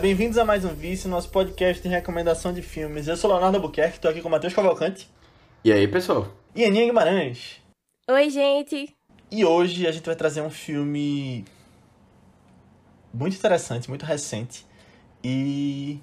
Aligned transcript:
bem-vindos 0.00 0.38
a 0.38 0.44
mais 0.44 0.64
um 0.64 0.74
Vício, 0.74 1.08
nosso 1.08 1.28
podcast 1.30 1.82
de 1.82 1.88
recomendação 1.88 2.52
de 2.52 2.62
filmes. 2.62 3.08
Eu 3.08 3.16
sou 3.16 3.30
Leonardo 3.30 3.56
Albuquerque, 3.56 3.96
estou 3.96 4.10
aqui 4.10 4.20
com 4.20 4.28
o 4.28 4.30
Matheus 4.30 4.54
Cavalcante 4.54 5.08
E 5.64 5.72
aí, 5.72 5.86
pessoal? 5.88 6.28
e 6.54 6.64
Aninha 6.64 6.86
Guimarães. 6.86 7.60
Oi, 8.08 8.30
gente. 8.30 8.94
E 9.30 9.44
hoje 9.44 9.86
a 9.86 9.92
gente 9.92 10.06
vai 10.06 10.16
trazer 10.16 10.40
um 10.40 10.50
filme 10.50 11.44
muito 13.12 13.36
interessante, 13.36 13.88
muito 13.88 14.04
recente. 14.06 14.64
E 15.22 16.00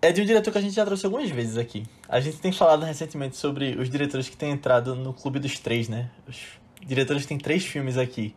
é 0.00 0.12
de 0.12 0.20
um 0.20 0.24
diretor 0.24 0.50
que 0.50 0.58
a 0.58 0.60
gente 0.60 0.74
já 0.74 0.84
trouxe 0.84 1.06
algumas 1.06 1.30
vezes 1.30 1.56
aqui. 1.56 1.84
A 2.08 2.20
gente 2.20 2.38
tem 2.38 2.52
falado 2.52 2.84
recentemente 2.84 3.36
sobre 3.36 3.76
os 3.76 3.88
diretores 3.88 4.28
que 4.28 4.36
têm 4.36 4.50
entrado 4.50 4.94
no 4.94 5.12
Clube 5.14 5.38
dos 5.38 5.58
Três, 5.58 5.88
né? 5.88 6.10
Os 6.28 6.36
diretores 6.84 7.24
têm 7.26 7.38
três 7.38 7.64
filmes 7.64 7.96
aqui. 7.96 8.34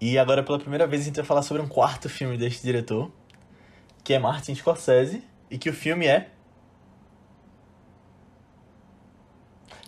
E 0.00 0.16
agora, 0.16 0.42
pela 0.42 0.58
primeira 0.58 0.86
vez, 0.86 1.02
a 1.02 1.04
gente 1.06 1.16
vai 1.16 1.24
falar 1.24 1.42
sobre 1.42 1.60
um 1.60 1.66
quarto 1.68 2.08
filme 2.08 2.38
deste 2.38 2.62
diretor, 2.62 3.10
que 4.08 4.14
é 4.14 4.18
Martin 4.18 4.54
Scorsese, 4.54 5.22
e 5.50 5.58
que 5.58 5.68
o 5.68 5.72
filme 5.74 6.06
é. 6.06 6.30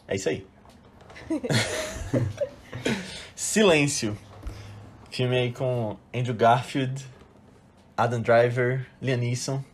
É 0.07 0.15
isso 0.15 0.29
aí. 0.29 0.47
Silêncio. 3.35 4.15
Filme 5.11 5.39
aí 5.39 5.53
com 5.55 5.97
Andrew 6.15 6.35
Garfield, 6.35 7.03
Adam 7.97 8.21
Driver, 8.21 8.87
Liam 9.01 9.17
Neeson. 9.17 9.65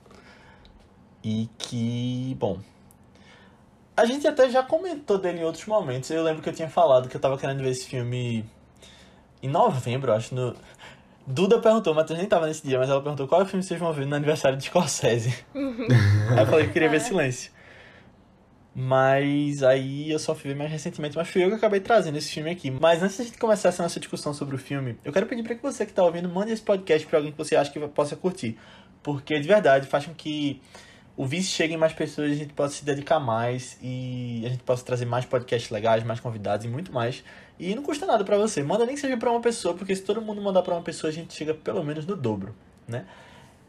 E 1.25 1.51
que, 1.59 2.37
bom. 2.39 2.61
A 3.97 4.05
gente 4.05 4.29
até 4.29 4.49
já 4.49 4.63
comentou 4.63 5.19
dele 5.19 5.41
em 5.41 5.45
outros 5.45 5.67
momentos. 5.67 6.09
Eu 6.11 6.23
lembro 6.23 6.41
que 6.41 6.49
eu 6.49 6.55
tinha 6.55 6.71
falado 6.71 7.09
que 7.09 7.17
eu 7.17 7.21
tava 7.21 7.37
querendo 7.37 7.65
ver 7.65 7.71
esse 7.71 7.85
filme 7.85 8.49
em 9.43 9.49
novembro, 9.49 10.13
acho. 10.13 10.37
No... 10.37 10.55
Duda 11.27 11.59
perguntou, 11.59 11.93
mas 11.93 12.09
nem 12.11 12.27
tava 12.27 12.47
nesse 12.47 12.67
dia, 12.67 12.79
mas 12.79 12.89
ela 12.89 13.03
perguntou 13.03 13.27
qual 13.27 13.41
é 13.41 13.45
o 13.45 13.47
filme 13.47 13.63
vocês 13.63 13.81
vão 13.81 13.93
ver 13.93 14.07
no 14.07 14.15
aniversário 14.15 14.57
de 14.57 14.65
Scorsese. 14.65 15.45
aí 15.55 16.39
eu 16.39 16.47
falei 16.47 16.67
que 16.67 16.73
queria 16.73 16.89
ver 16.89 17.01
Silêncio. 17.01 17.51
Mas 18.79 19.63
aí 19.63 20.11
eu 20.11 20.19
só 20.19 20.35
fui 20.35 20.51
ver 20.51 20.57
mais 20.57 20.71
recentemente, 20.71 21.17
mas 21.17 21.29
fui 21.29 21.43
eu 21.43 21.49
que 21.49 21.55
acabei 21.55 21.81
trazendo 21.81 22.19
esse 22.19 22.31
filme 22.31 22.51
aqui. 22.51 22.71
Mas 22.71 23.03
antes 23.03 23.17
da 23.17 23.25
gente 23.25 23.39
começar 23.39 23.71
essa 23.71 23.83
nossa 23.83 23.99
discussão 23.99 24.35
sobre 24.35 24.55
o 24.55 24.59
filme, 24.59 24.99
eu 25.03 25.13
quero 25.13 25.27
pedir 25.27 25.43
para 25.43 25.55
que 25.55 25.63
você 25.63 25.87
que 25.87 25.95
tá 25.95 26.05
ouvindo 26.05 26.29
mande 26.29 26.53
esse 26.53 26.63
podcast 26.63 27.07
para 27.07 27.19
alguém 27.19 27.33
que 27.33 27.39
você 27.39 27.57
acha 27.57 27.73
que 27.73 27.81
possa 27.89 28.15
curtir. 28.15 28.59
Porque 29.03 29.41
de 29.41 29.49
verdade 29.49 29.87
faz 29.87 30.05
com 30.05 30.13
que 30.13 30.61
o 31.17 31.25
Vice 31.25 31.49
chegue 31.49 31.73
em 31.73 31.79
mais 31.79 31.95
pessoas, 31.95 32.31
a 32.31 32.35
gente 32.35 32.53
possa 32.53 32.75
se 32.75 32.85
dedicar 32.85 33.19
mais 33.19 33.79
e 33.81 34.43
a 34.45 34.51
gente 34.51 34.63
possa 34.63 34.85
trazer 34.85 35.07
mais 35.07 35.25
podcasts 35.25 35.71
legais, 35.71 36.05
mais 36.05 36.21
convidados 36.21 36.67
e 36.67 36.69
muito 36.69 36.93
mais. 36.93 37.25
E 37.59 37.75
não 37.75 37.83
custa 37.83 38.05
nada 38.07 38.25
para 38.25 38.37
você. 38.37 38.63
Manda 38.63 38.85
nem 38.85 38.95
que 38.95 39.01
seja 39.01 39.17
para 39.17 39.31
uma 39.31 39.41
pessoa, 39.41 39.75
porque 39.75 39.95
se 39.95 40.03
todo 40.03 40.21
mundo 40.21 40.41
mandar 40.43 40.63
para 40.63 40.75
uma 40.75 40.83
pessoa, 40.83 41.11
a 41.11 41.13
gente 41.13 41.33
chega 41.35 41.55
pelo 41.55 41.83
menos 41.83 42.05
no 42.07 42.17
dobro, 42.17 42.55
né? 42.87 43.07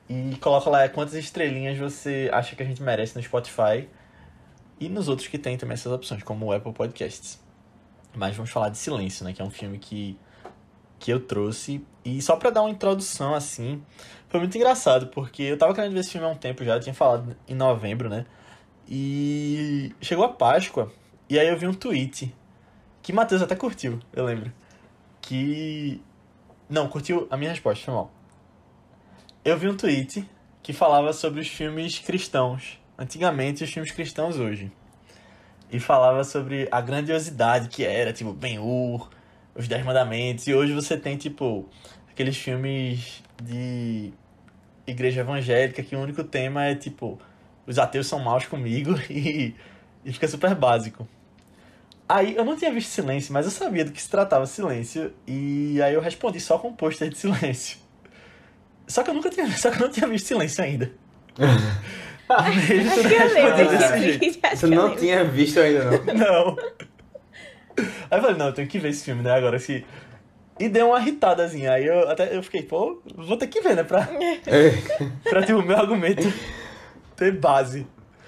E 0.10 0.36
coloca 0.38 0.70
lá 0.70 0.88
quantas 0.90 1.16
estrelinhas 1.16 1.78
você 1.78 2.30
acha 2.32 2.56
que 2.56 2.64
a 2.64 2.66
gente 2.66 2.82
merece 2.82 3.16
no 3.16 3.24
Spotify 3.24 3.88
e 4.80 4.88
nos 4.90 5.08
outros 5.08 5.28
que 5.28 5.38
tem 5.38 5.58
também 5.58 5.74
essas 5.74 5.92
opções, 5.92 6.24
como 6.24 6.46
o 6.46 6.52
Apple 6.52 6.74
Podcasts. 6.74 7.40
Mas 8.16 8.36
vamos 8.36 8.52
falar 8.52 8.70
de 8.70 8.78
Silêncio, 8.78 9.26
né? 9.26 9.34
Que 9.34 9.42
é 9.42 9.46
um 9.46 9.50
filme 9.50 9.78
que, 9.78 10.18
que 11.00 11.12
eu 11.12 11.20
trouxe. 11.20 11.86
E 12.06 12.22
só 12.22 12.36
pra 12.36 12.50
dar 12.50 12.62
uma 12.62 12.70
introdução, 12.70 13.34
assim, 13.34 13.84
foi 14.30 14.40
muito 14.40 14.56
engraçado, 14.58 15.08
porque 15.08 15.44
eu 15.44 15.58
tava 15.58 15.74
querendo 15.74 15.94
ver 15.94 16.00
esse 16.00 16.12
filme 16.12 16.26
há 16.26 16.30
um 16.30 16.36
tempo 16.36 16.64
já, 16.64 16.76
eu 16.76 16.80
tinha 16.80 16.94
falado 16.94 17.36
em 17.48 17.56
novembro, 17.56 18.10
né? 18.10 18.26
E 18.88 19.94
chegou 20.02 20.24
a 20.24 20.30
Páscoa, 20.30 20.92
e 21.30 21.38
aí 21.38 21.48
eu 21.48 21.58
vi 21.58 21.68
um 21.68 21.74
tweet, 21.74 22.34
que 23.08 23.14
Matheus 23.14 23.42
até 23.42 23.56
curtiu, 23.56 24.02
eu 24.12 24.26
lembro. 24.26 24.52
Que. 25.22 26.02
Não, 26.70 26.90
curtiu 26.90 27.26
a 27.32 27.38
minha 27.38 27.52
resposta, 27.52 27.86
foi 27.86 27.94
mal. 27.94 28.12
Eu 29.46 29.58
vi 29.58 29.70
um 29.70 29.78
tweet 29.78 30.30
que 30.62 30.74
falava 30.74 31.14
sobre 31.14 31.40
os 31.40 31.48
filmes 31.48 32.00
cristãos 32.00 32.78
antigamente 32.98 33.64
e 33.64 33.66
os 33.66 33.72
filmes 33.72 33.94
cristãos 33.94 34.38
hoje. 34.38 34.70
E 35.72 35.80
falava 35.80 36.26
sobre 36.26 36.68
a 36.70 36.82
grandiosidade 36.82 37.70
que 37.70 37.86
era, 37.86 38.12
tipo, 38.12 38.34
Ben-Hur, 38.34 39.10
Os 39.56 39.70
Dez 39.70 39.86
Mandamentos. 39.86 40.46
E 40.46 40.54
hoje 40.54 40.74
você 40.74 40.98
tem, 40.98 41.16
tipo, 41.16 41.66
aqueles 42.12 42.36
filmes 42.36 43.24
de 43.42 44.12
igreja 44.86 45.22
evangélica 45.22 45.82
que 45.82 45.96
o 45.96 46.02
único 46.02 46.26
tema 46.26 46.66
é, 46.66 46.76
tipo, 46.76 47.18
os 47.66 47.80
ateus 47.80 48.08
são 48.08 48.20
maus 48.20 48.46
comigo 48.46 49.00
e, 49.10 49.56
e 50.04 50.12
fica 50.12 50.28
super 50.28 50.54
básico. 50.54 51.08
Aí 52.10 52.36
eu 52.36 52.46
não 52.46 52.56
tinha 52.56 52.72
visto 52.72 52.90
Silêncio, 52.90 53.34
mas 53.34 53.46
eu 53.46 53.52
sabia 53.52 53.84
do 53.84 53.92
que 53.92 54.02
se 54.02 54.10
tratava 54.10 54.46
Silêncio. 54.46 55.14
E 55.28 55.82
aí 55.82 55.94
eu 55.94 56.02
respondi 56.02 56.40
só 56.40 56.58
com 56.58 56.70
um 56.70 56.74
pôster 56.74 57.10
de 57.10 57.18
Silêncio. 57.18 57.78
Só 58.88 59.04
que 59.04 59.10
eu 59.10 59.14
nunca 59.14 59.30
tinha, 59.30 59.50
só 59.58 59.70
que 59.70 59.78
eu 59.78 59.88
não 59.88 59.94
tinha 59.94 60.08
visto 60.08 60.28
Silêncio 60.28 60.64
ainda. 60.64 60.92
Que 64.60 64.66
eu 64.66 64.70
lembro 64.70 64.88
não 64.90 64.96
tinha 64.96 65.24
visto 65.24 65.60
ainda, 65.60 65.86
não? 65.86 66.14
Não. 66.16 66.58
Aí 68.10 68.18
eu 68.18 68.22
falei, 68.22 68.38
não, 68.38 68.48
eu 68.48 68.54
tenho 68.54 68.68
que 68.68 68.80
ver 68.80 68.90
esse 68.90 69.04
filme, 69.06 69.22
né? 69.22 69.32
Agora 69.32 69.60
se. 69.60 69.86
E 70.60 70.68
deu 70.68 70.88
uma 70.88 71.00
irritadazinha. 71.00 71.74
Aí 71.74 71.86
eu 71.86 72.10
até 72.10 72.36
eu 72.36 72.42
fiquei, 72.42 72.64
pô, 72.64 73.00
vou 73.16 73.38
ter 73.38 73.48
que 73.48 73.62
ver, 73.62 73.76
né? 73.76 73.84
Pra, 73.84 74.08
É. 74.48 74.72
pra 75.30 75.44
ter 75.44 75.54
o 75.54 75.62
meu 75.62 75.78
argumento 75.78 76.28
ter 77.16 77.32
base. 77.34 77.86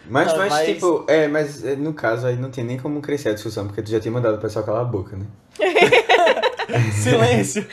Mas, 0.10 0.28
Não, 0.28 0.38
mas, 0.40 0.50
mas- 0.50 0.68
tipo, 0.68 1.06
é, 1.08 1.28
mas 1.28 1.64
é, 1.64 1.76
no 1.76 1.94
caso 1.94 2.26
aí 2.26 2.36
não 2.36 2.50
tem 2.50 2.64
nem 2.64 2.78
como 2.80 3.00
crescer 3.02 3.30
a 3.30 3.34
discussão, 3.34 3.68
porque 3.68 3.82
tu 3.84 3.92
já 3.92 4.00
tinha 4.00 4.12
mandado 4.12 4.38
o 4.38 4.42
pessoal 4.42 4.66
calar 4.66 4.82
a 4.82 4.86
boca, 4.86 5.16
né? 5.16 5.26
Silêncio. 6.94 7.68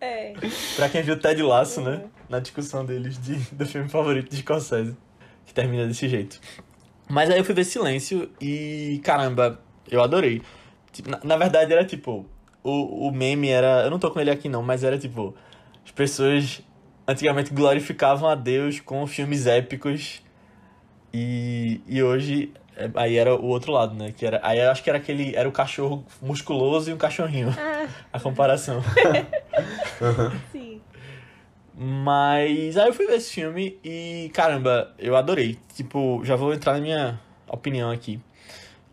É. 0.00 0.32
pra 0.76 0.88
quem 0.88 1.02
viu 1.02 1.18
Ted 1.18 1.42
Lasso, 1.42 1.80
né? 1.80 2.04
Na 2.28 2.38
discussão 2.38 2.84
deles 2.84 3.18
de, 3.20 3.34
do 3.52 3.66
filme 3.66 3.88
favorito 3.88 4.30
de 4.30 4.36
Scorsese. 4.36 4.96
Que 5.44 5.52
termina 5.52 5.86
desse 5.86 6.08
jeito. 6.08 6.40
Mas 7.08 7.28
aí 7.28 7.38
eu 7.38 7.44
fui 7.44 7.54
ver 7.54 7.64
Silêncio 7.64 8.30
e, 8.40 9.00
caramba, 9.04 9.60
eu 9.90 10.00
adorei. 10.02 10.42
Tipo, 10.92 11.10
na, 11.10 11.20
na 11.24 11.36
verdade 11.36 11.72
era 11.72 11.84
tipo, 11.84 12.24
o, 12.62 13.08
o 13.08 13.12
meme 13.12 13.48
era. 13.48 13.82
Eu 13.84 13.90
não 13.90 13.98
tô 13.98 14.10
com 14.10 14.20
ele 14.20 14.30
aqui 14.30 14.48
não, 14.48 14.62
mas 14.62 14.84
era 14.84 14.96
tipo. 14.96 15.34
As 15.84 15.90
pessoas 15.90 16.60
antigamente 17.06 17.52
glorificavam 17.52 18.28
a 18.28 18.34
Deus 18.36 18.78
com 18.80 19.04
filmes 19.06 19.46
épicos. 19.46 20.22
E, 21.12 21.80
e 21.86 22.02
hoje. 22.02 22.52
é, 22.76 22.90
Aí 22.94 23.16
era 23.16 23.34
o 23.34 23.46
outro 23.46 23.72
lado, 23.72 23.94
né? 23.94 24.12
Que 24.16 24.24
era, 24.26 24.40
aí 24.42 24.58
eu 24.58 24.70
acho 24.70 24.82
que 24.82 24.90
era 24.90 24.98
aquele. 24.98 25.34
Era 25.34 25.48
o 25.48 25.52
cachorro 25.52 26.04
musculoso 26.22 26.90
e 26.90 26.94
um 26.94 26.98
cachorrinho. 26.98 27.48
Ah, 27.58 27.88
A 28.12 28.20
comparação. 28.20 28.82
sim. 30.52 30.80
Mas 31.74 32.76
aí 32.76 32.88
eu 32.88 32.92
fui 32.92 33.06
ver 33.06 33.14
esse 33.16 33.32
filme 33.32 33.78
e, 33.82 34.30
caramba, 34.34 34.92
eu 34.98 35.16
adorei. 35.16 35.58
Tipo, 35.74 36.20
já 36.24 36.36
vou 36.36 36.52
entrar 36.52 36.74
na 36.74 36.80
minha 36.80 37.20
opinião 37.48 37.90
aqui. 37.90 38.20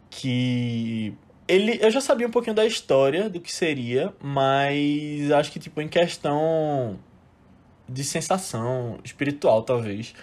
Que 0.09 1.13
ele, 1.47 1.79
eu 1.81 1.91
já 1.91 1.99
sabia 2.01 2.27
um 2.27 2.31
pouquinho 2.31 2.55
da 2.55 2.65
história 2.65 3.29
do 3.29 3.39
que 3.41 3.51
seria, 3.51 4.13
mas 4.21 5.29
acho 5.31 5.51
que 5.51 5.59
tipo 5.59 5.81
em 5.81 5.87
questão 5.87 6.97
de 7.87 8.03
sensação 8.03 8.99
espiritual, 9.03 9.63
talvez, 9.63 10.13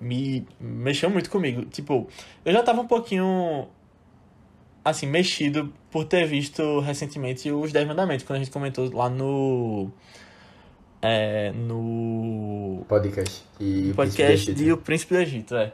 me 0.00 0.46
mexeu 0.60 1.10
muito 1.10 1.30
comigo. 1.30 1.64
Tipo, 1.66 2.08
eu 2.44 2.52
já 2.52 2.62
tava 2.62 2.80
um 2.80 2.86
pouquinho 2.86 3.68
assim 4.84 5.06
mexido 5.06 5.72
por 5.90 6.04
ter 6.04 6.26
visto 6.26 6.80
recentemente 6.80 7.50
os 7.50 7.72
Dez 7.72 7.86
Mandamentos, 7.86 8.24
quando 8.24 8.36
a 8.36 8.44
gente 8.44 8.52
comentou 8.52 8.92
lá 8.94 9.08
no 9.08 9.90
é, 11.06 11.52
no 11.52 12.82
Podcast. 12.88 13.44
E 13.60 13.90
o 13.90 13.94
podcast 13.94 14.52
do 14.52 14.56
de 14.56 14.72
O 14.72 14.78
Príncipe 14.78 15.14
do 15.14 15.20
Egito, 15.20 15.54
é. 15.54 15.72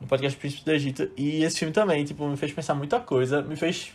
No 0.00 0.06
podcast 0.06 0.38
Príncipe 0.38 0.64
do 0.64 0.72
Egito. 0.72 1.10
E 1.18 1.44
esse 1.44 1.58
filme 1.58 1.72
também, 1.72 2.02
tipo, 2.02 2.26
me 2.26 2.36
fez 2.36 2.50
pensar 2.50 2.74
muita 2.74 2.98
coisa, 2.98 3.42
me 3.42 3.56
fez, 3.56 3.92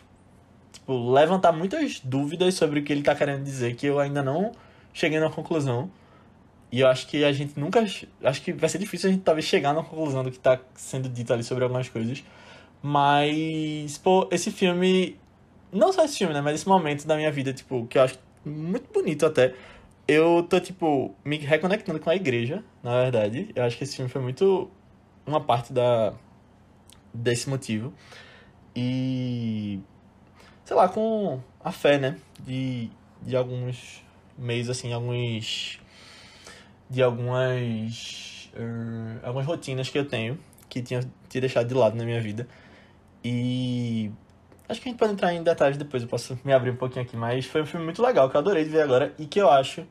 tipo, 0.72 1.12
levantar 1.12 1.52
muitas 1.52 2.00
dúvidas 2.00 2.54
sobre 2.54 2.80
o 2.80 2.84
que 2.84 2.94
ele 2.94 3.02
tá 3.02 3.16
querendo 3.16 3.44
dizer, 3.44 3.76
que 3.76 3.88
eu 3.88 4.00
ainda 4.00 4.22
não 4.22 4.52
cheguei 4.94 5.20
numa 5.20 5.32
conclusão. 5.32 5.90
E 6.76 6.82
eu 6.82 6.90
acho 6.90 7.08
que 7.08 7.24
a 7.24 7.32
gente 7.32 7.58
nunca. 7.58 7.86
Acho 8.22 8.42
que 8.42 8.52
vai 8.52 8.68
ser 8.68 8.80
difícil 8.80 9.10
a 9.10 9.14
gente 9.14 9.24
talvez 9.24 9.46
chegar 9.46 9.72
numa 9.74 9.86
conclusão 9.86 10.26
do 10.26 10.30
que 10.30 10.38
tá 10.38 10.60
sendo 10.74 11.08
dito 11.08 11.32
ali 11.32 11.42
sobre 11.42 11.64
algumas 11.64 11.88
coisas. 11.88 12.22
Mas, 12.84 13.98
pô, 13.98 14.28
esse 14.30 14.52
filme. 14.52 15.18
Não 15.72 15.94
só 15.94 16.04
esse 16.04 16.18
filme, 16.18 16.34
né? 16.34 16.42
Mas 16.42 16.56
esse 16.56 16.68
momento 16.68 17.08
da 17.08 17.16
minha 17.16 17.32
vida, 17.32 17.54
tipo, 17.54 17.88
que 17.88 17.98
eu 17.98 18.02
acho 18.02 18.20
muito 18.44 18.92
bonito 18.92 19.26
até. 19.26 19.54
Eu 20.06 20.46
tô, 20.50 20.60
tipo, 20.60 21.16
me 21.24 21.38
reconectando 21.38 21.98
com 21.98 22.10
a 22.10 22.16
igreja, 22.18 22.62
na 22.84 23.04
verdade. 23.04 23.54
Eu 23.56 23.64
acho 23.64 23.78
que 23.78 23.86
esse 23.86 23.96
filme 23.96 24.12
foi 24.12 24.22
muito 24.22 24.70
uma 25.26 25.40
parte 25.40 25.72
da 25.72 26.14
desse 27.14 27.50
motivo. 27.50 27.94
E. 28.76 29.80
Sei 30.66 30.76
lá, 30.76 30.90
com 30.90 31.40
a 31.64 31.72
fé, 31.72 31.98
né? 31.98 32.18
De, 32.42 32.90
de 33.22 33.34
alguns 33.34 34.04
meios, 34.38 34.70
assim, 34.70 34.92
alguns. 34.92 35.80
De 36.90 37.02
algumas. 37.02 38.50
eh, 38.56 39.20
algumas 39.24 39.46
rotinas 39.48 39.90
que 39.90 39.98
eu 39.98 40.06
tenho, 40.08 40.38
que 40.70 40.82
tinha, 40.82 41.00
tinha 41.30 41.42
deixado 41.42 41.68
de 41.68 41.74
lado 41.74 41.96
na 41.96 42.06
minha 42.06 42.22
vida. 42.22 42.48
E. 43.24 44.12
Acho 44.68 44.82
que 44.82 44.90
a 44.90 44.92
gente 44.92 45.00
pode 45.00 45.14
entrar 45.14 45.32
em 45.34 45.44
detalhes 45.44 45.78
depois, 45.78 46.02
eu 46.02 46.10
posso 46.10 46.40
me 46.44 46.52
abrir 46.52 46.72
um 46.72 46.76
pouquinho 46.76 47.06
aqui, 47.06 47.16
mas 47.16 47.46
foi 47.46 47.62
um 47.62 47.66
filme 47.68 47.86
muito 47.86 48.02
legal, 48.02 48.28
que 48.30 48.36
eu 48.36 48.40
adorei 48.42 48.64
de 48.64 48.70
ver 48.72 48.82
agora 48.82 49.14
e 49.20 49.28
que 49.28 49.40
eu 49.40 49.48
acho 49.50 49.86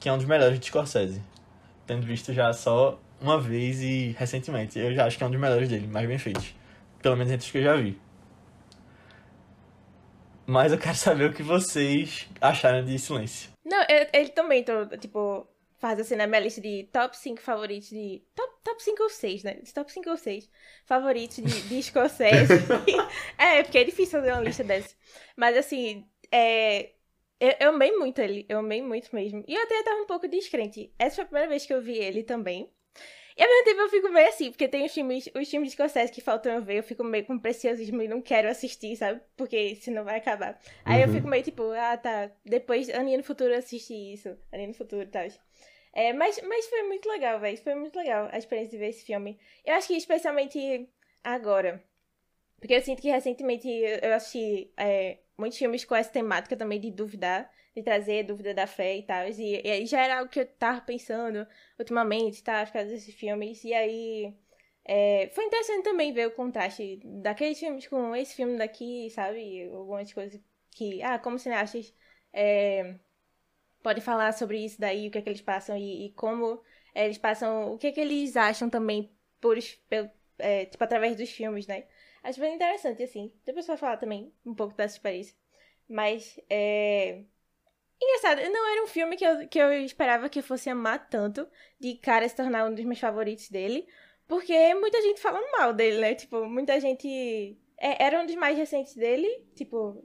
que 0.00 0.08
é 0.08 0.12
um 0.12 0.16
dos 0.16 0.26
melhores 0.26 0.58
de 0.58 0.64
Scorsese. 0.66 1.20
tendo 1.86 2.06
visto 2.06 2.32
já 2.32 2.52
só 2.54 2.98
uma 3.20 3.38
vez 3.38 3.80
e 3.82 4.14
recentemente. 4.18 4.78
Eu 4.78 4.94
já 4.94 5.06
acho 5.06 5.16
que 5.18 5.24
é 5.24 5.26
um 5.26 5.30
dos 5.30 5.38
melhores 5.40 5.68
dele, 5.68 5.86
mais 5.86 6.06
bem 6.08 6.18
feitos. 6.18 6.54
Pelo 7.02 7.16
menos 7.16 7.30
entre 7.32 7.44
os 7.44 7.52
que 7.52 7.58
eu 7.58 7.62
já 7.62 7.76
vi. 7.76 7.98
Mas 10.46 10.72
eu 10.72 10.78
quero 10.78 10.96
saber 10.96 11.30
o 11.30 11.32
que 11.32 11.42
vocês 11.42 12.28
acharam 12.40 12.84
de 12.84 12.98
Silêncio. 12.98 13.50
Não, 13.64 13.82
eu- 13.88 14.06
ele 14.12 14.28
também, 14.30 14.62
tô, 14.64 14.86
tipo, 14.96 15.46
faz 15.78 16.00
assim 16.00 16.16
na 16.16 16.26
minha 16.26 16.40
lista 16.40 16.60
de 16.60 16.84
top 16.92 17.16
5 17.16 17.40
favoritos 17.40 17.90
de. 17.90 18.22
Top, 18.34 18.54
top 18.64 18.82
5 18.82 19.02
ou 19.02 19.10
6, 19.10 19.42
né? 19.44 19.54
De 19.54 19.72
top 19.72 19.92
5 19.92 20.10
ou 20.10 20.16
6 20.16 20.50
favoritos 20.84 21.36
de, 21.36 21.68
de 21.68 21.82
Scorsese. 21.82 22.52
é, 23.38 23.62
porque 23.62 23.78
é 23.78 23.84
difícil 23.84 24.20
fazer 24.20 24.32
uma 24.32 24.42
lista 24.42 24.64
dessa. 24.64 24.94
Mas 25.36 25.56
assim, 25.56 26.06
é. 26.30 26.92
Eu, 27.38 27.54
eu 27.60 27.68
amei 27.70 27.92
muito 27.92 28.18
ele, 28.18 28.46
eu 28.48 28.60
amei 28.60 28.80
muito 28.80 29.14
mesmo. 29.14 29.44
E 29.46 29.54
eu 29.54 29.62
até 29.62 29.82
tava 29.82 30.00
um 30.00 30.06
pouco 30.06 30.26
descrente. 30.26 30.90
Essa 30.98 31.16
foi 31.16 31.24
a 31.24 31.26
primeira 31.26 31.48
vez 31.50 31.66
que 31.66 31.74
eu 31.74 31.82
vi 31.82 31.96
ele 31.98 32.22
também. 32.22 32.70
E 33.36 33.42
ao 33.42 33.48
mesmo 33.48 33.64
tempo 33.64 33.80
eu 33.82 33.88
fico 33.90 34.08
meio 34.08 34.28
assim, 34.28 34.50
porque 34.50 34.66
tem 34.66 34.84
os 34.86 34.92
filmes, 34.94 35.28
os 35.34 35.50
filmes 35.50 35.68
de 35.70 35.74
Scorsese 35.76 36.10
que 36.12 36.20
faltam 36.22 36.52
eu 36.54 36.62
ver, 36.62 36.78
eu 36.78 36.82
fico 36.82 37.04
meio 37.04 37.24
com 37.26 37.38
preciosismo 37.38 38.00
e 38.02 38.08
não 38.08 38.22
quero 38.22 38.48
assistir, 38.48 38.96
sabe? 38.96 39.20
Porque 39.36 39.74
senão 39.76 40.04
vai 40.04 40.16
acabar. 40.16 40.58
Aí 40.84 41.02
eu 41.02 41.08
Uhum. 41.08 41.14
fico 41.14 41.28
meio 41.28 41.42
tipo, 41.42 41.62
ah 41.72 41.96
tá, 41.98 42.30
depois, 42.44 42.88
aninho 42.90 43.18
no 43.18 43.24
futuro 43.24 43.52
eu 43.52 43.58
assisti 43.58 43.94
isso, 44.14 44.36
aninho 44.50 44.68
no 44.68 44.74
futuro 44.74 45.02
e 45.02 45.06
tal. 45.06 45.26
É, 45.92 46.12
mas, 46.12 46.40
mas 46.42 46.66
foi 46.66 46.82
muito 46.84 47.08
legal, 47.08 47.38
velho, 47.40 47.56
foi 47.58 47.74
muito 47.74 47.96
legal 47.96 48.28
a 48.32 48.38
experiência 48.38 48.70
de 48.72 48.78
ver 48.78 48.88
esse 48.88 49.04
filme. 49.04 49.38
Eu 49.64 49.74
acho 49.74 49.88
que 49.88 49.94
especialmente 49.96 50.88
agora, 51.24 51.82
porque 52.60 52.74
eu 52.74 52.82
sinto 52.82 53.02
que 53.02 53.10
recentemente 53.10 53.68
eu 53.68 54.12
assisti 54.14 54.70
é, 54.76 55.18
muitos 55.38 55.58
filmes 55.58 55.84
com 55.84 55.94
essa 55.94 56.10
temática 56.10 56.56
também 56.56 56.80
de 56.80 56.90
duvidar, 56.90 57.50
de 57.76 57.82
trazer 57.84 58.24
dúvida 58.24 58.54
da 58.54 58.66
fé 58.66 58.98
e 58.98 59.04
tal. 59.04 59.28
E, 59.28 59.62
e 59.64 59.70
aí 59.70 59.86
já 59.86 60.00
era 60.02 60.18
algo 60.20 60.30
que 60.30 60.40
eu 60.40 60.46
tava 60.46 60.80
pensando 60.82 61.46
ultimamente, 61.78 62.42
tá? 62.44 62.66
Por 62.66 62.72
causa 62.74 62.90
desses 62.90 63.14
filmes. 63.14 63.62
E 63.64 63.74
aí. 63.74 64.34
é, 64.84 65.30
foi 65.34 65.44
interessante 65.46 65.84
também 65.84 66.12
ver 66.12 66.26
o 66.28 66.30
contraste 66.32 67.00
daqueles 67.04 67.58
filmes 67.58 67.86
com 67.88 68.14
esse 68.16 68.34
filme 68.36 68.56
daqui, 68.58 69.10
sabe? 69.10 69.68
Algumas 69.72 70.12
coisas 70.12 70.40
que. 70.70 71.02
Ah, 71.02 71.18
como 71.18 71.38
cineastas 71.38 71.94
é, 72.32 72.96
podem 73.82 74.02
falar 74.02 74.32
sobre 74.32 74.58
isso 74.64 74.80
daí, 74.80 75.08
o 75.08 75.10
que 75.10 75.18
é 75.18 75.22
que 75.22 75.28
eles 75.28 75.40
passam 75.40 75.76
e, 75.76 76.06
e 76.06 76.12
como 76.12 76.62
eles 76.94 77.18
passam. 77.18 77.72
O 77.72 77.78
que 77.78 77.88
é 77.88 77.92
que 77.92 78.00
eles 78.00 78.36
acham 78.36 78.68
também 78.70 79.10
por, 79.40 79.56
pelo- 79.88 80.10
é, 80.38 80.66
tipo, 80.66 80.82
através 80.84 81.16
dos 81.16 81.30
filmes, 81.30 81.66
né? 81.66 81.86
Acho 82.22 82.40
bem 82.40 82.54
interessante, 82.54 83.02
assim. 83.02 83.32
Depois 83.44 83.66
vai 83.66 83.76
falar 83.76 83.96
também 83.98 84.32
um 84.44 84.54
pouco 84.54 84.74
dessa 84.74 84.96
experiência. 84.96 85.36
Mas, 85.88 86.38
é... 86.50 87.24
Engraçado, 88.02 88.40
não 88.50 88.72
era 88.72 88.84
um 88.84 88.86
filme 88.86 89.16
que 89.16 89.24
eu, 89.24 89.48
que 89.48 89.58
eu 89.58 89.72
esperava 89.84 90.28
que 90.28 90.38
eu 90.38 90.42
fosse 90.42 90.68
amar 90.68 91.08
tanto, 91.08 91.48
de 91.80 91.94
cara 91.96 92.28
se 92.28 92.36
tornar 92.36 92.66
um 92.66 92.74
dos 92.74 92.84
meus 92.84 92.98
favoritos 93.00 93.48
dele, 93.48 93.86
porque 94.28 94.74
muita 94.74 95.00
gente 95.00 95.20
falando 95.20 95.50
mal 95.52 95.72
dele, 95.72 95.98
né? 95.98 96.14
Tipo, 96.14 96.44
muita 96.46 96.78
gente... 96.80 97.56
é- 97.78 98.04
era 98.04 98.20
um 98.20 98.26
dos 98.26 98.34
mais 98.34 98.56
recentes 98.58 98.94
dele, 98.94 99.28
tipo, 99.54 100.04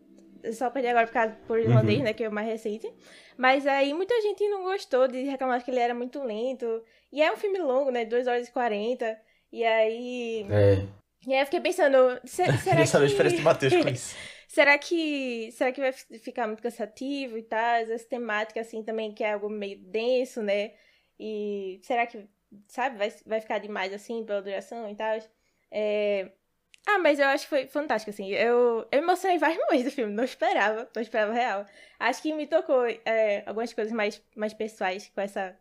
só 0.54 0.70
perdi 0.70 0.88
agora 0.88 1.06
por 1.08 1.14
causa 1.14 1.36
por 1.48 1.60
irlandês, 1.60 1.98
Uhum. 2.00 2.04
né? 2.06 2.14
Que 2.14 2.24
é 2.24 2.30
o 2.30 2.32
mais 2.32 2.48
recente. 2.48 2.92
Mas 3.38 3.68
aí 3.68 3.94
muita 3.94 4.20
gente 4.22 4.48
não 4.50 4.64
gostou 4.64 5.08
de 5.08 5.24
reclamar 5.24 5.64
que 5.64 5.70
ele 5.72 5.80
era 5.80 5.94
muito 5.94 6.24
lento. 6.24 6.84
E 7.12 7.22
é 7.22 7.32
um 7.32 7.38
filme 7.38 7.60
longo, 7.60 7.92
né? 7.92 8.06
2 8.06 8.26
horas 8.28 8.48
e 8.48 8.52
40. 8.52 9.18
E 9.52 9.64
aí. 9.66 10.46
É. 10.50 10.88
E 11.28 11.34
aí 11.34 11.42
eu 11.42 11.46
fiquei 11.46 11.60
pensando, 11.60 12.20
se- 12.24 12.46
será 12.58 12.58
Queria 12.58 12.86
saber 12.88 13.06
a 13.06 13.08
diferença 13.10 13.36
que. 13.36 13.42
do 13.42 13.46
Matheus 13.46 13.74
com 13.76 13.90
isso. 13.90 14.16
Será 14.52 14.78
que. 14.78 15.50
Será 15.54 15.72
que 15.72 15.80
vai 15.80 15.94
fi- 15.94 16.20
ficar 16.20 16.46
muito 16.48 16.62
cansativo 16.62 17.38
e 17.38 17.44
tal? 17.44 17.76
Essa 17.76 18.06
temática, 18.08 18.60
assim, 18.60 18.84
também, 18.84 19.14
que 19.14 19.24
é 19.24 19.32
algo 19.34 19.50
meio 19.50 19.80
denso, 19.80 20.42
né? 20.42 20.74
E 21.18 21.80
será 21.84 22.06
que, 22.06 22.28
sabe, 22.68 22.98
vai, 22.98 23.10
vai 23.26 23.40
ficar 23.40 23.60
demais, 23.60 23.94
assim, 23.94 24.26
pela 24.26 24.42
duração 24.42 24.90
e 24.90 24.96
tal? 24.96 25.18
É... 25.72 26.32
Ah, 26.88 27.00
mas 27.00 27.20
eu 27.20 27.28
acho 27.28 27.46
que 27.46 27.50
foi 27.50 27.68
fantástico, 27.68 28.10
assim. 28.12 28.30
Eu, 28.32 28.88
eu 28.92 29.00
me 29.02 29.08
emocionei 29.08 29.38
vários 29.38 29.60
momentos 29.66 29.86
do 29.86 29.92
filme, 29.96 30.14
não 30.14 30.24
esperava, 30.26 30.90
não 30.96 31.02
esperava 31.02 31.34
real. 31.34 31.66
Acho 32.00 32.22
que 32.22 32.34
me 32.34 32.48
tocou 32.48 32.86
é, 33.06 33.44
algumas 33.46 33.74
coisas 33.74 33.94
mais, 33.94 34.22
mais 34.36 34.54
pessoais 34.54 35.10
com 35.16 35.22
essa 35.22 35.58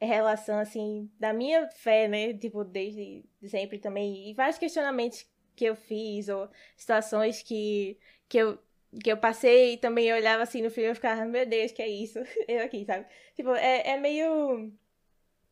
relação, 0.00 0.58
assim, 0.58 1.10
da 1.20 1.32
minha 1.32 1.68
fé, 1.70 2.08
né? 2.08 2.34
Tipo, 2.34 2.64
desde 2.64 3.24
sempre 3.48 3.78
também. 3.78 4.30
E 4.30 4.34
vários 4.34 4.58
questionamentos 4.58 5.26
que 5.58 5.64
eu 5.64 5.74
fiz, 5.76 6.28
ou 6.28 6.48
situações 6.76 7.42
que, 7.42 7.98
que, 8.28 8.38
eu, 8.38 8.58
que 9.02 9.10
eu 9.10 9.16
passei 9.16 9.74
e 9.74 9.76
também 9.76 10.06
eu 10.06 10.16
olhava 10.16 10.42
assim 10.42 10.62
no 10.62 10.70
filme 10.70 10.90
e 10.92 10.94
ficava, 10.94 11.24
meu 11.24 11.44
Deus, 11.44 11.72
que 11.72 11.82
é 11.82 11.88
isso? 11.88 12.20
Eu 12.46 12.64
aqui, 12.64 12.84
sabe? 12.84 13.06
Tipo, 13.34 13.54
é, 13.54 13.90
é 13.90 13.96
meio. 13.96 14.72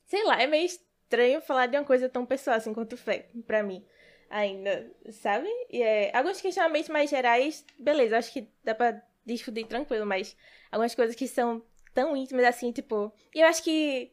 Sei 0.06 0.24
lá, 0.24 0.40
é 0.40 0.46
meio 0.46 0.66
estranho 0.66 1.40
falar 1.40 1.66
de 1.66 1.76
uma 1.76 1.84
coisa 1.84 2.08
tão 2.08 2.24
pessoal 2.24 2.56
assim 2.56 2.72
quanto 2.72 2.96
fé, 2.96 3.28
pra 3.46 3.62
mim, 3.62 3.84
ainda, 4.30 4.90
sabe? 5.12 5.48
E 5.70 5.82
é, 5.82 6.16
alguns 6.16 6.40
questionamentos 6.40 6.88
mais 6.88 7.10
gerais, 7.10 7.64
beleza, 7.78 8.18
acho 8.18 8.32
que 8.32 8.48
dá 8.64 8.74
pra 8.74 9.02
discutir 9.24 9.66
tranquilo, 9.66 10.06
mas 10.06 10.36
algumas 10.70 10.94
coisas 10.94 11.16
que 11.16 11.26
são 11.26 11.62
tão 11.94 12.16
íntimas 12.16 12.44
assim, 12.46 12.72
tipo. 12.72 13.12
E 13.34 13.40
eu 13.40 13.46
acho 13.48 13.62
que, 13.64 14.12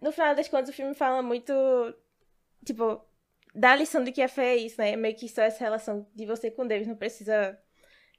no 0.00 0.12
final 0.12 0.34
das 0.34 0.48
contas, 0.48 0.68
o 0.70 0.72
filme 0.72 0.94
fala 0.94 1.22
muito, 1.22 1.52
tipo, 2.64 3.04
da 3.54 3.74
lição 3.76 4.02
do 4.04 4.12
que 4.12 4.22
é 4.22 4.28
fé 4.28 4.54
é 4.54 4.56
isso, 4.56 4.80
né? 4.80 4.96
Meio 4.96 5.16
que 5.16 5.28
só 5.28 5.42
essa 5.42 5.60
relação 5.64 6.06
de 6.14 6.26
você 6.26 6.50
com 6.50 6.66
Deus, 6.66 6.86
não 6.86 6.96
precisa. 6.96 7.58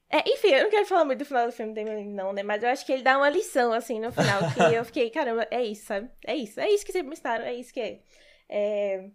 É, 0.09 0.19
enfim, 0.31 0.49
eu 0.49 0.63
não 0.65 0.69
quero 0.71 0.85
falar 0.85 1.05
muito 1.05 1.19
do 1.19 1.25
final 1.25 1.47
do 1.47 1.51
filme 1.53 1.73
dele, 1.73 2.05
não, 2.05 2.33
né? 2.33 2.43
Mas 2.43 2.63
eu 2.63 2.69
acho 2.69 2.85
que 2.85 2.91
ele 2.93 3.03
dá 3.03 3.17
uma 3.17 3.29
lição, 3.29 3.73
assim, 3.73 3.99
no 3.99 4.11
final, 4.11 4.41
que 4.53 4.59
eu 4.75 4.85
fiquei, 4.85 5.09
caramba, 5.09 5.47
é 5.51 5.63
isso, 5.63 5.85
sabe? 5.85 6.09
É 6.25 6.35
isso, 6.35 6.59
é 6.59 6.69
isso 6.69 6.85
que 6.85 6.91
vocês 6.91 7.03
me 7.05 7.11
ensinaram, 7.13 7.45
é 7.45 7.53
isso 7.55 7.73
que 7.73 7.79
é. 7.81 8.01
é... 8.49 9.09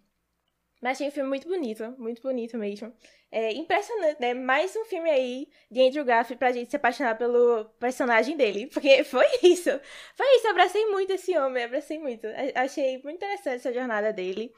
Mas 0.81 0.93
achei 0.93 1.09
um 1.09 1.11
filme 1.11 1.29
muito 1.29 1.49
bonito, 1.49 1.95
muito 1.99 2.23
bonito 2.23 2.57
mesmo. 2.57 2.93
É 3.33 3.53
impressionante, 3.53 4.21
né? 4.21 4.33
Mais 4.33 4.75
um 4.77 4.85
filme 4.85 5.11
aí 5.11 5.49
de 5.71 5.81
Andrew 5.83 6.05
Garfield 6.05 6.39
pra 6.39 6.53
gente 6.53 6.71
se 6.71 6.77
apaixonar 6.77 7.17
pelo 7.19 7.65
personagem 7.81 8.37
dele. 8.37 8.69
Porque 8.69 9.03
foi 9.05 9.27
isso. 9.43 9.71
Foi 10.17 10.27
isso, 10.37 10.47
eu 10.47 10.51
abracei 10.53 10.87
muito 10.87 11.13
esse 11.13 11.37
homem, 11.37 11.65
abracei 11.65 11.99
muito. 11.99 12.27
A- 12.29 12.63
Achei 12.63 13.03
muito 13.03 13.17
interessante 13.17 13.57
essa 13.57 13.73
jornada 13.73 14.13
dele. 14.13 14.53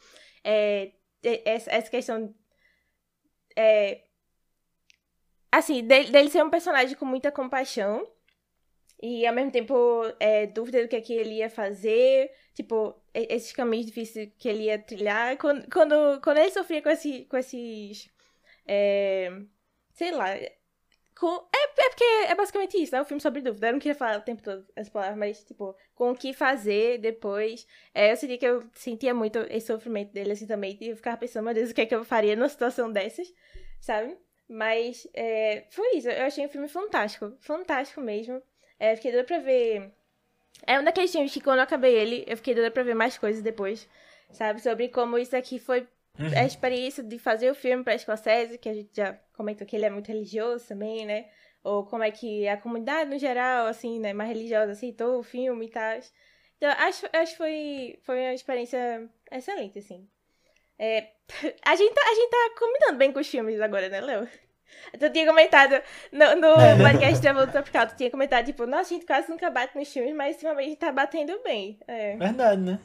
É, 0.44 0.92
essa, 1.22 1.90
questão. 1.90 2.34
É, 3.56 4.04
assim, 5.50 5.84
dele, 5.86 6.10
dele 6.10 6.30
ser 6.30 6.42
um 6.44 6.50
personagem 6.50 6.96
com 6.96 7.04
muita 7.04 7.32
compaixão. 7.32 8.06
E 9.02 9.26
ao 9.26 9.34
mesmo 9.34 9.50
tempo, 9.50 9.74
é, 10.20 10.46
dúvida 10.46 10.82
do 10.82 10.88
que, 10.88 10.96
é 10.96 11.00
que 11.00 11.14
ele 11.14 11.36
ia 11.36 11.48
fazer. 11.50 12.30
Tipo, 12.54 12.94
esses 13.14 13.52
caminhos 13.52 13.86
difíceis 13.86 14.30
que 14.38 14.48
ele 14.48 14.64
ia 14.64 14.78
trilhar. 14.78 15.36
Quando, 15.38 15.68
quando, 15.70 16.20
quando 16.22 16.38
ele 16.38 16.50
sofria 16.50 16.82
com, 16.82 16.90
esse, 16.90 17.24
com 17.24 17.36
esses. 17.36 18.10
é, 18.66 19.30
sei 19.94 20.12
lá. 20.12 20.28
Com, 21.20 21.46
é, 21.54 21.82
é 21.82 21.88
porque 21.90 22.04
é 22.28 22.34
basicamente 22.34 22.82
isso, 22.82 22.94
né? 22.94 23.02
O 23.02 23.04
filme 23.04 23.20
sobre 23.20 23.42
dúvida. 23.42 23.68
Eu 23.68 23.72
não 23.74 23.78
queria 23.78 23.94
falar 23.94 24.18
o 24.18 24.22
tempo 24.22 24.42
todo 24.42 24.66
as 24.74 24.88
palavras, 24.88 25.18
mas, 25.18 25.44
tipo, 25.44 25.76
com 25.94 26.12
o 26.12 26.16
que 26.16 26.32
fazer 26.32 26.96
depois. 26.96 27.66
É, 27.94 28.10
eu 28.10 28.16
que 28.38 28.46
eu 28.46 28.64
sentia 28.72 29.12
muito 29.12 29.38
esse 29.50 29.66
sofrimento 29.66 30.14
dele, 30.14 30.32
assim, 30.32 30.46
também. 30.46 30.78
E 30.80 30.88
eu 30.88 30.96
ficava 30.96 31.18
pensando, 31.18 31.44
meu 31.44 31.52
Deus, 31.52 31.70
o 31.70 31.74
que 31.74 31.82
é 31.82 31.86
que 31.86 31.94
eu 31.94 32.06
faria 32.06 32.34
numa 32.34 32.48
situação 32.48 32.90
dessas, 32.90 33.30
sabe? 33.82 34.16
Mas 34.48 35.06
é, 35.12 35.66
foi 35.70 35.96
isso. 35.96 36.08
Eu 36.08 36.24
achei 36.24 36.46
um 36.46 36.48
filme 36.48 36.68
fantástico. 36.68 37.36
Fantástico 37.40 38.00
mesmo. 38.00 38.42
É, 38.78 38.96
fiquei 38.96 39.12
doida 39.12 39.26
pra 39.26 39.40
ver. 39.40 39.92
É 40.66 40.80
um 40.80 40.84
daqueles 40.84 41.12
filmes 41.12 41.34
que 41.34 41.42
quando 41.42 41.58
eu 41.58 41.64
acabei 41.64 41.94
ele, 41.96 42.24
eu 42.26 42.36
fiquei 42.38 42.54
doida 42.54 42.70
pra 42.70 42.82
ver 42.82 42.94
mais 42.94 43.18
coisas 43.18 43.42
depois. 43.42 43.86
Sabe? 44.32 44.62
Sobre 44.62 44.88
como 44.88 45.18
isso 45.18 45.36
aqui 45.36 45.58
foi 45.58 45.86
Uhum. 46.20 46.38
a 46.38 46.44
experiência 46.44 47.02
de 47.02 47.18
fazer 47.18 47.50
o 47.50 47.54
filme 47.54 47.82
pra 47.82 47.96
Scorsese, 47.96 48.58
que 48.58 48.68
a 48.68 48.74
gente 48.74 48.90
já 48.94 49.14
comentou 49.34 49.66
que 49.66 49.74
ele 49.74 49.86
é 49.86 49.90
muito 49.90 50.08
religioso 50.08 50.68
também, 50.68 51.06
né? 51.06 51.26
Ou 51.64 51.84
como 51.84 52.02
é 52.02 52.10
que 52.10 52.46
a 52.46 52.56
comunidade 52.56 53.10
no 53.10 53.18
geral, 53.18 53.66
assim, 53.66 53.98
né, 53.98 54.12
mais 54.12 54.28
religiosa, 54.28 54.72
aceitou 54.72 55.18
o 55.18 55.22
filme 55.22 55.66
e 55.66 55.70
tal. 55.70 55.98
Então, 56.56 56.70
acho, 56.70 57.06
acho 57.12 57.32
que 57.32 57.38
foi, 57.38 57.98
foi 58.02 58.20
uma 58.20 58.34
experiência 58.34 59.08
excelente, 59.30 59.78
assim. 59.78 60.06
É, 60.78 61.08
a, 61.64 61.76
gente 61.76 61.94
tá, 61.94 62.02
a 62.02 62.14
gente 62.14 62.30
tá 62.30 62.50
combinando 62.58 62.98
bem 62.98 63.12
com 63.12 63.20
os 63.20 63.28
filmes 63.28 63.60
agora, 63.60 63.88
né, 63.88 64.00
Léo? 64.00 64.28
Tu 64.98 65.10
tinha 65.10 65.26
comentado 65.26 65.82
no, 66.12 66.36
no 66.36 66.54
podcast 66.82 67.20
Travolta 67.20 67.52
Tropical, 67.52 67.88
tu 67.88 67.96
tinha 67.96 68.10
comentado, 68.10 68.46
tipo, 68.46 68.66
nossa, 68.66 68.94
a 68.94 68.96
gente 68.96 69.06
quase 69.06 69.28
nunca 69.28 69.50
bate 69.50 69.76
nos 69.76 69.92
filmes, 69.92 70.14
mas 70.14 70.36
ultimamente 70.36 70.66
a 70.66 70.68
gente 70.68 70.78
tá 70.78 70.92
batendo 70.92 71.40
bem. 71.42 71.78
É. 71.88 72.16
Verdade, 72.16 72.62
né? 72.62 72.78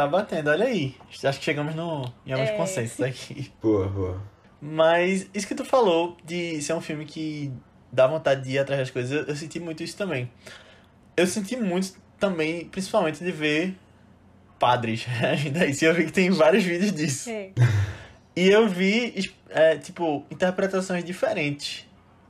Tá 0.00 0.06
batendo, 0.06 0.48
olha 0.48 0.64
aí. 0.64 0.94
Acho 1.22 1.38
que 1.38 1.44
chegamos 1.44 1.74
no, 1.74 2.10
em 2.24 2.32
alguns 2.32 2.48
É. 2.48 2.56
consensos 2.56 3.02
aqui. 3.02 3.52
Boa, 3.60 3.86
boa. 3.86 4.22
Mas 4.58 5.28
isso 5.34 5.46
que 5.46 5.54
tu 5.54 5.62
falou 5.62 6.16
de 6.24 6.58
ser 6.62 6.72
um 6.72 6.80
filme 6.80 7.04
que 7.04 7.52
dá 7.92 8.06
vontade 8.06 8.42
de 8.44 8.52
ir 8.52 8.58
atrás 8.60 8.80
das 8.80 8.90
coisas, 8.90 9.12
eu, 9.12 9.24
eu 9.26 9.36
senti 9.36 9.60
muito 9.60 9.82
isso 9.82 9.98
também. 9.98 10.30
Eu 11.14 11.26
senti 11.26 11.54
muito 11.54 11.92
também, 12.18 12.64
principalmente 12.64 13.22
de 13.22 13.30
ver 13.30 13.76
padres. 14.58 15.04
E 15.78 15.84
eu 15.84 15.92
vi 15.92 16.06
que 16.06 16.12
tem 16.12 16.30
vários 16.30 16.64
vídeos 16.64 16.92
disso. 16.94 17.28
É. 17.28 17.50
E 18.34 18.48
eu 18.48 18.66
vi, 18.66 19.30
é, 19.50 19.76
tipo, 19.76 20.24
interpretações 20.30 21.04
diferentes, 21.04 21.86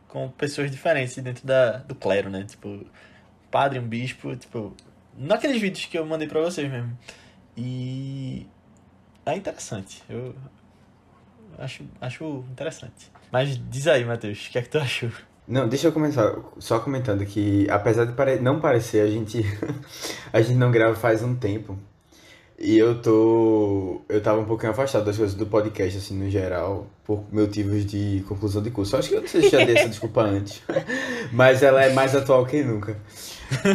com 0.09 0.29
pessoas 0.29 0.73
diferentes 0.73 1.17
dentro 1.19 1.47
da, 1.47 1.77
do 1.77 1.95
clero, 1.95 2.31
né? 2.31 2.43
Tipo, 2.43 2.85
padre, 3.49 3.79
um 3.79 3.87
bispo, 3.87 4.35
tipo, 4.35 4.75
naqueles 5.17 5.61
vídeos 5.61 5.87
que 5.87 5.97
eu 5.97 6.05
mandei 6.05 6.27
pra 6.27 6.41
vocês 6.41 6.69
mesmo. 6.69 6.99
E 7.57 8.47
é 9.27 9.37
interessante. 9.37 10.03
Eu 10.09 10.35
acho, 11.59 11.85
acho 12.01 12.45
interessante. 12.51 13.11
Mas 13.31 13.61
diz 13.71 13.87
aí, 13.87 14.05
Matheus, 14.05 14.47
o 14.47 14.51
que 14.51 14.59
é 14.59 14.63
que 14.63 14.69
tu 14.69 14.79
achou? 14.79 15.11
Não, 15.47 15.69
deixa 15.69 15.89
eu 15.89 15.93
começar 15.93 16.37
só 16.59 16.79
comentando 16.79 17.25
que, 17.27 17.69
apesar 17.69 18.05
de 18.05 18.41
não 18.41 18.61
parecer, 18.61 19.01
a 19.01 19.11
gente, 19.11 19.43
a 20.33 20.41
gente 20.41 20.57
não 20.57 20.71
grava 20.71 20.95
faz 20.95 21.23
um 21.23 21.35
tempo. 21.35 21.79
E 22.61 22.77
eu 22.77 23.01
tô. 23.01 24.03
Eu 24.07 24.23
tava 24.23 24.39
um 24.39 24.45
pouquinho 24.45 24.73
afastado 24.73 25.07
das 25.07 25.17
coisas 25.17 25.35
do 25.35 25.47
podcast, 25.47 25.97
assim, 25.97 26.15
no 26.15 26.29
geral, 26.29 26.87
por 27.05 27.25
motivos 27.33 27.87
de 27.87 28.23
conclusão 28.29 28.63
de 28.63 28.71
curso. 28.71 28.99
Acho 28.99 29.09
que 29.09 29.15
eu 29.15 29.23
não 29.23 29.29
sei 29.29 29.43
se 29.43 29.49
já 29.49 29.65
dei 29.65 29.79
essa 29.79 29.89
desculpa 29.91 30.21
antes. 30.21 30.61
Mas 31.33 31.63
ela 31.63 31.83
é 31.83 31.95
mais 31.95 32.15
atual 32.15 32.45
que 32.45 32.63
nunca. 32.63 32.99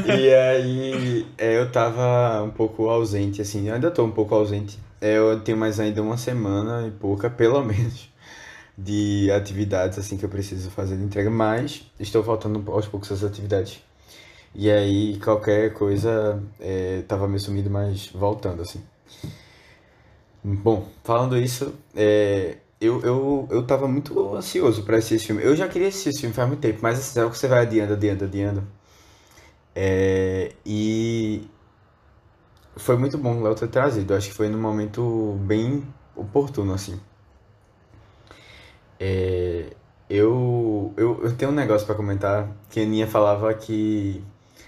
E 0.06 0.30
aí 0.32 1.26
é, 1.36 1.58
eu 1.58 1.72
tava 1.72 2.44
um 2.44 2.52
pouco 2.52 2.88
ausente, 2.88 3.42
assim, 3.42 3.72
ainda 3.72 3.90
tô 3.90 4.04
um 4.04 4.12
pouco 4.12 4.36
ausente. 4.36 4.78
É, 5.02 5.18
eu 5.18 5.40
tenho 5.40 5.58
mais 5.58 5.80
ainda 5.80 6.04
uma 6.04 6.16
semana 6.18 6.88
e 6.88 6.92
pouca, 6.92 7.28
pelo 7.28 7.64
menos, 7.64 8.08
de 8.78 9.32
atividades 9.32 9.98
assim 9.98 10.16
que 10.16 10.26
eu 10.26 10.30
preciso 10.30 10.70
fazer 10.70 10.96
de 10.96 11.04
entrega, 11.04 11.32
mas 11.32 11.90
estou 12.00 12.22
voltando 12.22 12.64
aos 12.72 12.88
poucos 12.88 13.10
essas 13.10 13.24
atividades. 13.24 13.80
E 14.56 14.72
aí 14.72 15.20
qualquer 15.20 15.74
coisa 15.74 16.42
é, 16.60 17.04
tava 17.08 17.28
meio 17.28 17.40
sumido, 17.40 17.70
mas 17.70 18.08
voltando 18.08 18.62
assim. 18.62 18.82
Bom, 20.44 20.88
falando 21.04 21.36
isso, 21.38 21.74
é, 21.96 22.58
eu, 22.80 23.02
eu, 23.02 23.48
eu 23.52 23.66
tava 23.66 23.88
muito 23.88 24.36
ansioso 24.36 24.84
para 24.84 24.98
assistir 24.98 25.16
esse 25.16 25.26
filme. 25.28 25.44
Eu 25.44 25.56
já 25.56 25.68
queria 25.68 25.88
assistir 25.88 26.10
esse 26.10 26.20
filme 26.22 26.36
faz 26.36 26.48
muito 26.48 26.62
tempo, 26.62 26.80
mas 26.82 27.00
assim, 27.00 27.20
é 27.20 27.30
que 27.30 27.38
você 27.38 27.48
vai 27.48 27.62
adiando, 27.64 27.94
adiando, 27.94 28.26
adiando. 28.26 28.64
É, 29.76 30.54
e 30.66 31.48
foi 32.78 32.98
muito 32.98 33.18
bom 33.18 33.38
o 33.40 33.44
Léo 33.44 33.56
ter 33.56 33.68
trazido. 33.68 34.14
Acho 34.14 34.30
que 34.30 34.36
foi 34.36 34.50
num 34.50 34.60
momento 34.62 35.38
bem 35.42 35.84
oportuno, 36.16 36.74
assim. 36.74 37.00
É, 39.00 39.76
eu, 40.10 40.94
eu, 40.98 41.24
eu 41.24 41.36
tenho 41.36 41.52
um 41.52 41.54
negócio 41.56 41.86
para 41.86 41.96
comentar 41.96 42.50
que 42.70 42.80
a 42.80 42.84
Aninha 42.84 43.08
falava 43.08 43.54
que 43.54 44.24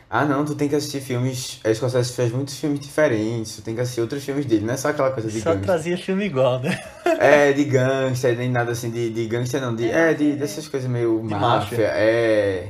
ah, 0.09 0.23
não, 0.25 0.45
tu 0.45 0.55
tem 0.55 0.69
que 0.69 0.75
assistir 0.75 1.01
filmes. 1.01 1.59
A 1.63 1.73
Scorsese 1.73 2.13
fez 2.13 2.31
muitos 2.31 2.57
filmes 2.57 2.79
diferentes, 2.79 3.57
tu 3.57 3.61
tem 3.61 3.75
que 3.75 3.81
assistir 3.81 4.01
outros 4.01 4.23
filmes 4.23 4.45
dele, 4.45 4.65
não 4.65 4.73
é 4.73 4.77
só 4.77 4.89
aquela 4.89 5.11
coisa 5.11 5.29
de 5.29 5.41
Só 5.41 5.49
gangster. 5.51 5.65
trazia 5.65 5.97
filme 5.97 6.25
igual, 6.25 6.59
né? 6.59 6.79
É, 7.19 7.51
de 7.51 7.63
gangster, 7.65 8.37
nem 8.37 8.49
nada 8.49 8.71
assim 8.71 8.89
de, 8.89 9.09
de 9.09 9.25
gangster, 9.25 9.61
não. 9.61 9.75
De, 9.75 9.89
é, 9.89 10.13
de, 10.13 10.33
dessas 10.33 10.67
coisas 10.67 10.89
meio 10.89 11.19
De 11.25 11.33
máfia, 11.33 11.77
máfia. 11.77 11.91
é. 11.95 12.67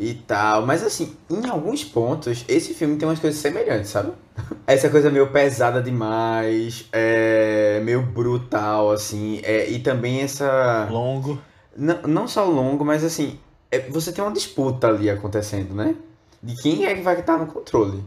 E 0.00 0.14
tal. 0.14 0.64
Mas 0.64 0.84
assim, 0.84 1.16
em 1.28 1.44
alguns 1.48 1.82
pontos, 1.84 2.44
esse 2.46 2.72
filme 2.72 2.96
tem 2.96 3.08
umas 3.08 3.18
coisas 3.18 3.40
semelhantes, 3.40 3.90
sabe? 3.90 4.12
Essa 4.64 4.88
coisa 4.88 5.10
meio 5.10 5.26
pesada 5.32 5.82
demais, 5.82 6.86
é. 6.92 7.80
meio 7.82 8.00
brutal, 8.02 8.92
assim. 8.92 9.40
É, 9.42 9.68
e 9.68 9.80
também 9.80 10.20
essa. 10.22 10.86
Longo. 10.90 11.38
Não, 11.76 12.00
não 12.02 12.28
só 12.28 12.44
longo, 12.44 12.84
mas 12.84 13.02
assim, 13.02 13.38
é- 13.72 13.80
você 13.90 14.12
tem 14.12 14.22
uma 14.22 14.32
disputa 14.32 14.86
ali 14.88 15.10
acontecendo, 15.10 15.74
né? 15.74 15.94
De 16.42 16.54
quem 16.62 16.84
é 16.86 16.94
que 16.94 17.02
vai 17.02 17.18
estar 17.18 17.36
no 17.38 17.46
controle. 17.46 18.02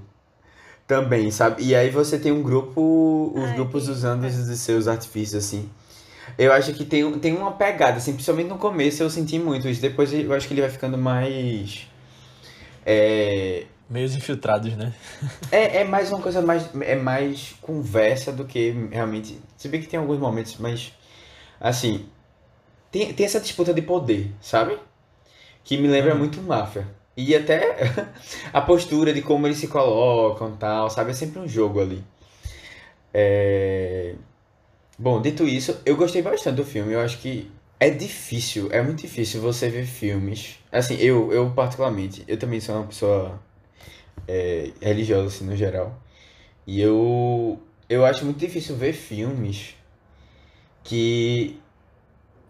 Também, 0.87 1.31
sabe? 1.31 1.63
E 1.63 1.75
aí 1.75 1.89
você 1.89 2.19
tem 2.19 2.31
um 2.31 2.43
grupo, 2.43 3.31
os 3.35 3.49
Ai, 3.49 3.55
grupos 3.55 3.87
usando 3.87 4.25
é. 4.25 4.27
os 4.27 4.59
seus 4.59 4.87
artifícios, 4.87 5.45
assim. 5.45 5.69
Eu 6.37 6.51
acho 6.53 6.73
que 6.73 6.85
tem, 6.85 7.11
tem 7.19 7.35
uma 7.35 7.53
pegada, 7.53 7.97
assim, 7.97 8.13
principalmente 8.13 8.47
no 8.49 8.57
começo 8.57 9.01
eu 9.03 9.09
senti 9.09 9.39
muito 9.39 9.67
isso. 9.69 9.81
Depois 9.81 10.11
eu 10.13 10.33
acho 10.33 10.47
que 10.47 10.53
ele 10.53 10.61
vai 10.61 10.69
ficando 10.69 10.97
mais. 10.97 11.87
É, 12.85 13.65
Meios 13.89 14.15
infiltrados, 14.15 14.75
né? 14.77 14.93
é, 15.51 15.77
é 15.77 15.83
mais 15.83 16.11
uma 16.11 16.21
coisa 16.21 16.41
mais. 16.41 16.69
É 16.81 16.95
mais 16.95 17.55
conversa 17.61 18.31
do 18.31 18.45
que 18.45 18.71
realmente. 18.91 19.39
Se 19.57 19.67
bem 19.67 19.81
que 19.81 19.87
tem 19.87 19.99
alguns 19.99 20.19
momentos, 20.19 20.55
mas. 20.59 20.93
Assim. 21.59 22.07
Tem, 22.91 23.13
tem 23.13 23.25
essa 23.25 23.39
disputa 23.39 23.73
de 23.73 23.81
poder, 23.81 24.31
sabe? 24.41 24.77
Que 25.63 25.77
me 25.77 25.87
lembra 25.87 26.13
Uhum. 26.13 26.19
muito 26.19 26.41
máfia. 26.41 26.87
E 27.23 27.35
até 27.35 27.77
a 28.51 28.61
postura 28.61 29.13
de 29.13 29.21
como 29.21 29.45
eles 29.45 29.59
se 29.59 29.67
colocam 29.67 30.55
tal, 30.57 30.89
sabe? 30.89 31.11
É 31.11 31.13
sempre 31.13 31.39
um 31.39 31.47
jogo 31.47 31.79
ali. 31.79 32.03
É... 33.13 34.15
Bom, 34.97 35.21
dito 35.21 35.43
isso, 35.43 35.79
eu 35.85 35.95
gostei 35.95 36.21
bastante 36.23 36.55
do 36.55 36.65
filme. 36.65 36.93
Eu 36.93 36.99
acho 36.99 37.19
que 37.19 37.51
é 37.79 37.89
difícil, 37.91 38.69
é 38.71 38.81
muito 38.81 39.01
difícil 39.01 39.39
você 39.41 39.69
ver 39.69 39.85
filmes. 39.85 40.57
Assim, 40.71 40.95
eu, 40.95 41.31
eu 41.31 41.51
particularmente, 41.51 42.23
eu 42.27 42.37
também 42.37 42.59
sou 42.59 42.75
uma 42.75 42.87
pessoa 42.87 43.39
é, 44.27 44.71
religiosa, 44.81 45.27
assim, 45.27 45.45
no 45.45 45.55
geral. 45.55 45.99
E 46.65 46.81
eu, 46.81 47.59
eu 47.89 48.05
acho 48.05 48.25
muito 48.25 48.39
difícil 48.39 48.75
ver 48.75 48.93
filmes 48.93 49.75
que 50.83 51.59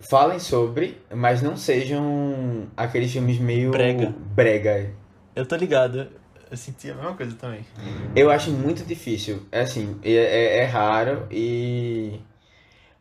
falem 0.02 0.40
sobre, 0.40 1.02
mas 1.14 1.42
não 1.42 1.56
sejam 1.56 2.68
aqueles 2.76 3.12
filmes 3.12 3.40
meio 3.40 3.72
Brega. 3.72 4.14
brega. 4.34 4.94
Eu 5.36 5.46
tô 5.46 5.56
ligado. 5.56 6.08
Eu 6.50 6.58
senti 6.58 6.92
a 6.92 6.96
mesma 6.96 7.14
coisa 7.14 7.34
também. 7.36 7.66
Eu 8.14 8.30
acho 8.30 8.52
muito 8.52 8.84
difícil. 8.84 9.46
É 9.52 9.62
assim, 9.62 9.98
é, 10.04 10.12
é, 10.12 10.58
é 10.58 10.66
raro 10.66 11.26
e 11.32 12.20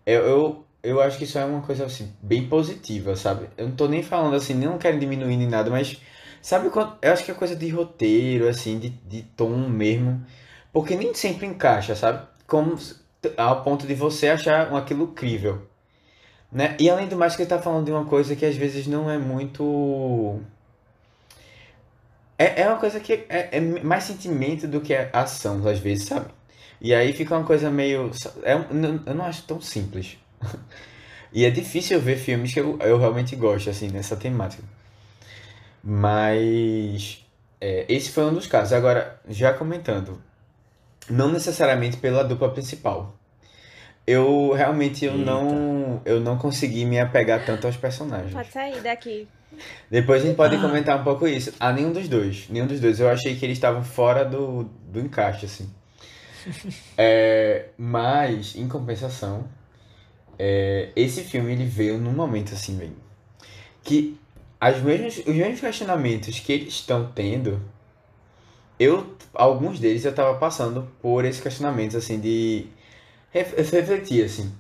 eu, 0.07 0.23
eu, 0.23 0.66
eu 0.83 1.00
acho 1.00 1.19
que 1.19 1.25
isso 1.25 1.38
é 1.38 1.45
uma 1.45 1.61
coisa 1.61 1.85
assim, 1.85 2.12
bem 2.23 2.47
positiva, 2.47 3.16
sabe? 3.16 3.49
Eu 3.57 3.69
não 3.69 3.75
tô 3.75 3.88
nem 3.88 4.02
falando 4.02 4.37
assim, 4.37 4.54
nem 4.54 4.69
não 4.69 4.78
quero 4.78 5.00
diminuir 5.00 5.37
nem 5.37 5.49
nada, 5.49 5.69
mas 5.69 6.00
sabe 6.40 6.71
quando. 6.71 6.97
Eu 7.02 7.12
acho 7.12 7.25
que 7.25 7.30
é 7.30 7.35
coisa 7.35 7.57
de 7.57 7.69
roteiro, 7.69 8.49
assim, 8.49 8.78
de, 8.78 8.90
de 8.90 9.23
tom 9.23 9.69
mesmo. 9.69 10.25
Porque 10.73 10.95
nem 10.95 11.12
sempre 11.14 11.47
encaixa, 11.47 11.97
sabe? 11.97 12.26
Como 12.47 12.78
ao 13.37 13.62
ponto 13.62 13.87
de 13.87 13.95
você 13.95 14.28
achar 14.28 14.73
aquilo 14.75 15.09
crível. 15.09 15.70
Né? 16.52 16.76
E 16.80 16.90
além 16.90 17.07
do 17.09 17.16
mais 17.16 17.37
que 17.37 17.42
ele 17.42 17.49
tá 17.49 17.61
falando 17.61 17.85
de 17.87 17.92
uma 17.92 18.04
coisa 18.04 18.35
que 18.35 18.45
às 18.45 18.57
vezes 18.57 18.87
não 18.87 19.11
é 19.11 19.19
muito. 19.19 20.40
É, 22.37 22.62
é 22.62 22.69
uma 22.69 22.78
coisa 22.78 22.99
que 22.99 23.12
é, 23.28 23.57
é 23.59 23.61
mais 23.61 24.04
sentimento 24.04 24.66
do 24.66 24.80
que 24.80 24.95
ação, 25.12 25.66
às 25.69 25.78
vezes, 25.78 26.07
sabe? 26.07 26.26
E 26.80 26.95
aí 26.95 27.12
fica 27.12 27.37
uma 27.37 27.47
coisa 27.47 27.71
meio. 27.71 28.11
É, 28.42 28.54
eu 28.54 29.14
não 29.14 29.25
acho 29.25 29.42
tão 29.45 29.61
simples. 29.61 30.19
E 31.33 31.45
é 31.45 31.50
difícil 31.50 32.00
ver 32.00 32.16
filmes 32.16 32.52
que 32.52 32.59
eu, 32.59 32.76
eu 32.80 32.99
realmente 32.99 33.37
gosto, 33.37 33.71
assim, 33.71 33.88
nessa 33.88 34.16
temática. 34.16 34.64
Mas. 35.83 37.25
é, 37.61 37.87
esse 37.88 38.11
foi 38.11 38.25
um 38.25 38.35
dos 38.35 38.49
casos. 38.49 38.73
Agora, 38.73 39.21
já 39.28 39.54
comentando, 39.54 40.21
não 41.09 41.30
necessariamente 41.30 41.99
pela 41.99 42.25
dupla 42.25 42.50
principal. 42.52 43.20
Eu 44.11 44.52
realmente 44.52 45.05
eu 45.05 45.12
Eita. 45.12 45.25
não 45.25 46.02
eu 46.05 46.21
não 46.21 46.37
consegui 46.37 46.85
me 46.85 46.99
apegar 46.99 47.45
tanto 47.45 47.67
aos 47.67 47.76
personagens. 47.76 48.33
Pode 48.33 48.50
sair 48.50 48.81
daqui. 48.83 49.29
Depois 49.90 50.23
a 50.23 50.26
gente 50.26 50.37
pode 50.37 50.57
Ah. 50.57 50.61
comentar 50.61 51.00
um 51.00 51.05
pouco 51.05 51.26
isso. 51.29 51.52
Ah, 51.61 51.73
nenhum 51.73 51.93
dos 51.93 52.09
dois. 52.09 52.47
Nenhum 52.49 52.67
dos 52.67 52.81
dois. 52.81 52.99
Eu 52.99 53.09
achei 53.09 53.37
que 53.37 53.45
eles 53.45 53.59
estavam 53.59 53.83
fora 53.85 54.25
do, 54.25 54.64
do 54.88 55.00
encaixe, 55.00 55.47
assim. 55.47 55.71
É, 56.97 57.67
mas, 57.76 58.57
em 58.57 58.67
compensação, 58.69 59.45
é, 60.38 60.88
esse 60.97 61.23
filme 61.23 61.52
ele 61.52 61.64
veio 61.67 61.99
num 61.99 62.12
momento 62.12 62.52
assim, 62.55 62.76
velho. 62.79 62.97
Que 63.83 64.19
as 64.61 64.81
mesmas, 64.83 65.19
os 65.19 65.35
mesmos 65.35 65.61
questionamentos 65.61 66.38
que 66.40 66.52
eles 66.52 66.75
estão 66.75 67.11
tendo, 67.14 67.61
eu, 68.79 69.14
alguns 69.35 69.79
deles 69.79 70.05
eu 70.05 70.14
tava 70.14 70.35
passando 70.38 70.88
por 71.02 71.25
esses 71.25 71.40
questionamentos, 71.43 71.95
assim, 71.97 72.19
de 72.19 72.67
refletir, 73.33 74.25
assim. 74.25 74.53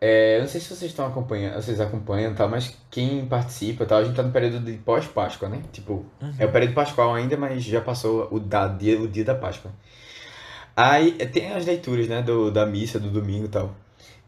É, 0.00 0.36
eu 0.36 0.42
não 0.42 0.48
sei 0.48 0.60
se 0.60 0.68
vocês 0.68 0.90
estão 0.90 1.06
acompanhando, 1.06 1.54
vocês 1.54 1.80
acompanham, 1.80 2.32
tá? 2.34 2.46
Mas 2.46 2.76
quem 2.90 3.26
participa, 3.26 3.84
tá? 3.84 3.98
A 3.98 4.04
gente 4.04 4.14
tá 4.14 4.22
no 4.22 4.30
período 4.30 4.60
de 4.60 4.78
pós-Páscoa, 4.78 5.48
né? 5.48 5.62
Tipo, 5.72 6.06
é 6.38 6.46
o 6.46 6.52
período 6.52 6.74
pascual 6.74 7.14
ainda, 7.14 7.36
mas 7.36 7.64
já 7.64 7.80
passou 7.80 8.28
o, 8.30 8.38
da, 8.38 8.68
dia, 8.68 9.00
o 9.00 9.08
dia 9.08 9.24
da 9.24 9.34
Páscoa. 9.34 9.72
Aí 10.76 11.12
tem 11.12 11.52
as 11.52 11.66
leituras, 11.66 12.06
né? 12.06 12.22
Do, 12.22 12.50
da 12.52 12.64
missa, 12.64 13.00
do 13.00 13.10
domingo 13.10 13.46
e 13.46 13.48
tal. 13.48 13.74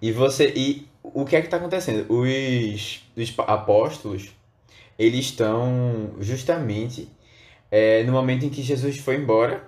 E 0.02 0.10
você. 0.10 0.52
E 0.56 0.88
o 1.02 1.24
que 1.24 1.36
é 1.36 1.42
que 1.42 1.48
tá 1.48 1.58
acontecendo? 1.58 2.04
Os, 2.12 3.04
os 3.16 3.34
apóstolos, 3.38 4.30
eles 4.98 5.26
estão 5.26 6.14
justamente 6.18 7.08
é, 7.70 8.02
no 8.02 8.12
momento 8.12 8.44
em 8.44 8.50
que 8.50 8.62
Jesus 8.62 8.98
foi 8.98 9.16
embora. 9.16 9.62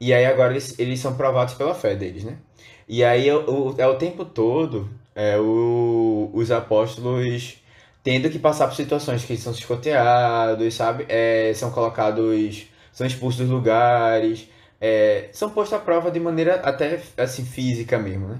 E 0.00 0.12
aí 0.12 0.26
agora 0.26 0.52
eles, 0.52 0.78
eles 0.78 1.00
são 1.00 1.16
provados 1.16 1.54
pela 1.54 1.74
fé 1.74 1.96
deles, 1.96 2.22
né? 2.24 2.38
E 2.88 3.02
aí 3.04 3.28
é 3.28 3.34
o, 3.34 3.94
tempo 3.96 4.24
todo 4.24 4.88
é, 5.14 5.38
o, 5.38 6.30
os 6.34 6.50
apóstolos 6.50 7.56
tendo 8.02 8.28
que 8.28 8.38
passar 8.38 8.68
por 8.68 8.74
situações 8.74 9.24
que 9.24 9.36
são 9.36 9.54
chicoteados, 9.54 10.74
sabe? 10.74 11.06
É, 11.08 11.52
são 11.54 11.70
colocados, 11.70 12.66
são 12.92 13.06
expulsos 13.06 13.40
dos 13.40 13.50
lugares, 13.50 14.48
é, 14.80 15.28
são 15.32 15.50
postos 15.50 15.78
à 15.78 15.80
prova 15.80 16.10
de 16.10 16.20
maneira 16.20 16.56
até 16.56 17.00
assim 17.16 17.44
física 17.44 17.98
mesmo, 17.98 18.28
né? 18.28 18.38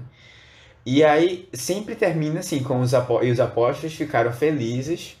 E 0.85 1.03
aí 1.03 1.49
sempre 1.53 1.95
termina 1.95 2.41
assim 2.41 2.61
com 2.61 2.79
os 2.81 2.93
apó 2.93 3.23
e 3.23 3.31
os 3.31 3.39
apóstolos 3.39 3.95
ficaram 3.95 4.31
felizes 4.31 5.17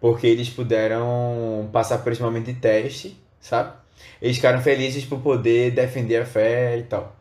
porque 0.00 0.26
eles 0.26 0.50
puderam 0.50 1.68
passar 1.72 1.98
por 1.98 2.12
esse 2.12 2.22
momento 2.22 2.46
de 2.46 2.54
teste, 2.54 3.18
sabe? 3.40 3.72
Eles 4.20 4.36
ficaram 4.36 4.60
felizes 4.62 5.04
por 5.04 5.20
poder 5.20 5.70
defender 5.72 6.22
a 6.22 6.26
fé 6.26 6.78
e 6.78 6.82
tal. 6.84 7.16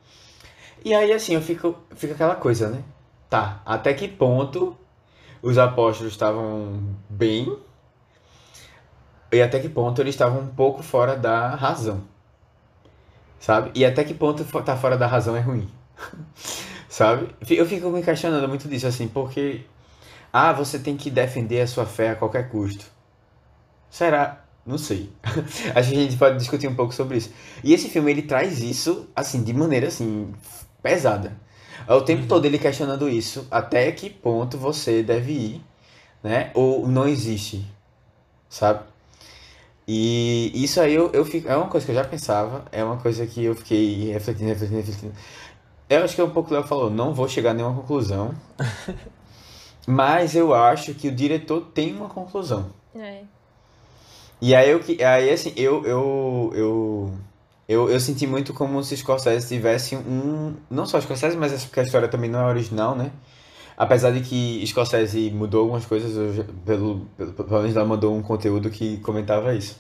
E 0.84 0.94
aí, 0.94 1.12
assim, 1.14 1.34
eu 1.34 1.42
fico, 1.42 1.76
fica 1.96 2.14
aquela 2.14 2.36
coisa, 2.36 2.70
né? 2.70 2.84
Tá, 3.30 3.62
até 3.66 3.94
que 3.94 4.08
ponto 4.08 4.78
os 5.42 5.58
apóstolos 5.58 6.14
estavam 6.14 6.96
bem 7.10 7.58
e 9.34 9.42
até 9.42 9.60
que 9.60 9.68
ponto 9.68 10.00
eles 10.00 10.14
estavam 10.14 10.42
um 10.42 10.48
pouco 10.48 10.84
fora 10.84 11.16
da 11.18 11.56
razão. 11.56 12.04
Sabe? 13.40 13.72
E 13.74 13.84
até 13.84 14.04
que 14.04 14.14
ponto 14.14 14.46
tá 14.64 14.78
fora 14.78 14.96
da 14.98 15.08
razão 15.08 15.36
é 15.36 15.40
ruim. 15.40 15.68
Sabe? 16.88 17.36
Eu 17.50 17.66
fico 17.66 17.90
me 17.90 18.04
questionando 18.04 18.48
muito 18.48 18.70
disso, 18.70 18.86
assim, 18.86 19.08
porque. 19.08 19.62
Ah, 20.32 20.54
você 20.54 20.80
tem 20.80 20.96
que 20.96 21.10
defender 21.10 21.62
a 21.62 21.68
sua 21.68 21.86
fé 21.86 22.12
a 22.12 22.16
qualquer 22.16 22.50
custo. 22.50 22.86
Será? 23.90 24.44
Não 24.66 24.78
sei. 24.78 25.12
Acho 25.76 25.90
que 25.90 25.98
a 25.98 26.02
gente 26.02 26.18
pode 26.18 26.38
discutir 26.38 26.68
um 26.68 26.76
pouco 26.76 26.94
sobre 26.94 27.18
isso. 27.18 27.32
E 27.64 27.74
esse 27.74 27.90
filme, 27.90 28.12
ele 28.12 28.22
traz 28.22 28.62
isso, 28.62 29.10
assim, 29.16 29.44
de 29.44 29.54
maneira, 29.54 29.88
assim, 29.88 30.32
pesada. 30.84 31.36
É 31.88 31.94
o 31.94 32.02
tempo 32.02 32.24
uhum. 32.24 32.28
todo 32.28 32.46
ele 32.46 32.60
questionando 32.60 33.10
isso. 33.10 33.48
Até 33.50 33.92
que 33.92 34.10
ponto 34.10 34.58
você 34.58 35.02
deve 35.02 35.32
ir, 35.32 35.62
né? 36.22 36.52
Ou 36.54 36.88
não 36.88 37.08
existe, 37.08 37.66
sabe? 38.48 38.82
E 39.88 40.52
isso 40.54 40.80
aí 40.80 40.94
eu, 40.94 41.12
eu 41.12 41.26
fico, 41.26 41.50
é 41.50 41.58
uma 41.58 41.68
coisa 41.68 41.86
que 41.86 41.92
eu 41.92 41.96
já 41.96 42.06
pensava, 42.06 42.64
é 42.72 42.84
uma 42.84 42.98
coisa 42.98 43.26
que 43.28 43.44
eu 43.44 43.56
fiquei 43.56 44.12
refletindo, 44.12 44.50
refletindo, 44.50 44.78
refletindo. 44.78 45.14
Eu 45.90 46.04
acho 46.04 46.16
que 46.16 46.22
é 46.22 46.24
um 46.24 46.30
pouco 46.30 46.48
o 46.48 46.50
que 46.50 46.54
o 46.54 46.58
Léo 46.60 46.68
falou, 46.68 46.90
não 46.90 47.14
vou 47.14 47.28
chegar 47.28 47.52
a 47.52 47.54
nenhuma 47.54 47.76
conclusão. 47.76 48.34
mas 49.86 50.36
eu 50.36 50.54
acho 50.54 50.94
que 50.94 51.10
o 51.10 51.12
diretor 51.12 51.62
tem 51.74 51.94
uma 51.94 52.08
conclusão. 52.08 52.72
É. 52.96 53.24
E 54.42 54.56
aí, 54.56 54.70
eu, 54.70 54.82
aí 55.08 55.30
assim, 55.30 55.54
eu, 55.56 55.86
eu, 55.86 56.52
eu, 56.56 57.14
eu, 57.68 57.90
eu 57.90 58.00
senti 58.00 58.28
muito 58.28 58.54
como 58.54 58.84
se 58.84 58.98
Scorsese 58.98 59.48
tivesse 59.48 59.96
um... 59.96 60.56
Não 60.70 60.86
só 60.86 61.00
Scorsese, 61.00 61.38
mas 61.38 61.54
essa 61.54 61.66
porque 61.66 61.80
a 61.80 61.84
história 61.84 62.08
também 62.08 62.30
não 62.30 62.40
é 62.42 62.46
original, 62.46 62.96
né? 62.96 63.12
Apesar 63.78 64.12
de 64.12 64.22
que 64.22 64.66
Scorsese 64.68 65.32
mudou 65.32 65.62
algumas 65.62 65.86
coisas, 65.86 66.16
eu, 66.16 66.46
pelo, 66.66 67.08
pelo, 67.18 67.34
pelo 67.34 67.62
menos 67.62 67.76
ela 67.76 67.86
mandou 67.86 68.16
um 68.16 68.22
conteúdo 68.22 68.70
que 68.70 68.98
comentava 68.98 69.54
isso. 69.56 69.78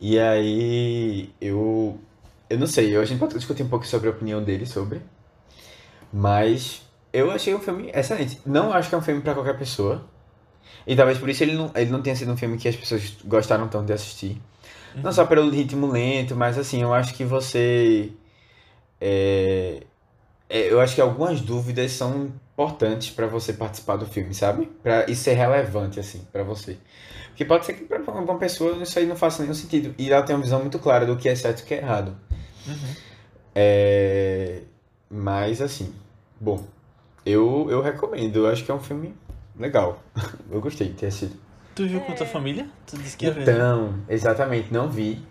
E 0.00 0.18
aí, 0.18 1.30
eu 1.40 1.98
eu 2.52 2.58
não 2.58 2.66
sei, 2.66 2.94
a 2.94 3.04
gente 3.06 3.18
pode 3.18 3.34
discutir 3.34 3.62
um 3.62 3.68
pouco 3.68 3.86
sobre 3.86 4.08
a 4.08 4.10
opinião 4.10 4.44
dele 4.44 4.66
sobre. 4.66 5.00
Mas 6.12 6.82
eu 7.10 7.30
achei 7.30 7.54
um 7.54 7.58
filme 7.58 7.90
excelente. 7.94 8.38
Não 8.44 8.70
acho 8.74 8.90
que 8.90 8.94
é 8.94 8.98
um 8.98 9.00
filme 9.00 9.22
para 9.22 9.32
qualquer 9.32 9.56
pessoa. 9.58 10.04
E 10.86 10.94
talvez 10.94 11.16
por 11.16 11.30
isso 11.30 11.42
ele 11.42 11.54
não, 11.54 11.70
ele 11.74 11.90
não 11.90 12.02
tenha 12.02 12.14
sido 12.14 12.30
um 12.30 12.36
filme 12.36 12.58
que 12.58 12.68
as 12.68 12.76
pessoas 12.76 13.16
gostaram 13.24 13.68
tanto 13.68 13.86
de 13.86 13.94
assistir. 13.94 14.38
Não 14.96 15.12
só 15.12 15.24
pelo 15.24 15.50
ritmo 15.50 15.86
lento, 15.86 16.34
mas 16.34 16.58
assim, 16.58 16.82
eu 16.82 16.92
acho 16.92 17.14
que 17.14 17.24
você. 17.24 18.10
É, 19.00 19.82
é, 20.48 20.72
eu 20.72 20.80
acho 20.80 20.94
que 20.94 21.00
algumas 21.00 21.40
dúvidas 21.40 21.92
são 21.92 22.32
importantes 22.52 23.10
para 23.10 23.26
você 23.26 23.52
participar 23.52 23.96
do 23.96 24.06
filme, 24.06 24.34
sabe? 24.34 24.66
Para 24.82 25.10
isso 25.10 25.24
ser 25.24 25.34
relevante, 25.34 25.98
assim, 25.98 26.26
para 26.30 26.42
você. 26.42 26.76
Porque 27.28 27.44
pode 27.44 27.64
ser 27.64 27.72
que 27.72 27.84
para 27.84 28.00
uma 28.12 28.38
pessoa 28.38 28.76
isso 28.82 28.98
aí 28.98 29.06
não 29.06 29.16
faça 29.16 29.42
nenhum 29.42 29.54
sentido. 29.54 29.94
E 29.96 30.12
ela 30.12 30.22
tem 30.22 30.36
uma 30.36 30.42
visão 30.42 30.60
muito 30.60 30.78
clara 30.78 31.06
do 31.06 31.16
que 31.16 31.28
é 31.28 31.34
certo 31.34 31.60
e 31.60 31.62
o 31.62 31.66
que 31.66 31.74
é 31.74 31.78
errado. 31.78 32.14
Uhum. 32.66 32.94
É... 33.54 34.60
Mas, 35.08 35.62
assim, 35.62 35.94
bom, 36.38 36.62
eu, 37.24 37.66
eu 37.70 37.80
recomendo. 37.80 38.36
Eu 38.36 38.48
acho 38.48 38.64
que 38.64 38.70
é 38.70 38.74
um 38.74 38.80
filme 38.80 39.14
legal. 39.58 40.02
eu 40.50 40.60
gostei 40.60 40.88
de 40.88 40.94
ter 40.94 41.06
assistido. 41.06 41.38
Tu 41.74 41.86
viu 41.86 42.00
com 42.00 42.12
tua 42.12 42.26
é. 42.26 42.28
família? 42.28 42.66
Tu 42.86 42.96
disse 42.98 43.16
que 43.16 43.26
ia 43.26 43.32
ver. 43.32 43.42
Então, 43.42 43.94
exatamente, 44.08 44.72
não 44.72 44.88
vi. 44.88 45.22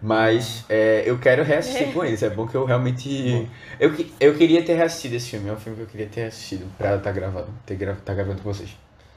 Mas 0.00 0.64
é, 0.68 1.02
eu 1.04 1.18
quero 1.18 1.42
reassistir 1.42 1.88
é. 1.88 1.92
com 1.92 2.04
eles. 2.04 2.22
É 2.22 2.30
bom 2.30 2.46
que 2.46 2.54
eu 2.54 2.64
realmente. 2.64 3.48
Eu, 3.80 3.92
eu 4.20 4.34
queria 4.36 4.62
ter 4.62 4.74
reassistido 4.74 5.16
esse 5.16 5.30
filme. 5.30 5.48
É 5.48 5.52
um 5.52 5.56
filme 5.56 5.76
que 5.76 5.82
eu 5.82 5.88
queria 5.88 6.06
ter 6.06 6.24
assistido 6.24 6.66
pra 6.78 6.96
estar 6.96 7.00
tá 7.00 7.12
gravando, 7.12 7.48
ter 7.66 7.74
gra, 7.74 7.96
tá 8.04 8.14
gravando 8.14 8.40
com 8.40 8.52
vocês. 8.52 8.70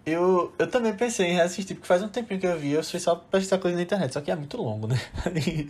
Eu, 0.04 0.52
eu 0.58 0.68
também 0.68 0.94
pensei 0.94 1.28
em 1.28 1.34
reassistir, 1.36 1.76
porque 1.76 1.88
faz 1.88 2.02
um 2.02 2.08
tempinho 2.08 2.40
que 2.40 2.48
eu 2.48 2.58
vi, 2.58 2.72
eu 2.72 2.84
fui 2.84 3.00
só 3.00 3.16
pesquisar 3.16 3.60
coisa 3.60 3.78
na 3.78 3.84
internet, 3.84 4.12
só 4.12 4.20
que 4.20 4.32
é 4.32 4.36
muito 4.36 4.58
longo, 4.58 4.88
né? 4.88 5.00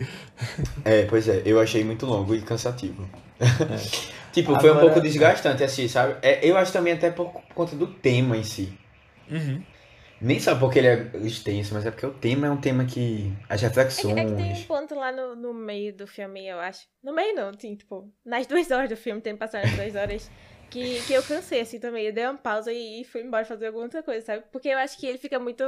é, 0.86 1.02
pois 1.04 1.28
é, 1.28 1.42
eu 1.44 1.60
achei 1.60 1.84
muito 1.84 2.06
longo 2.06 2.34
e 2.34 2.40
cansativo. 2.40 3.06
É. 3.38 3.44
tipo, 4.32 4.58
foi 4.58 4.72
um 4.72 4.80
pouco 4.80 5.02
desgastante 5.02 5.62
assim, 5.62 5.86
sabe? 5.86 6.16
É, 6.22 6.40
eu 6.48 6.56
acho 6.56 6.72
também 6.72 6.94
até 6.94 7.10
por 7.10 7.30
conta 7.54 7.76
do 7.76 7.86
tema 7.86 8.34
em 8.34 8.42
si. 8.42 8.72
Uhum. 9.30 9.62
Nem 10.22 10.38
só 10.38 10.56
porque 10.56 10.78
ele 10.78 10.86
é 10.86 11.10
extenso, 11.24 11.74
mas 11.74 11.84
é 11.84 11.90
porque 11.90 12.06
o 12.06 12.14
tema 12.14 12.46
é 12.46 12.50
um 12.50 12.60
tema 12.60 12.84
que. 12.84 13.32
As 13.48 13.60
reflexões. 13.60 14.12
É 14.12 14.14
que, 14.14 14.20
é 14.20 14.24
que 14.24 14.42
tem 14.42 14.52
um 14.52 14.64
ponto 14.64 14.94
lá 14.94 15.10
no, 15.10 15.34
no 15.34 15.52
meio 15.52 15.92
do 15.94 16.06
filme, 16.06 16.46
eu 16.46 16.60
acho. 16.60 16.86
No 17.02 17.12
meio 17.12 17.34
não, 17.34 17.48
assim, 17.48 17.74
tipo, 17.74 18.08
nas 18.24 18.46
duas 18.48 18.70
horas 18.70 18.88
do 18.88 18.96
filme, 18.96 19.20
tem 19.20 19.36
passado 19.36 19.64
as 19.64 19.72
duas 19.72 19.96
horas 19.96 20.30
que, 20.72 21.02
que 21.02 21.12
eu 21.12 21.22
cansei, 21.22 21.60
assim, 21.60 21.78
também. 21.78 22.06
Eu 22.06 22.12
dei 22.12 22.24
uma 22.24 22.38
pausa 22.38 22.72
e 22.72 23.04
fui 23.04 23.20
embora 23.20 23.44
fazer 23.44 23.66
alguma 23.66 23.84
outra 23.84 24.02
coisa, 24.02 24.24
sabe? 24.24 24.44
Porque 24.50 24.68
eu 24.68 24.78
acho 24.78 24.98
que 24.98 25.06
ele 25.06 25.18
fica 25.18 25.38
muito... 25.38 25.62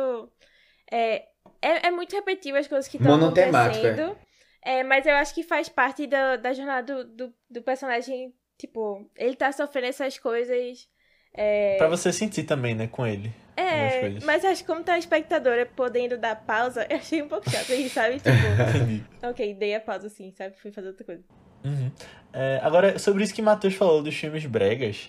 É, 0.90 1.26
é, 1.60 1.88
é 1.88 1.90
muito 1.90 2.16
repetitivo 2.16 2.56
as 2.56 2.66
coisas 2.66 2.88
que 2.88 2.96
estão 2.96 3.16
acontecendo. 3.16 4.16
É, 4.64 4.82
mas 4.82 5.04
eu 5.04 5.14
acho 5.14 5.34
que 5.34 5.42
faz 5.42 5.68
parte 5.68 6.06
da, 6.06 6.36
da 6.36 6.54
jornada 6.54 7.04
do, 7.04 7.04
do, 7.04 7.34
do 7.50 7.62
personagem, 7.62 8.32
tipo... 8.56 9.10
Ele 9.14 9.36
tá 9.36 9.52
sofrendo 9.52 9.88
essas 9.88 10.18
coisas... 10.18 10.88
É... 11.34 11.76
Pra 11.76 11.88
você 11.88 12.10
sentir 12.10 12.44
também, 12.44 12.74
né, 12.74 12.86
com 12.86 13.06
ele. 13.06 13.30
É, 13.56 14.18
mas 14.24 14.44
acho 14.44 14.62
que 14.62 14.66
como 14.66 14.82
tá 14.82 14.94
a 14.94 14.98
espectadora 14.98 15.64
podendo 15.64 16.18
dar 16.18 16.34
pausa, 16.34 16.86
eu 16.90 16.96
achei 16.96 17.22
um 17.22 17.28
pouco 17.28 17.48
chato 17.48 17.72
aí, 17.72 17.88
sabe? 17.88 18.16
Tipo, 18.20 19.26
ok, 19.28 19.54
dei 19.54 19.74
a 19.74 19.80
pausa 19.80 20.08
assim, 20.08 20.32
sabe? 20.32 20.56
Fui 20.60 20.72
fazer 20.72 20.88
outra 20.88 21.04
coisa. 21.04 21.22
Uhum. 21.64 21.90
É, 22.32 22.60
agora, 22.62 22.98
sobre 22.98 23.22
isso 23.22 23.32
que 23.32 23.40
o 23.40 23.44
Matheus 23.44 23.74
falou 23.74 24.02
dos 24.02 24.14
filmes 24.14 24.44
bregas, 24.44 25.08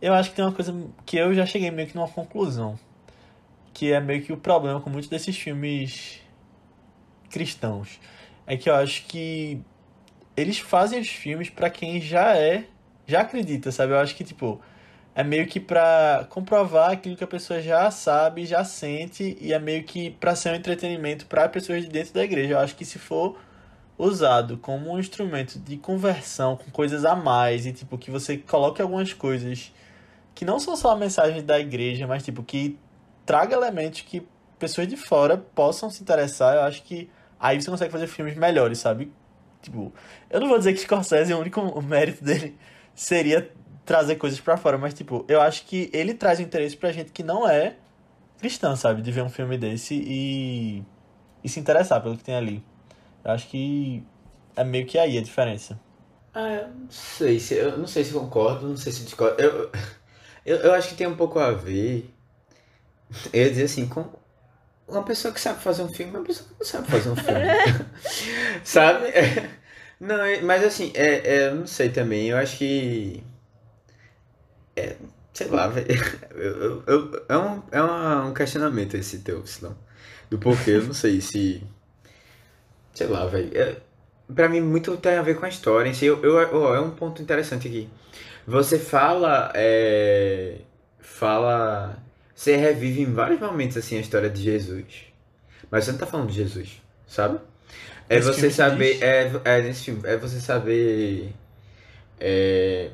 eu 0.00 0.14
acho 0.14 0.30
que 0.30 0.36
tem 0.36 0.44
uma 0.44 0.52
coisa 0.52 0.74
que 1.04 1.16
eu 1.16 1.34
já 1.34 1.46
cheguei 1.46 1.70
meio 1.70 1.86
que 1.86 1.94
numa 1.94 2.08
conclusão. 2.08 2.78
Que 3.74 3.92
é 3.92 4.00
meio 4.00 4.22
que 4.22 4.32
o 4.32 4.36
problema 4.36 4.80
com 4.80 4.90
muitos 4.90 5.08
desses 5.08 5.36
filmes 5.36 6.20
cristãos. 7.30 8.00
É 8.46 8.56
que 8.56 8.68
eu 8.68 8.74
acho 8.74 9.06
que 9.06 9.60
eles 10.36 10.58
fazem 10.58 11.00
os 11.00 11.08
filmes 11.08 11.50
para 11.50 11.70
quem 11.70 12.00
já 12.00 12.36
é, 12.36 12.64
já 13.06 13.20
acredita, 13.20 13.70
sabe? 13.70 13.92
Eu 13.92 13.98
acho 13.98 14.14
que, 14.14 14.24
tipo, 14.24 14.60
é 15.14 15.22
meio 15.22 15.46
que 15.46 15.60
pra 15.60 16.26
comprovar 16.30 16.90
aquilo 16.90 17.16
que 17.16 17.24
a 17.24 17.26
pessoa 17.26 17.60
já 17.60 17.90
sabe, 17.90 18.46
já 18.46 18.64
sente, 18.64 19.36
e 19.40 19.52
é 19.52 19.58
meio 19.58 19.84
que 19.84 20.10
pra 20.12 20.34
ser 20.34 20.50
um 20.52 20.54
entretenimento 20.54 21.26
para 21.26 21.48
pessoas 21.48 21.82
de 21.82 21.88
dentro 21.88 22.14
da 22.14 22.24
igreja. 22.24 22.54
Eu 22.54 22.58
acho 22.58 22.74
que 22.74 22.84
se 22.84 22.98
for 22.98 23.38
usado 23.98 24.56
como 24.58 24.90
um 24.92 24.98
instrumento 24.98 25.58
de 25.58 25.76
conversão 25.76 26.56
com 26.56 26.70
coisas 26.70 27.04
a 27.04 27.14
mais 27.14 27.66
e 27.66 27.72
tipo 27.72 27.98
que 27.98 28.10
você 28.10 28.38
coloque 28.38 28.80
algumas 28.80 29.12
coisas 29.12 29.72
que 30.34 30.44
não 30.44 30.58
são 30.58 30.74
só 30.76 30.92
a 30.92 30.96
mensagem 30.96 31.44
da 31.44 31.60
igreja, 31.60 32.06
mas 32.06 32.22
tipo 32.24 32.42
que 32.42 32.78
traga 33.26 33.54
elementos 33.54 34.00
que 34.00 34.26
pessoas 34.58 34.88
de 34.88 34.96
fora 34.96 35.36
possam 35.36 35.90
se 35.90 36.02
interessar, 36.02 36.54
eu 36.54 36.62
acho 36.62 36.82
que 36.84 37.10
aí 37.38 37.60
você 37.60 37.70
consegue 37.70 37.92
fazer 37.92 38.06
filmes 38.06 38.36
melhores, 38.36 38.78
sabe? 38.78 39.12
Tipo, 39.60 39.92
eu 40.30 40.40
não 40.40 40.48
vou 40.48 40.58
dizer 40.58 40.72
que 40.72 40.80
Scorsese, 40.80 41.32
o 41.34 41.38
único 41.38 41.60
mérito 41.82 42.24
dele 42.24 42.56
seria 42.94 43.50
trazer 43.84 44.16
coisas 44.16 44.40
para 44.40 44.56
fora, 44.56 44.78
mas 44.78 44.94
tipo, 44.94 45.24
eu 45.28 45.40
acho 45.40 45.64
que 45.64 45.90
ele 45.92 46.14
traz 46.14 46.40
interesse 46.40 46.76
pra 46.76 46.92
gente 46.92 47.12
que 47.12 47.22
não 47.22 47.48
é 47.48 47.76
cristã, 48.38 48.74
sabe? 48.76 49.02
De 49.02 49.12
ver 49.12 49.22
um 49.22 49.28
filme 49.28 49.56
desse 49.56 49.94
e, 49.94 50.82
e 51.42 51.48
se 51.48 51.60
interessar 51.60 52.02
pelo 52.02 52.16
que 52.16 52.24
tem 52.24 52.34
ali. 52.34 52.64
Eu 53.24 53.30
acho 53.32 53.48
que 53.48 54.04
é 54.56 54.64
meio 54.64 54.86
que 54.86 54.98
aí 54.98 55.16
a 55.18 55.22
diferença. 55.22 55.78
Ah, 56.34 56.48
eu 56.48 56.68
não 56.68 56.90
sei 56.90 57.38
se 57.38 57.54
eu 57.54 57.76
não 57.76 57.86
sei 57.86 58.04
se 58.04 58.12
concordo, 58.12 58.68
não 58.68 58.76
sei 58.76 58.92
se 58.92 59.04
discordo. 59.04 59.40
Eu, 59.40 59.70
eu, 60.44 60.56
eu 60.58 60.74
acho 60.74 60.88
que 60.88 60.94
tem 60.94 61.06
um 61.06 61.16
pouco 61.16 61.38
a 61.38 61.52
ver. 61.52 62.10
Eu 63.32 63.42
ia 63.42 63.50
dizer 63.50 63.64
assim, 63.64 63.86
com 63.86 64.06
uma 64.88 65.02
pessoa 65.02 65.32
que 65.32 65.40
sabe 65.40 65.60
fazer 65.60 65.82
um 65.82 65.92
filme, 65.92 66.16
uma 66.16 66.24
pessoa 66.24 66.48
que 66.48 66.54
não 66.58 66.66
sabe 66.66 66.88
fazer 66.88 67.10
um 67.10 67.16
filme. 67.16 67.40
sabe? 68.64 69.06
Não, 70.00 70.16
é, 70.24 70.40
mas 70.40 70.64
assim, 70.64 70.90
é, 70.96 71.36
é, 71.36 71.46
eu 71.46 71.54
não 71.54 71.66
sei 71.66 71.88
também. 71.88 72.28
Eu 72.28 72.36
acho 72.36 72.58
que. 72.58 73.22
É, 74.82 74.96
sei 75.32 75.48
lá, 75.48 75.68
velho. 75.68 75.86
Eu, 76.34 76.82
eu, 76.86 77.24
é 77.28 77.36
um, 77.36 77.62
é 77.70 77.82
um 78.24 78.34
questionamento 78.34 78.96
esse 78.96 79.18
teu, 79.18 79.46
Silão. 79.46 79.76
Do 80.28 80.38
porquê, 80.38 80.72
eu 80.72 80.84
não 80.84 80.94
sei 80.94 81.20
se. 81.20 81.62
Sei 82.94 83.06
lá, 83.06 83.26
velho. 83.26 83.50
É, 83.54 83.76
pra 84.34 84.48
mim, 84.48 84.60
muito 84.60 84.96
tem 84.96 85.16
a 85.16 85.22
ver 85.22 85.38
com 85.38 85.44
a 85.44 85.48
história 85.48 85.88
em 85.88 85.94
si. 85.94 86.06
Eu, 86.06 86.22
eu, 86.24 86.34
oh, 86.52 86.74
é 86.74 86.80
um 86.80 86.90
ponto 86.90 87.22
interessante 87.22 87.68
aqui. 87.68 87.88
Você 88.46 88.78
fala. 88.78 89.52
É, 89.54 90.56
fala. 90.98 92.02
Você 92.34 92.56
revive 92.56 93.02
em 93.02 93.12
vários 93.12 93.38
momentos 93.38 93.76
assim 93.76 93.98
a 93.98 94.00
história 94.00 94.30
de 94.30 94.42
Jesus. 94.42 95.04
Mas 95.70 95.84
você 95.84 95.92
não 95.92 95.98
tá 95.98 96.06
falando 96.06 96.28
de 96.28 96.34
Jesus, 96.34 96.82
sabe? 97.06 97.38
É 98.08 98.16
Esse 98.16 98.26
você 98.26 98.50
saber. 98.50 99.02
É, 99.02 99.30
é, 99.44 99.62
nesse 99.62 99.84
filme, 99.84 100.00
é 100.04 100.16
você 100.16 100.40
saber. 100.40 101.32
É, 102.18 102.90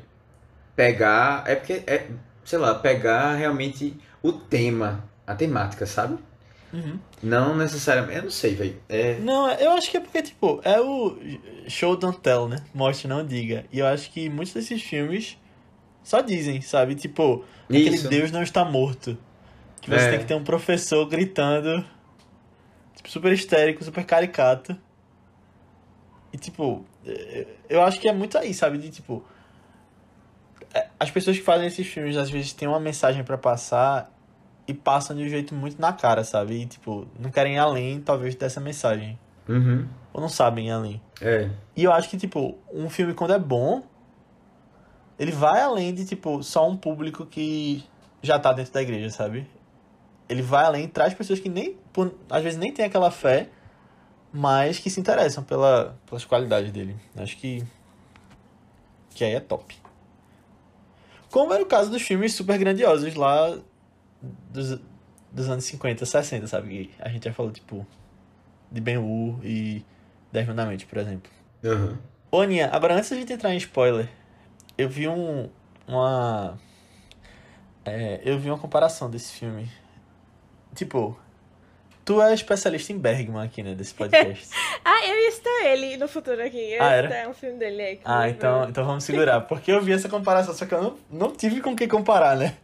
pegar. 0.79 1.43
É 1.45 1.55
porque. 1.55 1.83
É, 1.85 2.07
sei 2.45 2.57
lá, 2.57 2.73
pegar 2.75 3.35
realmente 3.35 3.95
o 4.23 4.31
tema, 4.31 5.03
a 5.27 5.35
temática, 5.35 5.85
sabe? 5.85 6.17
Uhum. 6.71 6.97
Não 7.21 7.55
necessariamente. 7.57 8.17
Eu 8.17 8.23
não 8.23 8.31
sei, 8.31 8.55
velho. 8.55 8.81
É... 8.87 9.19
Não, 9.19 9.51
eu 9.51 9.71
acho 9.71 9.91
que 9.91 9.97
é 9.97 9.99
porque, 9.99 10.21
tipo, 10.21 10.61
é 10.63 10.79
o 10.79 11.17
show 11.67 11.97
don't 11.97 12.19
tell, 12.19 12.47
né? 12.47 12.57
Mostre, 12.73 13.07
não 13.09 13.25
diga. 13.25 13.65
E 13.73 13.79
eu 13.79 13.87
acho 13.87 14.09
que 14.11 14.29
muitos 14.29 14.53
desses 14.53 14.81
filmes 14.81 15.37
só 16.01 16.21
dizem, 16.21 16.61
sabe? 16.61 16.95
Tipo, 16.95 17.43
aquele 17.65 17.95
Isso. 17.95 18.07
Deus 18.07 18.31
não 18.31 18.41
está 18.41 18.63
morto. 18.63 19.17
Que 19.81 19.89
você 19.89 20.05
É. 20.05 20.09
tem 20.11 20.19
que 20.19 20.25
ter 20.25 20.35
um 20.35 20.43
professor 20.43 21.05
gritando, 21.07 21.83
tipo, 22.95 23.09
super 23.09 23.31
histérico, 23.33 23.83
super 23.83 24.05
caricato. 24.05 24.77
E, 26.31 26.37
tipo, 26.37 26.85
eu 27.69 27.81
acho 27.81 27.99
que 27.99 28.07
é 28.07 28.13
muito 28.13 28.37
aí, 28.37 28.53
sabe? 28.53 28.77
De, 28.77 28.89
tipo, 28.89 29.23
as 30.99 31.09
pessoas 31.11 31.37
que 31.37 31.43
fazem 31.43 31.67
esses 31.67 31.87
filmes, 31.87 32.17
às 32.17 32.29
vezes, 32.29 32.53
têm 32.53 32.67
uma 32.67 32.79
mensagem 32.79 33.23
pra 33.23 33.37
passar 33.37 34.11
e 34.67 34.73
passam 34.73 35.15
de 35.15 35.23
um 35.23 35.29
jeito 35.29 35.55
muito 35.55 35.81
na 35.81 35.91
cara, 35.91 36.23
sabe? 36.23 36.61
E, 36.61 36.65
tipo, 36.65 37.07
não 37.19 37.31
querem 37.31 37.55
ir 37.55 37.57
além, 37.57 37.99
talvez, 38.01 38.35
dessa 38.35 38.59
mensagem. 38.59 39.17
Uhum. 39.47 39.87
Ou 40.13 40.21
não 40.21 40.29
sabem 40.29 40.67
ir 40.67 40.71
além. 40.71 41.01
É. 41.21 41.49
E 41.75 41.83
eu 41.83 41.91
acho 41.91 42.09
que, 42.09 42.17
tipo, 42.17 42.55
um 42.71 42.89
filme 42.89 43.13
quando 43.13 43.33
é 43.33 43.39
bom, 43.39 43.81
ele 45.17 45.31
vai 45.31 45.61
além 45.61 45.93
de, 45.93 46.05
tipo, 46.05 46.43
só 46.43 46.67
um 46.69 46.77
público 46.77 47.25
que 47.25 47.83
já 48.21 48.37
tá 48.37 48.53
dentro 48.53 48.71
da 48.73 48.81
igreja, 48.81 49.09
sabe? 49.09 49.47
Ele 50.27 50.41
vai 50.43 50.65
além, 50.65 50.87
traz 50.87 51.13
pessoas 51.15 51.39
que 51.39 51.49
nem, 51.49 51.75
por- 51.91 52.13
às 52.29 52.43
vezes 52.43 52.59
nem 52.59 52.71
tem 52.71 52.85
aquela 52.85 53.09
fé, 53.09 53.49
mas 54.31 54.77
que 54.77 54.89
se 54.91 54.99
interessam 54.99 55.43
pela, 55.43 55.97
pelas 56.05 56.23
qualidades 56.23 56.71
dele. 56.71 56.95
Acho 57.17 57.35
que, 57.37 57.63
que 59.15 59.23
aí 59.23 59.33
é 59.33 59.39
top. 59.39 59.75
Como 61.31 61.53
era 61.53 61.61
o 61.61 61.65
caso 61.65 61.91
dos 61.91 62.01
filmes 62.01 62.33
super 62.33 62.57
grandiosos 62.57 63.13
lá 63.15 63.57
dos, 64.51 64.79
dos 65.31 65.49
anos 65.49 65.63
50, 65.65 66.05
60, 66.05 66.47
sabe? 66.47 66.91
A 66.99 67.09
gente 67.09 67.25
já 67.25 67.33
falou, 67.33 67.51
tipo, 67.51 67.85
de 68.71 68.81
Ben-Hur 68.81 69.39
e 69.43 69.85
Dez 70.31 70.47
Mandamentos, 70.47 70.85
por 70.85 70.97
exemplo. 70.97 71.31
Uhum. 71.63 71.97
Ô, 72.31 72.41
Aninha, 72.41 72.69
agora 72.71 72.95
antes 72.95 73.09
da 73.09 73.15
gente 73.15 73.33
entrar 73.33 73.53
em 73.53 73.57
spoiler, 73.57 74.09
eu 74.77 74.89
vi 74.89 75.07
um. 75.07 75.49
Uma. 75.87 76.57
é, 77.83 78.21
eu 78.23 78.37
vi 78.39 78.49
uma 78.49 78.57
comparação 78.57 79.09
desse 79.09 79.33
filme. 79.33 79.69
Tipo, 80.75 81.19
tu 82.13 82.21
é 82.21 82.33
especialista 82.33 82.91
em 82.91 82.97
Bergman 82.97 83.43
aqui, 83.45 83.61
né, 83.61 83.75
desse 83.75 83.93
podcast. 83.93 84.49
Ah, 84.83 85.05
eu 85.05 85.15
ia 85.19 85.31
citar 85.31 85.65
ele 85.65 85.97
no 85.97 86.07
futuro 86.07 86.41
aqui. 86.41 86.71
Eu 86.73 86.81
Ah, 86.83 86.91
era? 86.93 87.29
um 87.29 87.33
filme 87.33 87.59
dele 87.59 87.81
aí. 87.81 87.95
que 87.97 88.01
ah, 88.05 88.27
então, 88.29 88.67
então 88.69 88.83
vamos 88.85 89.03
segurar. 89.03 89.41
Porque 89.41 89.71
eu 89.71 89.81
vi 89.81 89.91
essa 89.93 90.09
comparação, 90.09 90.53
só 90.53 90.65
que 90.65 90.73
eu 90.73 90.81
não, 90.81 90.97
não 91.11 91.31
tive 91.35 91.61
com 91.61 91.75
quem 91.75 91.87
comparar, 91.87 92.35
né? 92.35 92.55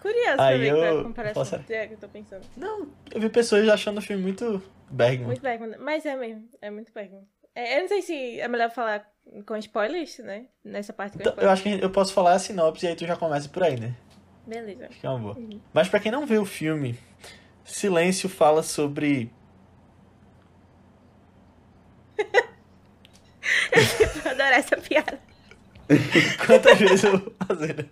Curioso 0.00 0.40
Aí 0.40 0.68
é 0.68 0.70
eu- 0.72 1.00
a 1.00 1.02
comparação 1.04 1.42
Posso- 1.42 1.58
que 1.60 1.72
é 1.74 1.86
que 1.86 1.94
eu 1.94 1.98
tô 1.98 2.08
pensando. 2.08 2.42
Não, 2.56 2.88
eu 3.12 3.20
vi 3.20 3.28
pessoas 3.28 3.68
achando 3.68 3.98
o 3.98 4.02
filme 4.02 4.22
muito 4.22 4.62
Bergman. 4.90 5.26
Muito 5.26 5.42
Bergman. 5.42 5.76
Mas 5.78 6.04
é 6.06 6.14
mesmo, 6.16 6.48
é 6.60 6.70
muito 6.70 6.92
Bergman. 6.92 7.22
É, 7.54 7.76
eu 7.78 7.82
não 7.82 7.88
sei 7.88 8.02
se 8.02 8.40
é 8.40 8.48
melhor 8.48 8.70
falar 8.70 9.04
com 9.46 9.56
spoilers, 9.56 10.18
né? 10.18 10.46
Nessa 10.64 10.92
parte 10.92 11.16
com 11.16 11.20
Então, 11.22 11.34
eu 11.38 11.50
acho 11.50 11.62
que 11.62 11.70
eu 11.80 11.90
posso 11.90 12.12
falar 12.12 12.32
a 12.34 12.38
sinopse 12.38 12.84
e 12.86 12.88
aí 12.88 12.96
tu 12.96 13.06
já 13.06 13.16
começa 13.16 13.48
por 13.48 13.62
aí, 13.62 13.78
né? 13.78 13.94
Beleza. 14.46 14.86
Acho 14.88 15.00
que 15.00 15.06
é 15.06 15.10
uma 15.10 15.18
boa. 15.18 15.36
Uhum. 15.38 15.60
Mas 15.72 15.88
pra 15.88 16.00
quem 16.00 16.10
não 16.12 16.26
viu 16.26 16.42
o 16.42 16.46
filme, 16.46 16.98
Silêncio 17.72 18.28
fala 18.28 18.62
sobre 18.62 19.32
Eu 23.72 24.30
adoro 24.30 24.54
essa 24.54 24.76
piada. 24.76 25.18
Quantas 26.46 26.78
vezes 26.78 27.04
eu 27.04 27.18
vou 27.18 27.34
fazer? 27.46 27.76
né? 27.76 27.84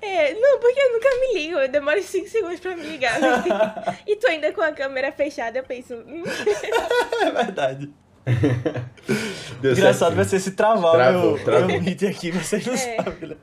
É, 0.00 0.32
não, 0.34 0.58
porque 0.58 0.80
eu 0.80 0.92
nunca 0.92 1.08
me 1.20 1.34
ligo. 1.34 1.58
Eu 1.58 1.68
demoro 1.68 2.02
5 2.02 2.28
segundos 2.28 2.60
pra 2.60 2.74
me 2.76 2.82
ligar. 2.84 3.18
e 4.06 4.16
tu 4.16 4.26
ainda 4.26 4.52
com 4.52 4.62
a 4.62 4.72
câmera 4.72 5.12
fechada, 5.12 5.58
eu 5.58 5.64
penso. 5.64 5.94
Hum, 5.94 6.22
É 7.20 7.30
verdade. 7.30 7.92
Deu 9.60 9.72
Engraçado 9.72 9.98
certo. 9.98 10.14
vai 10.16 10.24
ser 10.24 10.40
se 10.40 10.52
travar 10.52 10.92
Travou, 10.92 11.34
meu, 11.36 11.44
travou. 11.44 11.66
meu 11.68 11.80
vídeo 11.80 12.08
aqui, 12.08 12.30
vocês 12.30 12.64
não 12.66 12.74
É. 12.74 12.96
sabem, 12.96 13.28
né? 13.30 13.36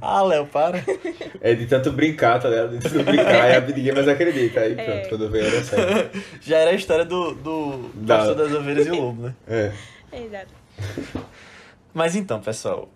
Ah, 0.00 0.22
Léo, 0.22 0.46
para. 0.46 0.82
É 1.40 1.54
de 1.54 1.66
tanto 1.66 1.92
brincar, 1.92 2.40
tá 2.40 2.48
ligado? 2.48 2.76
De 2.78 2.82
tanto 2.88 3.04
brincar, 3.04 3.42
aí 3.44 3.60
ninguém 3.74 3.92
mais 3.92 4.08
acredita. 4.08 4.60
Aí 4.60 4.74
pronto, 4.74 4.90
É. 4.90 5.08
quando 5.08 5.30
vem 5.30 5.42
a 5.42 5.46
hora 5.46 5.62
certa. 5.64 6.18
Já 6.40 6.58
era 6.58 6.70
a 6.70 6.74
história 6.74 7.04
do, 7.04 7.34
do 7.34 7.90
Da- 7.94 8.18
pastor 8.18 8.34
das 8.36 8.52
ovelhas 8.52 8.86
e 8.86 8.90
o 8.90 9.00
lobo, 9.00 9.22
né? 9.22 9.34
É. 9.46 9.72
Exato. 10.12 10.48
Mas 11.92 12.16
então, 12.16 12.40
pessoal, 12.40 12.88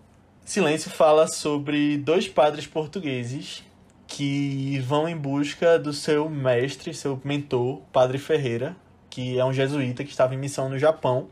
Silêncio 0.43 0.89
fala 0.91 1.27
sobre 1.27 1.97
dois 1.97 2.27
padres 2.27 2.65
portugueses 2.67 3.63
que 4.07 4.79
vão 4.79 5.07
em 5.07 5.15
busca 5.15 5.77
do 5.77 5.93
seu 5.93 6.27
mestre, 6.29 6.93
seu 6.93 7.21
mentor, 7.23 7.81
Padre 7.93 8.17
Ferreira, 8.17 8.75
que 9.19 9.37
é 9.37 9.43
um 9.43 9.51
jesuíta 9.51 10.01
que 10.05 10.11
estava 10.11 10.33
em 10.33 10.37
missão 10.37 10.69
no 10.69 10.79
Japão 10.79 11.27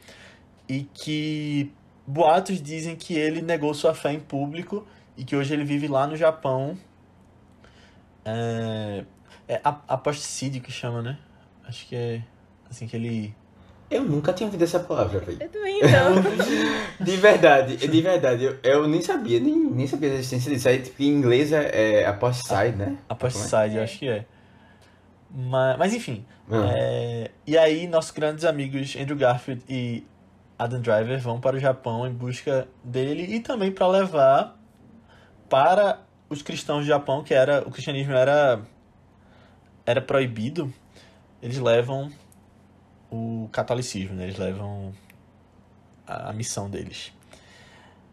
e 0.67 0.83
que 0.93 1.71
boatos 2.05 2.61
dizem 2.61 2.97
que 2.97 3.13
ele 3.13 3.41
negou 3.41 3.73
sua 3.73 3.93
fé 3.93 4.11
em 4.11 4.19
público 4.19 4.85
e 5.15 5.23
que 5.23 5.37
hoje 5.37 5.53
ele 5.53 5.63
vive 5.63 5.87
lá 5.87 6.05
no 6.05 6.17
Japão. 6.17 6.77
É, 8.25 9.05
é 9.47 9.61
aposticídio 9.63 10.61
que 10.61 10.69
chama, 10.69 11.01
né? 11.01 11.17
Acho 11.65 11.87
que 11.87 11.95
é 11.95 12.21
assim 12.69 12.87
que 12.87 12.97
ele 12.97 13.33
Eu 13.89 14.03
nunca 14.03 14.33
tinha 14.33 14.47
ouvido 14.47 14.65
essa 14.65 14.81
palavra, 14.81 15.21
velho. 15.21 15.37
Eu 15.41 15.47
também 15.47 15.79
não. 15.79 16.21
De 17.05 17.15
verdade, 17.15 17.77
de 17.77 18.01
verdade, 18.01 18.43
eu, 18.43 18.57
eu 18.63 18.87
nem 18.87 19.01
sabia, 19.01 19.39
nem, 19.39 19.55
nem 19.55 19.87
sabia 19.87 20.09
da 20.09 20.15
existência 20.15 20.51
disso. 20.51 20.67
Aí, 20.67 20.81
tipo, 20.81 21.01
em 21.01 21.07
inglês 21.07 21.53
é, 21.53 22.01
é 22.01 22.05
aposticide, 22.05 22.75
né? 22.75 22.97
Aposticide, 23.07 23.77
eu 23.77 23.83
acho 23.83 23.97
que 23.97 24.09
é. 24.09 24.25
Mas, 25.29 25.77
mas 25.77 25.93
enfim. 25.93 26.25
Ah. 26.49 26.73
é, 26.75 27.31
e 27.45 27.57
aí, 27.57 27.87
nossos 27.87 28.11
grandes 28.11 28.45
amigos 28.45 28.95
Andrew 28.95 29.17
Garfield 29.17 29.63
e 29.67 30.05
Adam 30.57 30.81
Driver 30.81 31.19
vão 31.19 31.39
para 31.39 31.55
o 31.55 31.59
Japão 31.59 32.07
em 32.07 32.13
busca 32.13 32.67
dele 32.83 33.35
e 33.35 33.39
também 33.39 33.71
para 33.71 33.87
levar 33.87 34.57
para 35.49 36.01
os 36.29 36.41
cristãos 36.41 36.83
do 36.83 36.87
Japão, 36.87 37.23
que 37.23 37.33
era 37.33 37.59
o 37.67 37.71
cristianismo 37.71 38.13
era 38.13 38.61
era 39.85 40.01
proibido, 40.01 40.73
eles 41.41 41.57
levam 41.57 42.11
o 43.09 43.47
catolicismo, 43.53 44.15
né? 44.15 44.23
Eles 44.23 44.37
levam 44.37 44.93
a, 46.05 46.29
a 46.29 46.33
missão 46.33 46.69
deles. 46.69 47.13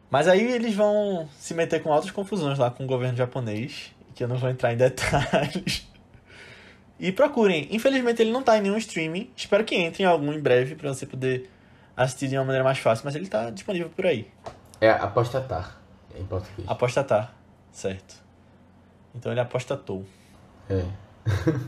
Mas 0.09 0.29
aí 0.29 0.53
eles 0.53 0.75
vão 0.75 1.29
se 1.37 1.55
meter 1.55 1.83
com 1.83 1.93
altas 1.93 2.13
confusões 2.13 2.59
lá 2.59 2.71
com 2.71 2.85
o 2.85 2.87
governo 2.87 3.17
japonês, 3.17 3.91
que 4.15 4.23
eu 4.23 4.29
não 4.29 4.37
vou 4.37 4.49
entrar 4.49 4.73
em 4.73 4.77
detalhes. 4.79 5.89
E 6.99 7.11
procurem. 7.13 7.69
Infelizmente 7.71 8.23
ele 8.23 8.31
não 8.31 8.43
tá 8.43 8.57
em 8.57 8.61
nenhum 8.63 8.77
streaming. 8.77 9.31
Espero 9.37 9.65
que 9.65 9.75
entre 9.75 10.03
em 10.03 10.07
algum 10.07 10.33
em 10.33 10.41
breve 10.41 10.75
pra 10.77 10.93
você 10.93 11.05
poder 11.07 11.51
assistir 11.97 12.29
de 12.29 12.37
uma 12.37 12.45
maneira 12.45 12.65
mais 12.65 12.79
fácil, 12.79 13.05
mas 13.05 13.15
ele 13.15 13.27
tá 13.29 13.51
disponível 13.51 13.91
por 13.91 14.07
aí. 14.07 14.29
É 14.81 14.91
apostatar, 14.91 15.77
em 16.19 16.25
português. 16.25 16.69
Apostatar, 16.69 17.33
certo. 17.73 18.23
Então 19.15 19.33
ele 19.33 19.41
apostatou. 19.41 20.05
É. 20.69 20.85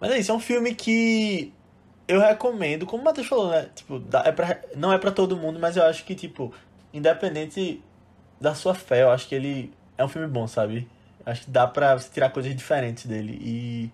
Mas 0.00 0.12
é 0.12 0.18
isso, 0.18 0.30
é 0.30 0.34
um 0.34 0.38
filme 0.40 0.74
que 0.74 1.52
eu 2.06 2.20
recomendo, 2.20 2.86
como 2.86 3.02
o 3.02 3.04
Matheus 3.04 3.26
falou, 3.26 3.50
né? 3.50 3.68
Tipo, 3.74 3.98
dá- 3.98 4.22
é 4.24 4.30
pra, 4.32 4.60
não 4.76 4.92
é 4.92 4.98
pra 4.98 5.10
todo 5.10 5.36
mundo, 5.36 5.58
mas 5.58 5.76
eu 5.76 5.82
acho 5.84 6.04
que, 6.04 6.14
tipo, 6.14 6.54
independente 6.94 7.82
da 8.40 8.54
sua 8.54 8.74
fé, 8.74 9.02
eu 9.02 9.10
acho 9.10 9.26
que 9.28 9.34
ele 9.34 9.72
é 9.96 10.04
um 10.04 10.08
filme 10.08 10.28
bom, 10.28 10.46
sabe? 10.46 10.88
Acho 11.26 11.42
que 11.44 11.50
dá 11.50 11.66
pra 11.66 11.96
tirar 11.98 12.30
coisas 12.30 12.54
diferentes 12.54 13.06
dele 13.06 13.38
e. 13.42 13.90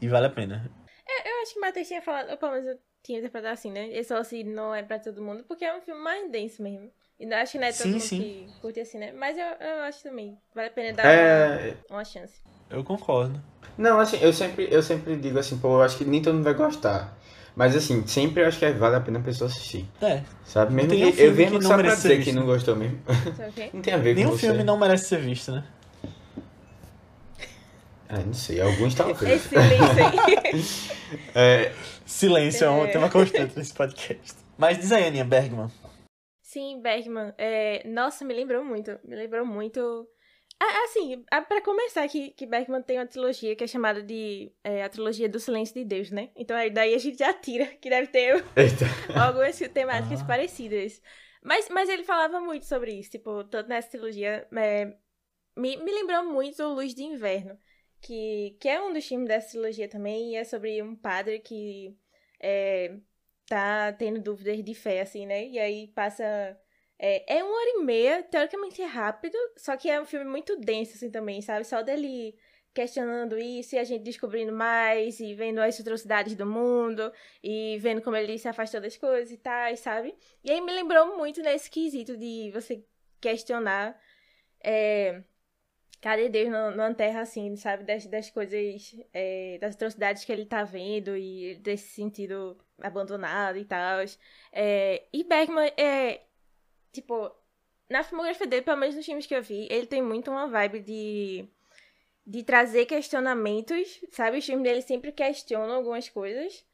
E 0.00 0.08
vale 0.08 0.26
a 0.26 0.30
pena. 0.30 0.70
Eu 1.24 1.42
acho 1.42 1.52
que 1.52 1.58
o 1.58 1.60
Matheus 1.62 1.88
tinha 1.88 2.02
falado, 2.02 2.36
pelo 2.38 2.52
menos 2.52 2.66
eu 2.66 2.78
tinha 3.02 3.18
interpretado 3.18 3.52
assim, 3.52 3.70
né? 3.70 3.88
Esse 3.90 4.12
assim 4.14 4.44
não 4.44 4.74
é 4.74 4.82
pra 4.82 4.98
todo 4.98 5.22
mundo, 5.22 5.44
porque 5.44 5.64
é 5.64 5.76
um 5.76 5.80
filme 5.80 6.00
mais 6.00 6.30
denso 6.30 6.62
mesmo. 6.62 6.90
E 7.18 7.26
não 7.26 7.36
acho 7.36 7.52
que 7.52 7.58
não 7.58 7.66
é 7.66 7.72
todo 7.72 7.92
Sim, 7.92 7.98
mundo 7.98 8.00
sim. 8.00 8.18
que 8.18 8.52
curte 8.60 8.80
assim, 8.80 8.98
né? 8.98 9.12
Mas 9.12 9.36
eu, 9.38 9.44
eu 9.46 9.82
acho 9.82 10.02
também. 10.02 10.38
Vale 10.54 10.68
a 10.68 10.72
pena 10.72 10.92
dar 10.96 11.06
É, 11.06 11.76
uma, 11.90 11.98
uma 11.98 12.04
chance. 12.04 12.42
Eu 12.70 12.82
concordo. 12.84 13.40
Não, 13.76 13.98
assim, 14.00 14.18
eu 14.20 14.32
sempre, 14.32 14.68
eu 14.70 14.82
sempre 14.82 15.16
digo 15.16 15.38
assim, 15.38 15.58
pô, 15.58 15.68
eu 15.78 15.82
acho 15.82 15.98
que 15.98 16.04
nem 16.04 16.22
todo 16.22 16.34
mundo 16.34 16.44
vai 16.44 16.54
gostar. 16.54 17.16
Mas 17.56 17.76
assim, 17.76 18.06
sempre 18.06 18.42
eu 18.42 18.48
acho 18.48 18.58
que 18.58 18.70
vale 18.72 18.96
a 18.96 19.00
pena 19.00 19.18
a 19.20 19.22
pessoa 19.22 19.48
assistir. 19.48 19.88
É, 20.00 20.24
Sabe? 20.44 20.74
Mesmo 20.74 20.94
um 21.06 21.12
que 21.12 21.22
eu 21.22 21.32
venho 21.34 21.52
que 21.52 21.58
não 21.58 21.62
só 21.62 21.78
pra 21.78 21.94
dizer 21.94 22.22
que 22.22 22.32
visto. 22.32 22.32
não 22.32 22.44
gostou 22.46 22.76
mesmo. 22.76 23.00
Sabe 23.32 23.50
o 23.50 23.52
quê? 23.52 23.70
Não 23.74 23.82
tem 23.82 23.94
a 23.94 23.98
ver 23.98 24.14
nenhum 24.14 24.30
com 24.30 24.36
você. 24.38 24.46
filme 24.46 24.64
não 24.64 24.78
merece 24.78 25.06
ser 25.08 25.18
visto, 25.20 25.52
né? 25.52 25.64
Ah, 28.08 28.18
não 28.24 28.34
sei, 28.34 28.60
alguns 28.60 28.94
talvez. 28.94 29.22
Esse 29.22 29.48
silêncio 29.48 30.04
aí. 30.04 30.94
É, 31.34 31.72
Silêncio 32.04 32.64
é 32.64 32.70
um 32.70 32.84
É. 32.86 32.90
tema 32.92 33.10
constante 33.10 33.56
nesse 33.56 33.72
podcast. 33.74 34.34
Mas 34.58 34.78
diz 34.78 34.92
aí, 34.92 35.04
Aninha 35.06 35.24
Bergman. 35.24 35.70
Sim, 36.42 36.80
Bergman. 36.82 37.32
É, 37.38 37.86
nossa, 37.88 38.24
me 38.24 38.34
lembrou 38.34 38.64
muito. 38.64 38.98
Me 39.04 39.16
lembrou 39.16 39.44
muito. 39.46 40.06
Ah, 40.60 40.84
assim, 40.84 41.24
ah, 41.32 41.42
pra 41.42 41.60
começar, 41.60 42.06
que, 42.08 42.30
que 42.30 42.46
Bergman 42.46 42.82
tem 42.82 42.98
uma 42.98 43.06
trilogia 43.06 43.56
que 43.56 43.64
é 43.64 43.66
chamada 43.66 44.02
de 44.02 44.52
é, 44.62 44.84
a 44.84 44.88
trilogia 44.88 45.28
do 45.28 45.40
Silêncio 45.40 45.74
de 45.74 45.84
Deus, 45.84 46.10
né? 46.10 46.30
Então 46.36 46.56
aí 46.56 46.70
daí 46.70 46.94
a 46.94 46.98
gente 46.98 47.18
já 47.18 47.32
tira 47.32 47.66
que 47.66 47.90
deve 47.90 48.06
ter 48.08 48.44
algumas 49.20 49.58
temáticas 49.58 50.20
Ah. 50.22 50.24
parecidas. 50.24 51.00
Mas, 51.42 51.68
mas 51.68 51.88
ele 51.88 52.04
falava 52.04 52.40
muito 52.40 52.66
sobre 52.66 52.92
isso, 52.92 53.10
tipo, 53.10 53.44
tanto 53.44 53.68
nessa 53.68 53.90
trilogia. 53.90 54.46
é, 54.56 54.94
me, 55.56 55.76
me 55.76 55.92
lembrou 55.92 56.24
muito 56.24 56.62
o 56.62 56.74
Luz 56.74 56.94
de 56.94 57.02
Inverno, 57.02 57.58
que, 58.04 58.56
que 58.60 58.68
é 58.68 58.80
um 58.82 58.92
dos 58.92 59.06
filmes 59.06 59.28
dessa 59.28 59.50
trilogia 59.50 59.88
também, 59.88 60.32
e 60.32 60.36
é 60.36 60.44
sobre 60.44 60.82
um 60.82 60.94
padre 60.94 61.40
que 61.40 61.96
é, 62.38 62.98
tá 63.46 63.92
tendo 63.94 64.20
dúvidas 64.20 64.62
de 64.62 64.74
fé, 64.74 65.00
assim, 65.00 65.26
né? 65.26 65.46
E 65.48 65.58
aí 65.58 65.88
passa. 65.88 66.24
É, 66.98 67.38
é 67.38 67.44
uma 67.44 67.54
hora 67.54 67.70
e 67.70 67.82
meia, 67.82 68.22
teoricamente 68.22 68.80
é 68.82 68.86
rápido, 68.86 69.36
só 69.56 69.76
que 69.76 69.90
é 69.90 70.00
um 70.00 70.04
filme 70.04 70.26
muito 70.26 70.56
denso, 70.56 70.94
assim, 70.94 71.10
também, 71.10 71.40
sabe? 71.42 71.64
Só 71.64 71.82
dele 71.82 72.36
questionando 72.74 73.38
isso 73.38 73.74
e 73.76 73.78
a 73.78 73.84
gente 73.84 74.02
descobrindo 74.02 74.52
mais 74.52 75.20
e 75.20 75.34
vendo 75.34 75.60
as 75.60 75.80
atrocidades 75.80 76.34
do 76.36 76.44
mundo 76.46 77.12
e 77.42 77.78
vendo 77.80 78.02
como 78.02 78.16
ele 78.16 78.38
se 78.38 78.48
afastou 78.48 78.80
das 78.80 78.96
coisas 78.96 79.32
e 79.32 79.38
tal, 79.38 79.76
sabe? 79.76 80.14
E 80.42 80.50
aí 80.50 80.60
me 80.60 80.72
lembrou 80.72 81.16
muito 81.16 81.40
nesse 81.42 81.70
quesito 81.70 82.16
de 82.16 82.50
você 82.52 82.84
questionar 83.20 83.98
é, 84.62 85.22
cadê 86.04 86.28
Deus 86.28 86.50
numa 86.50 86.92
terra 86.94 87.22
assim, 87.22 87.56
sabe? 87.56 87.82
Das, 87.84 88.04
das 88.06 88.28
coisas, 88.28 88.94
é, 89.10 89.56
das 89.58 89.74
atrocidades 89.74 90.22
que 90.22 90.30
ele 90.30 90.44
tá 90.44 90.62
vendo 90.62 91.16
e 91.16 91.54
desse 91.62 91.88
sentido 91.94 92.58
abandonado 92.78 93.56
e 93.56 93.64
tal. 93.64 94.00
É, 94.52 95.02
e 95.10 95.24
Bergman 95.24 95.72
é, 95.78 96.20
tipo, 96.92 97.30
na 97.88 98.02
filmografia 98.04 98.46
dele, 98.46 98.60
pelo 98.60 98.76
menos 98.76 98.94
nos 98.94 99.06
filmes 99.06 99.24
que 99.26 99.34
eu 99.34 99.42
vi, 99.42 99.66
ele 99.70 99.86
tem 99.86 100.02
muito 100.02 100.30
uma 100.30 100.46
vibe 100.46 100.80
de 100.80 101.48
de 102.26 102.42
trazer 102.42 102.86
questionamentos, 102.86 104.00
sabe? 104.10 104.38
Os 104.38 104.46
filmes 104.46 104.64
dele 104.64 104.80
sempre 104.82 105.12
questionam 105.12 105.74
algumas 105.74 106.08
coisas. 106.08 106.64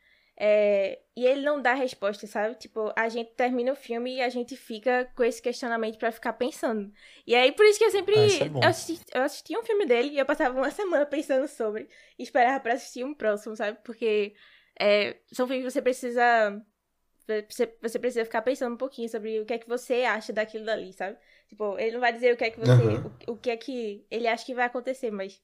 É, 0.43 0.99
e 1.15 1.27
ele 1.27 1.43
não 1.43 1.61
dá 1.61 1.75
resposta, 1.75 2.27
sabe? 2.27 2.55
Tipo, 2.55 2.91
a 2.97 3.11
gente 3.11 3.31
termina 3.35 3.73
o 3.73 3.77
filme 3.77 4.17
e 4.17 4.23
a 4.23 4.31
gente 4.31 4.57
fica 4.57 5.05
com 5.15 5.23
esse 5.23 5.43
questionamento 5.43 5.99
para 5.99 6.11
ficar 6.11 6.33
pensando. 6.33 6.91
E 7.27 7.35
aí, 7.35 7.53
por 7.53 7.67
isso 7.67 7.79
que 7.79 7.85
eu 7.85 7.91
sempre. 7.91 8.15
Ah, 8.15 8.63
é 8.63 8.65
eu, 8.65 8.69
assisti, 8.71 9.05
eu 9.13 9.23
assisti 9.23 9.59
um 9.59 9.63
filme 9.63 9.85
dele 9.85 10.09
e 10.09 10.19
eu 10.19 10.25
passava 10.25 10.59
uma 10.59 10.71
semana 10.73 11.05
pensando 11.05 11.47
sobre. 11.47 11.89
E 12.19 12.23
esperava 12.23 12.59
pra 12.59 12.73
assistir 12.73 13.05
um 13.05 13.13
próximo, 13.13 13.55
sabe? 13.55 13.81
Porque 13.85 14.33
é, 14.81 15.19
são 15.31 15.47
filmes 15.47 15.67
que 15.67 15.71
você 15.71 15.83
precisa. 15.83 16.65
Você, 17.47 17.77
você 17.83 17.99
precisa 17.99 18.25
ficar 18.25 18.41
pensando 18.41 18.73
um 18.73 18.79
pouquinho 18.79 19.11
sobre 19.11 19.41
o 19.41 19.45
que 19.45 19.53
é 19.53 19.59
que 19.59 19.69
você 19.69 20.05
acha 20.05 20.33
daquilo 20.33 20.65
dali, 20.65 20.95
sabe? 20.95 21.19
Tipo, 21.49 21.79
ele 21.79 21.93
não 21.93 22.01
vai 22.01 22.15
dizer 22.15 22.33
o 22.33 22.37
que 22.39 22.45
é 22.45 22.51
que 22.51 22.59
você. 22.59 22.73
Uhum. 22.73 23.13
O, 23.29 23.33
o, 23.33 23.37
que 23.37 23.51
é 23.51 23.59
que 23.59 24.07
ele 24.11 24.27
acha 24.27 24.47
que 24.47 24.55
vai 24.55 24.65
acontecer, 24.65 25.11
mas. 25.11 25.39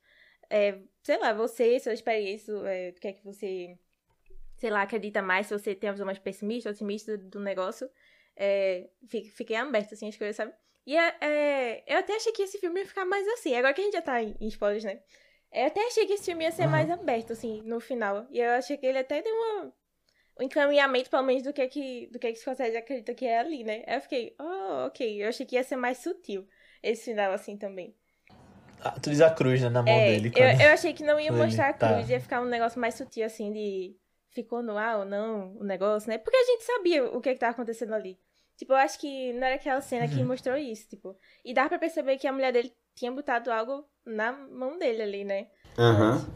É, 0.49 0.79
sei 1.03 1.19
lá, 1.19 1.35
você, 1.35 1.79
sua 1.81 1.93
experiência, 1.93 2.51
é, 2.65 2.95
o 2.97 3.01
que 3.01 3.09
é 3.09 3.13
que 3.13 3.23
você. 3.23 3.77
Sei 4.57 4.71
lá, 4.71 4.83
acredita 4.83 5.21
mais, 5.21 5.47
se 5.47 5.59
você 5.59 5.75
tem 5.75 5.91
a 5.91 5.93
visão 5.93 6.07
mais 6.07 6.19
pessimista, 6.19 6.71
otimista 6.71 7.17
do 7.17 7.41
negócio. 7.41 7.91
É, 8.35 8.89
fiquei 9.35 9.57
aberto, 9.57 9.95
assim, 9.95 10.09
as 10.09 10.17
coisas, 10.17 10.37
sabe? 10.37 10.53
E 10.87 10.97
é, 10.97 11.15
é, 11.21 11.85
eu 11.87 11.99
até 11.99 12.17
achei 12.17 12.33
que 12.33 12.43
esse 12.43 12.59
filme 12.59 12.81
ia 12.81 12.87
ficar 12.87 13.05
mais 13.05 13.27
assim. 13.29 13.55
Agora 13.57 13.75
que 13.75 13.81
a 13.81 13.85
gente 13.85 13.95
já 13.95 14.03
tá 14.03 14.23
em, 14.23 14.37
em 14.41 14.47
spoilers, 14.49 14.85
né? 14.85 15.01
Eu 15.53 15.67
até 15.67 15.87
achei 15.87 16.07
que 16.07 16.13
esse 16.13 16.25
filme 16.25 16.45
ia 16.45 16.53
ser 16.53 16.65
uhum. 16.65 16.71
mais 16.71 16.91
aberto, 16.91 17.33
assim, 17.33 17.63
no 17.63 17.81
final. 17.81 18.27
E 18.31 18.41
eu 18.41 18.51
achei 18.53 18.77
que 18.77 18.87
ele 18.87 18.99
até 18.99 19.23
deu 19.23 19.35
uma 19.35 19.73
o 20.39 20.43
encaminhamento, 20.43 21.09
pelo 21.09 21.23
menos, 21.23 21.43
do 21.43 21.53
que 21.53 21.63
é 21.63 21.67
que, 21.67 22.09
do 22.13 22.19
que, 22.19 22.27
é 22.27 22.33
que 22.33 22.39
Scorsese 22.39 22.77
acredita 22.77 23.15
que 23.15 23.25
é 23.25 23.39
ali, 23.39 23.65
né? 23.65 23.83
Aí 23.87 23.97
eu 23.97 24.01
fiquei, 24.03 24.37
oh, 24.39 24.87
ok. 24.87 25.23
Eu 25.23 25.31
achei 25.31 25.47
que 25.47 25.57
ia 25.57 25.65
ser 25.65 25.77
mais 25.77 25.99
sutil 25.99 26.47
esse 26.83 27.05
final, 27.05 27.33
assim, 27.33 27.57
também. 27.57 27.97
Ah, 28.83 28.91
tu 29.01 29.09
diz 29.09 29.23
a 29.23 29.31
cruz, 29.31 29.63
né, 29.63 29.71
na 29.71 29.83
mão 29.83 29.93
é, 29.93 30.11
dele. 30.11 30.31
Quando... 30.31 30.45
Eu, 30.45 30.67
eu 30.67 30.73
achei 30.73 30.93
que 30.93 31.03
não 31.03 31.19
ia 31.19 31.33
mostrar 31.33 31.71
a 31.71 31.73
tá. 31.73 31.89
cruz, 31.89 32.07
tá. 32.07 32.13
ia 32.13 32.21
ficar 32.21 32.43
um 32.43 32.47
negócio 32.47 32.79
mais 32.79 32.95
sutil, 32.95 33.25
assim, 33.25 33.51
de 33.51 33.97
ficou 34.37 34.63
no 34.63 34.79
ar 34.79 35.01
ou 35.01 35.05
não 35.05 35.57
o 35.57 35.65
negócio, 35.65 36.09
né? 36.09 36.19
Porque 36.19 36.37
a 36.37 36.45
gente 36.45 36.65
sabia 36.65 37.05
o 37.05 37.21
que, 37.21 37.31
é 37.31 37.35
que 37.35 37.41
tava 37.41 37.53
acontecendo 37.53 37.95
ali. 37.95 38.19
Tipo, 38.57 38.73
eu 38.73 38.77
acho 38.77 38.99
que 38.99 39.33
não 39.33 39.47
era 39.47 39.57
aquela 39.57 39.81
cena 39.81 40.07
uhum. 40.07 40.11
que 40.11 40.25
mostrou 40.25 40.57
isso, 40.57 40.89
tipo. 40.89 41.17
E 41.45 41.53
dá 41.53 41.69
pra 41.69 41.79
perceber 41.79 42.17
que 42.17 42.27
a 42.27 42.33
mulher 42.33 42.53
dele 42.53 42.73
tinha 42.95 43.13
botado 43.13 43.51
algo 43.51 43.85
na 44.05 44.33
mão 44.33 44.79
dele 44.79 45.03
ali, 45.03 45.25
né? 45.25 45.49
Aham. 45.79 46.27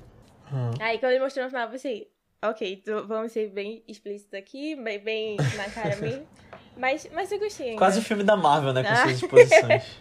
Uhum. 0.52 0.70
Aí 0.80 0.98
quando 0.98 1.12
ele 1.12 1.22
mostrou 1.22 1.44
no 1.44 1.50
final, 1.50 1.66
eu 1.66 1.70
pensei, 1.70 2.10
Ok, 2.42 2.72
então 2.72 3.06
vamos 3.06 3.32
ser 3.32 3.50
bem 3.50 3.84
explícitos 3.86 4.32
aqui, 4.32 4.74
bem, 4.74 4.98
bem 4.98 5.36
na 5.56 5.68
cara 5.68 5.96
mesmo. 6.00 6.26
Mas, 6.74 7.06
mas 7.12 7.30
eu 7.30 7.38
gostei. 7.38 7.70
Ainda. 7.70 7.78
Quase 7.78 7.98
o 7.98 8.02
filme 8.02 8.24
da 8.24 8.34
Marvel, 8.34 8.72
né? 8.72 8.82
Com 8.82 8.88
ah. 8.92 8.96
suas 8.96 9.22
exposições. 9.22 10.00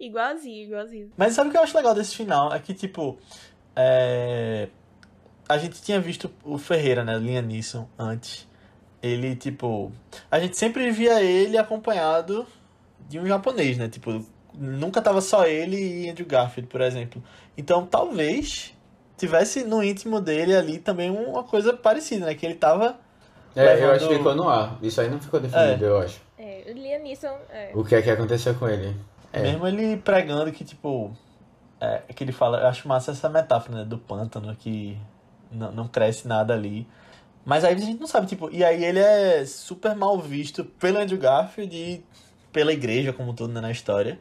igualzinho, 0.00 0.66
igualzinho. 0.66 1.10
Mas 1.16 1.34
sabe 1.34 1.48
o 1.48 1.52
que 1.52 1.58
eu 1.58 1.62
acho 1.62 1.76
legal 1.76 1.94
desse 1.94 2.16
final? 2.16 2.52
É 2.52 2.58
que, 2.58 2.72
tipo. 2.72 3.18
É... 3.76 4.68
A 5.48 5.56
gente 5.56 5.80
tinha 5.80 6.00
visto 6.00 6.30
o 6.44 6.58
Ferreira, 6.58 7.02
né? 7.02 7.16
Linha 7.16 7.40
Nisson, 7.40 7.88
antes. 7.98 8.46
Ele, 9.02 9.34
tipo. 9.34 9.90
A 10.30 10.38
gente 10.38 10.56
sempre 10.56 10.90
via 10.90 11.22
ele 11.22 11.56
acompanhado 11.56 12.46
de 13.08 13.18
um 13.18 13.26
japonês, 13.26 13.78
né? 13.78 13.88
Tipo, 13.88 14.24
nunca 14.54 15.00
tava 15.00 15.20
só 15.20 15.46
ele 15.46 15.76
e 15.76 16.10
Andrew 16.10 16.26
Garfield, 16.26 16.68
por 16.68 16.80
exemplo. 16.80 17.22
Então, 17.56 17.86
talvez 17.86 18.74
tivesse 19.16 19.64
no 19.64 19.82
íntimo 19.82 20.20
dele 20.20 20.54
ali 20.54 20.78
também 20.78 21.10
uma 21.10 21.42
coisa 21.42 21.72
parecida, 21.72 22.26
né? 22.26 22.34
Que 22.34 22.44
ele 22.46 22.54
tava. 22.54 22.96
É, 23.56 23.62
levando... 23.62 23.82
eu 23.82 23.92
acho 23.92 24.08
que 24.08 24.14
ficou 24.16 24.34
no 24.34 24.48
ar. 24.48 24.78
Isso 24.82 25.00
aí 25.00 25.08
não 25.10 25.20
ficou 25.20 25.40
definido, 25.40 25.84
é. 25.84 25.88
eu 25.88 25.98
acho. 25.98 26.20
É, 26.38 26.64
o 26.68 26.72
Liam 26.72 27.02
Neeson. 27.02 27.36
É. 27.50 27.70
O 27.74 27.84
que 27.84 27.94
é 27.94 28.02
que 28.02 28.10
aconteceu 28.10 28.54
com 28.54 28.68
ele? 28.68 28.94
É. 29.32 29.42
Mesmo 29.42 29.66
ele 29.66 29.96
pregando 29.96 30.52
que, 30.52 30.64
tipo. 30.64 31.10
É, 31.80 32.02
que 32.12 32.24
ele 32.24 32.32
fala, 32.32 32.60
eu 32.60 32.66
acho 32.66 32.88
massa 32.88 33.12
essa 33.12 33.28
metáfora, 33.28 33.78
né? 33.78 33.84
Do 33.84 33.98
pântano, 33.98 34.54
que 34.56 34.98
não, 35.50 35.72
não 35.72 35.88
cresce 35.88 36.26
nada 36.26 36.54
ali. 36.54 36.86
Mas 37.44 37.64
aí 37.64 37.74
a 37.74 37.78
gente 37.78 37.98
não 37.98 38.06
sabe, 38.06 38.26
tipo, 38.26 38.50
e 38.52 38.62
aí 38.62 38.84
ele 38.84 38.98
é 38.98 39.44
super 39.46 39.94
mal 39.96 40.18
visto 40.18 40.64
pelo 40.64 40.98
Andrew 40.98 41.18
Garfield 41.18 41.74
e 41.74 42.04
pela 42.52 42.72
igreja 42.72 43.12
como 43.12 43.32
todo 43.34 43.52
né, 43.52 43.60
na 43.60 43.70
história 43.70 44.18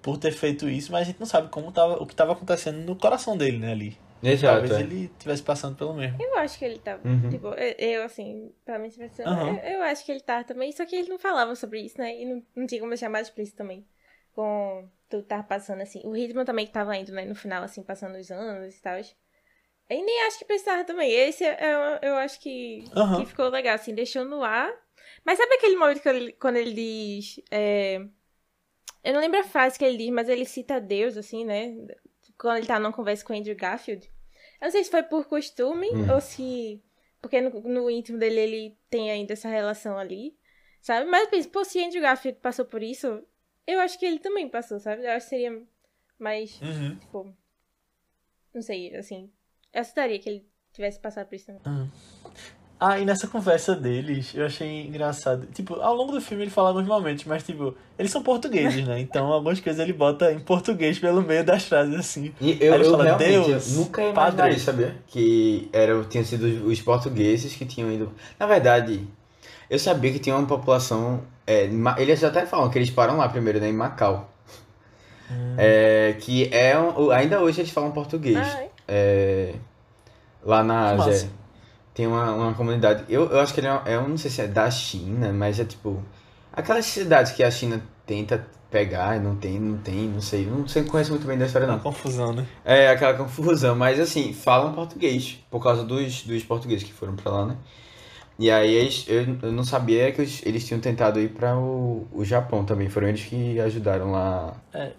por 0.00 0.16
ter 0.18 0.32
feito 0.32 0.68
isso, 0.68 0.90
mas 0.92 1.02
a 1.02 1.04
gente 1.04 1.20
não 1.20 1.26
sabe 1.26 1.48
como 1.50 1.70
tava, 1.72 2.02
o 2.02 2.06
que 2.06 2.14
estava 2.14 2.32
acontecendo 2.32 2.78
no 2.78 2.96
coração 2.96 3.36
dele, 3.36 3.58
né, 3.58 3.72
ali. 3.72 3.98
Exato. 4.22 4.60
Talvez 4.60 4.80
é. 4.80 4.80
ele 4.82 5.04
estivesse 5.04 5.42
passando 5.42 5.76
pelo 5.76 5.94
mesmo. 5.94 6.16
Eu 6.20 6.36
acho 6.38 6.58
que 6.58 6.64
ele 6.64 6.78
tá. 6.78 6.98
Uhum. 7.02 7.30
Tipo, 7.30 7.48
eu, 7.54 8.02
assim, 8.02 8.52
pela 8.64 8.78
minha 8.78 8.88
expressão, 8.88 9.24
uhum. 9.26 9.56
eu, 9.58 9.74
eu, 9.74 9.82
acho 9.82 10.04
que 10.04 10.12
ele 10.12 10.20
tá 10.20 10.44
também. 10.44 10.72
Só 10.72 10.84
que 10.84 10.94
ele 10.94 11.08
não 11.08 11.18
falava 11.18 11.54
sobre 11.54 11.80
isso, 11.80 11.98
né? 11.98 12.20
E 12.20 12.26
não, 12.26 12.42
não 12.54 12.66
tinha 12.66 12.80
como 12.80 12.90
deixar 12.90 13.08
mais 13.08 13.28
explícito 13.28 13.56
também. 13.56 13.86
Com 14.34 14.86
tudo 15.08 15.22
que 15.22 15.28
tava 15.28 15.42
passando, 15.42 15.80
assim. 15.80 16.02
O 16.04 16.12
ritmo 16.12 16.44
também 16.44 16.66
que 16.66 16.72
tava 16.72 16.94
indo, 16.96 17.12
né? 17.12 17.24
No 17.24 17.34
final, 17.34 17.62
assim, 17.62 17.82
passando 17.82 18.16
os 18.16 18.30
anos 18.30 18.76
e 18.76 18.82
tal. 18.82 19.00
E 19.90 20.02
nem 20.02 20.22
acho 20.26 20.38
que 20.38 20.44
precisava 20.44 20.84
também. 20.84 21.10
Esse 21.10 21.44
eu, 21.44 22.10
eu 22.10 22.14
acho 22.16 22.40
que, 22.40 22.84
uhum. 22.94 23.20
que 23.20 23.26
ficou 23.26 23.48
legal, 23.48 23.74
assim, 23.74 23.94
deixou 23.94 24.24
no 24.24 24.42
ar. 24.42 24.72
Mas 25.24 25.38
sabe 25.38 25.54
aquele 25.54 25.76
momento 25.76 26.00
que 26.00 26.08
ele, 26.08 26.32
quando 26.34 26.56
ele 26.56 26.72
diz. 26.72 27.40
É... 27.50 27.96
Eu 29.02 29.14
não 29.14 29.20
lembro 29.20 29.40
a 29.40 29.44
frase 29.44 29.78
que 29.78 29.84
ele 29.84 29.96
diz, 29.96 30.10
mas 30.10 30.28
ele 30.28 30.44
cita 30.44 30.80
Deus, 30.80 31.16
assim, 31.16 31.44
né? 31.44 31.74
quando 32.40 32.56
ele 32.56 32.66
tá 32.66 32.78
numa 32.78 32.92
conversa 32.92 33.24
com 33.24 33.34
o 33.34 33.36
Andrew 33.36 33.54
Garfield. 33.54 34.10
Eu 34.60 34.66
não 34.66 34.70
sei 34.70 34.82
se 34.82 34.90
foi 34.90 35.02
por 35.02 35.26
costume 35.26 35.90
hum. 35.90 36.12
ou 36.12 36.20
se. 36.20 36.82
Porque 37.20 37.40
no, 37.40 37.60
no, 37.60 37.90
íntimo 37.90 38.18
dele 38.18 38.40
ele 38.40 38.78
tem 38.88 39.10
ainda 39.10 39.34
essa 39.34 39.48
relação 39.48 39.98
ali, 39.98 40.34
sabe? 40.80 41.08
Mas 41.10 41.24
eu 41.24 41.30
penso, 41.30 41.50
pô, 41.50 41.62
se 41.64 41.84
Andrew 41.84 42.00
Garfield 42.00 42.38
passou 42.40 42.64
por 42.64 42.82
isso, 42.82 43.22
eu 43.66 43.78
acho 43.80 43.98
que 43.98 44.06
ele 44.06 44.18
também 44.18 44.48
passou, 44.48 44.80
sabe? 44.80 45.04
Eu 45.04 45.10
acho 45.10 45.26
que 45.26 45.30
seria 45.30 45.62
mais. 46.18 46.58
Uhum. 46.62 46.98
Tipo. 46.98 47.36
Não 48.54 48.62
sei, 48.62 48.96
assim. 48.96 49.30
Eu 49.72 49.80
aceitaria 49.80 50.18
que 50.18 50.28
ele 50.28 50.46
tivesse 50.72 50.98
passado 50.98 51.26
por 51.26 51.34
isso 51.34 51.46
também. 51.46 51.62
Uhum. 51.66 51.88
Ah, 52.82 52.98
e 52.98 53.04
nessa 53.04 53.28
conversa 53.28 53.76
deles, 53.76 54.32
eu 54.34 54.46
achei 54.46 54.86
engraçado. 54.86 55.46
Tipo, 55.52 55.74
ao 55.82 55.94
longo 55.94 56.12
do 56.12 56.20
filme 56.20 56.44
ele 56.44 56.50
fala 56.50 56.70
alguns 56.70 56.86
momentos, 56.86 57.26
mas, 57.26 57.42
tipo, 57.42 57.76
eles 57.98 58.10
são 58.10 58.22
portugueses, 58.22 58.86
né? 58.86 58.98
Então, 58.98 59.26
algumas 59.30 59.60
coisas 59.60 59.78
ele 59.82 59.92
bota 59.92 60.32
em 60.32 60.40
português 60.40 60.98
pelo 60.98 61.20
meio 61.20 61.44
das 61.44 61.64
frases, 61.64 61.94
assim. 61.94 62.34
E 62.40 62.56
eu, 62.58 62.74
eu 62.74 62.90
fala, 62.90 63.16
Deus, 63.16 63.76
nunca 63.76 64.02
imaginei, 64.02 64.58
sabia? 64.58 64.96
Que 65.08 65.68
era, 65.74 66.02
tinham 66.04 66.24
sido 66.24 66.66
os 66.66 66.80
portugueses 66.80 67.54
que 67.54 67.66
tinham 67.66 67.92
ido... 67.92 68.10
Na 68.38 68.46
verdade, 68.46 69.06
eu 69.68 69.78
sabia 69.78 70.10
que 70.10 70.18
tinha 70.18 70.34
uma 70.34 70.48
população... 70.48 71.22
É, 71.46 71.68
eles 71.98 72.24
até 72.24 72.46
falam 72.46 72.70
que 72.70 72.78
eles 72.78 72.88
param 72.88 73.18
lá 73.18 73.28
primeiro, 73.28 73.60
né? 73.60 73.68
Em 73.68 73.74
Macau. 73.74 74.32
Hum. 75.30 75.54
É, 75.58 76.16
que 76.18 76.48
é... 76.50 76.72
Ainda 77.14 77.42
hoje 77.42 77.60
eles 77.60 77.70
falam 77.70 77.90
português. 77.90 78.38
Ah, 78.38 78.69
é? 78.90 79.54
lá 80.42 80.62
na 80.64 80.90
Ásia 80.90 81.30
tem 81.94 82.06
uma, 82.06 82.32
uma 82.32 82.54
comunidade. 82.54 83.04
Eu, 83.08 83.28
eu 83.30 83.40
acho 83.40 83.52
que 83.52 83.60
ele 83.60 83.66
é, 83.66 83.82
é, 83.84 83.96
eu 83.96 84.08
não 84.08 84.16
sei 84.16 84.30
se 84.30 84.40
é 84.40 84.46
da 84.46 84.70
China, 84.70 85.32
mas 85.32 85.60
é 85.60 85.64
tipo. 85.64 86.02
Aquelas 86.52 86.86
cidades 86.86 87.32
que 87.32 87.42
a 87.42 87.50
China 87.50 87.82
tenta 88.06 88.46
pegar 88.70 89.16
e 89.16 89.20
não 89.20 89.36
tem, 89.36 89.60
não 89.60 89.78
tem, 89.78 90.08
não 90.08 90.20
sei. 90.20 90.46
Não 90.46 90.66
sei, 90.66 90.84
conheço 90.84 91.10
muito 91.10 91.26
bem 91.26 91.38
da 91.38 91.46
história, 91.46 91.66
não. 91.66 91.74
Uma 91.74 91.82
confusão, 91.82 92.32
né? 92.32 92.46
É, 92.64 92.88
aquela 92.88 93.14
confusão, 93.14 93.76
mas 93.76 94.00
assim, 94.00 94.32
falam 94.32 94.72
português, 94.72 95.38
por 95.50 95.62
causa 95.62 95.84
dos, 95.84 96.22
dos 96.22 96.42
portugueses 96.42 96.84
que 96.84 96.92
foram 96.92 97.14
pra 97.16 97.30
lá, 97.30 97.46
né? 97.46 97.56
E 98.38 98.50
aí 98.50 98.72
eles, 98.72 99.04
eu, 99.06 99.36
eu 99.42 99.52
não 99.52 99.62
sabia 99.62 100.10
que 100.12 100.22
eles, 100.22 100.40
eles 100.46 100.66
tinham 100.66 100.80
tentado 100.80 101.20
ir 101.20 101.28
para 101.28 101.56
o, 101.58 102.06
o 102.10 102.24
Japão 102.24 102.64
também. 102.64 102.88
Foram 102.88 103.08
eles 103.08 103.22
que 103.22 103.60
ajudaram 103.60 104.12
lá. 104.12 104.54
É, 104.72 104.92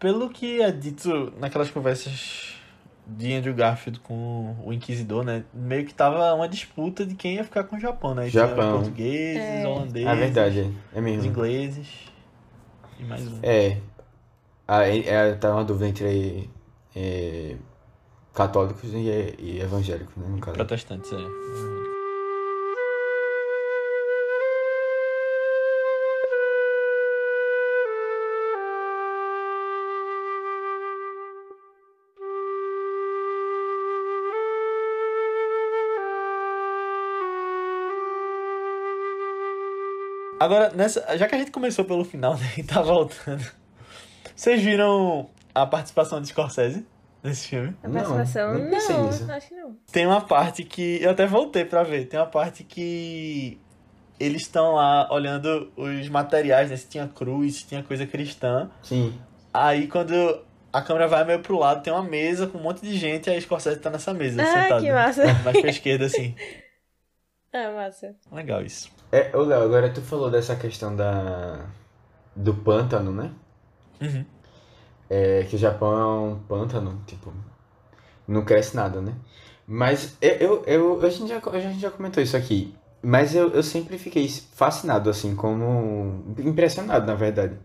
pelo 0.00 0.30
que 0.30 0.62
é 0.62 0.70
dito 0.72 1.32
naquelas 1.38 1.70
conversas 1.70 2.57
de 3.08 3.32
Andrew 3.32 3.54
Garfield 3.54 4.00
com 4.00 4.56
o 4.64 4.72
Inquisidor, 4.72 5.24
né? 5.24 5.44
Meio 5.54 5.86
que 5.86 5.94
tava 5.94 6.34
uma 6.34 6.48
disputa 6.48 7.06
de 7.06 7.14
quem 7.14 7.36
ia 7.36 7.44
ficar 7.44 7.64
com 7.64 7.76
o 7.76 7.80
Japão, 7.80 8.14
né? 8.14 8.28
Japão. 8.28 8.80
Portugueses, 8.80 9.42
é. 9.42 9.66
holandeses. 9.66 10.08
É 10.08 10.14
verdade, 10.14 10.74
é 10.94 11.00
mesmo. 11.00 11.20
Os 11.20 11.26
ingleses. 11.26 11.88
E 12.98 13.04
mais 13.04 13.26
um. 13.26 13.38
É. 13.42 13.78
Aí, 14.66 15.08
é, 15.08 15.32
tá 15.34 15.52
uma 15.52 15.64
dúvida 15.64 15.88
entre. 15.88 16.50
É, 16.94 17.56
católicos 18.34 18.94
e, 18.94 19.34
e 19.38 19.60
evangélicos, 19.60 20.16
né, 20.16 20.28
no 20.28 20.38
caso. 20.38 20.54
Protestantes, 20.56 21.10
é. 21.12 21.97
Agora, 40.40 40.70
nessa, 40.70 41.16
já 41.16 41.26
que 41.26 41.34
a 41.34 41.38
gente 41.38 41.50
começou 41.50 41.84
pelo 41.84 42.04
final 42.04 42.34
né, 42.36 42.46
e 42.58 42.62
tá 42.62 42.80
voltando, 42.82 43.44
vocês 44.34 44.62
viram 44.62 45.28
a 45.54 45.66
participação 45.66 46.20
de 46.20 46.28
Scorsese 46.28 46.86
nesse 47.22 47.48
filme? 47.48 47.76
A 47.82 47.88
participação? 47.88 48.54
Não, 48.54 48.60
não 48.70 49.10
Não, 49.26 49.34
acho 49.34 49.48
que 49.48 49.54
não. 49.54 49.76
Tem 49.90 50.06
uma 50.06 50.20
parte 50.20 50.64
que. 50.64 50.98
Eu 51.02 51.10
até 51.10 51.26
voltei 51.26 51.64
pra 51.64 51.82
ver. 51.82 52.06
Tem 52.06 52.18
uma 52.20 52.26
parte 52.26 52.62
que. 52.64 53.58
Eles 54.20 54.42
estão 54.42 54.74
lá 54.74 55.08
olhando 55.12 55.72
os 55.76 56.08
materiais, 56.08 56.70
né? 56.70 56.76
Se 56.76 56.88
tinha 56.88 57.06
cruz, 57.06 57.56
se 57.56 57.66
tinha 57.66 57.82
coisa 57.82 58.04
cristã. 58.06 58.68
Sim. 58.82 59.16
Aí 59.54 59.86
quando 59.86 60.42
a 60.72 60.82
câmera 60.82 61.06
vai 61.08 61.24
meio 61.24 61.40
pro 61.40 61.56
lado, 61.58 61.82
tem 61.82 61.92
uma 61.92 62.02
mesa 62.02 62.46
com 62.46 62.58
um 62.58 62.62
monte 62.62 62.82
de 62.82 62.96
gente, 62.96 63.28
e 63.28 63.30
aí 63.30 63.40
Scorsese 63.40 63.78
tá 63.80 63.90
nessa 63.90 64.12
mesa, 64.12 64.42
Ah, 64.42 64.62
sentado. 64.62 64.82
que 64.82 64.92
massa. 64.92 65.24
Mais 65.44 65.60
pra 65.60 65.70
esquerda, 65.70 66.06
assim. 66.06 66.34
Ah, 67.50 67.72
massa. 67.72 68.14
Legal 68.30 68.62
isso. 68.62 68.90
É, 69.10 69.34
ô 69.36 69.42
Léo, 69.42 69.62
agora 69.62 69.92
tu 69.92 70.00
falou 70.02 70.30
dessa 70.30 70.56
questão 70.56 70.94
da 70.94 71.66
do 72.36 72.54
pântano, 72.54 73.12
né? 73.12 73.32
Uhum. 74.00 74.24
É, 75.10 75.44
que 75.44 75.56
o 75.56 75.58
Japão 75.58 75.92
é 75.98 76.32
um 76.34 76.38
pântano, 76.40 77.00
tipo, 77.06 77.32
não 78.28 78.44
cresce 78.44 78.76
nada, 78.76 79.00
né? 79.00 79.14
Mas 79.66 80.16
eu, 80.20 80.64
eu, 80.66 80.98
eu- 81.00 81.06
a, 81.06 81.10
gente 81.10 81.28
já, 81.28 81.38
a 81.52 81.60
gente 81.60 81.80
já 81.80 81.90
comentou 81.90 82.22
isso 82.22 82.36
aqui, 82.36 82.74
mas 83.02 83.34
eu, 83.34 83.50
eu 83.50 83.62
sempre 83.62 83.98
fiquei 83.98 84.28
fascinado, 84.54 85.10
assim, 85.10 85.34
como. 85.36 86.34
impressionado, 86.38 87.06
na 87.06 87.14
verdade. 87.14 87.56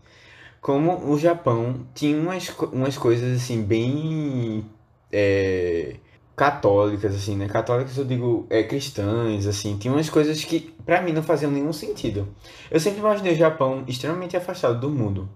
Como 0.62 1.12
o 1.12 1.20
Japão 1.20 1.86
tinha 1.96 2.18
umas, 2.18 2.50
umas 2.74 2.98
coisas, 2.98 3.38
assim, 3.44 3.64
bem. 3.64 4.66
é, 5.12 5.98
católicas, 6.36 7.16
assim, 7.16 7.36
né? 7.36 7.48
Católicas 7.48 7.98
eu 7.98 8.06
digo 8.06 8.48
é, 8.50 8.64
cristãs, 8.64 9.46
assim, 9.46 9.78
tinha 9.78 9.94
umas 9.94 10.10
coisas 10.10 10.44
que 10.44 10.74
pra 10.86 11.02
mim 11.02 11.12
não 11.14 11.24
faziam 11.24 11.52
nenhum 11.52 11.74
sentido. 11.74 12.28
Eu 12.72 12.80
sempre 12.80 13.00
imaginei 13.00 13.34
o 13.34 13.38
Japão 13.38 13.84
extremamente 13.88 14.36
afastado 14.36 14.80
do 14.80 14.90
mundo, 14.90 15.30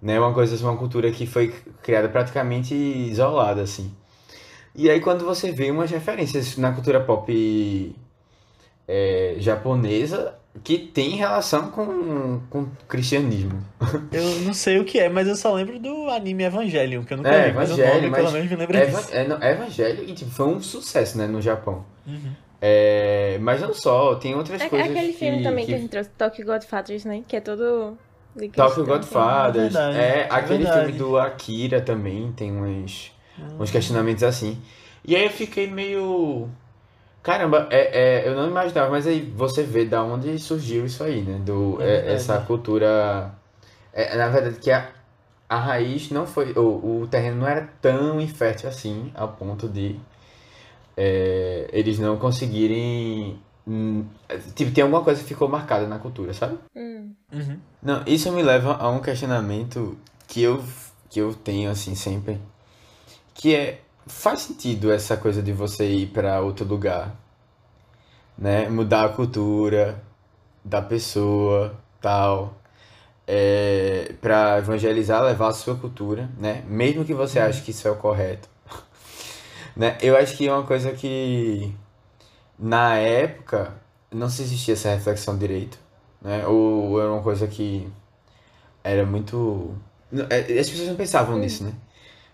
né? 0.00 0.18
Uma 0.18 0.32
coisa, 0.32 0.56
uma 0.64 0.76
cultura 0.76 1.10
que 1.10 1.26
foi 1.26 1.48
criada 1.82 2.08
praticamente 2.08 2.74
isolada, 2.74 3.62
assim. 3.62 3.92
E 4.74 4.88
aí 4.90 5.00
quando 5.00 5.24
você 5.24 5.52
vê 5.52 5.70
umas 5.70 5.90
referências 5.90 6.56
na 6.56 6.72
cultura 6.72 7.00
pop 7.00 7.94
é, 8.88 9.36
japonesa 9.38 10.34
que 10.64 10.78
tem 10.78 11.16
relação 11.16 11.70
com, 11.70 12.40
com 12.50 12.62
o 12.62 12.70
cristianismo. 12.88 13.62
Eu 14.10 14.40
não 14.40 14.52
sei 14.54 14.78
o 14.78 14.84
que 14.84 14.98
é, 14.98 15.08
mas 15.08 15.26
eu 15.26 15.34
só 15.36 15.52
lembro 15.54 15.78
do 15.80 16.08
anime 16.10 16.44
Evangelion, 16.44 17.04
que 17.04 17.14
eu 17.14 17.16
nunca 17.18 17.36
É, 17.36 17.40
vi, 17.40 17.52
mas 17.52 17.70
o 17.70 17.76
nome 17.78 18.10
pelo 18.12 18.30
mas 18.30 18.32
menos 18.32 18.48
me 18.50 18.56
lembra 18.56 18.78
É, 18.78 18.86
disso. 18.86 19.10
eva- 19.10 19.10
é, 19.12 19.26
não, 19.28 19.42
é 19.42 19.52
Evangelho 19.52 20.04
e 20.04 20.14
tipo, 20.14 20.30
foi 20.30 20.46
um 20.46 20.60
sucesso, 20.60 21.16
né, 21.18 21.26
no 21.26 21.40
Japão. 21.40 21.84
Uhum. 22.06 22.36
É, 22.60 23.38
mas 23.40 23.60
não 23.60 23.74
só, 23.74 24.14
tem 24.16 24.34
outras 24.34 24.60
É, 24.60 24.68
coisas 24.68 24.90
aquele 24.90 25.12
filme 25.12 25.38
que, 25.38 25.42
também 25.42 25.64
que... 25.64 25.66
que 25.66 25.74
a 25.74 25.78
gente 25.78 25.90
trouxe, 25.90 26.10
Tokyo 26.10 26.44
Godfathers, 26.46 27.04
né? 27.04 27.22
Que 27.26 27.36
é 27.36 27.40
todo... 27.40 27.98
de 28.34 28.48
Tokyo 28.54 28.84
cristão, 28.84 28.84
Godfathers, 28.84 29.54
Verdade, 29.54 29.96
é, 29.96 30.28
é 30.28 30.28
aquele 30.30 30.64
verdade. 30.64 30.86
filme 30.86 30.92
do 30.92 31.18
Akira 31.18 31.80
também 31.80 32.32
tem 32.32 32.52
uns, 32.52 33.12
uns 33.58 33.70
Hum. 33.70 33.72
questionamentos 33.72 34.22
assim. 34.22 34.60
E 35.04 35.16
aí 35.16 35.24
eu 35.24 35.30
fiquei 35.30 35.66
meio. 35.66 36.48
Caramba, 37.22 37.68
é, 37.70 38.22
é, 38.24 38.28
eu 38.28 38.34
não 38.34 38.48
imaginava, 38.48 38.90
mas 38.90 39.06
aí 39.06 39.20
você 39.36 39.62
vê 39.62 39.84
da 39.84 40.02
onde 40.02 40.38
surgiu 40.38 40.84
isso 40.86 41.04
aí, 41.04 41.22
né? 41.22 41.38
Do, 41.44 41.80
É 41.80 42.10
é, 42.10 42.12
essa 42.14 42.40
cultura. 42.40 43.32
É, 43.92 44.16
na 44.16 44.28
verdade, 44.28 44.56
que 44.58 44.70
a, 44.70 44.90
a 45.48 45.56
raiz 45.58 46.10
não 46.10 46.26
foi. 46.26 46.52
O, 46.52 47.02
o 47.02 47.06
terreno 47.08 47.36
não 47.40 47.46
era 47.48 47.68
tão 47.80 48.20
infértil 48.20 48.68
assim, 48.68 49.12
ao 49.14 49.28
ponto 49.28 49.68
de 49.68 50.00
é, 50.96 51.68
eles 51.72 51.98
não 51.98 52.16
conseguirem. 52.18 53.38
hum, 53.66 54.04
Tipo, 54.54 54.72
tem 54.72 54.82
alguma 54.82 55.02
coisa 55.02 55.20
que 55.22 55.28
ficou 55.28 55.48
marcada 55.48 55.86
na 55.86 55.98
cultura, 55.98 56.32
sabe? 56.34 56.58
Hum. 56.76 57.12
Uhum. 57.32 57.58
Não, 57.82 58.02
isso 58.06 58.30
me 58.32 58.42
leva 58.42 58.74
a 58.74 58.88
um 58.90 59.00
questionamento 59.00 59.96
que 60.28 60.42
eu, 60.42 60.62
que 61.10 61.20
eu 61.20 61.34
tenho 61.34 61.70
assim 61.70 61.94
sempre, 61.94 62.38
que 63.34 63.54
é 63.54 63.80
faz 64.06 64.40
sentido 64.42 64.92
essa 64.92 65.16
coisa 65.16 65.42
de 65.42 65.52
você 65.52 65.88
ir 65.88 66.06
para 66.08 66.40
outro 66.40 66.64
lugar, 66.66 67.14
né? 68.36 68.68
Mudar 68.68 69.04
a 69.06 69.08
cultura 69.10 70.02
da 70.64 70.82
pessoa, 70.82 71.74
tal, 72.00 72.54
é, 73.26 74.14
para 74.20 74.58
evangelizar, 74.58 75.22
levar 75.22 75.48
a 75.48 75.52
sua 75.52 75.76
cultura, 75.76 76.30
né? 76.38 76.64
Mesmo 76.68 77.04
que 77.04 77.14
você 77.14 77.38
ache 77.38 77.62
que 77.62 77.70
isso 77.72 77.86
é 77.88 77.90
o 77.90 77.96
correto, 77.96 78.48
né? 79.76 79.98
Eu 80.02 80.16
acho 80.16 80.36
que 80.36 80.48
é 80.48 80.52
uma 80.52 80.64
coisa 80.66 80.92
que 80.92 81.74
na 82.58 82.96
época 82.96 83.74
não 84.10 84.28
se 84.28 84.42
existia 84.42 84.74
essa 84.74 84.90
reflexão 84.90 85.36
direito 85.38 85.78
né? 86.22 86.46
Ou 86.46 87.00
era 87.00 87.12
uma 87.12 87.22
coisa 87.22 87.46
que 87.46 87.88
era 88.84 89.04
muito. 89.04 89.74
É, 90.30 90.58
As 90.58 90.70
pessoas 90.70 90.88
não 90.88 90.96
pensavam 90.96 91.38
nisso, 91.38 91.64
né? 91.64 91.72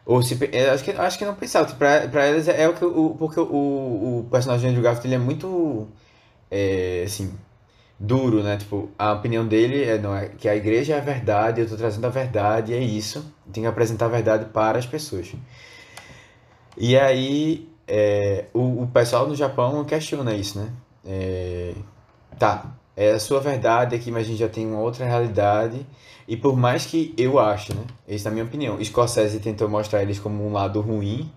Ou 0.08 0.22
se, 0.22 0.38
eu 0.52 0.72
acho 0.72 0.84
que, 0.84 0.90
acho 0.92 1.18
que 1.18 1.24
não 1.26 1.34
pensavam. 1.34 1.68
Tipo, 1.68 1.78
Pra, 1.78 2.08
pra 2.08 2.24
elas 2.24 2.48
é 2.48 2.66
o 2.66 2.72
que 2.72 2.82
o, 2.82 3.14
porque 3.18 3.38
o, 3.38 3.44
o 3.44 4.28
personagem 4.30 4.62
de 4.62 4.68
Andrew 4.70 4.82
Garfield 4.82 5.06
ele 5.06 5.14
é 5.16 5.18
muito 5.18 5.86
é, 6.50 7.02
assim, 7.06 7.34
duro, 8.00 8.42
né? 8.42 8.56
Tipo, 8.56 8.88
a 8.98 9.12
opinião 9.12 9.46
dele 9.46 9.84
é, 9.84 9.98
não, 9.98 10.16
é 10.16 10.28
que 10.28 10.48
a 10.48 10.56
igreja 10.56 10.94
é 10.94 10.98
a 10.98 11.02
verdade, 11.02 11.60
eu 11.60 11.68
tô 11.68 11.76
trazendo 11.76 12.06
a 12.06 12.08
verdade, 12.08 12.72
é 12.72 12.78
isso. 12.78 13.22
Tem 13.52 13.62
que 13.64 13.68
apresentar 13.68 14.06
a 14.06 14.08
verdade 14.08 14.46
para 14.46 14.78
as 14.78 14.86
pessoas. 14.86 15.30
E 16.74 16.96
aí, 16.98 17.68
é, 17.86 18.46
o, 18.54 18.84
o 18.84 18.86
pessoal 18.88 19.28
no 19.28 19.36
Japão 19.36 19.84
questiona 19.84 20.32
isso, 20.34 20.58
né? 20.58 20.70
É, 21.04 21.74
tá, 22.38 22.64
é 22.96 23.10
a 23.12 23.20
sua 23.20 23.40
verdade 23.40 23.94
aqui, 23.94 24.10
mas 24.10 24.24
a 24.24 24.28
gente 24.30 24.38
já 24.38 24.48
tem 24.48 24.66
uma 24.66 24.80
outra 24.80 25.04
realidade. 25.04 25.86
E 26.28 26.36
por 26.36 26.54
mais 26.54 26.84
que 26.84 27.14
eu 27.16 27.38
acho, 27.38 27.74
né? 27.74 27.82
Essa 28.06 28.28
é 28.28 28.30
a 28.30 28.32
minha 28.32 28.44
opinião. 28.44 28.78
Scorsese 28.84 29.40
tentou 29.40 29.66
mostrar 29.66 30.02
eles 30.02 30.18
como 30.18 30.46
um 30.46 30.52
lado 30.52 30.78
ruim. 30.82 31.32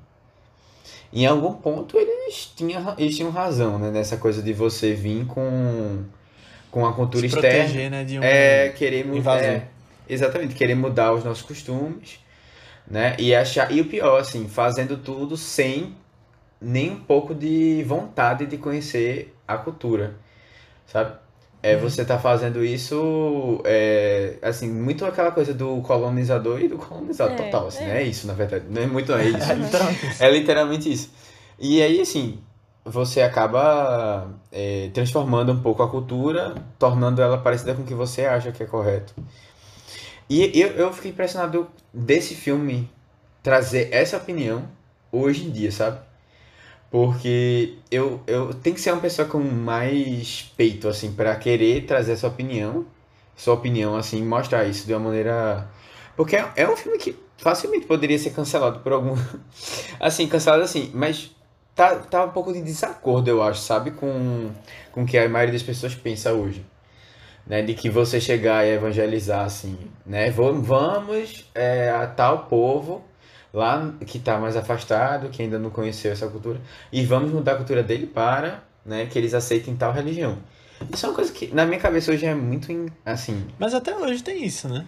Em 1.13 1.25
algum 1.25 1.54
ponto 1.54 1.97
eles 1.97 2.51
tinham, 2.54 2.93
eles 2.97 3.15
tinham 3.15 3.32
razão, 3.32 3.80
né? 3.80 3.89
Nessa 3.89 4.17
coisa 4.17 4.43
de 4.43 4.51
você 4.51 4.93
vir 4.93 5.25
com, 5.27 6.04
com 6.69 6.86
a 6.86 6.91
cultura 6.91 7.21
Se 7.21 7.34
externa. 7.34 7.63
proteger, 7.63 7.89
né, 7.89 8.04
de 8.04 8.19
um... 8.19 8.23
É, 8.23 8.69
querer 8.69 9.06
mudar. 9.06 9.41
É, 9.41 9.69
exatamente, 10.10 10.56
querer 10.56 10.75
mudar 10.75 11.13
os 11.13 11.23
nossos 11.23 11.43
costumes, 11.43 12.19
né? 12.86 13.15
E 13.17 13.34
achar. 13.34 13.71
E 13.71 13.80
o 13.80 13.86
pior, 13.86 14.19
assim, 14.19 14.49
fazendo 14.49 14.97
tudo 14.97 15.38
sem 15.38 15.95
nem 16.60 16.91
um 16.91 16.99
pouco 16.99 17.34
de 17.34 17.82
vontade 17.88 18.45
de 18.45 18.58
conhecer 18.58 19.34
a 19.47 19.58
cultura, 19.58 20.15
sabe? 20.86 21.13
É, 21.63 21.76
Uhum. 21.76 21.82
você 21.82 22.04
tá 22.04 22.17
fazendo 22.17 22.65
isso, 22.65 23.62
é, 23.65 24.36
assim, 24.41 24.67
muito 24.67 25.06
aquela 25.06 25.32
coisa 25.32 25.54
do 25.54 25.80
colonizador 25.82 26.60
e 26.60 26.67
do 26.67 26.78
colonizado 26.78 27.34
É, 27.34 27.36
total, 27.36 27.67
assim, 27.67 27.84
é. 27.84 27.88
né? 27.88 28.02
É 28.02 28.04
isso, 28.04 28.26
na 28.26 28.34
verdade. 28.34 28.65
Não 28.69 28.82
é 28.82 28.88
muito, 28.88 29.13
é 29.13 29.26
isso. 29.28 29.38
Isso. 29.54 30.24
É 30.24 30.32
literalmente 30.32 30.91
isso. 30.91 31.12
E 31.60 31.80
aí, 31.84 32.02
assim, 32.02 32.39
você 32.84 33.21
acaba 33.21 34.28
é, 34.52 34.89
transformando 34.93 35.52
um 35.52 35.60
pouco 35.62 35.84
a 35.84 35.88
cultura, 35.88 36.56
tornando 36.80 37.21
ela 37.21 37.38
parecida 37.38 37.76
com 37.76 37.84
o 37.84 37.86
que 37.86 37.93
você 37.93 38.26
acha 38.26 38.51
que 38.51 38.64
é 38.64 38.66
correto. 38.66 39.14
E 40.28 40.59
eu, 40.59 40.70
eu 40.70 40.93
fiquei 40.93 41.12
impressionado 41.12 41.68
desse 41.93 42.34
filme 42.34 42.89
trazer 43.43 43.89
essa 43.91 44.18
opinião 44.18 44.64
hoje 45.12 45.45
em 45.45 45.51
dia, 45.51 45.72
sabe? 45.72 45.99
Porque 46.92 47.76
eu, 47.89 48.20
eu 48.28 48.54
tenho 48.54 48.76
que 48.76 48.82
ser 48.82 48.92
uma 48.92 49.02
pessoa 49.02 49.26
com 49.26 49.39
mais 49.39 50.52
peito, 50.58 50.89
assim, 50.89 51.14
para 51.14 51.34
querer 51.38 51.86
trazer 51.86 52.12
essa 52.12 52.28
opinião, 52.28 52.86
sua 53.34 53.54
opinião, 53.54 53.96
assim, 53.96 54.22
mostrar 54.22 54.66
isso 54.66 54.86
de 54.86 54.94
uma 54.94 55.00
maneira. 55.00 55.70
Porque 56.18 56.36
é, 56.36 56.46
é 56.58 56.70
um 56.70 56.76
filme 56.76 56.98
que 56.98 57.18
facilmente 57.38 57.86
poderia 57.86 58.20
ser 58.20 58.32
cancelado 58.32 58.80
por 58.80 58.92
algum. 58.92 59.16
Assim, 60.02 60.28
cancelado 60.28 60.64
assim, 60.64 60.89
mas 60.94 61.32
tá, 61.76 61.96
tá 61.96 62.26
um 62.26 62.32
pouco 62.32 62.52
de 62.52 62.62
desacordo, 62.62 63.30
eu 63.30 63.42
acho, 63.44 63.62
sabe? 63.62 63.92
Com, 63.92 64.50
o 64.96 65.06
que 65.06 65.18
a 65.18 65.30
maioria 65.30 65.54
das 65.54 65.64
pessoas 65.64 65.94
pensa 65.94 66.34
hoje. 66.34 66.66
Né? 67.46 67.62
De 67.62 67.76
que 67.76 67.89
você 67.89 68.20
chegar 68.20 68.66
e 68.66 68.72
evangelizar, 68.72 69.46
assim, 69.46 69.78
né? 70.06 70.32
Vamos 70.32 71.46
é, 71.54 71.89
a 71.89 72.08
tal 72.08 72.46
povo 72.46 73.04
lá 73.54 73.93
que 74.06 74.20
tá 74.20 74.38
mais 74.39 74.56
afastado, 74.56 75.30
que 75.30 75.41
ainda 75.41 75.60
não 75.60 75.70
conheceu 75.70 76.12
essa 76.12 76.28
cultura, 76.28 76.60
e 76.91 77.06
vamos 77.06 77.32
mudar 77.32 77.54
a 77.54 77.56
cultura 77.56 77.84
dele 77.84 78.08
para 78.08 78.64
né, 78.86 79.06
que 79.06 79.18
eles 79.18 79.34
aceitem 79.34 79.76
tal 79.76 79.91
religião. 79.91 80.38
Isso 80.91 81.06
é 81.06 81.10
uma 81.10 81.16
coisa 81.16 81.32
que 81.32 81.54
na 81.54 81.66
minha 81.66 81.80
cabeça 81.80 82.12
hoje 82.12 82.26
é 82.26 82.34
muito 82.34 82.68
assim. 83.06 83.45
Mas 83.60 83.74
até 83.74 83.95
hoje 83.95 84.24
tem 84.24 84.43
isso, 84.43 84.68
né? 84.68 84.86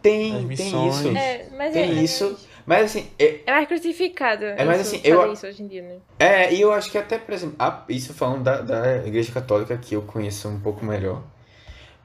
Tem, 0.00 0.48
tem 0.48 0.88
isso. 0.88 1.08
É, 1.16 1.46
mas 1.56 1.72
Tem 1.72 1.82
é, 1.98 2.02
isso, 2.02 2.38
Mas 2.64 2.84
assim, 2.86 3.08
é, 3.18 3.40
É 3.46 3.52
mais 3.52 3.68
crucificado. 3.68 4.44
É, 4.44 4.64
mas 4.64 4.80
isso, 4.80 4.96
assim, 4.96 5.00
eu- 5.04 5.32
isso 5.32 5.46
hoje 5.46 5.62
em 5.62 5.66
dia, 5.66 5.82
né? 5.82 5.96
É, 6.18 6.54
e 6.54 6.60
eu 6.60 6.72
acho 6.72 6.90
que 6.90 6.96
até, 6.96 7.18
por 7.18 7.34
exemplo, 7.34 7.56
a- 7.58 7.84
isso 7.88 8.14
falando 8.14 8.42
da, 8.44 8.60
da 8.62 8.96
Igreja 9.06 9.30
Católica, 9.32 9.76
que 9.76 9.94
eu 9.94 10.02
conheço 10.02 10.48
um 10.48 10.58
pouco 10.60 10.84
melhor, 10.84 11.22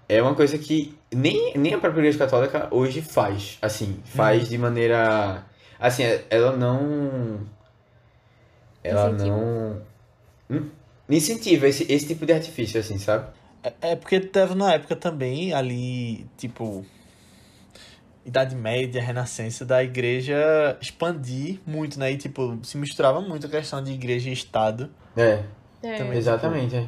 é 0.10 0.22
uma 0.22 0.36
coisa 0.36 0.58
que 0.58 0.94
nem, 1.12 1.54
nem 1.58 1.74
a 1.74 1.78
própria 1.78 2.02
Igreja 2.02 2.18
Católica 2.18 2.68
hoje 2.72 3.02
faz. 3.02 3.58
Assim, 3.62 4.00
faz 4.04 4.50
de 4.50 4.58
maneira. 4.58 5.46
Assim, 5.82 6.04
ela 6.30 6.56
não. 6.56 7.40
Ela 8.84 9.10
Incentiva. 9.10 9.36
não. 9.38 9.82
Hum, 10.50 10.70
Incentiva 11.10 11.68
esse, 11.68 11.92
esse 11.92 12.08
tipo 12.08 12.26
de 12.26 12.34
artifício, 12.34 12.80
assim, 12.80 12.98
sabe? 12.98 13.28
É, 13.64 13.74
é 13.92 13.96
porque 13.96 14.20
teve 14.20 14.56
na 14.56 14.74
época 14.74 14.96
também 14.96 15.54
ali, 15.54 16.26
tipo, 16.38 16.86
Idade 18.26 18.56
Média, 18.56 19.02
Renascença, 19.02 19.66
da 19.66 19.84
igreja 19.84 20.78
expandir 20.80 21.60
muito, 21.66 22.00
né? 22.00 22.12
E, 22.12 22.18
tipo, 22.18 22.60
se 22.64 22.78
misturava 22.78 23.20
muito 23.20 23.48
a 23.48 23.50
questão 23.50 23.84
de 23.84 23.92
igreja 23.92 24.30
e 24.30 24.34
Estado. 24.34 24.90
É, 25.18 25.44
É. 25.84 25.98
Também. 25.98 26.18
exatamente. 26.18 26.76
É. 26.76 26.86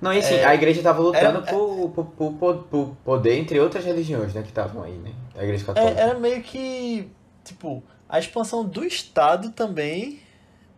Não, 0.00 0.12
e 0.12 0.18
assim, 0.18 0.34
É, 0.34 0.44
a 0.44 0.54
igreja 0.54 0.82
tava 0.82 1.00
lutando 1.00 1.38
era- 1.38 1.42
por, 1.42 1.90
por, 1.90 2.04
por, 2.06 2.32
por- 2.34 2.56
por 2.64 2.96
poder 3.04 3.38
entre 3.38 3.58
outras 3.58 3.84
religiões, 3.84 4.32
né, 4.34 4.42
que 4.42 4.48
estavam 4.48 4.82
aí, 4.82 4.92
né? 4.92 5.12
A 5.36 5.42
igreja 5.42 5.64
católica. 5.64 6.00
É, 6.00 6.02
era 6.04 6.18
meio 6.18 6.42
que, 6.42 7.08
tipo, 7.46 7.82
a 8.08 8.18
expansão 8.18 8.64
do 8.64 8.84
Estado 8.84 9.50
também 9.50 10.20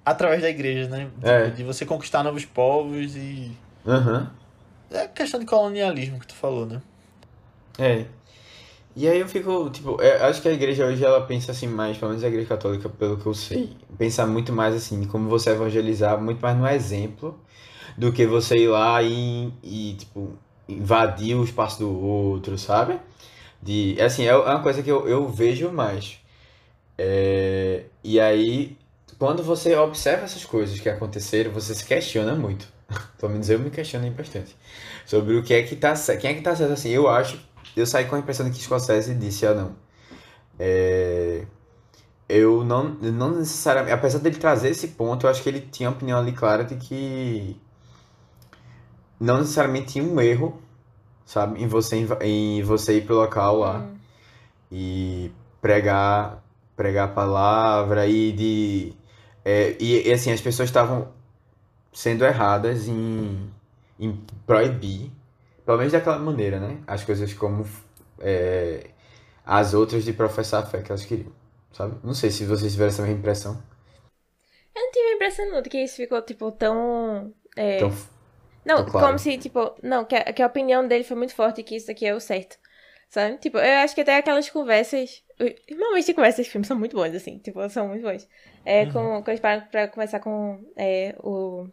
através 0.05 0.41
da 0.41 0.49
igreja, 0.49 0.89
né? 0.89 1.11
Tipo, 1.15 1.27
É. 1.27 1.51
De 1.51 1.63
você 1.65 1.85
conquistar 1.85 2.23
novos 2.23 2.45
povos 2.45 3.17
e. 3.17 3.53
Aham. 3.87 4.31
É 4.91 5.07
questão 5.07 5.39
de 5.39 5.47
colonialismo 5.47 6.19
que 6.19 6.27
tu 6.27 6.35
falou, 6.35 6.65
né? 6.65 6.81
É. 7.79 8.07
E 8.97 9.07
aí 9.07 9.21
eu 9.21 9.29
fico, 9.29 9.71
tipo, 9.71 10.01
é, 10.03 10.25
acho 10.25 10.43
que 10.43 10.49
a 10.49 10.53
igreja 10.53 10.85
hoje 10.87 11.05
ela 11.05 11.21
pensa 11.21 11.53
assim 11.53 11.69
mais, 11.69 11.97
pelo 11.97 12.11
menos 12.11 12.25
a 12.25 12.29
igreja 12.29 12.49
católica, 12.49 12.89
pelo 12.89 13.17
que 13.17 13.27
eu 13.27 13.35
sei, 13.35 13.77
pensa 13.97 14.27
muito 14.27 14.53
mais 14.53 14.75
assim, 14.75 15.05
como 15.05 15.29
você 15.29 15.51
evangelizar, 15.51 16.21
muito 16.21 16.41
mais 16.41 16.57
no 16.57 16.67
exemplo, 16.67 17.39
do 17.97 18.11
que 18.13 18.27
você 18.27 18.57
ir 18.57 18.67
lá 18.67 19.01
e, 19.01 19.53
e 19.63 19.95
tipo, 19.97 20.33
invadir 20.69 21.37
o 21.37 21.45
espaço 21.45 21.79
do 21.79 22.05
outro, 22.05 22.59
sabe? 22.59 22.99
De, 23.63 23.97
assim, 24.01 24.25
é 24.25 24.37
uma 24.37 24.63
coisa 24.63 24.83
que 24.83 24.91
eu, 24.91 25.07
eu 25.07 25.29
vejo 25.29 25.71
mais. 25.71 26.19
É, 26.99 27.85
e 28.03 28.21
aí, 28.21 28.77
quando 29.19 29.43
você 29.43 29.77
observa 29.77 30.25
essas 30.25 30.45
coisas 30.45 30.81
que 30.81 30.89
aconteceram, 30.89 31.53
você 31.53 31.75
se 31.75 31.85
questiona 31.85 32.35
muito. 32.35 32.69
Pelo 33.19 33.33
menos 33.33 33.49
eu 33.51 33.59
me 33.59 33.71
questionei 33.71 34.11
bastante. 34.11 34.57
Sobre 35.07 35.37
o 35.37 35.43
que 35.43 35.55
é 35.55 35.63
que 35.63 35.77
tá 35.77 35.95
certo. 35.97 36.21
Quem 36.23 36.31
é 36.33 36.35
que 36.35 36.43
tá 36.43 36.57
certo 36.57 36.73
assim? 36.73 36.91
Eu 36.91 37.09
acho 37.09 37.39
eu 37.77 37.87
saí 37.87 38.07
com 38.07 38.17
a 38.17 38.19
impressão 38.19 38.47
de 38.49 38.57
que 38.57 38.63
Scorsese 38.65 39.15
disse, 39.15 39.47
ah 39.47 39.55
não, 39.55 39.77
é, 40.59 41.45
eu 42.29 42.65
não, 42.65 42.85
não 42.95 43.33
necessariamente, 43.39 43.93
apesar 43.95 44.19
dele 44.21 44.37
trazer 44.39 44.71
esse 44.71 44.89
ponto, 44.89 45.27
eu 45.27 45.31
acho 45.31 45.43
que 45.43 45.49
ele 45.49 45.61
tinha 45.63 45.89
a 45.89 45.93
opinião 45.93 46.19
ali 46.19 46.33
clara 46.33 46.65
de 46.65 46.77
que 46.77 47.57
não 49.21 49.39
necessariamente 49.39 49.93
tinha 49.95 50.05
um 50.05 50.21
erro, 50.21 50.61
sabe, 51.27 51.63
em 51.63 51.67
você, 51.69 51.99
inva- 51.99 52.19
em 52.23 52.63
você 52.63 52.99
ir 52.99 53.07
pro 53.07 53.17
local 53.17 53.59
lá 53.59 53.79
Hum. 53.81 53.97
e 54.73 55.33
pregar, 55.61 56.43
pregar 56.79 57.11
a 57.11 57.13
palavra 57.13 58.09
e 58.09 58.33
de, 58.33 58.95
é, 59.45 59.77
e, 59.81 60.09
e, 60.09 60.13
assim, 60.15 60.33
as 60.33 60.41
pessoas 60.43 60.71
estavam 60.71 61.13
sendo 61.93 62.25
erradas 62.25 62.89
em, 62.89 63.51
em 64.01 64.17
proibir 64.47 65.13
pelo 65.67 65.79
menos 65.79 65.93
daquela 65.93 66.19
maneira, 66.19 66.61
né? 66.61 66.79
As 66.87 67.05
coisas 67.05 67.35
como 67.35 67.67
é, 68.21 68.91
as 69.47 69.75
outras 69.75 70.05
de 70.05 70.13
professar 70.15 70.63
a 70.65 70.67
fé 70.67 70.83
que 70.83 70.91
elas 70.93 71.05
queriam, 71.05 71.33
sabe? 71.73 71.97
Não 72.05 72.15
sei 72.15 72.31
se 72.31 72.45
vocês 72.47 72.73
tiveram 72.73 72.91
essa 72.91 73.03
mesma 73.03 73.19
impressão. 73.19 73.63
Eu 74.75 74.83
não 74.83 74.91
tive 74.93 75.09
a 75.09 75.15
impressão 75.15 75.51
não, 75.51 75.63
de 75.63 75.69
que 75.71 75.79
isso 75.83 75.97
ficou, 75.97 76.23
tipo, 76.23 76.53
tão... 76.53 77.35
é, 77.57 77.77
Então, 77.77 77.93
Não, 78.65 78.85
Então, 78.85 78.87
claro. 78.87 79.09
como 79.09 79.19
se, 79.19 79.39
tipo, 79.39 79.75
não, 79.83 80.05
que 80.05 80.17
a, 80.17 80.33
que 80.33 80.43
a 80.43 80.47
opinião 80.47 80.87
dele 80.89 81.05
foi 81.05 81.17
muito 81.17 81.35
forte 81.35 81.61
e 81.61 81.65
que 81.65 81.77
isso 81.77 81.91
aqui 81.91 82.07
é 82.07 82.15
o 82.15 82.21
certo. 82.21 82.59
Sabe? 83.11 83.39
Tipo, 83.39 83.59
eu 83.59 83.79
acho 83.81 83.95
que 83.95 84.03
até 84.03 84.17
aquelas 84.19 84.51
conversas. 84.51 85.25
Normalmente 85.71 86.15
conversas 86.15 86.45
de 86.47 86.51
filme 86.51 86.67
são 86.67 86.77
muito 86.79 86.97
bons, 86.97 87.15
assim, 87.15 87.39
tipo, 87.39 87.69
são 87.71 87.89
muito 87.89 88.03
bons. 88.03 88.29
É, 88.65 88.85
Uhum. 88.85 88.93
com, 88.93 89.01
quando 89.23 89.29
eles 89.29 89.41
param 89.41 89.63
pra 89.71 89.87
conversar 89.89 90.21
com 90.21 90.61
é, 90.77 91.15
o 91.21 91.67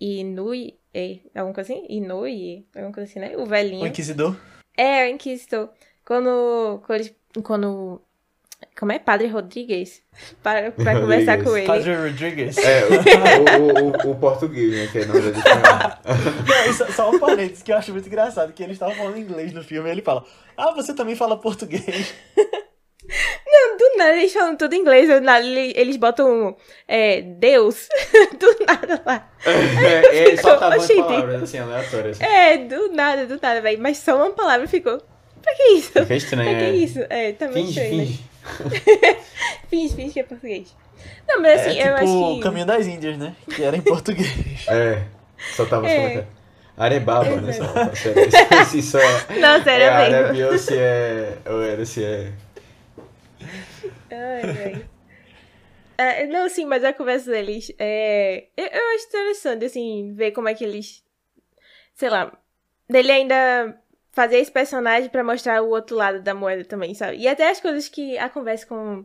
Inui, 0.00 0.74
é, 0.92 1.18
alguma 1.34 1.54
coisa 1.54 1.72
assim? 1.72 1.86
Inui, 1.88 2.66
alguma 2.74 2.92
coisa 2.92 3.08
assim, 3.08 3.20
né? 3.20 3.36
O 3.36 3.42
O 3.42 3.46
velhinho. 3.46 3.86
Inquisidor. 3.86 4.36
É, 4.76 5.04
o 5.04 5.08
Inquisitor. 5.08 5.70
Quando, 6.04 6.82
quando, 6.86 7.00
eles- 7.00 7.14
quando. 7.44 8.02
Como 8.78 8.90
é? 8.92 8.98
Padre 8.98 9.26
Rodrigues? 9.28 10.02
Para, 10.42 10.70
pra 10.72 11.00
conversar 11.00 11.38
Rodrigues. 11.38 11.44
com 11.50 11.56
ele. 11.56 11.66
Padre 11.66 11.94
Rodrigues. 11.94 12.58
é, 12.58 12.84
o, 12.84 14.06
o, 14.06 14.08
o, 14.08 14.10
o 14.12 14.16
português, 14.18 14.72
né? 14.72 14.88
Que 14.90 14.98
é 14.98 15.00
espanhol. 15.02 15.32
Não, 16.48 16.70
isso- 16.70 16.92
só 16.92 17.10
um 17.10 17.18
parênteses 17.20 17.62
que 17.62 17.70
eu 17.72 17.76
acho 17.76 17.92
muito 17.92 18.06
engraçado, 18.08 18.52
que 18.52 18.62
eles 18.62 18.74
estavam 18.74 18.94
falando 18.94 19.18
inglês 19.18 19.52
no 19.52 19.62
filme 19.62 19.88
e 19.88 19.92
ele 19.92 20.02
fala, 20.02 20.24
ah, 20.56 20.72
você 20.72 20.92
também 20.94 21.14
fala 21.14 21.36
português. 21.40 22.14
Do 23.78 23.96
nada 23.98 24.16
eles 24.16 24.32
falam 24.32 24.56
tudo 24.56 24.74
em 24.74 24.78
inglês, 24.80 25.08
do 25.08 25.20
nada 25.20 25.44
ele- 25.44 25.72
eles 25.76 25.96
botam 25.96 26.56
é, 26.86 27.20
Deus, 27.20 27.88
do 28.38 28.64
nada 28.66 29.02
lá. 29.04 29.28
É, 29.44 30.32
é, 30.32 30.36
só 30.36 30.54
tá 30.56 30.70
palavras 30.70 31.42
assim, 31.42 31.58
aleatórias. 31.58 32.20
É, 32.20 32.58
do 32.58 32.92
nada, 32.92 33.26
do 33.26 33.38
nada, 33.42 33.60
velho. 33.60 33.80
Mas 33.82 33.98
só 33.98 34.16
uma 34.16 34.30
palavra 34.30 34.66
ficou. 34.68 34.98
Pra 35.42 35.54
que 35.54 35.62
isso? 35.72 35.92
Fica 35.92 36.14
estranho, 36.14 36.50
Pra 36.50 36.58
que 36.58 36.64
é. 36.64 36.70
isso? 36.70 37.00
É, 37.10 37.32
tá 37.32 37.46
muito 37.46 37.66
Finge, 37.66 37.80
estranho, 37.80 37.96
né? 37.96 38.04
finge. 38.06 38.24
Finge, 39.68 39.94
finge 39.96 40.12
que 40.12 40.20
é 40.20 40.22
português. 40.22 40.74
Não, 41.26 41.42
mas 41.42 41.60
assim, 41.60 41.78
é 41.80 41.88
eu 41.88 41.94
tipo 41.94 42.04
acho 42.04 42.22
o 42.32 42.34
que. 42.36 42.42
Caminho 42.42 42.66
das 42.66 42.86
Índias, 42.86 43.18
né? 43.18 43.34
Que 43.52 43.62
era 43.64 43.76
em 43.76 43.80
português. 43.80 44.30
É, 44.68 45.02
só 45.56 45.64
tava 45.66 45.88
É. 45.88 46.24
Arebaba, 46.76 47.24
né? 47.40 47.50
Exato. 47.50 47.74
Só, 47.74 47.94
sério, 47.96 48.64
se 48.66 48.78
isso 48.78 48.96
é, 48.98 49.38
Não, 49.38 49.62
sério 49.62 49.84
é 49.86 49.98
mesmo. 50.10 50.16
árabe 50.16 50.44
ou 50.44 50.58
se 50.58 50.76
é... 50.78 51.36
Ou 51.46 51.62
era 51.62 51.84
se 51.84 52.02
é... 52.04 52.28
Ai, 54.12 54.42
ai. 54.64 54.88
É, 55.98 56.26
não, 56.26 56.48
sim, 56.48 56.64
mas 56.64 56.84
a 56.84 56.92
conversa 56.92 57.30
deles 57.30 57.72
é. 57.78 58.48
Eu, 58.56 58.66
eu 58.66 58.94
acho 58.94 59.06
interessante, 59.06 59.64
assim, 59.64 60.12
ver 60.14 60.32
como 60.32 60.48
é 60.48 60.54
que 60.54 60.64
eles. 60.64 61.04
Sei 61.94 62.08
lá. 62.08 62.36
Dele 62.88 63.12
ainda 63.12 63.78
fazer 64.10 64.38
esse 64.38 64.50
personagem 64.50 65.08
pra 65.08 65.24
mostrar 65.24 65.62
o 65.62 65.70
outro 65.70 65.96
lado 65.96 66.20
da 66.20 66.34
moeda 66.34 66.64
também, 66.64 66.94
sabe? 66.94 67.18
E 67.18 67.28
até 67.28 67.48
as 67.50 67.60
coisas 67.60 67.88
que 67.88 68.18
a 68.18 68.28
conversa 68.28 68.66
com 68.66 69.04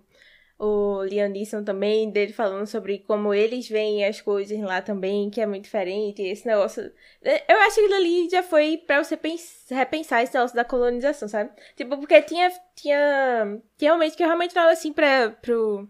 o 0.59 1.03
Liam 1.03 1.29
Neeson 1.29 1.63
também, 1.63 2.09
dele 2.09 2.33
falando 2.33 2.65
sobre 2.67 2.99
como 2.99 3.33
eles 3.33 3.69
veem 3.69 4.05
as 4.05 4.21
coisas 4.21 4.59
lá 4.61 4.81
também, 4.81 5.29
que 5.29 5.39
é 5.41 5.45
muito 5.45 5.65
diferente, 5.65 6.21
esse 6.23 6.47
negócio. 6.47 6.91
Eu 7.21 7.57
acho 7.61 7.75
que 7.75 7.81
aquilo 7.81 7.95
ali 7.95 8.29
já 8.29 8.41
foi 8.43 8.77
pra 8.77 9.03
você 9.03 9.15
pens- 9.17 9.65
repensar 9.69 10.23
esse 10.23 10.33
negócio 10.33 10.55
da 10.55 10.65
colonização, 10.65 11.27
sabe? 11.27 11.51
Tipo, 11.75 11.97
porque 11.99 12.21
tinha, 12.23 12.51
tinha, 12.75 13.61
tinha 13.77 13.93
momentos 13.93 14.15
que 14.15 14.23
eu 14.23 14.27
realmente 14.27 14.53
olhava 14.53 14.71
assim 14.71 14.91
pra, 14.93 15.29
pro, 15.31 15.87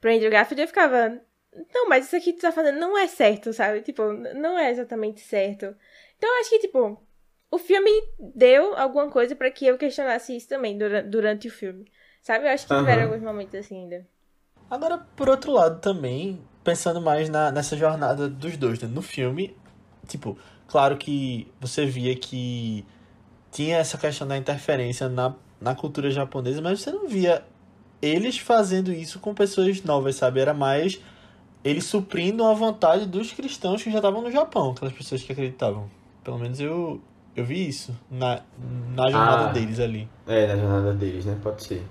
pro 0.00 0.10
Andrew 0.12 0.30
Garfield 0.30 0.60
eu 0.62 0.68
ficava, 0.68 1.20
não, 1.74 1.88
mas 1.88 2.06
isso 2.06 2.16
aqui 2.16 2.32
que 2.32 2.38
tu 2.38 2.42
tá 2.42 2.52
fazendo 2.52 2.78
não 2.78 2.96
é 2.96 3.06
certo, 3.06 3.52
sabe? 3.52 3.82
Tipo, 3.82 4.12
não 4.12 4.58
é 4.58 4.70
exatamente 4.70 5.20
certo. 5.20 5.74
Então 6.16 6.28
eu 6.28 6.40
acho 6.40 6.50
que, 6.50 6.58
tipo, 6.60 7.00
o 7.50 7.58
filme 7.58 7.90
deu 8.18 8.74
alguma 8.76 9.10
coisa 9.10 9.34
pra 9.34 9.50
que 9.50 9.66
eu 9.66 9.78
questionasse 9.78 10.36
isso 10.36 10.48
também 10.48 10.76
dura- 10.78 11.02
durante 11.02 11.48
o 11.48 11.50
filme. 11.50 11.90
Sabe? 12.22 12.46
Eu 12.46 12.50
acho 12.52 12.66
que 12.66 12.76
tiveram 12.76 13.02
Aham. 13.02 13.12
alguns 13.12 13.22
momentos 13.24 13.54
assim 13.54 13.82
ainda. 13.82 14.06
Agora, 14.70 14.98
por 15.16 15.28
outro 15.28 15.50
lado 15.52 15.80
também, 15.80 16.40
pensando 16.62 17.00
mais 17.00 17.28
na, 17.28 17.50
nessa 17.50 17.76
jornada 17.76 18.28
dos 18.28 18.56
dois, 18.56 18.80
né? 18.80 18.88
No 18.88 19.02
filme, 19.02 19.56
tipo, 20.06 20.38
claro 20.68 20.96
que 20.96 21.50
você 21.60 21.84
via 21.86 22.14
que 22.14 22.84
tinha 23.50 23.78
essa 23.78 23.98
questão 23.98 24.28
da 24.28 24.36
interferência 24.36 25.08
na, 25.08 25.34
na 25.60 25.74
cultura 25.74 26.10
japonesa, 26.10 26.60
mas 26.62 26.80
você 26.80 26.92
não 26.92 27.08
via 27.08 27.44
eles 28.00 28.38
fazendo 28.38 28.92
isso 28.92 29.18
com 29.18 29.34
pessoas 29.34 29.82
novas, 29.82 30.16
sabe? 30.16 30.40
Era 30.40 30.54
mais 30.54 31.00
eles 31.64 31.84
suprindo 31.84 32.44
a 32.44 32.54
vontade 32.54 33.06
dos 33.06 33.32
cristãos 33.32 33.82
que 33.82 33.90
já 33.90 33.98
estavam 33.98 34.22
no 34.22 34.30
Japão, 34.30 34.70
aquelas 34.70 34.94
pessoas 34.94 35.22
que 35.22 35.32
acreditavam. 35.32 35.90
Pelo 36.22 36.38
menos 36.38 36.60
eu, 36.60 37.00
eu 37.34 37.44
vi 37.44 37.66
isso 37.68 37.94
na, 38.10 38.40
na 38.94 39.10
jornada 39.10 39.46
Ah. 39.46 39.48
deles 39.48 39.80
ali. 39.80 40.08
É, 40.26 40.46
na 40.46 40.56
jornada 40.56 40.94
deles, 40.94 41.24
né? 41.26 41.36
Pode 41.42 41.62
ser. 41.64 41.84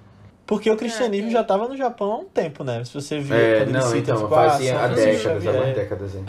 Porque 0.49 0.67
o 0.71 0.75
cristianismo 0.75 1.27
Ah, 1.27 1.29
é. 1.29 1.33
já 1.33 1.41
estava 1.41 1.67
no 1.67 1.77
Japão 1.77 2.11
há 2.11 2.17
um 2.17 2.25
tempo, 2.25 2.63
né? 2.63 2.83
Se 2.83 2.91
você 2.91 3.19
viu 3.19 3.35
É, 3.35 3.57
quando 3.59 3.69
ele 3.69 3.71
não, 3.77 3.81
cita, 3.83 3.97
então, 3.99 4.15
tipo, 4.23 4.33
ah, 4.33 4.49
fazia 4.49 4.73
São 4.73 4.79
há 4.83 4.87
Francisco 4.89 5.05
décadas, 5.11 5.27
há 5.27 5.45
Xavier. 5.45 5.61
mais 5.63 5.75
décadas. 5.75 6.15
hein? 6.15 6.23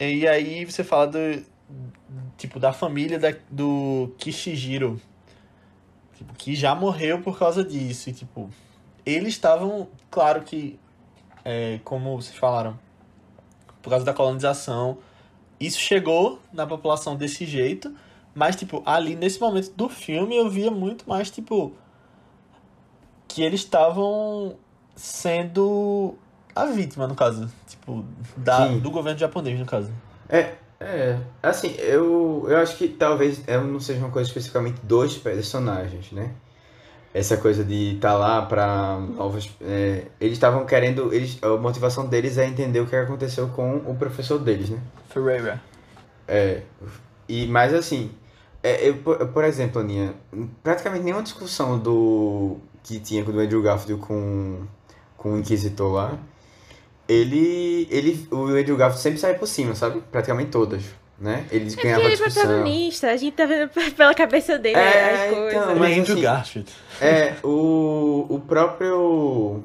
É. 0.00 0.04
E 0.08 0.26
aí 0.26 0.64
você 0.64 0.82
fala 0.82 1.06
do 1.06 1.18
tipo 2.36 2.58
da 2.58 2.72
família 2.72 3.20
da, 3.20 3.32
do 3.48 4.12
Kishijiro, 4.18 5.00
tipo, 6.18 6.34
que 6.34 6.56
já 6.56 6.74
morreu 6.74 7.20
por 7.22 7.38
causa 7.38 7.62
disso 7.62 8.10
e 8.10 8.12
tipo, 8.12 8.50
eles 9.06 9.28
estavam, 9.28 9.86
claro 10.10 10.42
que 10.42 10.76
é, 11.44 11.78
como 11.84 12.20
vocês 12.20 12.36
falaram, 12.36 12.76
por 13.80 13.90
causa 13.90 14.04
da 14.04 14.12
colonização, 14.12 14.98
isso 15.60 15.78
chegou 15.78 16.40
na 16.52 16.66
população 16.66 17.14
desse 17.14 17.46
jeito, 17.46 17.94
mas 18.34 18.56
tipo, 18.56 18.82
ali 18.84 19.14
nesse 19.14 19.40
momento 19.40 19.72
do 19.76 19.88
filme 19.88 20.36
eu 20.36 20.50
via 20.50 20.70
muito 20.72 21.08
mais 21.08 21.30
tipo 21.30 21.72
que 23.28 23.42
eles 23.42 23.60
estavam 23.60 24.56
sendo 24.94 26.14
a 26.54 26.66
vítima, 26.66 27.06
no 27.06 27.14
caso. 27.14 27.50
Tipo, 27.66 28.04
da, 28.36 28.68
Sim. 28.68 28.78
do 28.78 28.90
governo 28.90 29.18
japonês, 29.18 29.58
no 29.58 29.66
caso. 29.66 29.90
É, 30.28 30.54
é, 30.80 31.18
assim, 31.42 31.74
eu, 31.78 32.46
eu 32.48 32.56
acho 32.58 32.76
que 32.76 32.88
talvez 32.88 33.44
não 33.46 33.80
seja 33.80 34.00
uma 34.00 34.10
coisa 34.10 34.28
especificamente 34.28 34.80
dos 34.82 35.16
personagens, 35.16 36.12
né? 36.12 36.32
Essa 37.14 37.36
coisa 37.38 37.64
de 37.64 37.94
estar 37.94 38.14
lá 38.14 38.42
pra 38.42 38.98
novos. 38.98 39.50
é, 39.62 40.04
eles 40.20 40.34
estavam 40.34 40.66
querendo. 40.66 41.14
Eles, 41.14 41.38
a 41.42 41.56
motivação 41.56 42.06
deles 42.06 42.36
é 42.36 42.46
entender 42.46 42.80
o 42.80 42.86
que 42.86 42.94
aconteceu 42.94 43.48
com 43.48 43.76
o 43.76 43.94
professor 43.94 44.38
deles, 44.38 44.68
né? 44.68 44.78
Ferreira. 45.08 45.62
É, 46.28 46.62
e, 47.26 47.46
mas 47.46 47.72
assim, 47.72 48.10
é, 48.62 48.88
eu, 48.88 48.96
por 48.96 49.44
exemplo, 49.44 49.80
Aninha, 49.80 50.14
praticamente 50.62 51.04
nenhuma 51.04 51.22
discussão 51.22 51.78
do 51.78 52.58
que 52.86 53.00
tinha 53.00 53.24
com 53.24 53.32
o 53.32 53.38
Andrew 53.40 53.60
Garfield 53.60 54.00
com, 54.00 54.60
com 55.16 55.32
o 55.34 55.38
Inquisitor 55.38 55.92
lá, 55.92 56.18
ele, 57.08 57.86
ele, 57.90 58.26
o 58.30 58.44
Andrew 58.46 58.76
Garfield 58.76 59.02
sempre 59.02 59.18
sai 59.18 59.34
por 59.34 59.46
cima, 59.46 59.74
sabe? 59.74 60.02
Praticamente 60.10 60.50
todas, 60.50 60.82
né? 61.18 61.44
Eles 61.50 61.72
É 61.72 61.76
porque 61.76 61.88
ganhavam 61.88 62.06
ele 62.06 62.14
é 62.14 62.18
protagonista, 62.18 63.10
a 63.10 63.16
gente 63.16 63.34
tá 63.34 63.46
vendo 63.46 63.70
pela 63.96 64.14
cabeça 64.14 64.58
dele 64.58 64.76
É, 64.78 65.26
as 65.28 65.34
coisas. 65.34 65.52
então, 65.62 65.76
mas 65.76 65.98
Andrew 65.98 66.14
assim- 66.14 66.22
Garfield. 66.22 66.72
É, 67.00 67.34
o, 67.42 68.26
o 68.28 68.40
próprio 68.40 69.62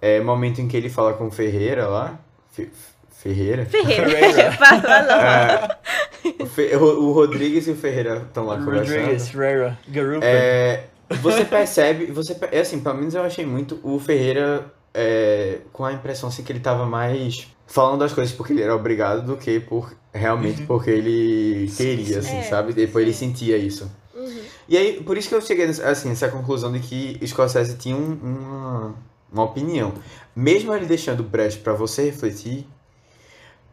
é, 0.00 0.20
momento 0.20 0.60
em 0.60 0.68
que 0.68 0.76
ele 0.76 0.88
fala 0.88 1.12
com 1.14 1.26
o 1.26 1.30
Ferreira 1.30 1.86
lá, 1.86 2.18
Fe- 2.50 2.70
Ferreira? 3.10 3.64
Ferreira. 3.66 4.52
Fala. 4.58 5.78
É, 6.24 6.42
o, 6.42 6.46
Fe- 6.46 6.76
o- 6.76 7.04
o 7.08 7.12
Rodrigues 7.12 7.68
e 7.68 7.70
o 7.70 7.76
Ferreira 7.76 8.22
estão 8.26 8.46
lá 8.46 8.56
conversando. 8.58 8.96
Rodriguez, 8.96 9.28
Ferreira, 9.28 9.78
Garupa. 9.88 10.24
É, 10.26 10.84
você 11.20 11.44
percebe, 11.44 12.06
você 12.06 12.36
é 12.50 12.60
assim, 12.60 12.80
pelo 12.80 12.96
menos 12.96 13.14
eu 13.14 13.22
achei 13.22 13.44
muito 13.46 13.78
o 13.82 13.98
Ferreira 13.98 14.72
é, 14.94 15.58
com 15.72 15.84
a 15.84 15.92
impressão 15.92 16.28
assim 16.28 16.42
que 16.42 16.52
ele 16.52 16.60
tava 16.60 16.86
mais 16.86 17.48
falando 17.66 18.00
das 18.00 18.12
coisas 18.12 18.34
porque 18.34 18.52
ele 18.52 18.62
era 18.62 18.74
obrigado 18.76 19.24
do 19.24 19.36
que 19.36 19.58
por 19.60 19.94
realmente 20.12 20.62
porque 20.66 20.90
ele 20.90 21.70
queria, 21.74 22.18
assim, 22.18 22.38
É, 22.38 22.42
sabe? 22.42 22.72
Depois 22.72 23.02
ele 23.04 23.14
sim. 23.14 23.28
sentia 23.30 23.56
isso. 23.56 23.90
Uhum. 24.14 24.40
E 24.68 24.76
aí, 24.76 25.02
por 25.02 25.16
isso 25.16 25.28
que 25.28 25.34
eu 25.34 25.40
cheguei 25.40 25.64
assim, 25.66 26.08
nessa 26.10 26.28
conclusão 26.28 26.70
de 26.70 26.80
que 26.80 27.18
Scorsese 27.26 27.76
tinha 27.78 27.96
um- 27.96 28.18
uma, 28.22 28.94
uma 29.32 29.42
opinião. 29.44 29.92
Mesmo 30.36 30.74
ele 30.74 30.84
deixando 30.86 31.22
brecha 31.22 31.58
pra 31.58 31.72
você 31.72 32.04
refletir, 32.04 32.66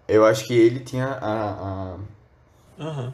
eu 0.07 0.25
acho 0.25 0.45
que 0.47 0.53
ele 0.53 0.79
tinha 0.79 1.07
a. 1.21 1.51
a 2.79 2.83
Aham. 2.83 3.13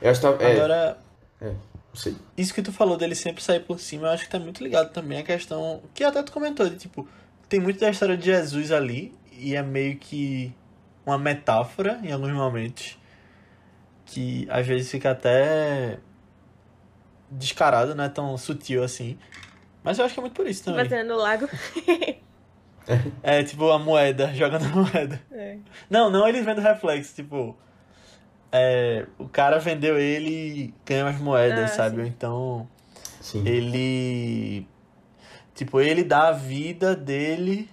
eu 0.00 0.10
acho 0.10 0.20
que 0.20 0.26
tava- 0.26 0.42
é, 0.42 0.52
Agora, 0.56 0.98
não 1.40 1.54
sei. 1.94 2.16
isso 2.36 2.52
que 2.52 2.62
tu 2.62 2.72
falou 2.72 2.96
dele 2.96 3.14
sempre 3.14 3.42
sair 3.42 3.60
por 3.60 3.78
cima, 3.78 4.08
eu 4.08 4.10
acho 4.12 4.24
que 4.24 4.30
tá 4.30 4.38
muito 4.38 4.62
ligado 4.62 4.92
também 4.92 5.18
a 5.18 5.22
questão 5.22 5.82
que 5.92 6.02
até 6.04 6.22
tu 6.22 6.32
comentou, 6.32 6.68
de 6.68 6.76
tipo, 6.76 7.08
tem 7.48 7.60
muito 7.60 7.80
da 7.80 7.90
história 7.90 8.16
de 8.16 8.26
Jesus 8.26 8.72
ali, 8.72 9.14
e 9.32 9.54
é 9.54 9.62
meio 9.62 9.96
que 9.96 10.52
uma 11.04 11.18
metáfora 11.18 12.00
em 12.02 12.12
alguns 12.12 12.32
momentos, 12.32 12.98
que 14.06 14.46
às 14.50 14.66
vezes 14.66 14.90
fica 14.90 15.10
até 15.10 15.98
descarado, 17.30 17.94
não 17.94 18.04
é 18.04 18.08
tão 18.08 18.36
sutil 18.38 18.82
assim. 18.82 19.18
Mas 19.82 19.98
eu 19.98 20.04
acho 20.04 20.14
que 20.14 20.20
é 20.20 20.22
muito 20.22 20.34
por 20.34 20.46
isso 20.46 20.64
também. 20.64 20.82
Batendo 20.82 21.08
no 21.08 21.16
lago. 21.16 21.48
É 23.22 23.42
tipo 23.42 23.70
a 23.70 23.78
moeda, 23.78 24.34
jogando 24.34 24.66
a 24.66 24.68
moeda. 24.68 25.18
É. 25.32 25.56
Não, 25.88 26.10
não 26.10 26.28
eles 26.28 26.44
vendo 26.44 26.60
reflexo, 26.60 27.14
tipo. 27.14 27.56
É, 28.56 29.06
o 29.18 29.28
cara 29.28 29.58
vendeu 29.58 29.98
ele 29.98 30.30
e 30.30 30.74
ganhou 30.86 31.08
as 31.08 31.18
moedas, 31.18 31.72
Ah, 31.72 31.74
sabe? 31.74 32.02
sim. 32.02 32.08
Então 32.08 32.68
Sim. 33.20 33.42
ele. 33.46 34.64
Tipo, 35.56 35.80
ele 35.80 36.04
dá 36.04 36.28
a 36.28 36.32
vida 36.32 36.94
dele 36.94 37.68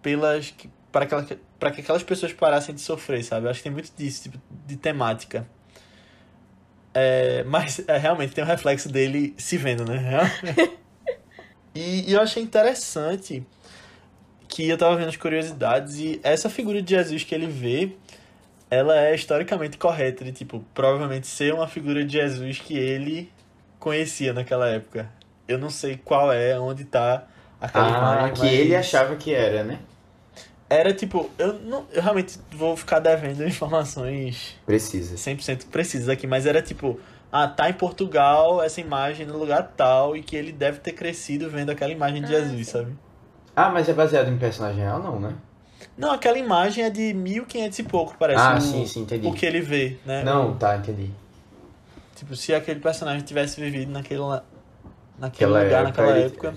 pelas. 0.00 0.54
para 0.92 1.04
aquela, 1.04 1.26
para 1.58 1.70
que 1.72 1.80
aquelas 1.80 2.02
pessoas 2.04 2.32
parassem 2.32 2.72
de 2.74 2.80
sofrer, 2.80 3.24
sabe? 3.24 3.46
Eu 3.46 3.50
acho 3.50 3.58
que 3.58 3.64
tem 3.64 3.72
muito 3.72 3.90
disso, 3.96 4.22
tipo, 4.24 4.38
de 4.66 4.76
temática. 4.76 5.44
É, 6.94 7.42
mas 7.44 7.82
é, 7.86 7.96
realmente 7.98 8.32
tem 8.32 8.42
um 8.42 8.46
reflexo 8.46 8.88
dele 8.88 9.34
se 9.38 9.56
vendo, 9.56 9.84
né? 9.84 10.00
E, 11.72 12.10
e 12.10 12.14
eu 12.14 12.20
achei 12.20 12.42
interessante 12.42 13.46
que 14.48 14.68
eu 14.68 14.76
tava 14.76 14.96
vendo 14.96 15.08
as 15.08 15.16
curiosidades 15.16 15.98
e 16.00 16.18
essa 16.24 16.50
figura 16.50 16.82
de 16.82 16.90
Jesus 16.96 17.22
que 17.22 17.32
ele 17.32 17.46
vê, 17.46 17.92
ela 18.70 18.96
é 18.98 19.14
historicamente 19.14 19.76
correta, 19.76 20.24
de 20.24 20.32
tipo, 20.32 20.64
provavelmente 20.72 21.26
ser 21.26 21.52
uma 21.52 21.66
figura 21.66 22.04
de 22.04 22.12
Jesus 22.12 22.58
que 22.60 22.78
ele 22.78 23.30
conhecia 23.78 24.32
naquela 24.32 24.68
época. 24.68 25.10
Eu 25.48 25.58
não 25.58 25.70
sei 25.70 25.96
qual 25.96 26.32
é, 26.32 26.58
onde 26.58 26.84
tá 26.84 27.26
aquela 27.60 27.86
Ah, 27.86 27.90
imagem, 27.90 28.34
que 28.34 28.40
mas 28.40 28.52
ele 28.52 28.76
achava 28.76 29.16
que 29.16 29.34
era, 29.34 29.64
né? 29.64 29.80
Era 30.68 30.94
tipo, 30.94 31.28
eu 31.36 31.54
não, 31.54 31.84
eu 31.92 32.00
realmente 32.00 32.38
vou 32.52 32.76
ficar 32.76 33.00
devendo 33.00 33.42
informações 33.46 34.56
Precisa. 34.64 35.16
100% 35.16 35.66
precisas 35.66 36.08
aqui, 36.08 36.28
mas 36.28 36.46
era 36.46 36.62
tipo, 36.62 37.00
ah, 37.32 37.48
tá 37.48 37.68
em 37.68 37.72
Portugal 37.72 38.62
essa 38.62 38.80
imagem 38.80 39.26
no 39.26 39.36
lugar 39.36 39.72
tal 39.76 40.16
e 40.16 40.22
que 40.22 40.36
ele 40.36 40.52
deve 40.52 40.78
ter 40.78 40.92
crescido 40.92 41.50
vendo 41.50 41.70
aquela 41.70 41.90
imagem 41.90 42.22
de 42.22 42.32
Ah, 42.32 42.38
Jesus, 42.38 42.66
sim. 42.66 42.72
sabe? 42.72 42.96
Ah, 43.56 43.68
mas 43.70 43.88
é 43.88 43.92
baseado 43.92 44.28
em 44.28 44.38
personagem 44.38 44.80
real, 44.80 45.02
não, 45.02 45.18
né? 45.18 45.34
Não, 45.96 46.12
aquela 46.12 46.38
imagem 46.38 46.84
é 46.84 46.90
de 46.90 47.12
1500 47.12 47.78
e 47.78 47.82
pouco, 47.82 48.14
parece. 48.18 48.40
ah, 48.40 48.56
o, 48.56 48.60
sim, 48.60 48.86
sim, 48.86 49.00
entendi. 49.02 49.26
o 49.26 49.32
que 49.32 49.44
ele 49.44 49.60
vê, 49.60 49.96
né? 50.06 50.22
Não, 50.24 50.56
tá, 50.56 50.76
entendi. 50.76 51.10
Tipo, 52.16 52.34
se 52.36 52.54
aquele 52.54 52.80
personagem 52.80 53.22
tivesse 53.22 53.60
vivido 53.60 53.90
naquele, 53.92 54.20
naquele 54.20 54.42
Aquela 55.22 55.62
lugar, 55.62 55.64
época, 55.66 55.82
naquela 55.84 56.16
ele- 56.18 56.26
época, 56.26 56.54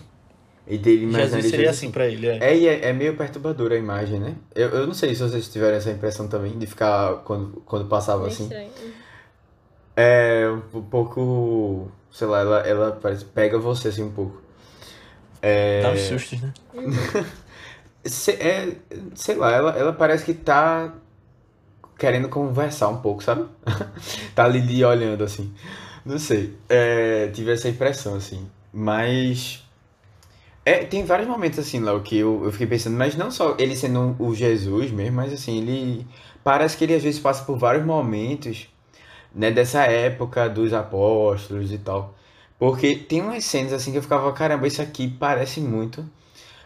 E 0.67 0.77
dele 0.77 1.03
imaginar 1.03 1.23
Jesus 1.25 1.39
ele 1.43 1.49
seria 1.49 1.65
Jesus 1.65 1.77
assim 1.77 1.91
pra 1.91 2.05
ele. 2.07 2.27
É. 2.27 2.37
É, 2.37 2.63
é, 2.65 2.89
é 2.89 2.93
meio 2.93 3.15
perturbadora 3.17 3.75
a 3.75 3.77
imagem, 3.77 4.19
né? 4.19 4.35
Eu, 4.55 4.69
eu 4.69 4.87
não 4.87 4.93
sei 4.93 5.13
se 5.13 5.21
vocês 5.21 5.47
tiveram 5.49 5.75
essa 5.75 5.91
impressão 5.91 6.27
também 6.27 6.57
de 6.57 6.65
ficar 6.65 7.15
quando, 7.25 7.61
quando 7.65 7.85
passava 7.89 8.21
Meio 8.21 8.31
assim. 8.33 8.43
estranho. 8.43 8.71
É 9.95 10.47
um 10.73 10.81
pouco. 10.83 11.91
Sei 12.11 12.27
lá, 12.27 12.39
ela, 12.39 12.59
ela 12.67 12.91
parece, 13.01 13.25
pega 13.25 13.57
você 13.59 13.89
assim 13.89 14.03
um 14.03 14.11
pouco. 14.11 14.41
É, 15.41 15.81
Dá 15.81 15.91
uns 15.91 16.01
sustos, 16.01 16.41
né? 16.41 16.53
é, 18.03 18.75
sei 19.15 19.35
lá, 19.35 19.51
ela, 19.51 19.71
ela 19.77 19.93
parece 19.93 20.25
que 20.25 20.33
tá 20.33 20.93
querendo 21.97 22.27
conversar 22.27 22.89
um 22.89 22.97
pouco, 22.97 23.23
sabe? 23.23 23.45
tá 24.35 24.43
ali 24.43 24.59
lhe 24.59 24.83
olhando 24.83 25.23
assim. 25.23 25.53
Não 26.05 26.19
sei. 26.19 26.53
É, 26.67 27.27
tive 27.27 27.51
essa 27.51 27.69
impressão, 27.69 28.15
assim. 28.15 28.45
Mas. 28.73 29.63
É, 30.65 30.85
tem 30.85 31.05
vários 31.05 31.27
momentos 31.27 31.59
assim, 31.59 31.79
Léo, 31.79 32.01
que 32.01 32.17
eu, 32.17 32.43
eu 32.45 32.51
fiquei 32.51 32.67
pensando, 32.67 32.97
mas 32.97 33.15
não 33.15 33.29
só 33.29 33.55
ele 33.59 33.75
sendo 33.75 34.15
o 34.19 34.33
Jesus 34.33 34.91
mesmo, 34.91 35.15
mas 35.15 35.33
assim, 35.33 35.59
ele. 35.61 36.07
Parece 36.43 36.75
que 36.77 36.83
ele 36.83 36.95
às 36.95 37.03
vezes 37.03 37.19
passa 37.19 37.43
por 37.45 37.57
vários 37.57 37.85
momentos, 37.85 38.67
né, 39.33 39.49
dessa 39.49 39.83
época 39.83 40.49
dos 40.49 40.73
apóstolos 40.73 41.71
e 41.71 41.77
tal. 41.77 42.15
Porque 42.59 42.95
tem 42.95 43.21
umas 43.21 43.45
cenas 43.45 43.73
assim 43.73 43.91
que 43.91 43.97
eu 43.97 44.01
ficava, 44.01 44.31
caramba, 44.33 44.67
isso 44.67 44.81
aqui 44.81 45.07
parece 45.07 45.61
muito 45.61 46.05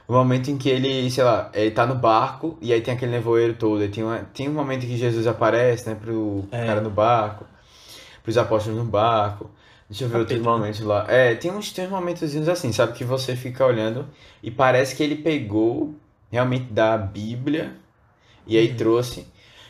o 0.07 0.13
momento 0.13 0.49
em 0.49 0.57
que 0.57 0.69
ele, 0.69 1.09
sei 1.11 1.23
lá, 1.23 1.51
ele 1.53 1.71
tá 1.71 1.85
no 1.85 1.95
barco 1.95 2.57
e 2.61 2.71
aí 2.73 2.81
tem 2.81 2.93
aquele 2.93 3.11
nevoeiro 3.11 3.53
todo. 3.55 3.83
E 3.83 3.89
tem, 3.89 4.03
uma, 4.03 4.19
tem 4.19 4.49
um 4.49 4.53
momento 4.53 4.85
em 4.85 4.87
que 4.89 4.97
Jesus 4.97 5.27
aparece, 5.27 5.89
né, 5.89 5.95
pro 5.95 6.45
É. 6.51 6.65
cara 6.65 6.81
no 6.81 6.89
barco, 6.89 7.45
pros 8.23 8.37
apóstolos 8.37 8.77
no 8.79 8.85
barco. 8.85 9.49
Deixa 9.89 10.05
eu 10.05 10.09
ver 10.09 10.17
outros 10.19 10.37
Capítulo. 10.39 10.57
momentos 10.59 10.79
lá. 10.81 11.05
É, 11.09 11.35
tem 11.35 11.51
uns, 11.51 11.71
tem 11.71 11.85
uns 11.85 11.91
momentozinhos 11.91 12.49
assim, 12.49 12.71
sabe, 12.73 12.93
que 12.93 13.03
você 13.03 13.35
fica 13.35 13.65
olhando 13.65 14.07
e 14.43 14.51
parece 14.51 14.95
que 14.95 15.03
ele 15.03 15.15
pegou 15.15 15.95
realmente 16.31 16.65
da 16.73 16.97
Bíblia 16.97 17.73
e 18.45 18.57
aí 18.57 18.69
Uhum. 18.69 18.75
trouxe. 18.75 19.27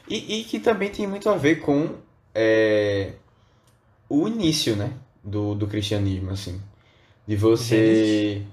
E, 0.10 0.40
e 0.40 0.44
que 0.44 0.60
também 0.60 0.90
tem 0.90 1.06
muito 1.08 1.30
a 1.30 1.36
ver 1.36 1.58
com 1.58 1.96
é, 2.34 3.14
o 4.10 4.28
início, 4.28 4.76
né, 4.76 4.94
do, 5.24 5.54
do 5.56 5.68
cristianismo, 5.68 6.32
assim. 6.32 6.62
De 7.28 7.36
você... 7.36 8.44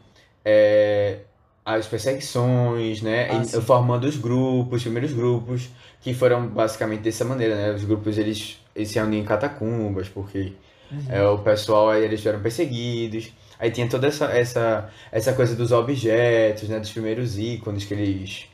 é, 0.44 1.20
as 1.64 1.86
perseguições, 1.86 3.00
né? 3.02 3.28
Ah, 3.30 3.60
formando 3.62 4.04
os 4.06 4.16
grupos, 4.16 4.78
os 4.78 4.82
primeiros 4.82 5.12
grupos, 5.12 5.68
que 6.00 6.12
foram 6.14 6.46
basicamente 6.48 7.02
dessa 7.02 7.24
maneira, 7.24 7.54
né? 7.56 7.72
Os 7.74 7.84
grupos 7.84 8.18
eles, 8.18 8.58
eles 8.74 8.88
se 8.90 8.96
reuniam 8.96 9.22
em 9.22 9.24
catacumbas, 9.24 10.08
porque 10.08 10.52
Uhum. 10.92 11.02
é, 11.08 11.26
o 11.26 11.38
pessoal 11.38 11.90
aí 11.90 12.04
eles 12.04 12.24
eram 12.26 12.40
perseguidos. 12.40 13.32
Aí 13.58 13.70
tinha 13.70 13.88
toda 13.88 14.06
essa, 14.08 14.26
essa, 14.26 14.90
essa 15.10 15.32
coisa 15.32 15.56
dos 15.56 15.72
objetos, 15.72 16.68
né? 16.68 16.78
Dos 16.78 16.92
primeiros 16.92 17.38
ícones 17.38 17.84
que 17.84 17.94
eles 17.94 18.46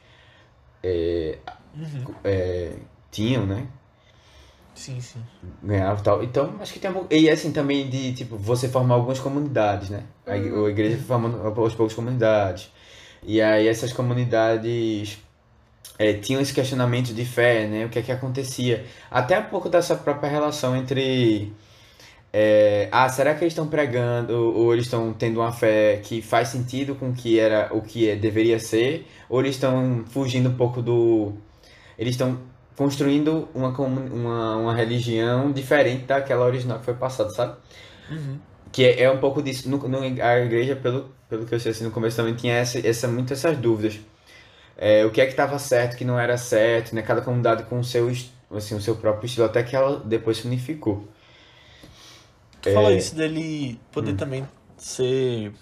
Uhum. 1.75 2.15
é, 2.25 2.73
tinham, 3.11 3.47
né? 3.47 3.67
Sim, 4.75 5.01
sim. 5.01 5.21
ganhava 5.63 6.01
e 6.01 6.03
tal. 6.03 6.23
Então, 6.23 6.55
acho 6.61 6.73
que 6.73 6.79
tem 6.79 6.91
um... 6.91 7.07
E 7.11 7.29
assim, 7.29 7.53
também 7.53 7.89
de, 7.89 8.13
tipo, 8.15 8.37
você 8.37 8.69
formar 8.69 8.95
algumas 8.95 9.19
comunidades, 9.19 9.91
né? 9.91 10.05
A, 10.27 10.37
ig- 10.37 10.53
a 10.55 10.69
igreja 10.69 10.97
foi 10.97 11.07
formando 11.07 11.41
aos 11.47 11.75
poucos 11.75 11.95
comunidades. 11.95 12.71
E 13.23 13.41
aí 13.41 13.69
essas 13.69 13.93
comunidades 13.93 15.19
é, 15.99 16.15
tinham 16.15 16.41
esse 16.41 16.53
questionamento 16.55 17.13
de 17.15 17.25
fé, 17.25 17.67
né? 17.67 17.87
O 17.87 17.89
que 17.91 17.99
é 17.99 18.03
que 18.03 18.13
acontecia. 18.13 18.85
Até 19.11 19.39
um 19.39 19.45
pouco 19.45 19.69
dessa 19.69 19.97
própria 19.97 20.31
relação 20.31 20.77
entre 20.77 21.53
É, 22.33 22.89
ah, 22.93 23.09
será 23.09 23.35
que 23.35 23.43
eles 23.43 23.53
estão 23.53 23.67
pregando 23.69 24.35
ou 24.35 24.73
eles 24.73 24.87
estão 24.87 25.13
tendo 25.13 25.41
uma 25.41 25.53
fé 25.53 25.99
que 26.03 26.23
faz 26.23 26.49
sentido 26.49 26.95
com 26.95 27.11
o 27.11 27.13
que 27.15 27.39
era 27.41 27.69
o 27.73 27.83
que 27.83 28.09
é, 28.09 28.17
deveria 28.17 28.59
ser? 28.61 29.07
Ou 29.29 29.41
eles 29.41 29.57
estão 29.57 30.05
fugindo 30.07 30.49
um 30.49 30.55
pouco 30.57 30.81
do. 30.83 31.35
Eles 31.99 32.15
estão 32.15 32.39
construindo 32.77 33.49
uma, 33.55 33.71
uma, 33.79 34.57
uma 34.57 34.75
religião 34.75 35.53
diferente 35.53 36.05
daquela 36.07 36.47
original 36.47 36.79
que 36.79 36.85
foi 36.87 36.95
passada, 36.95 37.31
sabe? 37.31 37.57
Uhum. 38.11 38.39
Que 38.73 38.85
é, 38.85 39.03
é, 39.03 39.11
um 39.11 39.19
pouco 39.19 39.43
disso. 39.43 39.69
No, 39.69 39.79
no, 39.89 39.99
a 40.01 40.39
igreja, 40.41 40.77
pelo, 40.77 41.11
pelo 41.31 41.47
que 41.47 41.55
eu 41.55 41.61
sei 41.61 41.71
assim, 41.71 41.85
no 41.85 41.93
começo 41.93 42.17
também 42.17 42.35
tinha 42.35 42.55
essa, 42.55 42.85
essa, 42.87 43.07
muito 43.07 43.33
essas 43.33 43.57
dúvidas. 43.57 44.01
É, 44.77 45.05
o 45.05 45.11
que 45.11 45.21
é 45.21 45.25
que 45.25 45.31
estava 45.31 45.59
certo, 45.59 45.95
o 45.95 45.97
que 45.97 46.05
não 46.05 46.19
era 46.19 46.37
certo, 46.37 46.95
né? 46.95 47.03
Cada 47.03 47.23
comunidade 47.23 47.63
com 47.65 47.79
o 47.79 47.85
seu, 47.85 48.11
assim, 48.51 48.75
o 48.75 48.81
seu 48.81 48.97
próprio 48.97 49.27
estilo, 49.27 49.47
até 49.47 49.63
que 49.63 49.77
ela 49.77 50.01
depois 50.01 50.39
se 50.39 50.47
unificou. 50.47 51.07
Tu 52.61 52.69
é... 52.69 52.75
fala 52.75 52.93
isso 52.93 53.15
dele 53.15 53.79
poder 53.93 54.13
hum. 54.13 54.17
também 54.17 54.49
ser 54.77 55.53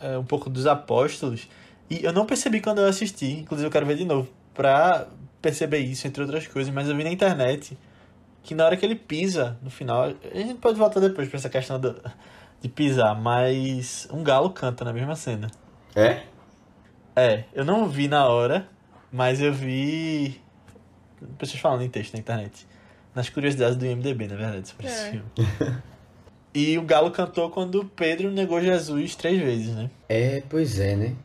é, 0.00 0.18
um 0.18 0.24
pouco 0.24 0.50
dos 0.50 0.66
apóstolos. 0.66 1.48
E 1.88 2.04
eu 2.04 2.12
não 2.12 2.26
percebi 2.26 2.60
quando 2.60 2.80
eu 2.80 2.86
assisti, 2.86 3.30
inclusive 3.32 3.68
eu 3.68 3.70
quero 3.70 3.86
ver 3.86 3.96
de 3.96 4.04
novo, 4.04 4.28
pra 4.52 5.06
perceber 5.40 5.78
isso, 5.78 6.06
entre 6.08 6.22
outras 6.22 6.46
coisas, 6.48 6.72
mas 6.74 6.88
eu 6.88 6.96
vi 6.96 7.04
na 7.04 7.12
internet 7.12 7.78
que 8.42 8.54
na 8.54 8.64
hora 8.64 8.76
que 8.76 8.84
ele 8.84 8.96
pisa, 8.96 9.56
no 9.62 9.70
final, 9.70 10.04
a 10.04 10.38
gente 10.38 10.54
pode 10.54 10.78
voltar 10.78 11.00
depois 11.00 11.28
pra 11.28 11.38
essa 11.38 11.48
questão 11.48 11.78
do, 11.78 12.00
de 12.66 12.72
pisar, 12.72 13.14
mas 13.14 14.08
um 14.12 14.22
galo 14.22 14.50
canta 14.50 14.84
na 14.84 14.92
mesma 14.92 15.14
cena. 15.14 15.50
É? 15.94 16.22
É, 17.14 17.44
eu 17.54 17.64
não 17.64 17.88
vi 17.88 18.08
na 18.08 18.26
hora, 18.26 18.68
mas 19.10 19.40
eu 19.40 19.52
vi 19.52 20.40
pessoas 21.38 21.60
falando 21.60 21.82
em 21.82 21.88
texto 21.88 22.12
na 22.12 22.20
internet 22.20 22.66
nas 23.14 23.30
curiosidades 23.30 23.76
do 23.78 23.86
IMDB, 23.86 24.28
na 24.28 24.36
verdade, 24.36 24.68
sobre 24.68 24.86
é. 24.86 24.90
esse 24.90 25.10
filme. 25.10 25.24
e 26.54 26.76
o 26.76 26.82
Galo 26.82 27.10
cantou 27.10 27.48
quando 27.48 27.82
Pedro 27.96 28.30
negou 28.30 28.60
Jesus 28.60 29.16
três 29.16 29.40
vezes, 29.40 29.74
né? 29.74 29.88
É, 30.06 30.42
pois 30.50 30.78
é, 30.78 30.94
né? 30.94 31.16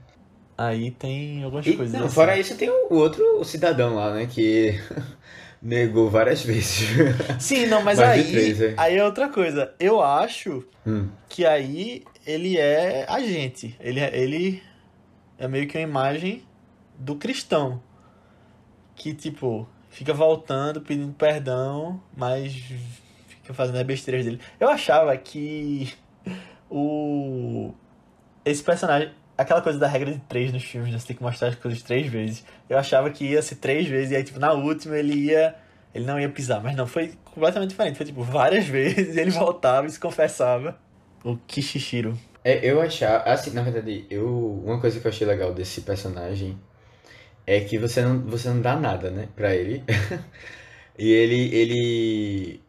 Aí 0.58 0.92
tem 0.92 1.44
algumas 1.44 1.68
e, 1.68 1.74
coisas. 1.74 1.94
Não, 1.94 2.06
assim. 2.06 2.16
Fora 2.16 2.40
isso, 2.40 2.56
tem 2.56 2.70
o 2.70 2.94
outro 2.94 3.44
cidadão 3.44 3.96
lá, 3.96 4.14
né? 4.14 4.26
Que 4.26 4.80
negou 5.62 6.10
várias 6.10 6.42
vezes. 6.44 6.90
Sim, 7.40 7.68
não, 7.68 7.82
mas 7.84 8.00
aí, 8.00 8.24
três, 8.24 8.62
é. 8.62 8.74
aí 8.78 8.98
é 8.98 9.06
outra 9.06 9.30
coisa. 9.30 9.74
Eu 9.80 10.02
acho 10.02 10.66
hum. 10.86 11.10
que 11.30 11.46
aí 11.46 12.04
ele 12.26 12.58
é 12.58 13.06
agente. 13.08 13.76
Ele, 13.80 14.00
é, 14.00 14.18
ele 14.18 14.64
é 15.38 15.48
meio 15.48 15.68
que 15.68 15.78
uma 15.78 15.84
imagem 15.84 16.44
do 16.98 17.16
cristão. 17.16 17.82
Que, 18.96 19.14
tipo, 19.14 19.68
fica 19.90 20.14
voltando, 20.14 20.82
pedindo 20.82 21.14
perdão, 21.14 22.02
mas 22.16 22.54
fica 23.28 23.54
fazendo 23.54 23.78
as 23.78 23.84
besteiras 23.84 24.26
dele. 24.26 24.40
Eu 24.60 24.70
achava 24.70 25.16
que 25.18 25.94
o 26.70 27.74
esse 28.44 28.64
personagem, 28.64 29.12
aquela 29.42 29.62
coisa 29.62 29.80
da 29.80 29.88
regra 29.88 30.12
de 30.12 30.20
três 30.20 30.52
nos 30.52 30.64
filmes, 30.64 30.92
né? 30.92 31.00
você 31.00 31.08
tem 31.08 31.16
que 31.16 31.24
mostrar 31.24 31.50
as 31.50 31.56
coisas 31.56 31.82
três 31.82 32.08
vezes. 32.08 32.46
Eu 32.70 32.78
achava 32.78 33.10
que 33.10 33.26
ia 33.26 33.42
ser 33.42 33.56
três 33.56 33.88
vezes 33.88 34.12
e 34.12 34.16
aí 34.16 34.24
tipo 34.24 34.40
na 34.40 34.54
última 34.54 34.98
ele 34.98 35.14
ia 35.14 35.56
ele 35.94 36.06
não 36.06 36.20
ia 36.20 36.30
pisar, 36.30 36.62
mas 36.64 36.76
não, 36.76 36.88
foi 36.88 37.14
completamente 37.26 37.72
diferente. 37.72 37.98
Foi 37.98 38.06
tipo 38.06 38.24
várias 38.24 38.66
vezes, 38.68 39.18
ele 39.18 39.32
voltava 39.32 39.88
e 39.88 39.90
se 39.90 40.00
confessava. 40.00 40.78
O 41.24 41.38
Kishishiro. 41.38 42.18
É, 42.44 42.66
eu 42.66 42.82
achava, 42.82 43.24
assim, 43.30 43.52
na 43.52 43.62
verdade, 43.62 44.06
eu 44.10 44.62
uma 44.66 44.80
coisa 44.80 45.00
que 45.00 45.06
eu 45.06 45.12
achei 45.12 45.28
legal 45.28 45.54
desse 45.54 45.82
personagem 45.82 46.58
é 47.46 47.60
que 47.62 47.78
você 47.78 48.02
não, 48.02 48.20
você 48.22 48.50
não 48.50 48.62
dá 48.62 48.76
nada, 48.76 49.12
né, 49.12 49.28
pra 49.36 49.56
ele. 49.56 49.84
e 50.98 51.12
ele, 51.12 51.56
ele, 51.56 52.62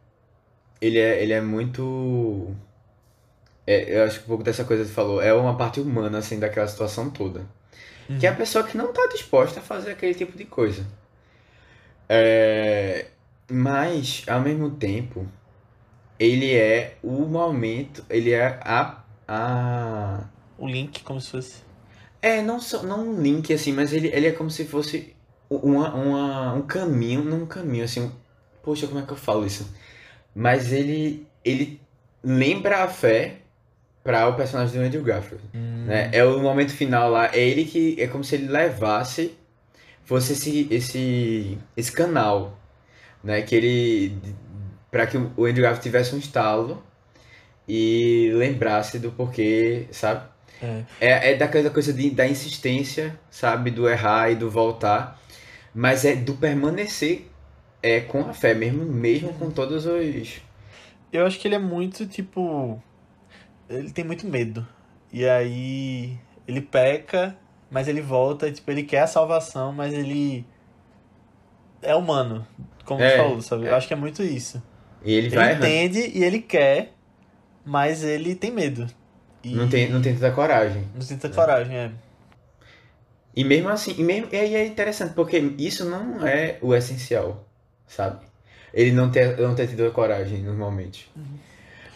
ele 0.81 0.99
é, 0.99 1.23
ele 1.23 1.33
é 1.33 1.41
muito... 1.41 2.55
É, 3.67 3.97
eu 3.97 4.05
acho 4.05 4.19
que 4.19 4.25
um 4.25 4.29
pouco 4.29 4.43
dessa 4.43 4.65
coisa 4.65 4.83
que 4.83 4.89
você 4.89 4.95
falou, 4.95 5.23
é 5.23 5.33
uma 5.33 5.57
parte 5.57 5.81
humana, 5.81 6.19
assim, 6.19 6.39
daquela 6.39 6.67
situação 6.67 7.11
toda. 7.11 7.47
Uhum. 8.09 8.19
Que 8.19 8.27
é 8.27 8.31
a 8.31 8.35
pessoa 8.35 8.65
que 8.65 8.77
não 8.77 8.93
tá 8.93 9.07
disposta 9.07 9.61
a 9.61 9.63
fazer 9.63 9.93
aquele 9.93 10.15
tipo 10.15 10.37
de 10.37 10.45
coisa. 10.45 10.87
É, 12.09 13.07
mas, 13.51 14.25
ao 14.27 14.41
mesmo 14.41 14.71
tempo, 14.71 15.27
ele 16.19 16.55
é 16.55 16.97
o 17.03 17.27
momento, 17.27 18.05
ele 18.11 18.33
é 18.33 18.59
a... 18.63 19.05
a... 19.29 20.25
O 20.59 20.69
link, 20.69 21.03
como 21.03 21.21
se 21.21 21.31
fosse 21.31 21.73
é, 22.23 22.41
não, 22.41 22.61
só, 22.61 22.85
não 22.85 23.09
um 23.09 23.21
link, 23.21 23.53
assim, 23.53 23.73
mas 23.73 23.93
ele, 23.93 24.07
ele 24.15 24.29
é 24.29 24.33
como 24.33 24.49
se 24.49 24.65
fosse 24.65 25.17
uma, 25.51 25.93
uma, 25.93 26.55
um 26.55 26.63
caminho, 26.63 27.25
não 27.25 27.43
um 27.43 27.47
caminho, 27.47 27.85
assim, 27.85 28.01
um, 28.01 28.13
poxa, 28.63 28.87
como 28.87 29.01
é 29.01 29.03
que 29.03 29.11
eu 29.11 29.17
falo 29.17 29.45
isso? 29.45 29.69
Mas 30.33 30.73
ele, 30.73 31.27
ele 31.45 31.81
lembra 32.23 32.85
a 32.85 32.89
fé 32.89 33.42
para 34.03 34.29
o 34.29 34.35
personagem 34.35 34.81
do 34.81 34.85
Andrew 34.85 35.03
Garfield, 35.03 35.45
hum. 35.55 35.85
né? 35.87 36.11
É 36.13 36.25
o 36.25 36.41
momento 36.41 36.73
final 36.73 37.11
lá, 37.11 37.31
é 37.33 37.41
ele 37.41 37.65
que, 37.65 37.97
é 38.01 38.07
como 38.07 38.25
se 38.25 38.35
ele 38.35 38.49
levasse, 38.49 39.37
fosse 40.05 40.33
esse, 40.33 40.69
esse, 40.71 41.59
esse 41.77 41.93
canal, 41.93 42.59
né? 43.23 43.43
Que 43.43 43.55
ele, 43.55 44.19
para 44.91 45.07
que 45.07 45.17
o 45.17 45.45
Andrew 45.45 45.63
Garfield 45.63 45.83
tivesse 45.83 46.15
um 46.15 46.19
estalo 46.19 46.83
e 47.69 48.31
lembrasse 48.35 48.99
do 48.99 49.13
porquê, 49.13 49.87
sabe? 49.91 50.33
É, 50.63 50.85
é, 51.01 51.33
é 51.33 51.37
daquela 51.37 51.71
coisa 51.71 51.93
de, 51.93 52.11
da 52.11 52.27
insistência, 52.27 53.19
sabe? 53.31 53.71
Do 53.71 53.89
errar 53.89 54.31
e 54.31 54.37
do 54.37 54.51
voltar. 54.51 55.21
Mas 55.75 56.05
é 56.05 56.15
do 56.15 56.35
permanecer 56.35 57.27
é, 57.83 58.01
com 58.01 58.21
a 58.21 58.33
fé, 58.33 58.55
mesmo, 58.55 58.85
mesmo 58.85 59.33
com 59.35 59.51
todos 59.51 59.87
os. 59.87 60.41
Eu 61.13 61.27
acho 61.27 61.39
que 61.39 61.49
ele 61.49 61.57
é 61.57 61.59
muito, 61.59 62.07
tipo. 62.07 62.81
Ele 63.73 63.91
tem 63.91 64.05
muito 64.05 64.27
medo. 64.27 64.67
E 65.13 65.27
aí. 65.27 66.17
Ele 66.47 66.61
peca, 66.61 67.37
mas 67.71 67.89
ele 67.89 68.01
volta, 68.01 68.51
tipo, 68.51 68.71
ele 68.71 68.83
quer 68.83 69.01
a 69.01 69.07
salvação, 69.07 69.73
mas 69.73 69.93
ele. 69.93 70.45
É 71.81 71.95
humano, 71.95 72.47
como 72.85 73.03
é, 73.03 73.11
tu 73.11 73.17
falou, 73.17 73.43
sabe? 73.43 73.67
É. 73.67 73.71
Eu 73.71 73.77
acho 73.77 73.89
que 73.89 73.95
é 73.95 73.97
muito 73.97 74.23
isso. 74.23 74.63
E 75.05 75.13
ele, 75.13 75.27
ele 75.29 75.37
vai. 75.37 75.55
entende 75.55 76.13
e 76.15 76.23
ele 76.23 76.41
quer, 76.41 76.93
mas 77.65 78.05
ele 78.05 78.35
tem 78.35 78.51
medo. 78.51 78.87
E... 79.43 79.55
Não, 79.55 79.69
tem, 79.69 79.91
não 79.91 80.01
tem 80.01 80.15
tanta 80.15 80.31
coragem. 80.31 80.85
Não 80.95 81.05
tem 81.05 81.17
tanta 81.17 81.35
é. 81.35 81.37
coragem, 81.37 81.77
é. 81.77 81.91
E 83.35 83.45
mesmo 83.45 83.71
assim, 83.71 83.95
e 83.97 84.05
mesmo, 84.05 84.29
e 84.31 84.37
aí 84.37 84.55
é 84.55 84.67
interessante, 84.67 85.15
porque 85.15 85.39
isso 85.59 85.85
não 85.85 86.27
é 86.27 86.59
o 86.61 86.75
essencial, 86.75 87.49
sabe? 87.87 88.25
Ele 88.73 88.93
não 88.93 89.11
ter, 89.11 89.39
não 89.39 89.55
ter 89.55 89.67
tido 89.69 89.87
a 89.87 89.91
coragem 89.91 90.43
normalmente. 90.43 91.11
Uhum. 91.17 91.39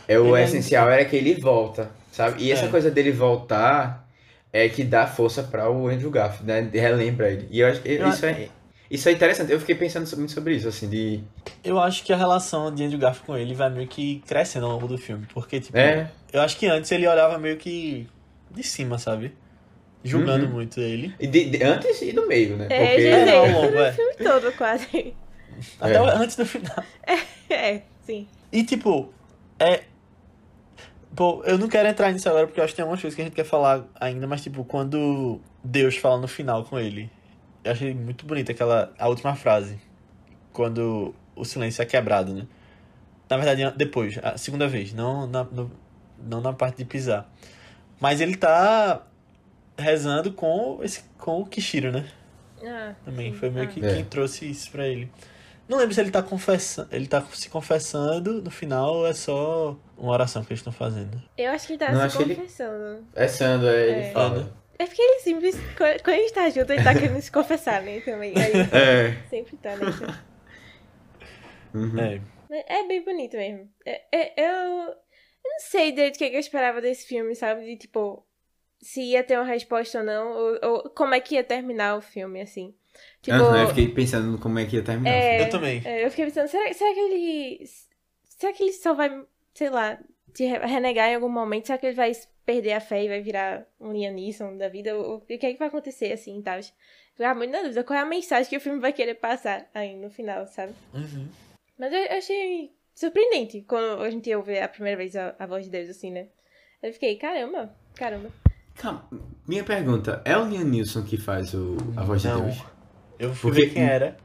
É, 0.09 0.19
o 0.19 0.37
ele 0.37 0.43
é 0.43 0.45
essencial 0.45 0.91
era 0.91 1.05
que 1.05 1.17
ele 1.17 1.35
volta, 1.35 1.91
sabe? 2.13 2.43
E 2.43 2.53
essa 2.53 2.67
é. 2.67 2.69
coisa 2.69 2.91
dele 2.91 3.13
voltar 3.13 4.07
é 4.53 4.69
que 4.69 4.85
dá 4.85 5.07
força 5.07 5.43
para 5.43 5.71
o 5.71 5.89
Andrew 5.89 6.11
Garfield, 6.11 6.47
né? 6.47 6.71
Relembra 6.73 7.31
ele. 7.31 7.49
E 7.51 7.61
eu 7.61 7.69
acho 7.69 7.81
que 7.83 7.93
isso 7.93 8.27
é 8.27 8.49
isso 8.91 9.09
é 9.09 9.13
interessante. 9.13 9.53
Eu 9.53 9.59
fiquei 9.59 9.75
pensando 9.75 10.09
muito 10.17 10.33
sobre 10.33 10.55
isso, 10.55 10.69
assim, 10.69 10.89
de. 10.89 11.21
Eu 11.65 11.79
acho 11.81 12.05
que 12.05 12.13
a 12.13 12.17
relação 12.17 12.73
de 12.73 12.85
Andrew 12.85 12.99
Garfield 12.99 13.27
com 13.27 13.37
ele 13.37 13.55
vai 13.55 13.69
meio 13.69 13.89
que 13.89 14.23
crescendo 14.27 14.67
ao 14.67 14.73
longo 14.73 14.87
do 14.87 14.97
filme. 14.97 15.27
Porque, 15.33 15.61
tipo, 15.61 15.77
é. 15.77 16.11
eu 16.33 16.41
acho 16.41 16.57
que 16.57 16.67
antes 16.67 16.91
ele 16.93 17.07
olhava 17.07 17.39
meio 17.39 17.57
que 17.57 18.07
de 18.51 18.63
cima, 18.63 18.99
sabe? 18.99 19.33
Julgando 20.05 20.47
uhum. 20.47 20.53
muito 20.53 20.81
ele. 20.81 21.13
De, 21.19 21.51
de, 21.51 21.65
antes 21.65 22.01
e 22.01 22.13
no 22.13 22.29
meio, 22.29 22.57
né? 22.57 22.69
É, 22.71 22.91
Porque... 22.91 23.07
é, 23.07 23.37
ao 23.37 23.49
longo, 23.49 23.79
é. 23.79 23.93
filme 23.93 24.15
todo, 24.15 24.53
quase. 24.53 25.15
Até 25.81 25.95
é. 25.95 25.99
antes 25.99 26.37
do 26.37 26.47
final. 26.47 26.85
É, 27.05 27.53
é, 27.53 27.83
sim. 28.05 28.29
E, 28.53 28.63
tipo, 28.63 29.13
é. 29.59 29.83
Pô, 31.17 31.43
eu 31.45 31.59
não 31.59 31.67
quero 31.67 31.89
entrar 31.89 32.13
nisso 32.13 32.29
agora 32.29 32.47
porque 32.47 32.61
eu 32.61 32.65
acho 32.65 32.75
que 32.75 32.77
tem 32.77 32.83
algumas 32.83 33.01
coisas 33.01 33.17
que 33.17 33.23
a 33.23 33.25
gente 33.25 33.35
quer 33.35 33.45
falar 33.45 33.85
ainda, 33.99 34.27
mas, 34.27 34.43
tipo, 34.43 34.65
quando 34.65 35.41
Deus 35.65 35.97
fala 35.97 36.21
no 36.21 36.29
final 36.29 36.65
com 36.65 36.79
ele 36.79 37.11
eu 37.67 37.73
achei 37.73 37.93
muito 37.93 38.25
bonita 38.25 38.53
aquela 38.53 38.93
a 38.97 39.09
última 39.09 39.35
frase. 39.35 39.79
Quando 40.53 41.15
o 41.35 41.45
silêncio 41.45 41.83
é 41.83 41.85
quebrado, 41.85 42.33
né? 42.33 42.47
Na 43.29 43.37
verdade, 43.37 43.77
depois, 43.77 44.19
a 44.23 44.39
segunda 44.39 44.69
vez, 44.69 44.93
não 44.93 45.27
na, 45.27 45.43
no, 45.43 45.71
não 46.17 46.41
na 46.41 46.53
parte 46.53 46.79
de 46.79 46.85
pisar. 46.85 47.29
Mas 48.01 48.21
ele 48.21 48.37
tá 48.37 49.03
rezando 49.77 50.33
com, 50.33 50.79
esse, 50.83 51.03
com 51.19 51.41
o 51.41 51.47
Kishiro, 51.47 51.91
né? 51.91 52.09
Ah, 52.65 52.95
Também 53.05 53.33
foi 53.33 53.51
meio 53.51 53.69
que 53.69 53.85
é. 53.85 53.95
quem 53.95 54.05
trouxe 54.05 54.49
isso 54.49 54.71
pra 54.71 54.87
ele. 54.87 55.11
Não 55.69 55.79
lembro 55.79 55.93
se 55.93 56.01
ele 56.01 56.13
tá 56.13 56.23
confessando. 56.23 56.89
Ele 56.93 57.09
tá 57.09 57.21
se 57.33 57.49
confessando 57.49 58.41
no 58.41 58.51
final 58.51 58.99
ou 58.99 59.07
é 59.09 59.13
só 59.13 59.77
uma 59.97 60.13
oração 60.13 60.45
que 60.45 60.53
eles 60.53 60.61
estão 60.61 60.73
fazendo. 60.73 61.23
Eu 61.37 61.51
acho 61.53 61.67
que 61.67 61.73
ele 61.75 61.79
tá 61.79 61.93
Não, 61.93 62.09
se 62.09 62.19
confessando. 62.19 62.95
Ele... 62.97 63.07
É 63.15 63.29
Sando, 63.29 63.69
é, 63.69 63.89
ele 63.89 64.01
é. 64.01 64.13
fala. 64.13 64.57
É 64.79 64.87
porque 64.87 65.01
ele 65.01 65.21
sempre, 65.21 65.53
quando 66.03 66.17
a 66.17 66.21
gente 66.21 66.33
tá 66.33 66.51
junto, 66.51 66.73
ele 66.73 66.85
tá 66.85 66.93
querendo 66.95 67.21
se 67.21 67.33
confessar, 67.33 67.83
né? 67.83 68.01
Também. 68.01 68.35
Aí, 68.37 68.53
é. 68.79 69.29
Sempre 69.31 69.57
tá. 69.57 69.75
Né? 69.75 69.87
Uhum. 71.73 71.99
É. 71.99 72.81
é 72.81 72.87
bem 72.87 73.03
bonito 73.03 73.37
mesmo. 73.37 73.69
É, 73.87 74.03
é, 74.13 74.35
eu, 74.37 74.53
eu 74.89 74.95
não 75.45 75.61
sei 75.61 75.93
direito 75.93 76.17
o 76.17 76.19
que 76.19 76.25
eu 76.25 76.39
esperava 76.41 76.81
desse 76.81 77.07
filme, 77.07 77.35
sabe? 77.35 77.65
De 77.65 77.77
tipo, 77.77 78.27
se 78.81 79.01
ia 79.01 79.25
ter 79.25 79.39
uma 79.39 79.47
resposta 79.47 79.99
ou 79.99 80.05
não, 80.05 80.33
ou, 80.33 80.59
ou 80.63 80.91
como 80.91 81.15
é 81.15 81.21
que 81.21 81.37
ia 81.37 81.45
terminar 81.45 81.97
o 81.97 82.03
filme, 82.03 82.43
assim. 82.43 82.75
Tipo, 83.23 83.39
uhum, 83.39 83.57
eu 83.57 83.69
fiquei 83.69 83.89
pensando 83.89 84.27
no 84.33 84.39
como 84.39 84.59
é 84.59 84.67
que 84.67 84.77
ia 84.77 84.83
terminar. 84.83 85.11
É, 85.11 85.43
eu 85.43 85.51
também. 85.51 85.83
É, 85.85 86.05
eu 86.05 86.11
fiquei 86.11 86.27
pensando, 86.27 86.49
será, 86.49 86.73
será 86.73 86.93
que 86.93 87.01
ele. 87.01 87.65
Será 88.39 88.53
que 88.53 88.63
ele 88.63 88.73
só 88.73 88.93
vai 88.95 89.25
sei 89.57 89.71
lá, 89.71 89.99
te 90.33 90.45
renegar 90.45 91.09
em 91.09 91.15
algum 91.17 91.29
momento? 91.29 91.67
Será 91.67 91.79
que 91.79 91.87
ele 91.87 91.97
vai 91.97 92.13
perder 92.45 92.73
a 92.75 92.81
fé 92.81 93.05
e 93.05 93.09
vai 93.09 93.21
virar 93.21 93.67
um 93.81 93.93
Liam 93.93 94.13
Neeson 94.13 94.57
da 94.57 94.69
vida? 94.69 94.97
O 94.99 95.21
que 95.23 95.35
é 95.35 95.39
que 95.53 95.59
vai 95.59 95.69
acontecer 95.69 96.13
assim 96.13 96.39
e 96.39 96.43
tal? 96.43 96.61
Ficar 97.15 97.35
muito 97.35 97.51
na 97.51 97.63
dúvida. 97.63 97.83
Qual 97.83 97.99
é 97.99 98.03
a 98.03 98.07
mensagem 98.07 98.49
que 98.51 98.57
o 98.57 98.61
filme 98.61 98.79
vai 98.79 98.93
querer 98.93 99.15
passar 99.15 99.67
aí 99.75 99.97
no 99.97 100.11
final, 100.11 100.47
sabe? 100.47 100.73
Uhum. 100.93 101.27
Mas 101.79 101.93
eu 101.93 102.17
achei 102.17 102.73
surpreendente 102.95 103.63
quando 103.63 104.03
a 104.03 104.11
gente 104.11 104.35
ouve 104.35 104.59
a 104.59 104.69
primeira 104.69 104.97
vez 104.99 105.17
a, 105.17 105.35
a 105.39 105.47
voz 105.47 105.65
de 105.65 105.71
Deus, 105.71 105.89
assim, 105.89 106.11
né? 106.11 106.27
Eu 106.83 106.93
fiquei, 106.93 107.17
caramba, 107.17 107.75
caramba. 107.95 108.31
Calma, 108.75 109.09
minha 109.49 109.65
pergunta, 109.65 110.21
é 110.27 110.37
o 110.37 110.45
Liam 110.45 110.65
Neeson 110.65 111.03
que 111.05 111.17
faz 111.17 111.55
o, 111.55 111.77
a 111.97 112.05
voz 112.05 112.21
de 112.21 112.29
Não. 112.29 112.45
Deus? 112.45 112.63
Eu 113.19 113.35
fui 113.35 113.51
Porque- 113.51 113.67
ver 113.67 113.73
quem 113.73 113.83
era. 113.83 114.17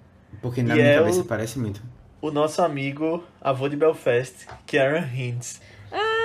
Porque 0.41 0.61
na 0.63 0.73
E 0.75 0.77
minha 0.79 0.89
é 0.91 0.97
cabeça 0.97 1.21
o- 1.21 1.25
parece 1.25 1.57
muito. 1.59 1.81
O 2.21 2.29
nosso 2.29 2.61
amigo, 2.61 3.23
avô 3.41 3.67
de 3.67 3.75
Belfast, 3.75 4.47
Kieran 4.67 5.07
Hintz, 5.13 5.59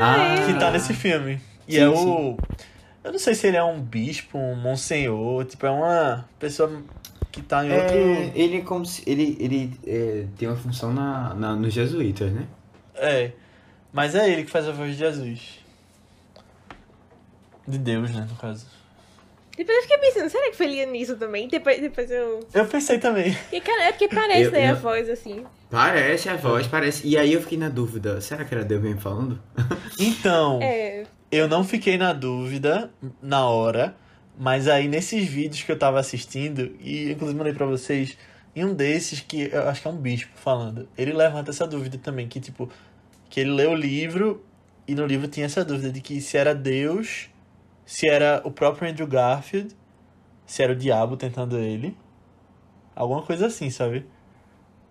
Ah, 0.00 0.34
que 0.46 0.58
tá 0.58 0.70
nesse 0.70 0.92
filme. 0.92 1.40
E 1.66 1.72
Sim, 1.72 1.80
é 1.80 1.88
o. 1.88 2.36
Eu 3.02 3.12
não 3.12 3.18
sei 3.18 3.34
se 3.34 3.46
ele 3.46 3.56
é 3.56 3.64
um 3.64 3.80
bispo, 3.80 4.36
um 4.36 4.56
monsenhor, 4.56 5.44
tipo, 5.44 5.64
é 5.64 5.70
uma 5.70 6.28
pessoa 6.38 6.82
que 7.32 7.40
tá 7.40 7.64
em 7.64 7.72
outro. 7.72 7.96
É, 7.96 8.32
ele 8.34 8.58
é 8.58 8.60
como 8.60 8.84
se. 8.84 9.02
Ele, 9.08 9.36
ele 9.40 9.80
é, 9.86 10.26
tem 10.36 10.48
uma 10.48 10.56
função 10.56 10.92
na, 10.92 11.34
na, 11.34 11.56
nos 11.56 11.72
jesuítas, 11.72 12.30
né? 12.32 12.46
É. 12.94 13.32
Mas 13.92 14.14
é 14.14 14.30
ele 14.30 14.44
que 14.44 14.50
faz 14.50 14.68
a 14.68 14.72
voz 14.72 14.92
de 14.92 14.98
Jesus. 14.98 15.60
De 17.66 17.78
Deus, 17.78 18.10
né, 18.14 18.26
no 18.28 18.36
caso. 18.36 18.66
Depois 19.56 19.76
eu 19.78 19.82
fiquei 19.82 19.98
pensando, 19.98 20.28
será 20.28 20.50
que 20.50 20.56
foi 20.56 20.66
Liam 20.66 20.90
Neeson 20.90 21.16
também? 21.16 21.48
Depois, 21.48 21.80
depois 21.80 22.10
eu... 22.10 22.40
Eu 22.52 22.66
pensei 22.66 22.98
também. 22.98 23.36
E, 23.52 23.60
cara, 23.60 23.84
é 23.84 23.92
porque 23.92 24.08
parece, 24.08 24.42
Eu- 24.42 24.50
né, 24.52 24.66
a 24.68 24.70
eu- 24.72 24.76
voz, 24.76 25.08
assim. 25.08 25.44
Parece 25.70 26.28
a 26.28 26.36
voz, 26.36 26.66
parece. 26.66 27.06
E 27.06 27.16
aí 27.16 27.32
eu 27.32 27.40
fiquei 27.40 27.58
na 27.58 27.68
dúvida, 27.68 28.20
será 28.20 28.44
que 28.44 28.54
era 28.54 28.64
Deus 28.64 28.82
mesmo 28.82 29.00
falando? 29.00 29.40
Então, 29.98 30.60
É, 30.62 31.04
eu 31.32 31.48
não 31.48 31.64
fiquei 31.64 31.96
na 31.96 32.12
dúvida 32.12 32.90
na 33.22 33.46
hora, 33.48 33.96
mas 34.38 34.68
aí 34.68 34.86
nesses 34.88 35.26
vídeos 35.26 35.62
que 35.62 35.72
eu 35.72 35.78
tava 35.78 35.98
assistindo, 35.98 36.76
e 36.80 37.10
inclusive 37.12 37.38
mandei 37.38 37.54
pra 37.54 37.64
vocês, 37.66 38.16
em 38.54 38.64
um 38.64 38.74
desses 38.74 39.20
que 39.20 39.48
eu 39.52 39.68
acho 39.68 39.82
que 39.82 39.88
é 39.88 39.90
um 39.90 39.96
bispo 39.96 40.30
falando, 40.36 40.88
ele 40.96 41.12
levanta 41.12 41.50
essa 41.50 41.66
dúvida 41.66 41.98
também, 41.98 42.28
que 42.28 42.38
tipo, 42.40 42.70
que 43.30 43.40
ele 43.40 43.50
leu 43.50 43.70
o 43.70 43.74
livro 43.74 44.44
e 44.86 44.94
no 44.94 45.04
livro 45.06 45.26
tinha 45.28 45.46
essa 45.46 45.64
dúvida 45.64 45.90
de 45.90 46.00
que 46.00 46.20
se 46.20 46.36
era 46.36 46.54
Deus, 46.54 47.28
se 47.86 48.08
era 48.08 48.42
o 48.44 48.50
próprio 48.50 48.90
Andrew 48.90 49.06
Garfield, 49.06 49.74
se 50.44 50.62
era 50.62 50.72
o 50.72 50.76
diabo 50.76 51.16
tentando 51.16 51.56
ele, 51.58 51.96
alguma 52.94 53.22
coisa 53.22 53.46
assim, 53.46 53.70
sabe? 53.70 54.04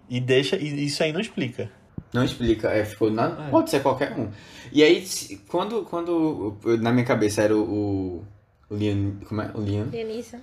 E 0.10 0.20
deixa, 0.20 0.56
e 0.56 0.86
isso 0.86 1.04
aí 1.04 1.12
não 1.12 1.20
explica. 1.20 1.70
Não 2.14 2.24
explica, 2.24 2.70
é, 2.70 2.86
ficou 2.86 3.12
na, 3.12 3.48
É. 3.48 3.50
pode 3.50 3.70
ser 3.70 3.82
qualquer 3.82 4.14
um. 4.18 4.30
E 4.72 4.82
aí, 4.82 5.06
quando, 5.50 5.84
quando 5.84 6.58
na 6.80 6.92
minha 6.94 7.06
cabeça 7.06 7.42
era 7.42 7.56
o, 7.56 8.24
o, 8.70 8.76
Liam, 8.76 9.18
como 9.28 9.42
é? 9.42 9.52
O. 9.54 9.62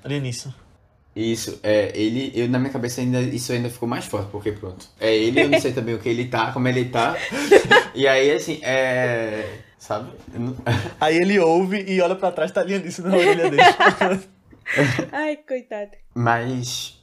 Ali 0.05 0.21
nisso. 0.21 0.55
Isso, 1.15 1.59
é, 1.63 1.93
ele, 1.95 2.33
eu, 2.35 2.49
na 2.49 2.59
minha 2.59 2.73
cabeça 2.73 3.01
ainda, 3.01 3.21
isso 3.21 3.53
ainda 3.53 3.69
ficou 3.69 3.87
mais 3.89 4.07
forte, 4.07 4.31
porque 4.31 4.53
pronto. 4.53 4.87
É 4.99 5.15
ele, 5.15 5.43
eu 5.43 5.49
não 5.49 5.61
sei 5.61 5.73
também 5.73 5.95
o 5.95 5.99
que 5.99 6.09
ele 6.09 6.27
tá, 6.27 6.53
como 6.53 6.69
ele 6.69 6.87
tá. 6.87 7.17
E 7.95 8.09
aí, 8.09 8.31
assim, 8.33 8.59
é. 8.63 9.59
Sabe? 9.83 10.12
Aí 11.01 11.16
ele 11.16 11.41
ouve 11.41 11.85
e 11.89 12.01
olha 12.01 12.14
pra 12.14 12.30
trás, 12.30 12.53
tá 12.53 12.61
ali 12.61 12.78
nisso 12.78 13.03
na 13.03 13.16
orelha 13.16 13.51
dele. 13.51 13.62
Ai, 15.11 15.37
coitado. 15.39 15.91
Mas. 16.14 17.03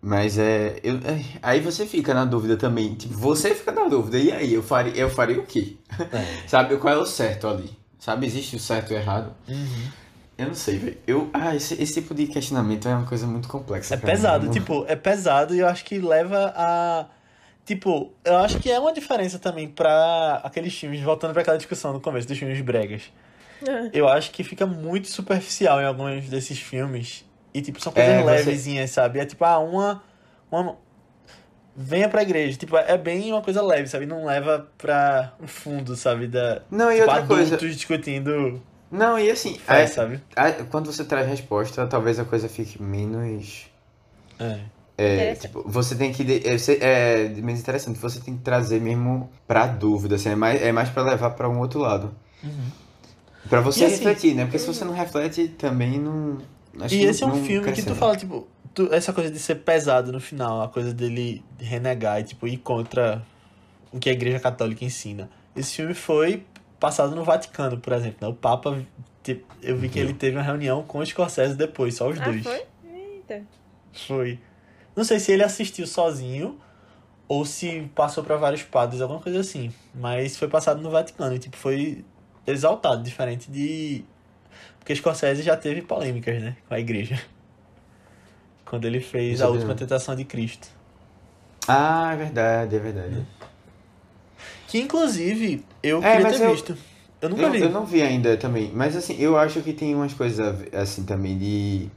Mas 0.00 0.38
é. 0.38 0.78
Eu, 0.84 1.00
ai, 1.04 1.26
aí 1.42 1.60
você 1.60 1.84
fica 1.84 2.14
na 2.14 2.24
dúvida 2.24 2.56
também. 2.56 2.94
Tipo, 2.94 3.14
você 3.14 3.52
fica 3.52 3.72
na 3.72 3.88
dúvida. 3.88 4.16
E 4.16 4.30
aí, 4.30 4.54
eu 4.54 4.62
faria, 4.62 4.94
eu 4.94 5.10
faria 5.10 5.40
o 5.40 5.44
quê? 5.44 5.76
Sabe? 6.46 6.76
Qual 6.76 6.94
é 6.94 6.96
o 6.96 7.04
certo 7.04 7.48
ali? 7.48 7.76
Sabe? 7.98 8.26
Existe 8.26 8.54
o 8.54 8.60
certo 8.60 8.92
e 8.92 8.94
o 8.94 8.98
errado? 8.98 9.34
Uhum. 9.48 9.88
Eu 10.38 10.46
não 10.46 10.54
sei, 10.54 10.78
velho. 10.78 10.98
Eu, 11.08 11.28
ah, 11.32 11.56
esse, 11.56 11.74
esse 11.82 11.94
tipo 11.94 12.14
de 12.14 12.28
questionamento 12.28 12.86
é 12.88 12.94
uma 12.94 13.06
coisa 13.06 13.26
muito 13.26 13.48
complexa. 13.48 13.94
É 13.94 13.96
mim. 13.96 14.04
pesado, 14.04 14.46
Não- 14.46 14.52
tipo, 14.52 14.84
é 14.86 14.94
pesado 14.94 15.52
e 15.52 15.58
eu 15.58 15.66
acho 15.66 15.84
que 15.84 15.98
leva 15.98 16.54
a. 16.56 17.06
Tipo, 17.64 18.12
eu 18.24 18.38
acho 18.38 18.58
que 18.58 18.70
é 18.70 18.78
uma 18.80 18.92
diferença 18.92 19.38
também 19.38 19.68
pra 19.68 20.40
aqueles 20.42 20.74
filmes, 20.74 21.00
voltando 21.00 21.32
pra 21.32 21.42
aquela 21.42 21.56
discussão 21.56 21.92
no 21.92 22.00
começo 22.00 22.26
dos 22.26 22.36
filmes 22.38 22.60
bregas. 22.60 23.12
Ah, 23.68 23.90
Eu 23.92 24.08
acho 24.08 24.30
que 24.32 24.42
fica 24.42 24.66
muito 24.66 25.08
superficial 25.08 25.80
em 25.80 25.84
alguns 25.84 26.28
desses 26.28 26.58
filmes. 26.58 27.24
E, 27.54 27.60
tipo, 27.60 27.80
são 27.80 27.92
coisas 27.92 28.12
É, 28.12 28.22
você- 28.22 28.30
levezinhas, 28.30 28.90
sabe? 28.90 29.20
É 29.20 29.24
tipo, 29.26 29.44
ah, 29.44 29.58
uma. 29.58 30.02
uma 30.50 30.76
venha 31.76 32.08
pra 32.08 32.22
igreja. 32.22 32.56
Tipo, 32.58 32.76
é 32.76 32.96
bem 32.98 33.30
uma 33.32 33.42
coisa 33.42 33.62
leve, 33.62 33.86
sabe? 33.88 34.06
Não 34.06 34.24
leva 34.24 34.66
pra 34.76 35.32
o 35.40 35.46
fundo, 35.46 35.94
sabe? 35.96 36.26
Da, 36.26 36.62
Não, 36.70 36.90
e 36.90 36.96
tipo, 36.96 37.06
outra 37.08 37.22
adultos 37.22 37.50
coisa. 37.50 37.66
discutindo 37.74 38.60
Não, 38.90 39.18
e 39.18 39.30
assim, 39.30 39.58
fé, 39.58 39.82
é, 39.82 39.86
sabe? 39.86 40.20
a- 40.34 40.52
quando 40.70 40.92
você 40.92 41.04
traz 41.04 41.26
resposta, 41.28 41.86
talvez 41.86 42.18
a 42.18 42.24
coisa 42.24 42.48
fique 42.48 42.82
menos. 42.82 43.66
É. 44.38 44.58
É, 45.02 45.34
tipo, 45.34 45.62
você 45.66 45.94
tem 45.94 46.12
que. 46.12 46.22
É, 46.44 46.56
é 46.84 47.28
menos 47.28 47.60
interessante, 47.60 47.98
você 47.98 48.20
tem 48.20 48.36
que 48.36 48.42
trazer 48.42 48.80
mesmo 48.80 49.30
pra 49.46 49.66
dúvida, 49.66 50.16
assim, 50.16 50.30
é 50.30 50.34
mais, 50.36 50.60
é 50.62 50.72
mais 50.72 50.88
pra 50.90 51.02
levar 51.02 51.30
pra 51.30 51.48
um 51.48 51.58
outro 51.58 51.80
lado. 51.80 52.14
Uhum. 52.42 52.50
Pra 53.48 53.60
você 53.60 53.80
E 53.80 53.84
assim- 53.86 53.94
refletir, 53.96 54.34
né? 54.34 54.44
Porque 54.44 54.58
se 54.58 54.66
você 54.66 54.84
não 54.84 54.92
reflete, 54.92 55.48
também 55.48 55.98
não. 55.98 56.38
acho 56.80 56.94
E 56.94 56.98
que 56.98 57.04
esse 57.04 57.22
é 57.22 57.26
não- 57.26 57.34
um 57.34 57.38
não 57.38 57.44
filme 57.44 57.72
que 57.72 57.82
tu 57.82 57.94
fala, 57.94 58.16
tipo, 58.16 58.46
tu- 58.74 58.92
essa 58.92 59.12
coisa 59.12 59.30
de 59.30 59.38
ser 59.38 59.56
pesado 59.56 60.12
no 60.12 60.20
final, 60.20 60.60
a 60.62 60.68
coisa 60.68 60.92
dele 60.92 61.42
renegar 61.58 62.20
e, 62.20 62.24
tipo, 62.24 62.46
ir 62.46 62.58
contra 62.58 63.22
o 63.92 63.98
que 63.98 64.10
a 64.10 64.12
igreja 64.12 64.38
católica 64.38 64.84
ensina. 64.84 65.30
Esse 65.56 65.76
filme 65.76 65.94
foi 65.94 66.44
passado 66.78 67.14
no 67.16 67.24
Vaticano, 67.24 67.78
por 67.78 67.92
exemplo, 67.92 68.18
né? 68.20 68.28
O 68.28 68.34
Papa, 68.34 68.78
te- 69.22 69.44
eu 69.62 69.76
vi 69.76 69.88
que 69.88 69.98
ele 69.98 70.12
teve 70.14 70.36
uma 70.36 70.42
reunião 70.42 70.82
com 70.82 70.98
o 70.98 71.06
Scorsese 71.06 71.54
depois, 71.56 71.94
só 71.94 72.08
os 72.08 72.20
ah, 72.20 72.24
dois. 72.24 72.42
foi? 72.42 72.62
Eita. 72.94 73.42
Foi. 74.06 74.38
Não 75.00 75.04
sei 75.06 75.18
se 75.18 75.32
ele 75.32 75.42
assistiu 75.42 75.86
sozinho 75.86 76.60
ou 77.26 77.46
se 77.46 77.90
passou 77.94 78.22
pra 78.22 78.36
vários 78.36 78.62
padres, 78.62 79.00
alguma 79.00 79.18
coisa 79.18 79.40
assim. 79.40 79.72
Mas 79.94 80.36
foi 80.36 80.46
passado 80.46 80.82
no 80.82 80.90
Vaticano 80.90 81.34
e, 81.34 81.38
tipo, 81.38 81.56
foi 81.56 82.04
exaltado, 82.46 83.02
diferente 83.02 83.50
de... 83.50 84.04
Porque 84.78 84.94
Scorsese 84.94 85.40
já 85.42 85.56
teve 85.56 85.80
polêmicas, 85.80 86.38
né? 86.42 86.54
Com 86.68 86.74
a 86.74 86.78
igreja. 86.78 87.18
Quando 88.66 88.84
ele 88.84 89.00
fez 89.00 89.36
Isso 89.36 89.42
A 89.42 89.46
é 89.46 89.48
Última. 89.48 89.74
Tentação 89.74 90.14
de 90.14 90.22
Cristo. 90.26 90.68
Ah, 91.66 92.10
é 92.12 92.16
verdade, 92.18 92.76
é 92.76 92.78
verdade. 92.78 93.26
Que, 94.68 94.80
inclusive, 94.80 95.64
eu 95.82 96.04
É, 96.04 96.10
queria 96.18 96.28
ter 96.28 96.42
eu- 96.42 96.50
visto. 96.52 96.76
Eu 97.22 97.30
nunca 97.30 97.42
Eu, 97.44 97.50
vi. 97.52 97.60
eu 97.62 97.70
não 97.70 97.86
vi 97.86 98.02
ainda 98.02 98.36
também, 98.36 98.70
mas 98.74 98.94
assim, 98.94 99.16
eu 99.18 99.38
acho 99.38 99.62
que 99.62 99.72
tem 99.72 99.94
umas 99.94 100.12
coisas 100.12 100.74
assim 100.74 101.04
também 101.06 101.38
de 101.38 101.88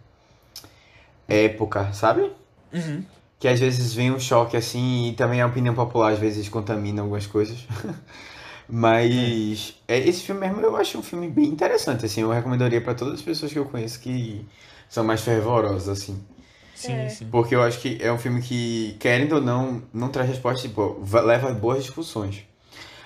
época, 1.28 1.92
sabe? 1.92 2.32
Uhum. 2.74 3.04
Que 3.40 3.48
às 3.48 3.60
vezes 3.60 3.94
vem 3.94 4.12
um 4.12 4.20
choque 4.20 4.56
assim 4.58 5.10
e 5.10 5.14
também 5.14 5.42
a 5.42 5.48
opinião 5.48 5.76
popular 5.76 6.14
às 6.14 6.20
vezes 6.20 6.48
contamina 6.50 7.02
algumas 7.02 7.28
coisas. 7.28 7.58
Mas 8.70 9.76
é, 9.88 9.98
esse 10.00 10.22
filme 10.24 10.42
mesmo 10.42 10.62
eu 10.62 10.76
acho 10.78 10.98
um 10.98 11.04
filme 11.04 11.30
bem 11.30 11.46
interessante, 11.46 12.06
assim, 12.06 12.22
eu 12.22 12.30
recomendaria 12.32 12.82
pra 12.82 12.96
todas 12.96 13.16
as 13.16 13.22
pessoas 13.22 13.52
que 13.52 13.60
eu 13.60 13.66
conheço 13.66 14.00
que 14.00 14.46
são 14.90 15.04
mais 15.04 15.22
fervorosas, 15.22 15.90
assim. 15.90 16.24
Sim, 16.74 16.94
É. 17.06 17.10
sim. 17.10 17.28
Porque 17.30 17.56
eu 17.56 17.62
acho 17.62 17.80
que 17.80 17.98
é 18.02 18.12
um 18.12 18.18
filme 18.18 18.42
que, 18.42 18.96
querendo 19.00 19.34
ou 19.36 19.42
não, 19.42 19.84
não 19.94 20.10
traz 20.10 20.30
resposta, 20.30 20.68
tipo, 20.68 20.98
va- 21.02 21.22
leva 21.22 21.52
boas 21.54 21.84
discussões. 21.84 22.44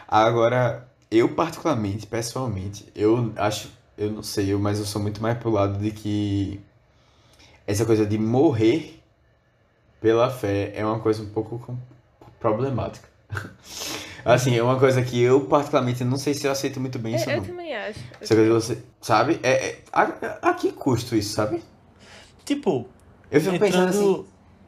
Agora, 0.08 0.88
eu 1.12 1.30
particularmente, 1.30 2.08
pessoalmente, 2.08 2.86
eu 2.96 3.34
acho, 3.38 3.70
eu 3.98 4.12
não 4.12 4.24
sei, 4.24 4.54
eu, 4.54 4.60
mas 4.60 4.80
eu 4.80 4.86
sou 4.86 5.02
muito 5.02 5.22
mais 5.22 5.38
pro 5.38 5.50
lado 5.52 5.78
de 5.80 5.92
que 5.92 6.60
essa 7.66 7.86
coisa 7.86 8.06
de 8.06 8.18
morrer 8.18 8.97
pela 10.02 10.30
fé 10.30 10.72
é 10.76 10.86
uma 10.86 11.00
coisa 11.00 11.24
um 11.24 11.30
pouco 11.30 11.78
problemática. 12.40 13.08
Assim, 14.26 14.56
é 14.58 14.62
uma 14.64 14.78
coisa 14.78 15.02
que 15.02 15.22
eu 15.22 15.46
particularmente 15.46 16.04
não 16.04 16.18
sei 16.18 16.34
se 16.34 16.46
eu 16.46 16.52
aceito 16.52 16.80
muito 16.82 17.00
bem 17.00 17.16
isso 17.16 17.30
Eu, 17.30 17.42
também 17.42 17.74
acho. 17.76 18.00
Essa 18.22 18.36
coisa 18.36 18.44
de 18.44 18.50
você, 18.50 18.84
sabe? 19.02 19.40
É, 19.42 19.68
é- 19.70 19.84
a, 19.92 20.02
a 20.50 20.54
que 20.54 20.72
custo 20.74 21.16
isso, 21.16 21.34
sabe? 21.34 21.64
Tipo, 22.46 22.88
Eu 23.32 23.40
fico 23.40 23.58
pensando 23.58 23.88
assim, 23.88 24.26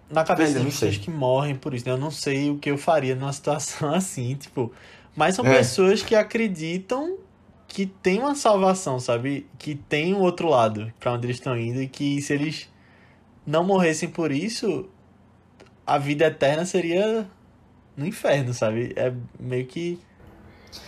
na 0.09 0.23
cabeça 0.23 0.53
das 0.53 0.73
sei. 0.73 0.89
pessoas 0.89 0.97
que 0.97 1.11
morrem 1.11 1.55
por 1.55 1.73
isso, 1.73 1.85
né? 1.85 1.91
Eu 1.91 1.97
não 1.97 2.11
sei 2.11 2.49
o 2.49 2.57
que 2.57 2.71
eu 2.71 2.77
faria 2.77 3.15
numa 3.15 3.31
situação 3.33 3.93
assim, 3.93 4.35
tipo. 4.35 4.71
Mas 5.15 5.35
são 5.35 5.45
É. 5.45 5.57
pessoas 5.57 6.01
que 6.01 6.15
acreditam 6.15 7.17
que 7.67 7.85
tem 7.85 8.19
uma 8.19 8.35
salvação, 8.35 8.99
sabe? 8.99 9.45
Que 9.59 9.75
tem 9.75 10.13
um 10.13 10.21
outro 10.21 10.47
lado 10.49 10.91
pra 10.99 11.13
onde 11.13 11.27
eles 11.27 11.37
estão 11.37 11.57
indo 11.57 11.81
e 11.81 11.87
que 11.87 12.21
se 12.21 12.33
eles 12.33 12.69
não 13.45 13.63
morressem 13.63 14.09
por 14.09 14.31
isso, 14.31 14.87
a 15.95 15.97
vida 15.97 16.25
eterna 16.27 16.65
seria 16.65 17.27
no 17.97 18.05
inferno, 18.05 18.53
sabe? 18.53 18.93
É 18.95 19.13
meio 19.39 19.65
que. 19.67 19.99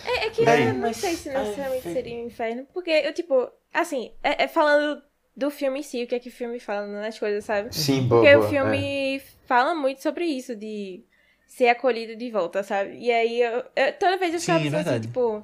É, 0.04 0.26
é 0.26 0.30
que 0.30 0.42
aí. 0.48 0.68
eu 0.68 0.74
não 0.74 0.92
sei 0.92 1.16
se 1.16 1.28
necessariamente 1.28 1.88
É, 1.88 1.92
seria 1.92 2.16
um 2.16 2.26
inferno. 2.26 2.66
Porque 2.72 2.90
eu, 2.90 3.12
tipo, 3.12 3.50
assim, 3.72 4.12
é, 4.22 4.44
é 4.44 4.48
falando 4.48 5.02
do 5.36 5.50
filme 5.50 5.80
em 5.80 5.82
si, 5.82 6.02
o 6.02 6.06
que 6.06 6.14
é 6.14 6.20
que 6.20 6.28
o 6.28 6.32
filme 6.32 6.58
fala 6.60 6.86
nas 6.86 7.18
coisas, 7.18 7.44
sabe? 7.44 7.72
sim, 7.72 8.06
boa, 8.06 8.26
Porque 8.26 8.26
boa, 8.26 8.38
o 8.38 8.42
filme 8.42 9.20
fala 9.46 9.74
muito 9.74 10.02
sobre 10.02 10.24
isso, 10.26 10.54
de 10.56 11.04
ser 11.46 11.68
acolhido 11.68 12.16
de 12.16 12.30
volta, 12.30 12.62
sabe? 12.62 12.98
E 12.98 13.10
aí, 13.10 13.40
eu, 13.42 13.64
eu- 13.76 13.92
toda 13.98 14.16
vez 14.18 14.34
eu 14.34 14.40
ficava 14.40 14.60
Sim, 14.60 14.66
é 14.66 14.70
pensando 14.70 14.80
assim, 14.82 15.00
verdade. 15.00 15.08
tipo... 15.08 15.42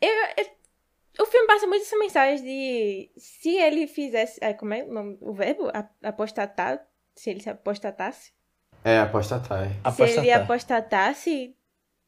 Eu, 0.00 0.10
eu- 0.38 1.24
o 1.24 1.26
filme 1.26 1.46
passa 1.46 1.66
muito 1.66 1.82
essa 1.82 1.98
mensagem 1.98 2.44
de... 2.44 3.12
Se 3.18 3.50
ele 3.56 3.86
fizesse... 3.86 4.40
ah, 4.44 4.54
como 4.54 4.74
é 4.74 4.84
o 4.84 4.92
nome? 4.92 5.18
O 5.20 5.32
verbo? 5.34 5.70
Apostatar? 6.02 6.86
Se 7.16 7.30
ele 7.30 7.40
se 7.40 7.50
apostatasse? 7.50 8.32
É, 8.84 8.98
apostatar. 8.98 9.68
Se 9.84 10.02
ele 10.02 10.30
Apostatar. 10.30 10.42
apostatasse, 10.42 11.56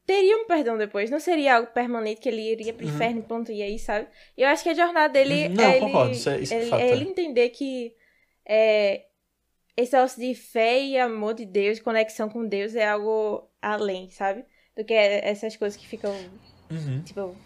teria 0.05 0.37
um 0.37 0.47
perdão 0.47 0.77
depois. 0.77 1.09
Não 1.11 1.19
seria 1.19 1.57
algo 1.57 1.71
permanente 1.73 2.21
que 2.21 2.29
ele 2.29 2.41
iria 2.53 2.73
pro 2.73 2.85
Uhum. 2.85 2.91
inferno 2.91 3.19
e 3.19 3.23
ponto. 3.23 3.51
E 3.51 3.61
aí, 3.63 3.79
sabe? 3.79 4.07
Eu 4.37 4.47
acho 4.49 4.63
que 4.63 4.69
a 4.69 4.73
jornada 4.73 5.09
dele 5.13 5.47
Uhum. 5.47 5.55
Não, 5.55 5.63
é, 5.65 5.79
concordo, 5.79 6.11
ele, 6.11 6.17
isso 6.17 6.29
é- 6.29 6.39
isso 6.39 6.53
é 6.53 6.61
ele, 6.61 6.71
é 6.75 6.91
é. 6.91 6.93
ele 6.93 7.05
entender 7.05 7.49
que 7.49 7.95
é, 8.45 9.07
esse 9.77 9.93
negócio 9.93 10.21
de 10.21 10.35
fé 10.35 10.79
e 10.83 10.97
amor 10.99 11.33
de 11.35 11.45
Deus, 11.45 11.79
conexão 11.79 12.29
com 12.29 12.47
Deus 12.47 12.75
é 12.75 12.87
algo 12.87 13.49
além, 13.61 14.09
sabe? 14.11 14.45
Do 14.77 14.85
que 14.85 14.93
essas 14.93 15.55
coisas 15.57 15.77
que 15.79 15.87
ficam, 15.87 16.41
Uhum. 16.71 17.03
tipo, 17.05 17.43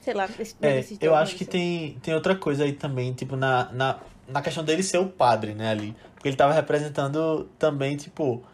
sei 0.00 0.14
lá, 0.14 0.34
esse, 0.38 0.56
É, 0.60 0.80
eu 1.00 1.14
acho 1.14 1.36
que 1.36 1.44
assim. 1.44 1.50
tem, 1.50 1.98
tem 2.00 2.14
outra 2.14 2.36
coisa 2.36 2.64
aí 2.64 2.72
também, 2.72 3.12
tipo, 3.14 3.36
na, 3.36 3.72
na, 3.72 4.00
na 4.28 4.42
questão 4.42 4.64
dele 4.64 4.82
ser 4.82 4.98
o 4.98 5.08
padre, 5.10 5.54
né, 5.54 5.68
ali. 5.70 5.96
Porque 6.14 6.28
ele 6.28 6.36
tava 6.36 6.52
representando 6.52 7.44
também, 7.58 7.96
tipo. 7.96 8.44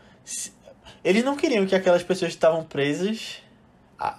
Eles 1.04 1.24
não 1.24 1.36
queriam 1.36 1.66
que 1.66 1.74
aquelas 1.74 2.02
pessoas 2.02 2.32
que 2.32 2.36
estavam 2.36 2.64
presas 2.64 3.42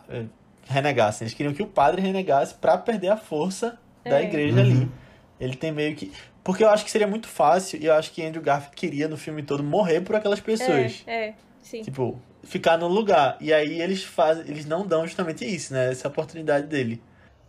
eh, 0.10 0.26
renegassem. 0.68 1.26
Eles 1.26 1.34
queriam 1.36 1.54
que 1.54 1.62
o 1.64 1.68
padre 1.68 2.02
renegasse 2.02 2.54
pra 2.54 2.78
perder 2.78 3.10
a 3.10 3.18
força 3.18 3.78
da 4.04 4.20
É. 4.22 4.24
igreja 4.24 4.56
Uhum. 4.58 4.62
ali. 4.62 4.92
Ele 5.40 5.56
tem 5.56 5.72
meio 5.72 5.96
que. 5.96 6.12
Porque 6.44 6.64
eu 6.64 6.70
acho 6.70 6.84
que 6.86 6.92
seria 6.92 7.08
muito 7.08 7.28
fácil, 7.28 7.80
e 7.82 7.86
eu 7.86 7.94
acho 7.94 8.12
que 8.12 8.26
Andrew 8.26 8.42
Garfield 8.42 8.76
queria 8.76 9.08
no 9.08 9.18
filme 9.18 9.44
todo 9.44 9.62
morrer 9.64 10.02
por 10.02 10.16
aquelas 10.16 10.40
pessoas. 10.40 11.04
É, 11.06 11.28
é, 11.30 11.34
sim. 11.62 11.82
Tipo, 11.82 12.20
ficar 12.44 12.78
no 12.78 12.88
lugar. 12.88 13.38
E 13.40 13.54
aí 13.54 13.82
eles 13.82 14.04
fazem. 14.04 14.46
Eles 14.48 14.66
não 14.66 14.86
dão 14.88 15.06
justamente 15.06 15.46
isso, 15.46 15.74
né? 15.74 15.92
Essa 15.92 16.08
oportunidade 16.08 16.68
dele. 16.68 17.02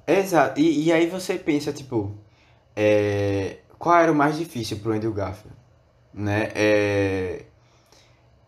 Exato. 0.06 0.60
E, 0.60 0.86
e 0.86 0.92
aí 0.92 1.06
você 1.06 1.36
pensa, 1.38 1.72
tipo, 1.72 2.16
é, 2.76 3.58
qual 3.78 3.96
era 4.00 4.10
o 4.12 4.14
mais 4.14 4.36
difícil 4.36 4.78
pro 4.78 4.92
Andrew 4.92 5.12
Garfield? 5.12 5.56
Né? 6.12 6.50
É, 6.54 7.44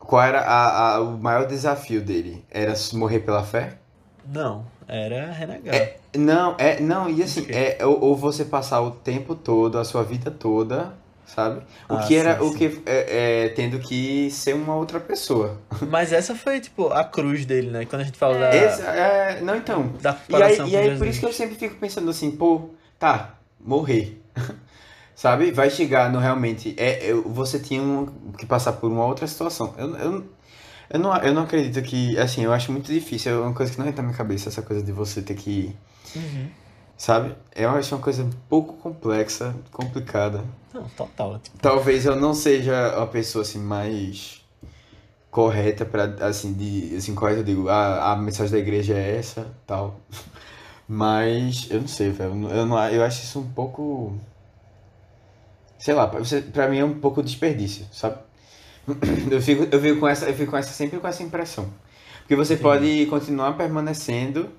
qual 0.07 0.22
era 0.22 0.40
a, 0.42 0.96
a- 0.96 1.00
o 1.00 1.18
maior 1.18 1.46
desafio 1.46 2.03
dele? 2.03 2.44
Era 2.50 2.74
morrer 2.94 3.20
pela 3.20 3.44
fé? 3.44 3.78
Não, 4.24 4.66
era 4.88 5.30
renegar. 5.32 5.92
Não, 6.14 6.55
é, 6.59 6.78
não, 6.80 7.09
e 7.09 7.22
assim, 7.22 7.46
é, 7.50 7.84
ou, 7.86 7.98
ou 8.00 8.16
você 8.16 8.44
passar 8.44 8.82
o 8.82 8.90
tempo 8.90 9.34
todo, 9.34 9.78
a 9.78 9.84
sua 9.84 10.03
vida 10.05 10.30
toda, 10.30 10.92
sabe? 11.26 11.62
O 11.88 11.96
Ah, 11.96 11.98
que 11.98 12.14
era, 12.14 12.34
sim, 12.34 12.42
o 12.44 12.53
sim. 12.53 12.59
que, 12.59 12.82
é, 12.84 13.44
é, 13.46 13.48
tendo 13.50 13.78
que 13.80 14.30
ser 14.30 14.55
uma 14.55 14.74
outra 14.76 15.00
pessoa. 15.00 15.59
Mas 15.84 16.12
essa 16.12 16.34
foi, 16.34 16.61
tipo, 16.61 16.88
a 16.88 17.05
cruz 17.05 17.44
dele, 17.44 17.70
né? 17.70 17.84
Quando 17.86 18.03
a 18.03 18.05
gente 18.05 18.18
fala 18.18 18.38
da, 18.38 18.48
Esse- 18.57 18.82
é, 18.82 19.40
não, 19.40 19.57
então, 19.57 19.92
da 20.00 20.16
E 20.28 20.42
aí, 20.42 20.62
e 20.66 20.76
aí 20.76 20.90
por 20.90 21.07
isso 21.07 21.20
que 21.20 21.26
eu 21.26 21.32
sempre 21.32 21.57
fico 21.57 21.76
pensando 21.76 22.11
assim, 22.11 22.30
pô, 22.32 22.70
tá, 22.98 23.34
morrer. 23.61 24.20
Sabe? 25.22 25.52
Vai 25.52 25.70
chegar 25.70 26.10
no 26.10 26.18
realmente. 26.18 26.74
É, 26.76 27.08
eu- 27.08 27.22
você 27.22 27.56
tinha 27.60 27.80
um- 27.80 28.06
que 28.36 28.44
passar 28.44 28.72
por 28.72 28.90
uma 28.90 29.04
outra 29.06 29.24
situação. 29.24 29.72
Eu, 29.78 29.94
eu, 29.96 30.24
eu, 30.90 30.98
não, 30.98 31.16
eu 31.18 31.32
não 31.32 31.42
acredito 31.44 31.80
que. 31.80 32.18
Assim, 32.18 32.42
eu 32.42 32.52
acho 32.52 32.72
muito 32.72 32.92
difícil. 32.92 33.30
É 33.30 33.38
uma 33.38 33.54
coisa 33.54 33.70
que 33.70 33.78
não 33.78 33.86
entra 33.86 34.02
na 34.02 34.08
minha 34.08 34.18
cabeça, 34.18 34.48
essa 34.48 34.62
coisa 34.62 34.82
de 34.82 34.90
você 34.90 35.22
ter 35.22 35.36
que. 35.36 35.76
Uhum. 36.16 36.48
Sabe? 36.98 37.36
Eu 37.54 37.70
acho 37.70 37.94
uma 37.94 38.00
coisa 38.02 38.24
um 38.24 38.30
pouco 38.48 38.72
complexa, 38.78 39.54
complicada. 39.70 40.42
Não, 40.74 40.88
total. 40.96 41.38
Tipo, 41.38 41.56
Talvez 41.58 42.04
eu 42.04 42.16
não 42.16 42.34
seja 42.34 42.88
a 43.00 43.06
pessoa 43.06 43.42
assim 43.42 43.60
mais 43.60 44.42
correta 45.30 45.84
para 45.84 46.04
assim 46.26 46.52
de 46.52 46.96
assim 46.96 47.14
correta 47.14 47.40
eu 47.40 47.44
digo 47.44 47.68
a, 47.68 48.10
a 48.10 48.16
mensagem 48.16 48.52
da 48.52 48.58
igreja 48.58 48.94
é 48.94 49.16
essa 49.16 49.46
tal 49.66 50.00
mas 50.86 51.68
eu 51.70 51.80
não 51.80 51.88
sei 51.88 52.10
velho 52.10 52.30
eu, 52.32 52.34
não- 52.34 52.50
eu 52.50 52.66
não 52.66 52.88
eu 52.90 53.02
acho 53.02 53.22
isso 53.22 53.38
um 53.40 53.48
pouco 53.48 54.12
sei 55.83 55.95
lá 55.95 56.07
pra 56.07 56.20
você 56.20 56.41
para 56.41 56.68
mim 56.68 56.78
é 56.78 56.85
um 56.85 56.99
pouco 56.99 57.22
desperdício 57.22 57.87
sabe 57.93 58.18
eu 59.30 59.41
fico 59.43 59.66
eu 59.70 59.80
fico 59.80 60.01
com 60.01 60.09
essa 60.09 60.26
eu 60.26 60.35
fico 60.35 60.51
com 60.51 60.57
essa 60.57 60.72
sempre 60.72 60.99
com 60.99 61.09
essa 61.09 61.22
impressão 61.22 61.72
porque 62.20 62.37
você 62.37 62.55
Entendi. 62.55 62.62
pode 62.62 63.07
continuar 63.07 63.53
permanecendo 63.55 64.51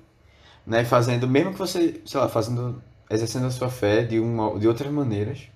né 0.66 0.84
fazendo 0.84 1.28
mesmo 1.28 1.52
que 1.52 1.58
você 1.58 2.00
sei 2.06 2.20
lá 2.20 2.28
fazendo 2.28 2.82
exercendo 3.10 3.46
a 3.46 3.50
sua 3.50 3.70
fé 3.70 4.02
de 4.02 4.20
uma 4.20 4.58
de 4.58 4.68
outras 4.68 4.90
maneiras 4.90 5.48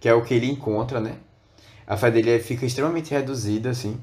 que 0.00 0.08
é 0.08 0.14
o 0.14 0.24
que 0.24 0.34
ele 0.34 0.50
encontra, 0.50 1.00
né? 1.00 1.18
A 1.86 1.96
fé 1.96 2.10
dele 2.10 2.38
fica 2.40 2.64
extremamente 2.66 3.10
reduzida, 3.12 3.70
assim, 3.70 4.00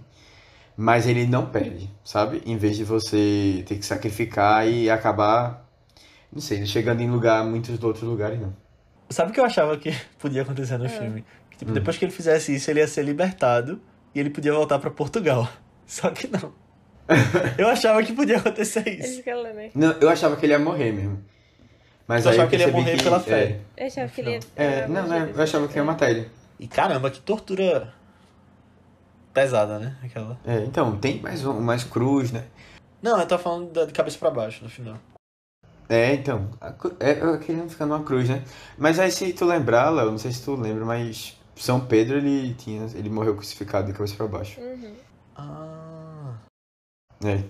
mas 0.78 1.08
ele 1.08 1.26
não 1.26 1.48
perde, 1.48 1.90
sabe? 2.04 2.42
Em 2.46 2.58
vez 2.58 2.78
de 2.78 2.84
você 2.84 3.64
ter 3.68 3.78
que 3.78 3.86
sacrificar 3.86 4.68
e 4.68 4.90
acabar, 4.90 5.68
não 6.32 6.42
sei, 6.42 6.66
chegando 6.66 7.02
em 7.02 7.10
lugar, 7.10 7.44
muitos 7.46 7.82
outros 7.84 8.04
lugares, 8.04 8.40
não. 8.40 8.54
Sabe 9.10 9.32
o 9.32 9.34
que 9.34 9.40
eu 9.40 9.46
achava 9.46 9.78
que 9.78 9.92
podia 10.20 10.42
acontecer 10.42 10.78
no 10.78 10.86
Ah. 10.86 10.90
filme? 10.90 11.26
Que, 11.52 11.58
tipo, 11.58 11.72
Hum. 11.72 11.74
depois 11.74 11.98
que 11.98 12.06
ele 12.06 12.12
fizesse 12.12 12.54
isso, 12.56 12.70
ele 12.70 12.80
ia 12.80 12.88
ser 12.88 13.04
libertado 13.04 13.82
e 14.14 14.20
ele 14.20 14.30
podia 14.30 14.54
voltar 14.54 14.80
pra 14.80 14.90
Portugal. 14.92 15.48
Só 15.86 16.10
que 16.10 16.28
não. 16.28 16.54
Eu 17.58 17.68
achava 17.70 18.04
que 18.04 18.12
podia 18.12 18.38
acontecer 18.38 18.84
Ele 18.86 19.00
isso. 19.02 19.24
né? 19.56 19.72
Não, 19.74 19.92
eu 19.94 20.10
achava 20.10 20.36
que 20.36 20.46
ele 20.46 20.52
ia 20.52 20.60
morrer 20.60 20.92
mesmo. 20.92 21.24
Mas 22.06 22.26
Eu 22.26 22.32
aí 22.32 22.36
achava 22.38 22.46
eu 22.46 22.50
que 22.50 22.56
ele 22.58 22.64
ia 22.66 22.72
morrer 22.72 22.98
que, 22.98 23.04
pela 23.04 23.20
fé. 23.22 23.60
Eu 23.78 23.88
achava 23.88 24.08
que 24.10 24.20
ele 24.22 24.32
ia... 24.32 24.40
É, 24.58 24.66
é, 24.66 24.88
não, 24.90 25.08
não, 25.08 25.16
eu 25.28 25.42
achava 25.42 25.68
que 25.70 25.76
ia 25.78 25.84
matar 25.86 26.10
ele. 26.12 26.30
E 26.60 26.68
caramba, 26.68 27.10
que 27.10 27.22
tortura 27.22 27.94
pesada, 29.34 29.80
né? 29.80 29.96
Aquela. 30.04 30.38
É, 30.46 30.60
então, 30.66 30.98
tem 30.98 31.22
mais 31.22 31.46
um, 31.46 31.60
mais 31.62 31.84
cruz, 31.86 32.32
né? 32.34 32.44
Não, 33.02 33.18
eu 33.20 33.26
tô 33.26 33.38
falando 33.38 33.86
de 33.86 33.94
cabeça 33.94 34.18
pra 34.18 34.30
baixo 34.32 34.64
no 34.64 34.70
final. 34.70 34.98
É, 35.90 36.14
então, 36.14 36.50
é, 37.00 37.12
é 37.12 37.38
que 37.38 37.52
ele 37.52 37.62
não 37.62 37.70
fica 37.70 37.86
numa 37.86 38.04
cruz, 38.04 38.28
né? 38.28 38.44
Mas 38.78 39.00
aí 39.00 39.10
se 39.12 39.32
tu 39.34 39.46
lembrar, 39.46 39.90
Léo, 39.90 40.12
não 40.12 40.18
sei 40.18 40.32
se 40.32 40.44
tu 40.44 40.56
lembra, 40.56 40.84
mas 40.84 41.38
São 41.56 41.80
Pedro, 41.86 42.18
ele 42.18 42.54
tinha, 42.56 42.86
ele 42.94 43.10
morreu 43.10 43.36
crucificado 43.36 43.88
de 43.88 43.94
cabeça 43.94 44.16
pra 44.16 44.28
baixo. 44.28 44.60
Uhum. 44.60 44.96
Ah. 45.36 46.36
É. 47.24 47.44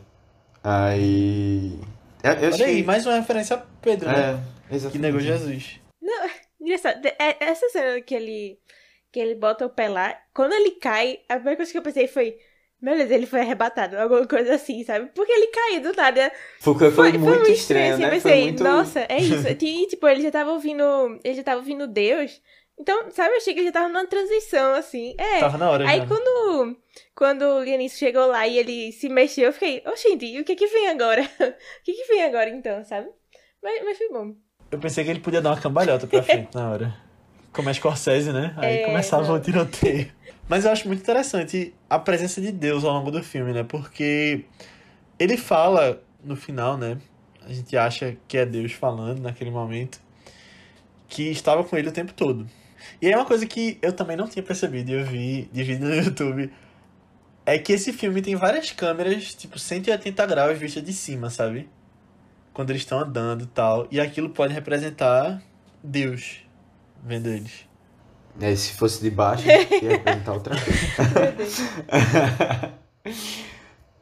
Aí. 0.63 1.79
Eu, 2.23 2.33
eu 2.33 2.53
Olha 2.53 2.65
aí, 2.65 2.75
que. 2.77 2.83
mais 2.83 3.05
uma 3.05 3.15
referência 3.15 3.55
a 3.55 3.59
Pedro, 3.81 4.07
né? 4.09 4.43
É, 4.69 4.75
exatamente. 4.75 4.91
Que 4.91 4.97
negou 4.99 5.19
Jesus. 5.19 5.79
Engraçado, 6.59 7.01
de- 7.01 7.15
é- 7.19 7.37
essa 7.39 7.69
cena 7.69 8.01
que 8.01 8.13
ele, 8.15 8.59
que 9.11 9.19
ele 9.19 9.35
bota 9.35 9.65
o 9.65 9.69
pé 9.69 9.87
lá, 9.87 10.15
quando 10.33 10.53
ele 10.53 10.71
cai, 10.71 11.19
a 11.29 11.35
primeira 11.35 11.57
coisa 11.57 11.71
que 11.71 11.77
eu 11.77 11.83
pensei 11.83 12.07
foi, 12.07 12.37
meu 12.81 12.95
Deus, 12.95 13.09
ele 13.09 13.25
foi 13.25 13.39
arrebatado, 13.41 13.97
alguma 13.97 14.25
coisa 14.27 14.55
assim, 14.55 14.83
sabe? 14.83 15.09
Porque 15.15 15.31
ele 15.31 15.47
caiu 15.47 15.81
do 15.81 15.93
nada. 15.95 16.31
Foi, 16.59 16.73
foi, 16.75 16.91
Foi, 16.91 17.11
foi 17.11 17.17
muito 17.19 17.49
estranho, 17.51 17.93
assim, 17.93 18.01
né? 18.03 18.07
Eu 18.07 18.21
Foi 18.21 18.31
pensei, 18.31 18.43
muito. 18.43 18.63
nossa, 18.63 18.99
é 19.09 19.17
isso. 19.17 19.47
E, 19.61 19.87
tipo, 19.87 20.07
ele 20.07 20.21
já 20.21 20.31
tava 20.31 20.51
ouvindo, 20.51 20.83
ele 21.23 21.33
já 21.35 21.43
tava 21.43 21.59
ouvindo 21.59 21.87
Deus. 21.87 22.41
Então, 22.79 23.09
sabe, 23.09 23.33
eu 23.33 23.37
achei 23.37 23.53
que 23.55 23.59
ele 23.59 23.67
já 23.67 23.73
tava 23.73 23.87
numa 23.87 24.05
transição, 24.05 24.75
assim. 24.75 25.15
É. 25.17 25.39
Tava 25.39 25.57
na 25.57 25.71
hora 25.71 25.89
Aí 25.89 25.99
já. 25.99 26.05
quando, 26.05 26.77
quando 27.15 27.41
o 27.41 27.63
Lianis 27.63 27.97
chegou 27.97 28.27
lá 28.27 28.47
e 28.47 28.59
ele 28.59 28.91
se 28.91 29.09
mexeu, 29.09 29.45
eu 29.45 29.53
fiquei, 29.53 29.81
oxente, 29.87 30.25
e 30.27 30.39
o 30.39 30.43
que 30.43 30.55
que 30.55 30.67
vem 30.67 30.87
agora? 30.89 31.23
o 31.41 31.83
que 31.83 31.93
que 31.93 32.05
vem 32.07 32.23
agora 32.23 32.49
então, 32.51 32.83
sabe? 32.83 33.07
Mas, 33.63 33.83
mas 33.83 33.97
foi 33.97 34.09
bom. 34.09 34.35
Eu 34.69 34.77
pensei 34.77 35.03
que 35.03 35.09
ele 35.09 35.19
podia 35.21 35.41
dar 35.41 35.49
uma 35.51 35.59
cambalhota 35.61 36.05
pra 36.05 36.21
frente 36.23 36.53
na 36.53 36.69
hora. 36.69 36.93
Como 37.51 37.67
a 37.69 37.73
Scorsese, 37.73 38.31
né? 38.31 38.53
Aí 38.57 38.77
É, 38.81 38.85
começava 38.85 39.27
não. 39.27 39.33
o 39.35 39.39
tiroteio. 39.39 40.11
Mas 40.49 40.63
eu 40.63 40.71
acho 40.71 40.87
muito 40.87 41.01
interessante 41.01 41.73
a 41.89 41.99
presença 41.99 42.39
de 42.39 42.51
Deus 42.51 42.83
ao 42.83 42.93
longo 42.93 43.11
do 43.11 43.21
filme, 43.21 43.51
né? 43.51 43.63
Porque 43.63 44.45
ele 45.19 45.35
fala 45.35 46.01
no 46.23 46.35
final, 46.35 46.77
né? 46.77 46.97
A 47.45 47.51
gente 47.51 47.75
acha 47.75 48.17
que 48.27 48.37
é 48.37 48.45
Deus 48.45 48.71
falando 48.71 49.21
naquele 49.21 49.51
momento, 49.51 49.99
que 51.07 51.23
estava 51.23 51.63
com 51.63 51.77
ele 51.77 51.89
o 51.89 51.91
tempo 51.91 52.13
todo. 52.13 52.47
E 53.01 53.07
aí 53.07 53.15
uma 53.15 53.25
coisa 53.25 53.45
que 53.45 53.77
eu 53.81 53.91
também 53.91 54.15
não 54.15 54.27
tinha 54.27 54.43
percebido 54.43 54.91
e 54.91 54.93
eu 54.93 55.05
vi 55.05 55.49
de 55.51 55.63
vídeo 55.63 55.87
no 55.87 55.95
YouTube 55.95 56.51
é 57.45 57.57
que 57.57 57.73
esse 57.73 57.93
filme 57.93 58.21
tem 58.21 58.35
várias 58.35 58.71
câmeras, 58.71 59.33
tipo 59.33 59.57
180 59.57 60.25
graus 60.25 60.57
vistas 60.57 60.83
de 60.83 60.93
cima, 60.93 61.29
sabe? 61.29 61.69
Quando 62.53 62.71
eles 62.71 62.81
estão 62.81 62.99
andando 62.99 63.43
e 63.43 63.47
tal. 63.47 63.87
E 63.89 63.99
aquilo 63.99 64.29
pode 64.29 64.53
representar 64.53 65.41
Deus 65.83 66.41
vendo 67.03 67.27
eles. 67.27 67.66
É, 68.39 68.55
se 68.55 68.73
fosse 68.73 69.01
de 69.01 69.09
baixo, 69.09 69.47
ia 69.47 69.57
representar 69.89 70.33
outra 70.33 70.55
coisa. 70.55 70.79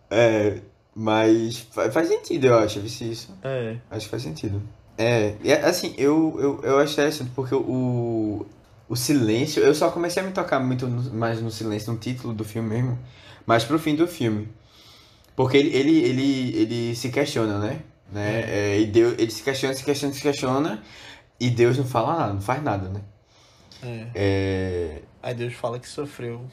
É, 0.09 0.61
mas 0.93 1.59
fa- 1.71 1.91
faz 1.91 2.07
sentido, 2.07 2.47
eu 2.47 2.57
acho, 2.57 2.79
vice 2.79 3.09
isso. 3.11 3.33
É. 3.43 3.77
Acho 3.89 4.05
que 4.05 4.11
faz 4.11 4.23
sentido. 4.23 4.61
É, 4.97 5.35
e, 5.43 5.51
assim, 5.51 5.93
eu, 5.97 6.35
eu, 6.39 6.61
eu 6.63 6.79
acho 6.79 6.93
interessante 6.93 7.31
porque 7.35 7.53
o, 7.53 8.45
o 8.87 8.95
silêncio, 8.95 9.61
eu 9.61 9.73
só 9.75 9.89
comecei 9.91 10.23
a 10.23 10.25
me 10.25 10.31
tocar 10.31 10.59
muito 10.59 10.87
no- 10.87 11.13
mais 11.13 11.41
no 11.41 11.51
silêncio, 11.51 11.91
no 11.91 11.99
título 11.99 12.33
do 12.33 12.45
filme 12.45 12.69
mesmo, 12.69 12.97
mas 13.45 13.63
pro 13.63 13.77
fim 13.79 13.95
do 13.95 14.07
filme. 14.07 14.47
Porque 15.35 15.57
ele, 15.57 15.69
ele, 15.75 15.99
ele, 16.03 16.57
ele 16.57 16.95
se 16.95 17.09
questiona, 17.09 17.59
né? 17.59 17.81
né? 18.11 18.41
É, 18.75 18.79
e 18.79 18.85
Deus, 18.85 19.15
ele 19.17 19.31
se 19.31 19.43
questiona, 19.43 19.75
se 19.75 19.83
questiona, 19.83 20.13
se 20.13 20.21
questiona, 20.21 20.81
e 21.39 21.49
Deus 21.49 21.77
não 21.77 21.85
fala 21.85 22.17
nada, 22.17 22.33
não 22.33 22.41
faz 22.41 22.63
nada, 22.63 22.87
né? 22.89 23.01
É. 23.85 24.07
É, 24.15 25.01
Aí 25.21 25.33
Deus 25.33 25.53
fala 25.53 25.79
que 25.79 25.87
sofreu. 25.87 26.45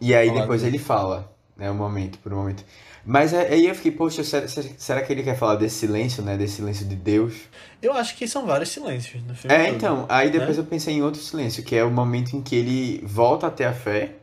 e 0.00 0.14
aí 0.14 0.30
depois 0.32 0.62
dele. 0.62 0.76
ele 0.76 0.82
fala, 0.84 1.32
né? 1.56 1.70
Um 1.70 1.74
momento, 1.74 2.18
por 2.18 2.32
um 2.32 2.36
momento. 2.36 2.64
Mas 3.04 3.32
é, 3.32 3.48
aí 3.48 3.66
eu 3.66 3.74
fiquei, 3.74 3.90
poxa, 3.90 4.22
será, 4.22 4.46
será 4.48 5.02
que 5.02 5.12
ele 5.12 5.22
quer 5.24 5.36
falar 5.36 5.56
desse 5.56 5.76
silêncio, 5.76 6.22
né? 6.22 6.36
Desse 6.36 6.56
silêncio 6.56 6.86
de 6.86 6.94
Deus? 6.94 7.34
Eu 7.80 7.92
acho 7.94 8.16
que 8.16 8.28
são 8.28 8.46
vários 8.46 8.68
silêncios 8.68 9.22
no 9.24 9.34
filme. 9.34 9.56
É, 9.56 9.66
todo, 9.66 9.76
então, 9.76 10.06
aí 10.08 10.30
depois 10.30 10.56
né? 10.56 10.62
eu 10.62 10.66
pensei 10.66 10.94
em 10.94 11.02
outro 11.02 11.20
silêncio, 11.20 11.64
que 11.64 11.74
é 11.74 11.82
o 11.82 11.90
momento 11.90 12.36
em 12.36 12.42
que 12.42 12.54
ele 12.54 13.04
volta 13.04 13.48
a 13.48 13.50
ter 13.50 13.64
a 13.64 13.72
fé, 13.72 14.16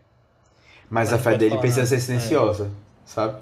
mas 0.90 1.12
Mas 1.12 1.14
a 1.14 1.18
fé 1.22 1.38
dele 1.38 1.50
falar 1.52 1.62
precisa 1.62 1.82
nada. 1.82 1.90
ser 1.90 2.00
silenciosa, 2.02 2.72
sabe? 3.06 3.42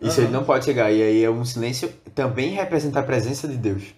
Isso 0.00 0.20
Aham. 0.20 0.28
ele 0.28 0.32
não 0.36 0.44
pode 0.44 0.64
chegar. 0.64 0.92
E 0.92 1.02
aí 1.02 1.24
é 1.24 1.30
um 1.30 1.44
silêncio 1.44 1.88
também 2.14 2.50
representa 2.50 3.00
a 3.00 3.02
presença 3.02 3.48
de 3.48 3.56
Deus. 3.56 3.94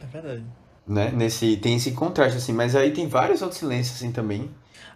É 0.00 0.06
verdade. 0.06 0.44
Né? 0.88 1.10
Nesse, 1.10 1.56
tem 1.58 1.76
esse 1.76 1.92
contraste, 1.92 2.38
assim, 2.38 2.52
mas 2.52 2.74
aí 2.74 2.90
tem 2.92 3.06
vários 3.06 3.42
outros 3.42 3.58
silêncios, 3.60 3.96
assim, 3.96 4.10
também. 4.10 4.50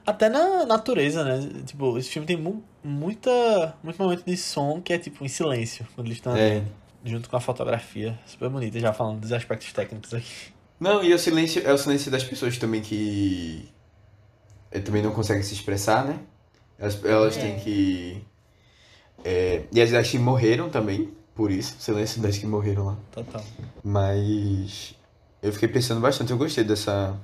Até 0.07 0.29
na 0.29 0.65
natureza, 0.65 1.23
né? 1.23 1.63
Tipo, 1.67 1.99
esse 1.99 2.09
filme 2.09 2.27
tem 2.27 2.37
mu 2.37 2.65
muita, 2.83 3.75
muito 3.85 4.03
momento 4.03 4.25
de 4.25 4.37
som 4.37 4.81
que 4.81 4.93
é 4.93 4.99
tipo 4.99 5.25
em 5.25 5.29
silêncio, 5.29 5.87
quando 5.95 6.07
eles 6.09 6.17
estão 6.19 6.35
É. 6.37 6.63
junto 7.05 7.29
com 7.31 7.37
a 7.37 7.41
fotografia. 7.41 8.19
Super 8.27 8.49
bonita, 8.49 8.81
já 8.81 8.93
falando 8.93 9.21
dos 9.21 9.33
aspectos 9.33 9.73
técnicos 9.73 10.13
aqui. 10.15 10.53
Não, 10.81 11.05
e 11.05 11.13
o 11.15 11.19
silêncio 11.19 11.63
é 11.65 11.73
o 11.73 11.79
silêncio 11.79 12.11
das 12.11 12.25
pessoas 12.25 12.57
também 12.59 12.81
que 12.81 13.69
eh, 14.73 14.81
também 14.81 15.03
não 15.03 15.13
conseguem 15.13 15.43
se 15.45 15.53
expressar, 15.55 16.05
né? 16.05 16.19
Elas, 16.79 17.05
elas 17.05 17.37
têm 17.37 17.53
É. 17.53 17.59
que. 17.61 18.25
é, 19.25 19.63
e 19.71 19.81
as 19.81 19.91
das 19.93 20.09
que 20.11 20.19
morreram 20.19 20.69
também, 20.71 21.13
por 21.35 21.51
isso, 21.53 21.77
silêncio 21.79 22.21
das 22.21 22.37
que 22.39 22.47
morreram 22.47 22.87
lá. 22.87 22.97
Total. 23.13 23.45
Mas 23.85 24.97
eu 25.43 25.53
fiquei 25.53 25.69
pensando 25.69 26.01
bastante, 26.01 26.31
eu 26.31 26.39
gostei 26.39 26.65
dessa, 26.65 27.15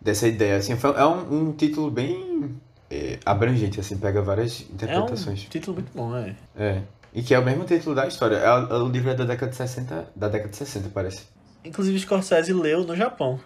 dessa 0.00 0.26
ideia. 0.26 0.56
Assim, 0.56 0.76
foi- 0.76 0.94
é 0.96 1.04
um, 1.04 1.48
um 1.48 1.52
título 1.52 1.90
bem 1.90 2.56
é, 2.90 3.18
abrangente, 3.24 3.78
assim, 3.80 3.96
pega 3.98 4.22
várias 4.22 4.60
É 4.60 4.64
um 4.70 4.74
interpretações. 4.74 5.42
título 5.50 5.74
muito 5.74 5.90
bom, 5.94 6.16
é. 6.16 6.36
É. 6.56 6.82
E 7.12 7.22
que 7.22 7.34
é 7.34 7.38
o 7.38 7.44
mesmo 7.44 7.64
título 7.64 7.94
da 7.94 8.06
história. 8.06 8.36
É, 8.36 8.50
o- 8.52 8.84
o 8.84 8.88
livro 8.88 9.10
é 9.10 9.14
da 9.14 9.24
década 9.24 9.50
de 9.50 9.56
60, 9.56 10.08
da 10.14 10.28
década 10.28 10.50
de 10.50 10.56
60, 10.56 10.88
parece. 10.90 11.22
Inclusive 11.64 11.98
Scorsese 11.98 12.52
leu 12.52 12.84
no 12.84 12.94
Japão. 12.94 13.40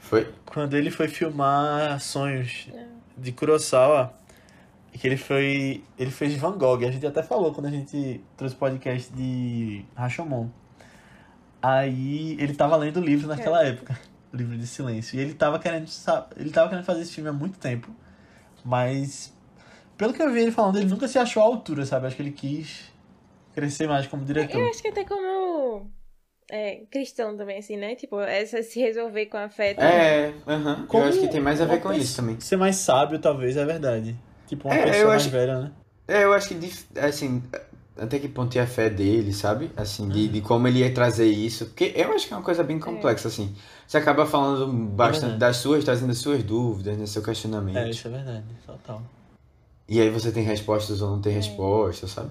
Foi? 0.00 0.28
Quando 0.46 0.76
ele 0.76 0.90
foi 0.90 1.08
filmar 1.08 2.00
Sonhos 2.00 2.68
de 3.16 3.32
Kurosawa, 3.32 4.12
que 4.92 5.06
ele 5.06 5.16
foi. 5.16 5.82
Ele 5.98 6.10
fez 6.10 6.34
Van 6.36 6.56
Gogh. 6.56 6.84
A 6.86 6.90
gente 6.90 7.06
até 7.06 7.22
falou 7.22 7.52
quando 7.52 7.66
a 7.66 7.70
gente 7.70 8.20
trouxe 8.36 8.54
o 8.54 8.58
podcast 8.58 9.12
de 9.12 9.84
Rashomon. 9.94 10.48
Aí 11.66 12.32
ele 12.38 12.54
tava 12.54 12.76
lendo 12.76 12.98
o 13.00 13.04
livro 13.04 13.26
naquela 13.26 13.64
época, 13.64 13.98
o 14.32 14.36
livro 14.36 14.56
de 14.58 14.66
silêncio. 14.66 15.16
E 15.18 15.20
ele 15.22 15.32
tava 15.34 15.58
querendo. 15.58 15.86
Ele 16.36 16.50
tava 16.50 16.68
querendo 16.68 16.84
fazer 16.84 17.00
esse 17.02 17.12
filme 17.14 17.30
há 17.30 17.32
muito 17.32 17.58
tempo. 17.58 17.88
Mas 18.64 19.32
pelo 19.96 20.12
que 20.12 20.22
eu 20.22 20.30
vi 20.32 20.40
ele 20.40 20.50
falando, 20.50 20.76
ele 20.76 20.86
nunca 20.90 21.08
se 21.08 21.18
achou 21.18 21.42
à 21.42 21.46
altura, 21.46 21.86
sabe? 21.86 22.06
Acho 22.06 22.16
que 22.16 22.22
ele 22.22 22.32
quis 22.32 22.92
crescer 23.54 23.86
mais 23.88 24.06
como 24.06 24.24
diretor. 24.24 24.58
Eu 24.60 24.68
acho 24.68 24.82
que 24.82 24.88
até 24.88 25.04
como 25.04 25.90
é, 26.50 26.84
cristão 26.90 27.36
também, 27.36 27.58
assim, 27.58 27.76
né? 27.76 27.94
Tipo, 27.94 28.20
essa 28.20 28.62
se 28.62 28.80
resolver 28.80 29.26
com 29.26 29.36
a 29.38 29.48
fé. 29.48 29.72
também. 29.74 29.90
É, 29.90 30.34
aham. 30.46 30.86
Como 30.86 31.04
Eu 31.04 31.08
acho 31.08 31.20
que 31.20 31.28
tem 31.28 31.40
mais 31.40 31.60
a 31.60 31.64
ver 31.64 31.80
com 31.80 31.92
isso 31.94 32.16
também. 32.16 32.38
Ser 32.40 32.56
mais 32.56 32.76
sábio, 32.76 33.18
talvez, 33.18 33.56
é 33.56 33.64
verdade. 33.64 34.14
Tipo, 34.46 34.68
uma 34.68 34.74
É, 34.76 34.84
pessoa 34.84 35.08
mais 35.08 35.22
acho- 35.22 35.30
velha, 35.30 35.60
né? 35.60 35.72
É, 36.06 36.24
eu 36.24 36.34
acho 36.34 36.48
que, 36.48 36.98
assim, 36.98 37.42
até 37.96 38.18
que 38.18 38.28
ponto 38.28 38.56
é 38.56 38.60
a 38.60 38.66
fé 38.66 38.90
dele, 38.90 39.32
sabe? 39.32 39.70
Assim, 39.76 40.08
de, 40.08 40.28
de 40.28 40.40
como 40.40 40.66
ele 40.66 40.80
ia 40.80 40.92
trazer 40.92 41.26
isso. 41.28 41.66
Porque 41.66 41.92
eu 41.94 42.12
acho 42.12 42.26
que 42.26 42.34
é 42.34 42.36
uma 42.36 42.42
coisa 42.42 42.62
bem 42.64 42.78
complexa, 42.80 43.28
assim. 43.28 43.54
Você 43.86 43.98
acaba 43.98 44.26
falando 44.26 44.66
bastante 44.88 45.20
verdade. 45.32 45.40
das 45.40 45.56
suas, 45.58 45.84
trazendo 45.84 46.10
as 46.10 46.18
suas 46.18 46.42
dúvidas, 46.42 46.96
né? 46.98 47.06
Seu 47.06 47.22
questionamento. 47.22 47.76
É, 47.76 47.90
isso 47.90 48.08
é 48.08 48.10
verdade, 48.10 48.44
total. 48.66 49.02
E 49.88 50.00
aí 50.00 50.08
você 50.10 50.32
tem 50.32 50.42
respostas 50.42 51.02
ou 51.02 51.10
não 51.10 51.20
tem 51.20 51.32
respostas, 51.32 52.10
sabe? 52.10 52.30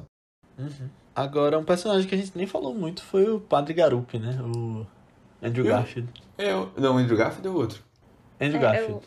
Uhum. 0.58 0.90
Agora, 1.16 1.58
um 1.60 1.64
personagem 1.64 2.08
que 2.08 2.16
a 2.16 2.18
gente 2.18 2.32
nem 2.36 2.48
falou 2.48 2.74
muito 2.74 3.04
foi 3.04 3.30
o 3.30 3.40
Padre 3.40 3.74
Garup, 3.76 4.16
né? 4.16 4.38
O 4.42 4.86
Andrew 5.42 5.66
Eu- 5.66 5.72
Garfield. 5.72 6.10
Eu. 6.38 6.72
Não, 6.76 6.96
o 6.96 6.98
Andrew 6.98 7.16
Garfield 7.18 7.48
é 7.48 7.52
o 7.52 7.56
outro. 7.56 7.84
Andrew 8.42 8.58
É, 8.58 8.62
Garfield. 8.62 8.92
é 8.94 8.96
o... 8.96 9.02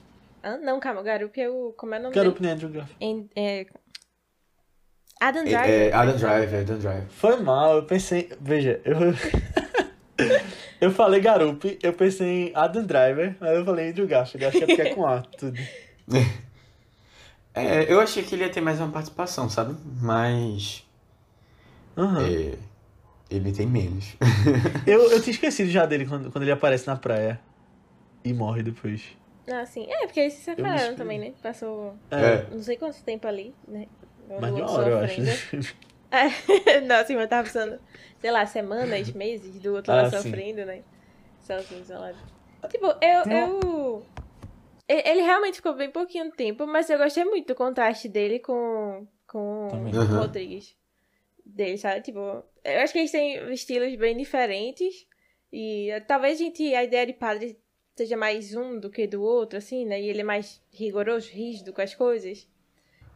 Ah, 0.55 0.57
não, 0.59 0.79
calma, 0.79 1.01
o 1.01 1.05
Garup 1.05 1.37
é 1.37 1.51
o. 1.51 1.75
Como 1.77 1.93
é 1.93 1.99
o 1.99 2.03
nome 2.05 2.15
Garup 2.15 2.35
dele? 2.39 2.47
nem 2.47 2.53
Andrew 2.55 2.71
Garfield. 2.71 2.97
Em- 3.05 3.29
é... 3.35 3.67
Adam 5.21 5.43
É, 5.43 5.45
Driver. 5.45 5.71
é 5.71 5.93
Adam 5.93 6.17
Driver, 6.17 6.61
Adam 6.61 6.79
Driver. 6.79 7.05
Foi 7.09 7.37
mal, 7.41 7.77
eu 7.77 7.83
pensei. 7.85 8.31
Veja, 8.41 8.81
eu. 8.85 8.97
eu 10.81 10.91
falei 10.91 11.21
Garup, 11.21 11.64
eu 11.83 11.93
pensei 11.93 12.49
em 12.49 12.53
Adam 12.55 12.85
Driver, 12.85 13.35
mas 13.41 13.51
eu 13.57 13.64
falei 13.64 13.91
Andrew 13.91 14.07
Garfield. 14.07 14.45
Acho 14.47 14.59
que 14.59 14.64
é 14.64 14.67
porque 14.67 14.83
é 14.83 14.95
com 14.95 15.07
A, 15.07 15.21
tudo. 15.39 15.59
É, 17.55 17.91
eu 17.91 18.01
achei 18.01 18.23
que 18.23 18.35
ele 18.35 18.45
ia 18.45 18.51
ter 18.51 18.61
mais 18.61 18.79
uma 18.81 18.91
participação, 18.91 19.49
sabe? 19.49 19.75
Mas. 20.01 20.85
Aham. 21.97 22.27
é, 22.27 22.59
ele 23.31 23.53
tem 23.53 23.67
menos. 23.67 24.14
Eu, 24.87 25.11
eu 25.11 25.21
tinha 25.23 25.33
esquecido 25.33 25.71
já 25.71 25.87
dele 25.87 26.05
quando, 26.07 26.31
quando 26.31 26.43
ele 26.45 26.53
aparece 26.53 26.87
na 26.87 26.95
praia 26.95 27.41
e 28.23 28.33
morre 28.35 28.62
depois. 28.62 29.03
Ah, 29.51 29.64
sim. 29.64 29.87
É, 29.89 30.07
porque 30.07 30.21
eles 30.21 30.35
se 30.35 30.43
separaram 30.43 30.95
também, 30.95 31.19
né? 31.19 31.33
Passou 31.43 31.97
É. 32.11 32.45
não 32.53 32.62
sei 32.62 32.77
quanto 32.77 33.03
tempo 33.03 33.27
ali, 33.27 33.55
né? 33.67 33.87
Mais 34.29 34.55
de 34.55 34.61
uma 34.61 34.70
hora, 34.70 34.91
eu 34.91 34.99
acho. 34.99 35.20
É, 36.11 36.81
Nossa, 36.83 37.12
mas 37.12 37.22
eu 37.22 37.29
tava 37.29 37.45
pensando, 37.45 37.81
sei 38.20 38.31
lá, 38.31 38.47
semanas, 38.47 39.11
meses 39.12 39.61
do 39.61 39.74
outro 39.74 39.93
lá 39.93 40.03
Ah, 40.03 40.11
sim. 40.11 40.22
sofrendo, 40.22 40.64
né? 40.64 40.83
Sozinho, 41.41 41.81
isolado. 41.81 42.18
Tipo, 42.70 42.87
eu, 42.87 43.24
eu. 43.31 44.07
Ele 44.89 45.22
realmente 45.22 45.57
ficou 45.57 45.74
bem 45.74 45.91
pouquinho 45.91 46.31
tempo, 46.31 46.66
mas 46.66 46.89
eu 46.89 46.99
gostei 46.99 47.24
muito 47.24 47.49
do 47.49 47.55
contraste 47.55 48.09
dele 48.09 48.39
com, 48.39 49.07
com 49.27 49.68
o. 49.68 50.16
Rodrigues. 50.18 50.77
Dele, 51.45 51.79
sabe? 51.79 52.03
Tipo, 52.03 52.43
eu 52.64 52.81
acho 52.81 52.93
que 52.93 52.99
eles 53.01 53.11
têm 53.12 53.53
estilos 53.53 53.95
bem 53.97 54.16
diferentes. 54.16 55.07
E 55.53 55.91
eh, 55.91 56.01
talvez 56.01 56.41
a 56.41 56.45
gente, 56.45 56.74
a 56.74 56.83
ideia 56.83 57.07
de 57.07 57.12
padre 57.12 57.59
seja 57.95 58.16
mais 58.16 58.55
um 58.55 58.79
do 58.81 58.91
que 58.91 59.07
do 59.07 59.22
outro, 59.22 59.59
assim, 59.59 59.85
né? 59.85 60.01
E 60.01 60.09
ele 60.09 60.20
é 60.20 60.24
mais 60.24 60.61
rigoroso, 60.72 61.31
rígido 61.31 61.72
com 61.72 61.81
as 61.81 61.95
coisas. 61.95 62.49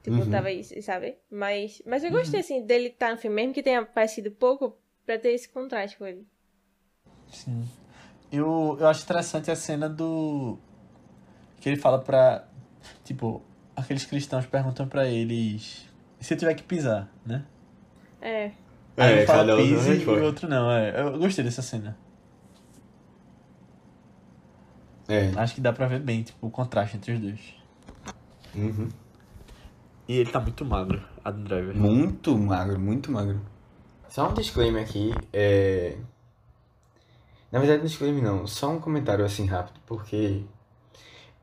Tipo, 0.02 0.16
Uhum. 0.16 0.30
talvez, 0.30 0.72
sabe? 0.84 1.16
Mas, 1.30 1.82
mas 1.86 2.02
eu 2.02 2.10
gostei, 2.10 2.40
assim, 2.40 2.64
dele 2.64 2.88
estar 2.88 3.10
no 3.10 3.18
filme, 3.18 3.36
mesmo 3.36 3.52
que 3.52 3.62
tenha 3.62 3.84
parecido 3.84 4.30
pouco, 4.30 4.76
pra 5.04 5.18
ter 5.18 5.30
esse 5.30 5.48
contraste 5.48 5.98
com 5.98 6.06
ele. 6.06 6.26
Sim. 7.30 7.68
Eu, 8.32 8.76
eu 8.80 8.86
acho 8.88 9.02
interessante 9.04 9.50
a 9.50 9.56
cena 9.56 9.88
do. 9.88 10.58
Que 11.60 11.68
ele 11.68 11.76
fala 11.76 11.98
pra. 12.00 12.46
Tipo, 13.04 13.42
aqueles 13.76 14.04
cristãos 14.06 14.46
perguntam 14.46 14.88
pra 14.88 15.06
eles. 15.06 15.86
Se 16.18 16.32
eu 16.34 16.38
tiver 16.38 16.54
que 16.54 16.62
pisar, 16.62 17.12
né? 17.26 17.44
É. 18.22 18.52
Aí 18.96 19.20
É, 19.20 19.26
fala 19.26 19.54
um 19.54 19.58
uma 19.58 19.62
pise 19.62 20.02
e 20.02 20.06
o 20.06 20.24
outro 20.24 20.48
não. 20.48 20.70
É. 20.70 21.00
Eu 21.00 21.18
gostei 21.18 21.44
dessa 21.44 21.62
cena. 21.62 21.96
É. 25.08 25.32
Acho 25.36 25.54
que 25.54 25.60
dá 25.60 25.72
pra 25.72 25.86
ver 25.88 26.00
bem, 26.00 26.22
tipo, 26.22 26.46
o 26.46 26.50
contraste 26.50 26.96
entre 26.96 27.12
os 27.12 27.20
dois. 27.20 27.54
Uhum. 28.54 28.88
E 30.10 30.18
ele 30.18 30.28
tá 30.28 30.40
muito 30.40 30.64
magro, 30.64 31.00
Adam 31.24 31.44
Driver. 31.44 31.76
Muito 31.76 32.36
magro, 32.36 32.80
muito 32.80 33.12
magro. 33.12 33.40
Só 34.08 34.28
um 34.28 34.34
disclaimer 34.34 34.82
aqui, 34.82 35.14
é... 35.32 35.94
Na 37.52 37.60
verdade, 37.60 37.78
não 37.78 37.86
disclaimer 37.86 38.20
não, 38.20 38.44
só 38.44 38.70
um 38.70 38.80
comentário 38.80 39.24
assim 39.24 39.46
rápido, 39.46 39.78
porque 39.86 40.42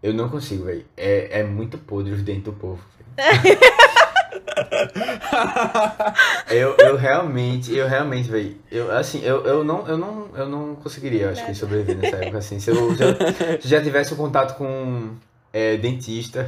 eu 0.03 0.13
não 0.13 0.28
consigo, 0.28 0.65
velho. 0.65 0.86
É, 0.97 1.39
é 1.39 1.43
muito 1.45 1.78
podre 1.78 2.11
os 2.11 2.22
dentes 2.22 2.43
do 2.43 2.51
povo, 2.51 2.84
eu, 6.51 6.76
eu 6.78 6.97
realmente, 6.97 7.74
eu 7.74 7.88
realmente, 7.88 8.30
velho, 8.30 8.57
eu, 8.70 8.91
assim, 8.91 9.24
eu, 9.24 9.45
eu, 9.45 9.63
não, 9.63 9.88
eu, 9.88 9.97
não, 9.97 10.28
eu 10.36 10.49
não 10.49 10.76
conseguiria, 10.76 11.30
acho 11.30 11.45
que, 11.45 11.55
sobreviver 11.55 11.95
nessa 11.95 12.18
época, 12.18 12.39
assim. 12.39 12.59
Se 12.59 12.72
eu, 12.72 12.93
se 12.97 13.01
eu, 13.01 13.15
se 13.15 13.65
eu 13.65 13.70
já 13.70 13.82
tivesse 13.82 14.13
um 14.13 14.18
contato 14.18 14.57
com 14.57 15.15
é, 15.58 15.78
dentista, 15.78 16.47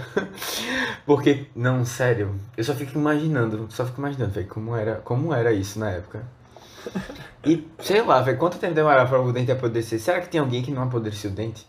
porque, 1.05 1.45
não, 1.55 1.83
sério, 1.83 2.35
eu 2.55 2.63
só 2.63 2.75
fico 2.75 2.97
imaginando, 2.97 3.67
só 3.69 3.83
fico 3.85 3.99
imaginando, 3.99 4.31
velho, 4.31 4.47
como 4.47 4.75
era, 4.75 4.95
como 5.03 5.33
era 5.33 5.51
isso 5.51 5.79
na 5.79 5.89
época. 5.89 6.23
E, 7.45 7.67
sei 7.79 8.01
lá, 8.03 8.21
velho, 8.21 8.37
quanto 8.37 8.57
tempo 8.59 8.73
demorava 8.75 9.09
para 9.09 9.21
o 9.21 9.31
dente 9.33 9.51
apodrecer? 9.51 9.99
Será 9.99 10.21
que 10.21 10.29
tem 10.29 10.39
alguém 10.39 10.61
que 10.61 10.71
não 10.71 10.83
apodreceu 10.83 11.31
o 11.31 11.33
dente? 11.33 11.65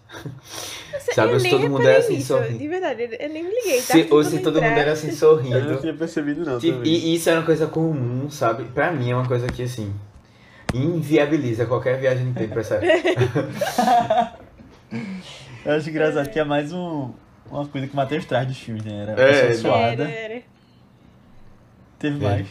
Sabe, 1.15 1.33
eu 1.35 1.41
se 1.41 1.49
todo 1.49 1.69
mundo 1.69 1.87
era 1.87 1.99
assim 1.99 2.15
nisso, 2.17 2.29
sorrindo. 2.29 2.59
De 2.59 2.69
verdade, 2.69 3.03
eu- 3.03 3.29
nem 3.31 3.43
me 3.43 3.51
liguei, 3.51 3.83
tá? 3.83 3.95
Se, 3.95 4.07
ou 4.11 4.23
se 4.23 4.41
todo 4.41 4.61
mundo 4.61 4.79
era 4.79 4.93
assim 4.93 5.07
Eu 5.07 5.13
não 5.13 5.19
sorrindo. 5.19 5.81
tinha 5.81 5.95
percebido, 5.95 6.45
não. 6.45 6.59
Tipo, 6.59 6.85
e 6.85 7.15
isso 7.15 7.29
era 7.31 7.39
uma 7.41 7.47
coisa 7.47 7.67
comum, 7.67 8.29
sabe? 8.31 8.65
Pra 8.65 8.93
mim 8.93 9.11
é 9.11 9.15
uma 9.17 9.27
coisa 9.27 9.47
que, 9.47 9.63
assim, 9.63 9.93
inviabiliza 10.75 11.67
qualquer 11.67 11.99
viagem 11.99 12.27
no 12.27 12.35
tempo 12.35 12.59
essa 12.59 12.75
época. 12.77 14.41
Eu 15.65 15.73
acho 15.73 15.91
engraçado 15.91 16.31
que 16.31 16.39
é 16.39 16.45
mais 16.45 16.73
um, 16.73 17.11
uma 17.51 17.67
coisa 17.67 17.87
que 17.87 17.93
o 17.93 17.97
Matheus 17.97 18.25
traz 18.25 18.47
dos 18.47 18.59
filmes, 18.59 18.85
né? 18.85 19.03
Era 19.03 19.21
É, 19.21 19.45
Era, 19.47 19.55
suada. 19.55 20.09
era. 20.09 20.43
Teve 21.99 22.25
É. 22.25 22.29
mais. 22.29 22.49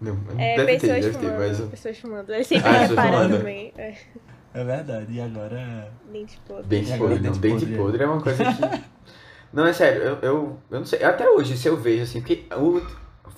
Não, 0.00 0.18
É, 0.38 0.56
deve 0.56 0.78
ter, 0.78 1.00
deve 1.00 1.18
ter, 1.18 1.32
mas... 1.38 1.60
pessoas 1.60 1.98
fumando. 1.98 2.32
Ele 2.32 2.44
sempre 2.44 2.68
Ah, 2.68 3.28
também. 3.28 3.72
É, 3.78 3.94
É 4.54 4.64
verdade. 4.64 5.12
E 5.12 5.20
agora. 5.20 5.90
dente 6.12 6.38
podre. 6.46 6.64
Dente 6.66 6.90
E 6.90 6.92
agora 6.92 7.10
podre, 7.14 7.28
não, 7.30 7.38
dente 7.38 7.60
podre, 7.66 7.76
podre 7.76 8.02
é 8.02 8.06
uma 8.06 8.20
coisa 8.20 8.44
que... 8.44 8.96
Não, 9.52 9.64
é 9.64 9.72
sério, 9.72 10.02
eu, 10.02 10.18
eu, 10.20 10.58
eu 10.70 10.78
não 10.80 10.84
sei, 10.84 11.02
até 11.02 11.26
hoje, 11.30 11.56
se 11.56 11.66
eu 11.68 11.76
vejo, 11.78 12.02
assim, 12.02 12.20
porque 12.20 12.44
o, 12.54 12.82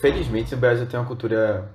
felizmente, 0.00 0.52
o 0.54 0.56
Brasil 0.56 0.86
tem 0.86 0.98
uma 0.98 1.06
cultura. 1.06 1.70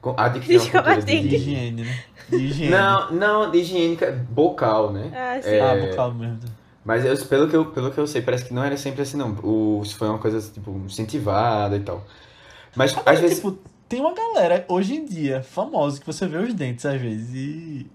com- 0.00 0.14
Adquiriu 0.16 0.60
uma 0.60 0.70
cultura 0.82 1.02
De 1.02 1.20
de... 1.20 1.34
higiene, 1.34 1.82
né? 1.82 1.98
De 2.28 2.36
higiene. 2.36 2.70
Não, 2.70 3.10
não, 3.10 3.50
de 3.50 3.58
higiênica 3.58 4.12
bocal, 4.30 4.92
né? 4.92 5.10
Ah, 5.12 5.42
sim. 5.42 5.48
É, 5.50 5.60
Ah, 5.60 5.74
bocal 5.74 6.14
mesmo. 6.14 6.38
Mas 6.88 7.04
eu- 7.04 7.26
pelo, 7.26 7.46
que 7.50 7.54
eu, 7.54 7.66
pelo 7.66 7.90
que 7.90 7.98
eu 7.98 8.06
sei, 8.06 8.22
parece 8.22 8.46
que 8.46 8.54
não 8.54 8.64
era 8.64 8.74
sempre 8.78 9.02
assim, 9.02 9.18
não. 9.18 9.32
O, 9.42 9.82
foi 9.84 10.08
uma 10.08 10.18
coisa, 10.18 10.40
tipo, 10.50 10.70
incentivada 10.86 11.76
e 11.76 11.80
tal. 11.80 12.02
Mas 12.74 12.92
Agora, 12.96 13.10
às 13.12 13.20
vezes. 13.20 13.36
tipo, 13.36 13.58
tem 13.86 14.00
uma 14.00 14.14
galera 14.14 14.64
hoje 14.68 14.94
em 14.96 15.04
dia 15.04 15.42
famosa 15.42 16.00
que 16.00 16.06
você 16.06 16.26
vê 16.26 16.38
os 16.38 16.54
dentes 16.54 16.86
às 16.86 16.98
vezes 16.98 17.34
e 17.34 17.86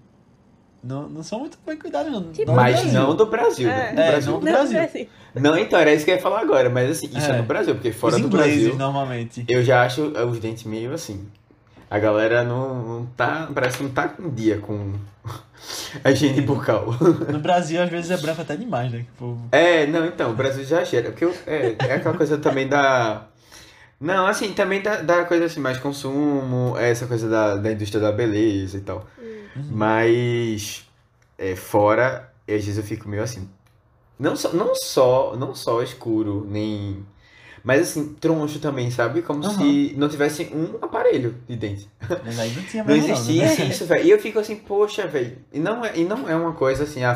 não, 0.82 1.08
não 1.08 1.22
são 1.24 1.40
muito 1.40 1.58
bem 1.66 1.76
cuidados, 1.76 2.12
não. 2.12 2.30
Tipo, 2.30 2.46
Não 2.52 2.54
no 2.54 2.60
Mas 2.62 2.92
não 2.92 3.16
do 3.16 3.26
Brasil, 3.26 3.66
né? 3.68 3.90
É. 3.90 3.94
Do 3.94 4.00
É, 4.00 4.10
Brasil. 4.12 4.32
não 4.32 4.38
do 4.38 4.46
Não, 4.46 4.52
Brasil. 4.52 4.78
Brasil. 4.78 5.08
Não, 5.34 5.58
então, 5.58 5.78
era 5.80 5.92
isso 5.92 6.04
que 6.04 6.12
eu 6.12 6.14
ia 6.14 6.22
falar 6.22 6.40
agora. 6.42 6.70
Mas 6.70 6.90
assim, 6.92 7.06
isso 7.08 7.28
é, 7.28 7.34
É. 7.34 7.38
no 7.38 7.42
Brasil, 7.42 7.74
porque 7.74 7.90
fora 7.90 8.14
Os 8.14 8.20
do 8.22 8.28
ingleses, 8.28 8.58
Brasil, 8.62 8.76
normalmente. 8.78 9.44
eu 9.48 9.60
já 9.64 9.82
acho 9.82 10.12
eh, 10.14 10.24
os 10.24 10.38
dentes 10.38 10.62
meio 10.62 10.92
assim. 10.92 11.26
A 11.94 11.98
galera 12.00 12.42
não, 12.42 12.82
não 12.82 13.06
tá. 13.06 13.48
Parece 13.54 13.76
que 13.78 13.82
não 13.84 13.90
tá 13.90 14.08
com 14.08 14.28
dia 14.28 14.58
com 14.58 14.94
a 16.02 16.10
higiene 16.10 16.40
bucal. 16.40 16.86
No 17.32 17.38
Brasil, 17.38 17.80
às 17.80 17.88
vezes, 17.88 18.10
é 18.10 18.16
branco 18.16 18.40
até 18.42 18.56
demais, 18.56 18.90
né? 18.90 18.98
Tipo, 18.98 19.38
É, 19.52 19.86
não, 19.86 20.04
então, 20.04 20.32
o 20.32 20.34
Brasil 20.34 20.64
já 20.64 20.82
gera. 20.82 21.10
Porque 21.10 21.24
eu- 21.24 21.34
é, 21.46 21.76
é 21.78 21.92
aquela 21.94 22.16
coisa 22.16 22.36
também 22.36 22.66
da. 22.66 23.26
Não, 24.00 24.26
assim, 24.26 24.52
também 24.52 24.82
da, 24.82 25.02
da 25.02 25.24
coisa 25.24 25.44
assim, 25.44 25.60
mais 25.60 25.78
consumo, 25.78 26.76
é 26.76 26.90
essa 26.90 27.06
coisa 27.06 27.28
da, 27.28 27.54
da 27.54 27.70
indústria 27.70 28.00
da 28.02 28.10
beleza 28.10 28.76
e 28.76 28.80
tal. 28.80 29.06
Mas 29.70 30.84
é, 31.38 31.54
fora, 31.54 32.28
às 32.42 32.54
vezes 32.64 32.76
eu 32.76 32.82
fico 32.82 33.08
meio 33.08 33.22
assim. 33.22 33.48
Não 34.18 34.34
só, 34.34 34.52
não 34.52 34.74
só, 34.74 35.36
não 35.36 35.54
só 35.54 35.80
escuro, 35.80 36.44
nem. 36.50 37.06
Mas 37.64 37.80
assim, 37.80 38.14
troncho 38.14 38.60
também, 38.60 38.90
sabe? 38.90 39.22
Como 39.22 39.42
Aham. 39.42 39.56
se 39.56 39.94
não 39.96 40.08
tivesse 40.08 40.50
um 40.54 40.84
aparelho 40.84 41.34
de 41.48 41.56
dente. 41.56 41.88
mas 42.24 42.38
aí 42.38 42.50
não 42.50 42.62
tinha 42.62 42.84
Não 42.84 42.94
mesmo, 42.94 43.14
existia 43.14 43.54
né? 43.54 43.68
isso, 43.68 43.86
velho. 43.86 44.04
E 44.04 44.10
eu 44.10 44.18
fico 44.20 44.38
assim, 44.38 44.56
poxa, 44.56 45.06
velho. 45.06 45.38
E 45.52 45.58
não 45.58 45.84
é, 45.84 45.96
e 45.96 46.04
não 46.04 46.28
é 46.28 46.36
uma 46.36 46.52
coisa 46.52 46.84
assim, 46.84 47.02
a 47.04 47.12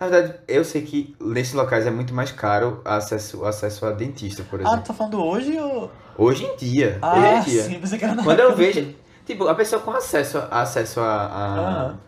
Na 0.00 0.08
verdade, 0.08 0.34
eu 0.48 0.64
sei 0.64 0.82
que 0.82 1.14
nesses 1.20 1.52
locais 1.52 1.86
é 1.86 1.90
muito 1.90 2.14
mais 2.14 2.32
caro 2.32 2.80
acesso, 2.84 3.40
o 3.40 3.44
acesso 3.46 3.84
a 3.86 3.92
dentista, 3.92 4.42
por 4.50 4.58
Ah, 4.60 4.62
exemplo. 4.64 4.84
tu 4.84 4.86
tá 4.88 4.94
falando 4.94 5.22
hoje 5.22 5.58
ou. 5.58 5.90
Hoje 6.16 6.44
em 6.44 6.56
dia. 6.56 6.98
Ah, 7.02 7.16
hoje 7.16 7.26
em 7.28 7.40
dia. 7.40 7.62
sim, 7.62 7.80
pensei 7.80 7.98
que 7.98 8.04
era 8.04 8.14
na 8.14 8.22
Quando 8.22 8.40
eu 8.40 8.56
vejo. 8.56 8.94
Tipo, 9.26 9.48
a 9.48 9.54
pessoa 9.54 9.80
com 9.82 9.90
acesso, 9.90 10.38
a- 10.38 10.62
acesso 10.62 11.00
a, 11.00 11.26
a, 11.26 11.60
Aham. 11.60 11.98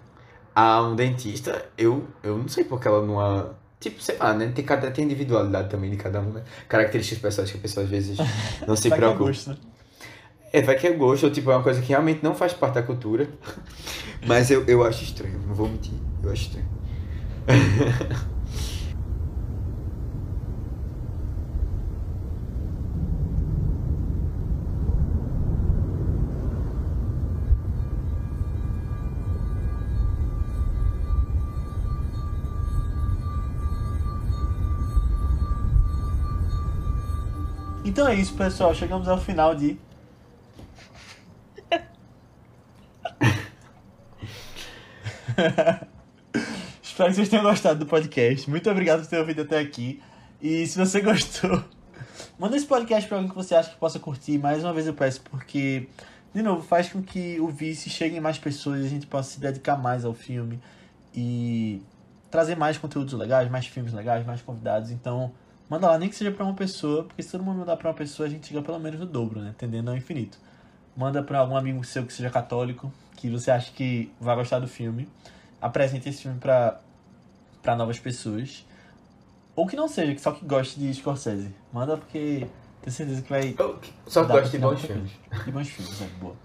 a 0.54 0.82
um 0.82 0.94
dentista, 0.96 1.64
eu, 1.78 2.06
eu 2.22 2.36
não 2.38 2.48
sei 2.48 2.64
porque 2.64 2.86
ela 2.88 3.04
não. 3.04 3.18
A, 3.20 3.50
tipo, 3.80 4.02
sei 4.02 4.16
lá, 4.18 4.34
né? 4.34 4.52
Tem, 4.54 4.64
cada, 4.64 4.90
tem 4.90 5.04
individualidade 5.04 5.68
também 5.70 5.90
de 5.90 5.96
cada 5.96 6.20
um, 6.20 6.30
né? 6.30 6.42
Características 6.68 7.20
pessoais 7.22 7.50
que 7.50 7.58
a 7.58 7.60
pessoa 7.60 7.84
às 7.84 7.90
vezes 7.90 8.18
não 8.66 8.76
se 8.76 8.88
Vai 8.88 8.98
que 8.98 9.04
é 9.04 9.08
preocupa. 9.08 9.24
gosto, 9.30 9.50
né? 9.50 9.56
É, 10.52 10.62
vai 10.62 10.76
que 10.76 10.86
é 10.86 10.92
gosto, 10.92 11.24
ou 11.24 11.30
tipo, 11.30 11.50
é 11.50 11.56
uma 11.56 11.62
coisa 11.62 11.80
que 11.82 11.88
realmente 11.88 12.22
não 12.22 12.34
faz 12.34 12.52
parte 12.52 12.74
da 12.74 12.82
cultura. 12.82 13.28
Mas 14.26 14.50
eu, 14.50 14.64
eu 14.66 14.82
acho 14.84 15.04
estranho, 15.04 15.38
não 15.46 15.54
vou 15.54 15.68
mentir. 15.68 15.92
Eu 16.22 16.30
acho 16.32 16.42
estranho. 16.42 16.68
Então 37.86 38.06
é 38.08 38.14
isso, 38.16 38.34
pessoal. 38.34 38.74
Chegamos 38.74 39.06
ao 39.06 39.16
final 39.16 39.54
de. 39.54 39.78
Espero 46.82 47.10
que 47.10 47.14
vocês 47.14 47.28
tenham 47.28 47.44
gostado 47.44 47.78
do 47.78 47.86
podcast. 47.86 48.50
Muito 48.50 48.68
obrigado 48.68 49.02
por 49.02 49.06
ter 49.06 49.20
ouvido 49.20 49.42
até 49.42 49.60
aqui. 49.60 50.02
E 50.42 50.66
se 50.66 50.76
você 50.76 51.00
gostou, 51.06 51.62
manda 52.36 52.56
esse 52.56 52.66
podcast 52.66 53.08
pra 53.08 53.18
alguém 53.18 53.30
que 53.30 53.36
você 53.36 53.54
acha 53.54 53.70
que 53.70 53.76
possa 53.76 54.00
curtir. 54.00 54.36
Mais 54.36 54.64
uma 54.64 54.72
vez 54.72 54.88
eu 54.88 54.94
peço, 54.94 55.20
porque, 55.20 55.86
de 56.34 56.42
novo, 56.42 56.62
faz 56.62 56.88
com 56.88 57.00
que 57.00 57.38
o 57.38 57.46
Vice 57.46 57.88
chegue 57.88 58.16
em 58.16 58.20
mais 58.20 58.36
pessoas 58.36 58.82
e 58.82 58.86
a 58.86 58.88
gente 58.88 59.06
possa 59.06 59.30
se 59.30 59.38
dedicar 59.38 59.76
mais 59.76 60.04
ao 60.04 60.12
filme 60.12 60.60
e 61.14 61.80
trazer 62.32 62.56
mais 62.56 62.78
conteúdos 62.78 63.14
legais, 63.14 63.48
mais 63.48 63.68
filmes 63.68 63.92
legais, 63.92 64.26
mais 64.26 64.42
convidados. 64.42 64.90
Então, 64.90 65.32
manda 65.68 65.88
lá, 65.88 65.98
nem 65.98 66.08
que 66.08 66.16
seja 66.16 66.30
pra 66.30 66.44
uma 66.44 66.54
pessoa, 66.54 67.04
porque 67.04 67.22
se 67.22 67.30
todo 67.30 67.44
mundo 67.44 67.58
mandar 67.58 67.76
pra 67.76 67.88
uma 67.88 67.94
pessoa, 67.94 68.26
a 68.26 68.30
gente 68.30 68.46
chega 68.46 68.62
pelo 68.62 68.78
menos 68.78 69.00
no 69.00 69.06
dobro, 69.06 69.40
né? 69.40 69.54
Tendendo 69.56 69.90
ao 69.90 69.96
infinito. 69.96 70.38
Manda 70.96 71.22
pra 71.22 71.40
algum 71.40 71.56
amigo 71.56 71.84
seu 71.84 72.04
que 72.06 72.12
seja 72.12 72.30
católico, 72.30 72.92
que 73.16 73.28
você 73.28 73.50
acha 73.50 73.70
que 73.72 74.12
vai 74.20 74.34
gostar 74.34 74.58
do 74.58 74.68
filme. 74.68 75.08
Apresente 75.60 76.08
esse 76.08 76.22
filme 76.22 76.38
pra, 76.38 76.80
pra 77.62 77.76
novas 77.76 77.98
pessoas. 77.98 78.64
Ou 79.54 79.66
que 79.66 79.76
não 79.76 79.88
seja, 79.88 80.14
que 80.14 80.20
só 80.20 80.32
que 80.32 80.44
goste 80.44 80.78
de 80.78 80.92
Scorsese. 80.94 81.54
Manda 81.72 81.96
porque 81.96 82.46
tenho 82.82 82.94
certeza 82.94 83.22
que 83.22 83.30
vai 83.30 83.54
Eu 83.58 83.80
só 84.06 84.24
gosto 84.24 84.50
de 84.50 84.58
bons 84.58 84.80
filmes. 84.80 85.12
e 85.46 85.50
bons 85.50 85.68
filmes, 85.68 86.02
é 86.02 86.06
boa. 86.20 86.36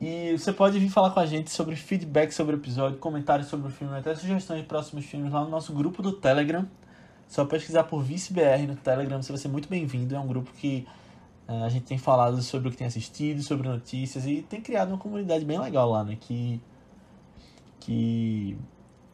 E 0.00 0.36
você 0.36 0.52
pode 0.52 0.80
vir 0.80 0.88
falar 0.88 1.10
com 1.10 1.20
a 1.20 1.26
gente 1.26 1.50
sobre 1.50 1.76
feedback 1.76 2.32
sobre 2.32 2.56
o 2.56 2.58
episódio, 2.58 2.98
comentários 2.98 3.46
sobre 3.46 3.68
o 3.68 3.70
filme, 3.70 3.96
até 3.96 4.12
sugestões 4.16 4.60
de 4.60 4.66
próximos 4.66 5.04
filmes 5.04 5.32
lá 5.32 5.44
no 5.44 5.48
nosso 5.48 5.72
grupo 5.72 6.02
do 6.02 6.12
Telegram. 6.12 6.66
Só 7.32 7.46
pesquisar 7.46 7.84
por 7.84 8.02
ViceBR 8.02 8.66
no 8.66 8.76
Telegram, 8.76 9.22
você 9.22 9.32
vai 9.32 9.40
ser 9.40 9.48
muito 9.48 9.66
bem-vindo. 9.66 10.14
É 10.14 10.20
um 10.20 10.26
grupo 10.26 10.52
que 10.52 10.86
eh, 11.48 11.62
a 11.64 11.68
gente 11.70 11.86
tem 11.86 11.96
falado 11.96 12.42
sobre 12.42 12.68
o 12.68 12.70
que 12.70 12.76
tem 12.76 12.86
assistido, 12.86 13.42
sobre 13.42 13.66
notícias 13.66 14.26
e 14.26 14.42
tem 14.42 14.60
criado 14.60 14.90
uma 14.90 14.98
comunidade 14.98 15.42
bem 15.42 15.58
legal 15.58 15.88
lá, 15.88 16.04
né? 16.04 16.18
Que. 16.20 16.60
Que. 17.80 18.54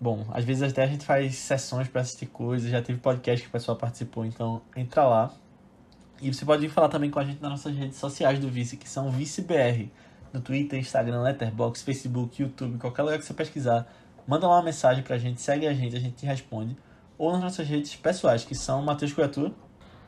Bom, 0.01 0.27
às 0.33 0.43
vezes 0.43 0.65
até 0.65 0.83
a 0.83 0.87
gente 0.89 1.05
faz 1.05 1.37
sessões 1.37 1.87
para 1.87 2.01
assistir 2.01 2.27
coisas, 2.27 2.69
já 2.69 2.83
teve 2.83 2.99
podcast 2.99 3.41
que 3.41 3.49
o 3.49 3.53
pessoal 3.53 3.79
participou, 3.79 4.25
então 4.25 4.63
entra 4.75 5.07
lá. 5.07 5.33
E 6.21 6.35
você 6.35 6.45
pode 6.45 6.69
falar 6.69 6.89
também 6.89 7.13
com 7.13 7.21
a 7.21 7.25
gente 7.25 7.41
nas 7.41 7.53
nossas 7.53 7.77
redes 7.77 7.99
sociais 7.99 8.41
do 8.41 8.49
Vice, 8.49 8.77
que 8.77 8.89
são 8.89 9.13
ViceBR. 9.13 9.93
No 10.33 10.41
Twitter, 10.41 10.77
Instagram, 10.77 11.23
Letterboxd, 11.23 11.85
Facebook, 11.85 12.43
YouTube, 12.43 12.79
qualquer 12.79 13.03
lugar 13.03 13.19
que 13.21 13.25
você 13.25 13.33
pesquisar. 13.33 13.87
Manda 14.27 14.49
lá 14.49 14.57
uma 14.57 14.65
mensagem 14.65 15.05
pra 15.05 15.17
gente, 15.19 15.41
segue 15.41 15.69
a 15.69 15.73
gente, 15.73 15.95
a 15.97 16.01
gente 16.01 16.17
te 16.17 16.27
responde. 16.27 16.77
Ou 17.19 17.33
nas 17.33 17.43
nossas 17.43 17.67
redes 17.69 17.95
pessoais, 17.97 18.45
que 18.45 18.55
são 18.55 18.81
Matheus 18.83 19.13
Coiatua, 19.13 19.53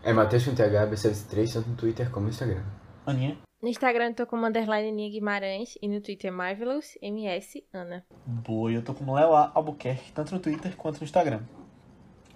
É 0.02 0.12
Matheus 0.12 0.44
com 0.46 0.54
TH, 0.54 0.86
BC3, 0.86 1.52
tanto 1.52 1.68
no 1.68 1.76
Twitter 1.76 2.10
como 2.10 2.24
no 2.24 2.30
Instagram. 2.30 2.62
Aninha. 3.04 3.36
No 3.60 3.68
Instagram 3.68 4.06
eu 4.10 4.14
tô 4.14 4.26
como 4.26 4.46
underline 4.46 4.88
Aninha 4.88 5.10
Guimarães 5.10 5.74
e 5.82 5.88
no 5.88 6.00
Twitter 6.00 6.32
Marvelous 6.32 6.96
MS 7.02 7.62
Ana. 7.74 8.06
Boa, 8.24 8.72
eu 8.72 8.82
tô 8.82 8.94
como 8.94 9.14
Léo 9.14 9.34
A. 9.34 9.52
Albuquerque, 9.54 10.12
tanto 10.12 10.32
no 10.34 10.40
Twitter 10.40 10.74
quanto 10.76 10.98
no 11.00 11.04
Instagram. 11.04 11.42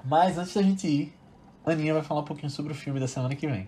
Mas 0.04 0.36
antes 0.36 0.52
da 0.54 0.60
gente 0.62 0.86
ir, 0.86 1.14
Aninha 1.64 1.94
vai 1.94 2.02
falar 2.02 2.20
um 2.20 2.24
pouquinho 2.26 2.50
sobre 2.50 2.72
o 2.72 2.74
filme 2.76 3.00
da 3.00 3.08
semana 3.08 3.34
que 3.34 3.46
vem. 3.46 3.66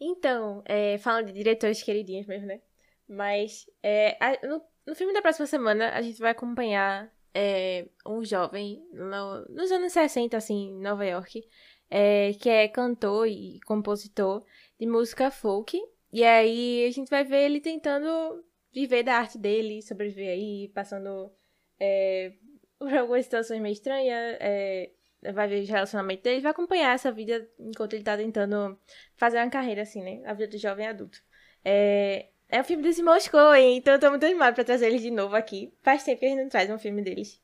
Então, 0.00 0.62
é, 0.66 0.98
falando 0.98 1.26
de 1.26 1.32
diretores 1.32 1.82
queridinhos 1.82 2.26
mesmo, 2.26 2.46
né? 2.48 2.60
Mas 3.08 3.64
é, 3.82 4.16
a- 4.20 4.38
no, 4.46 4.60
no 4.86 4.94
filme 4.96 5.12
da 5.12 5.22
próxima 5.22 5.46
semana 5.46 5.90
a 5.90 6.02
gente 6.02 6.18
vai 6.18 6.32
acompanhar 6.32 7.08
é, 7.36 7.86
um 8.06 8.24
jovem 8.24 8.82
no- 8.92 9.44
nos 9.48 9.70
anos 9.70 9.92
60, 9.92 10.36
assim, 10.36 10.68
em 10.70 10.80
Nova 10.80 11.04
York, 11.04 11.46
é, 11.90 12.32
que 12.34 12.48
é 12.48 12.68
cantor 12.68 13.28
e 13.28 13.60
compositor 13.66 14.44
de 14.78 14.86
música 14.86 15.30
folk. 15.30 15.78
E 16.12 16.24
aí 16.24 16.86
a 16.86 16.90
gente 16.90 17.08
vai 17.10 17.24
ver 17.24 17.44
ele 17.44 17.60
tentando 17.60 18.42
viver 18.72 19.02
da 19.02 19.16
arte 19.16 19.38
dele, 19.38 19.82
sobreviver 19.82 20.30
aí, 20.30 20.68
passando 20.74 21.30
é, 21.78 22.32
por 22.78 22.92
algumas 22.94 23.24
situações 23.24 23.60
meio 23.60 23.72
estranhas. 23.72 24.36
é, 24.40 24.90
vai 25.32 25.48
ver 25.48 25.62
o 25.64 25.66
relacionamento 25.66 26.22
dele, 26.22 26.40
vai 26.40 26.52
acompanhar 26.52 26.94
essa 26.94 27.10
vida 27.12 27.48
enquanto 27.58 27.94
ele 27.94 28.04
tá 28.04 28.16
tentando 28.16 28.78
fazer 29.16 29.38
uma 29.38 29.50
carreira, 29.50 29.82
assim, 29.82 30.02
né? 30.02 30.22
A 30.26 30.34
vida 30.34 30.48
do 30.50 30.58
jovem 30.58 30.86
adulto. 30.86 31.22
É, 31.64 32.28
é 32.48 32.60
o 32.60 32.64
filme 32.64 32.82
dos 32.82 32.96
irmãos 32.96 33.26
Coen, 33.28 33.76
então 33.76 33.94
eu 33.94 34.00
tô 34.00 34.08
muito 34.08 34.24
animada 34.24 34.52
pra 34.52 34.64
trazer 34.64 34.86
eles 34.86 35.02
de 35.02 35.10
novo 35.10 35.34
aqui. 35.34 35.72
Faz 35.82 36.04
tempo 36.04 36.20
que 36.20 36.26
a 36.26 36.28
gente 36.28 36.42
não 36.42 36.48
traz 36.48 36.70
um 36.70 36.78
filme 36.78 37.02
deles. 37.02 37.40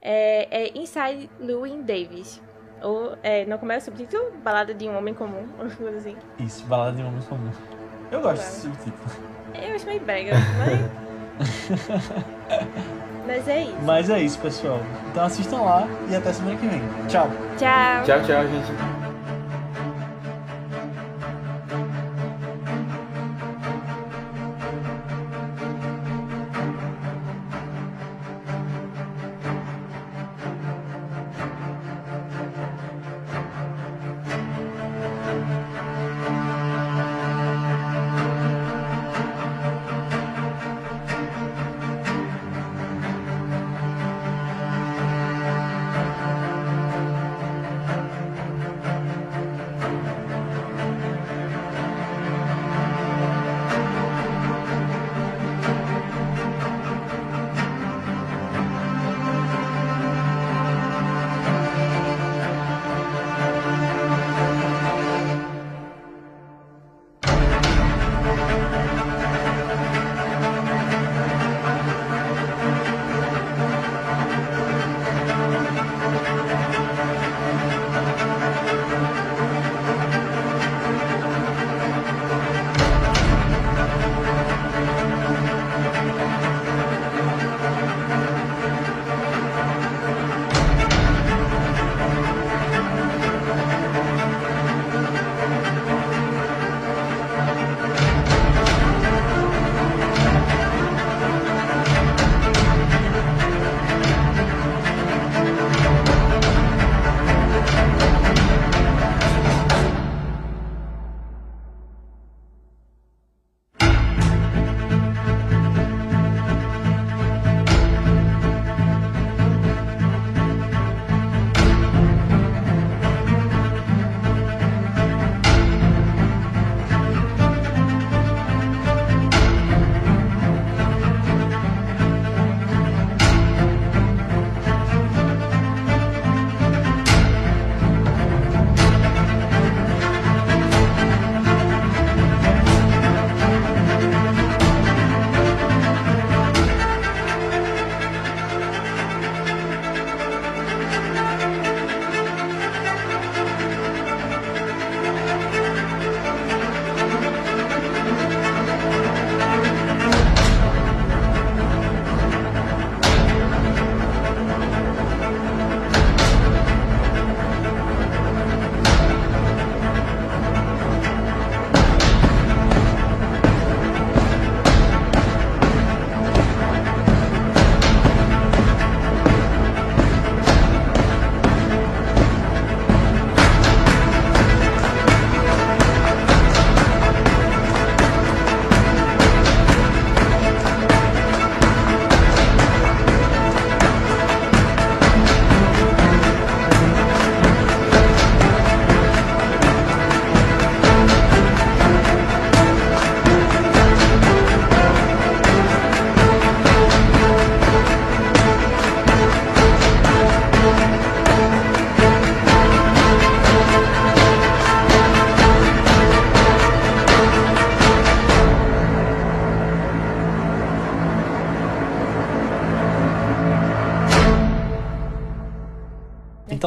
É, 0.00 0.64
é 0.64 0.78
Inside 0.78 1.30
Llewyn 1.40 1.82
Davis. 1.82 2.42
Ou, 2.82 3.16
é, 3.22 3.44
não 3.46 3.58
como 3.58 3.72
é 3.72 3.78
o 3.78 3.80
subtítulo? 3.80 4.32
Balada 4.42 4.72
de 4.74 4.88
um 4.88 4.96
Homem 4.96 5.14
Comum, 5.14 5.46
uma 5.58 5.70
coisa 5.70 5.98
assim. 5.98 6.16
Isso, 6.38 6.64
balada 6.66 6.96
de 6.96 7.02
um 7.02 7.08
homem 7.08 7.22
comum. 7.22 7.50
Eu 8.10 8.20
gosto 8.20 8.42
desse 8.42 8.60
subtítulo. 8.62 9.10
Eu 9.54 9.74
acho 9.74 9.86
meio 9.86 10.00
brega, 10.00 10.32
mas... 10.58 11.06
mas 13.26 13.48
é 13.48 13.62
isso. 13.62 13.82
Mas 13.82 14.10
é 14.10 14.20
isso, 14.20 14.38
pessoal. 14.38 14.80
Então 15.10 15.24
assistam 15.24 15.62
lá 15.62 15.88
e 16.08 16.14
até 16.14 16.32
semana 16.32 16.56
que 16.56 16.66
vem. 16.66 16.80
Tchau! 17.08 17.28
Tchau! 17.58 18.04
Tchau, 18.04 18.22
tchau, 18.22 18.46
gente. 18.46 18.95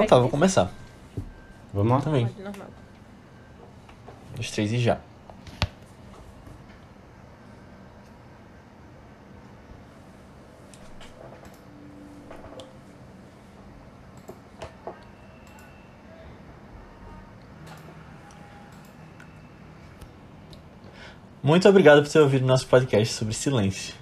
Tá, 0.09 0.17
vou 0.17 0.29
começar. 0.29 0.71
Vamos 1.71 1.91
lá? 1.91 2.01
Também. 2.01 2.27
Pode, 2.27 2.41
normal. 2.41 2.67
Os 4.39 4.49
três 4.49 4.73
e 4.73 4.79
já. 4.79 4.99
Muito 21.41 21.67
obrigado 21.69 22.03
por 22.03 22.11
ter 22.11 22.19
ouvido 22.19 22.45
nosso 22.45 22.67
podcast 22.67 23.13
sobre 23.13 23.33
silêncio. 23.33 23.98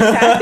Ai, 0.00 0.39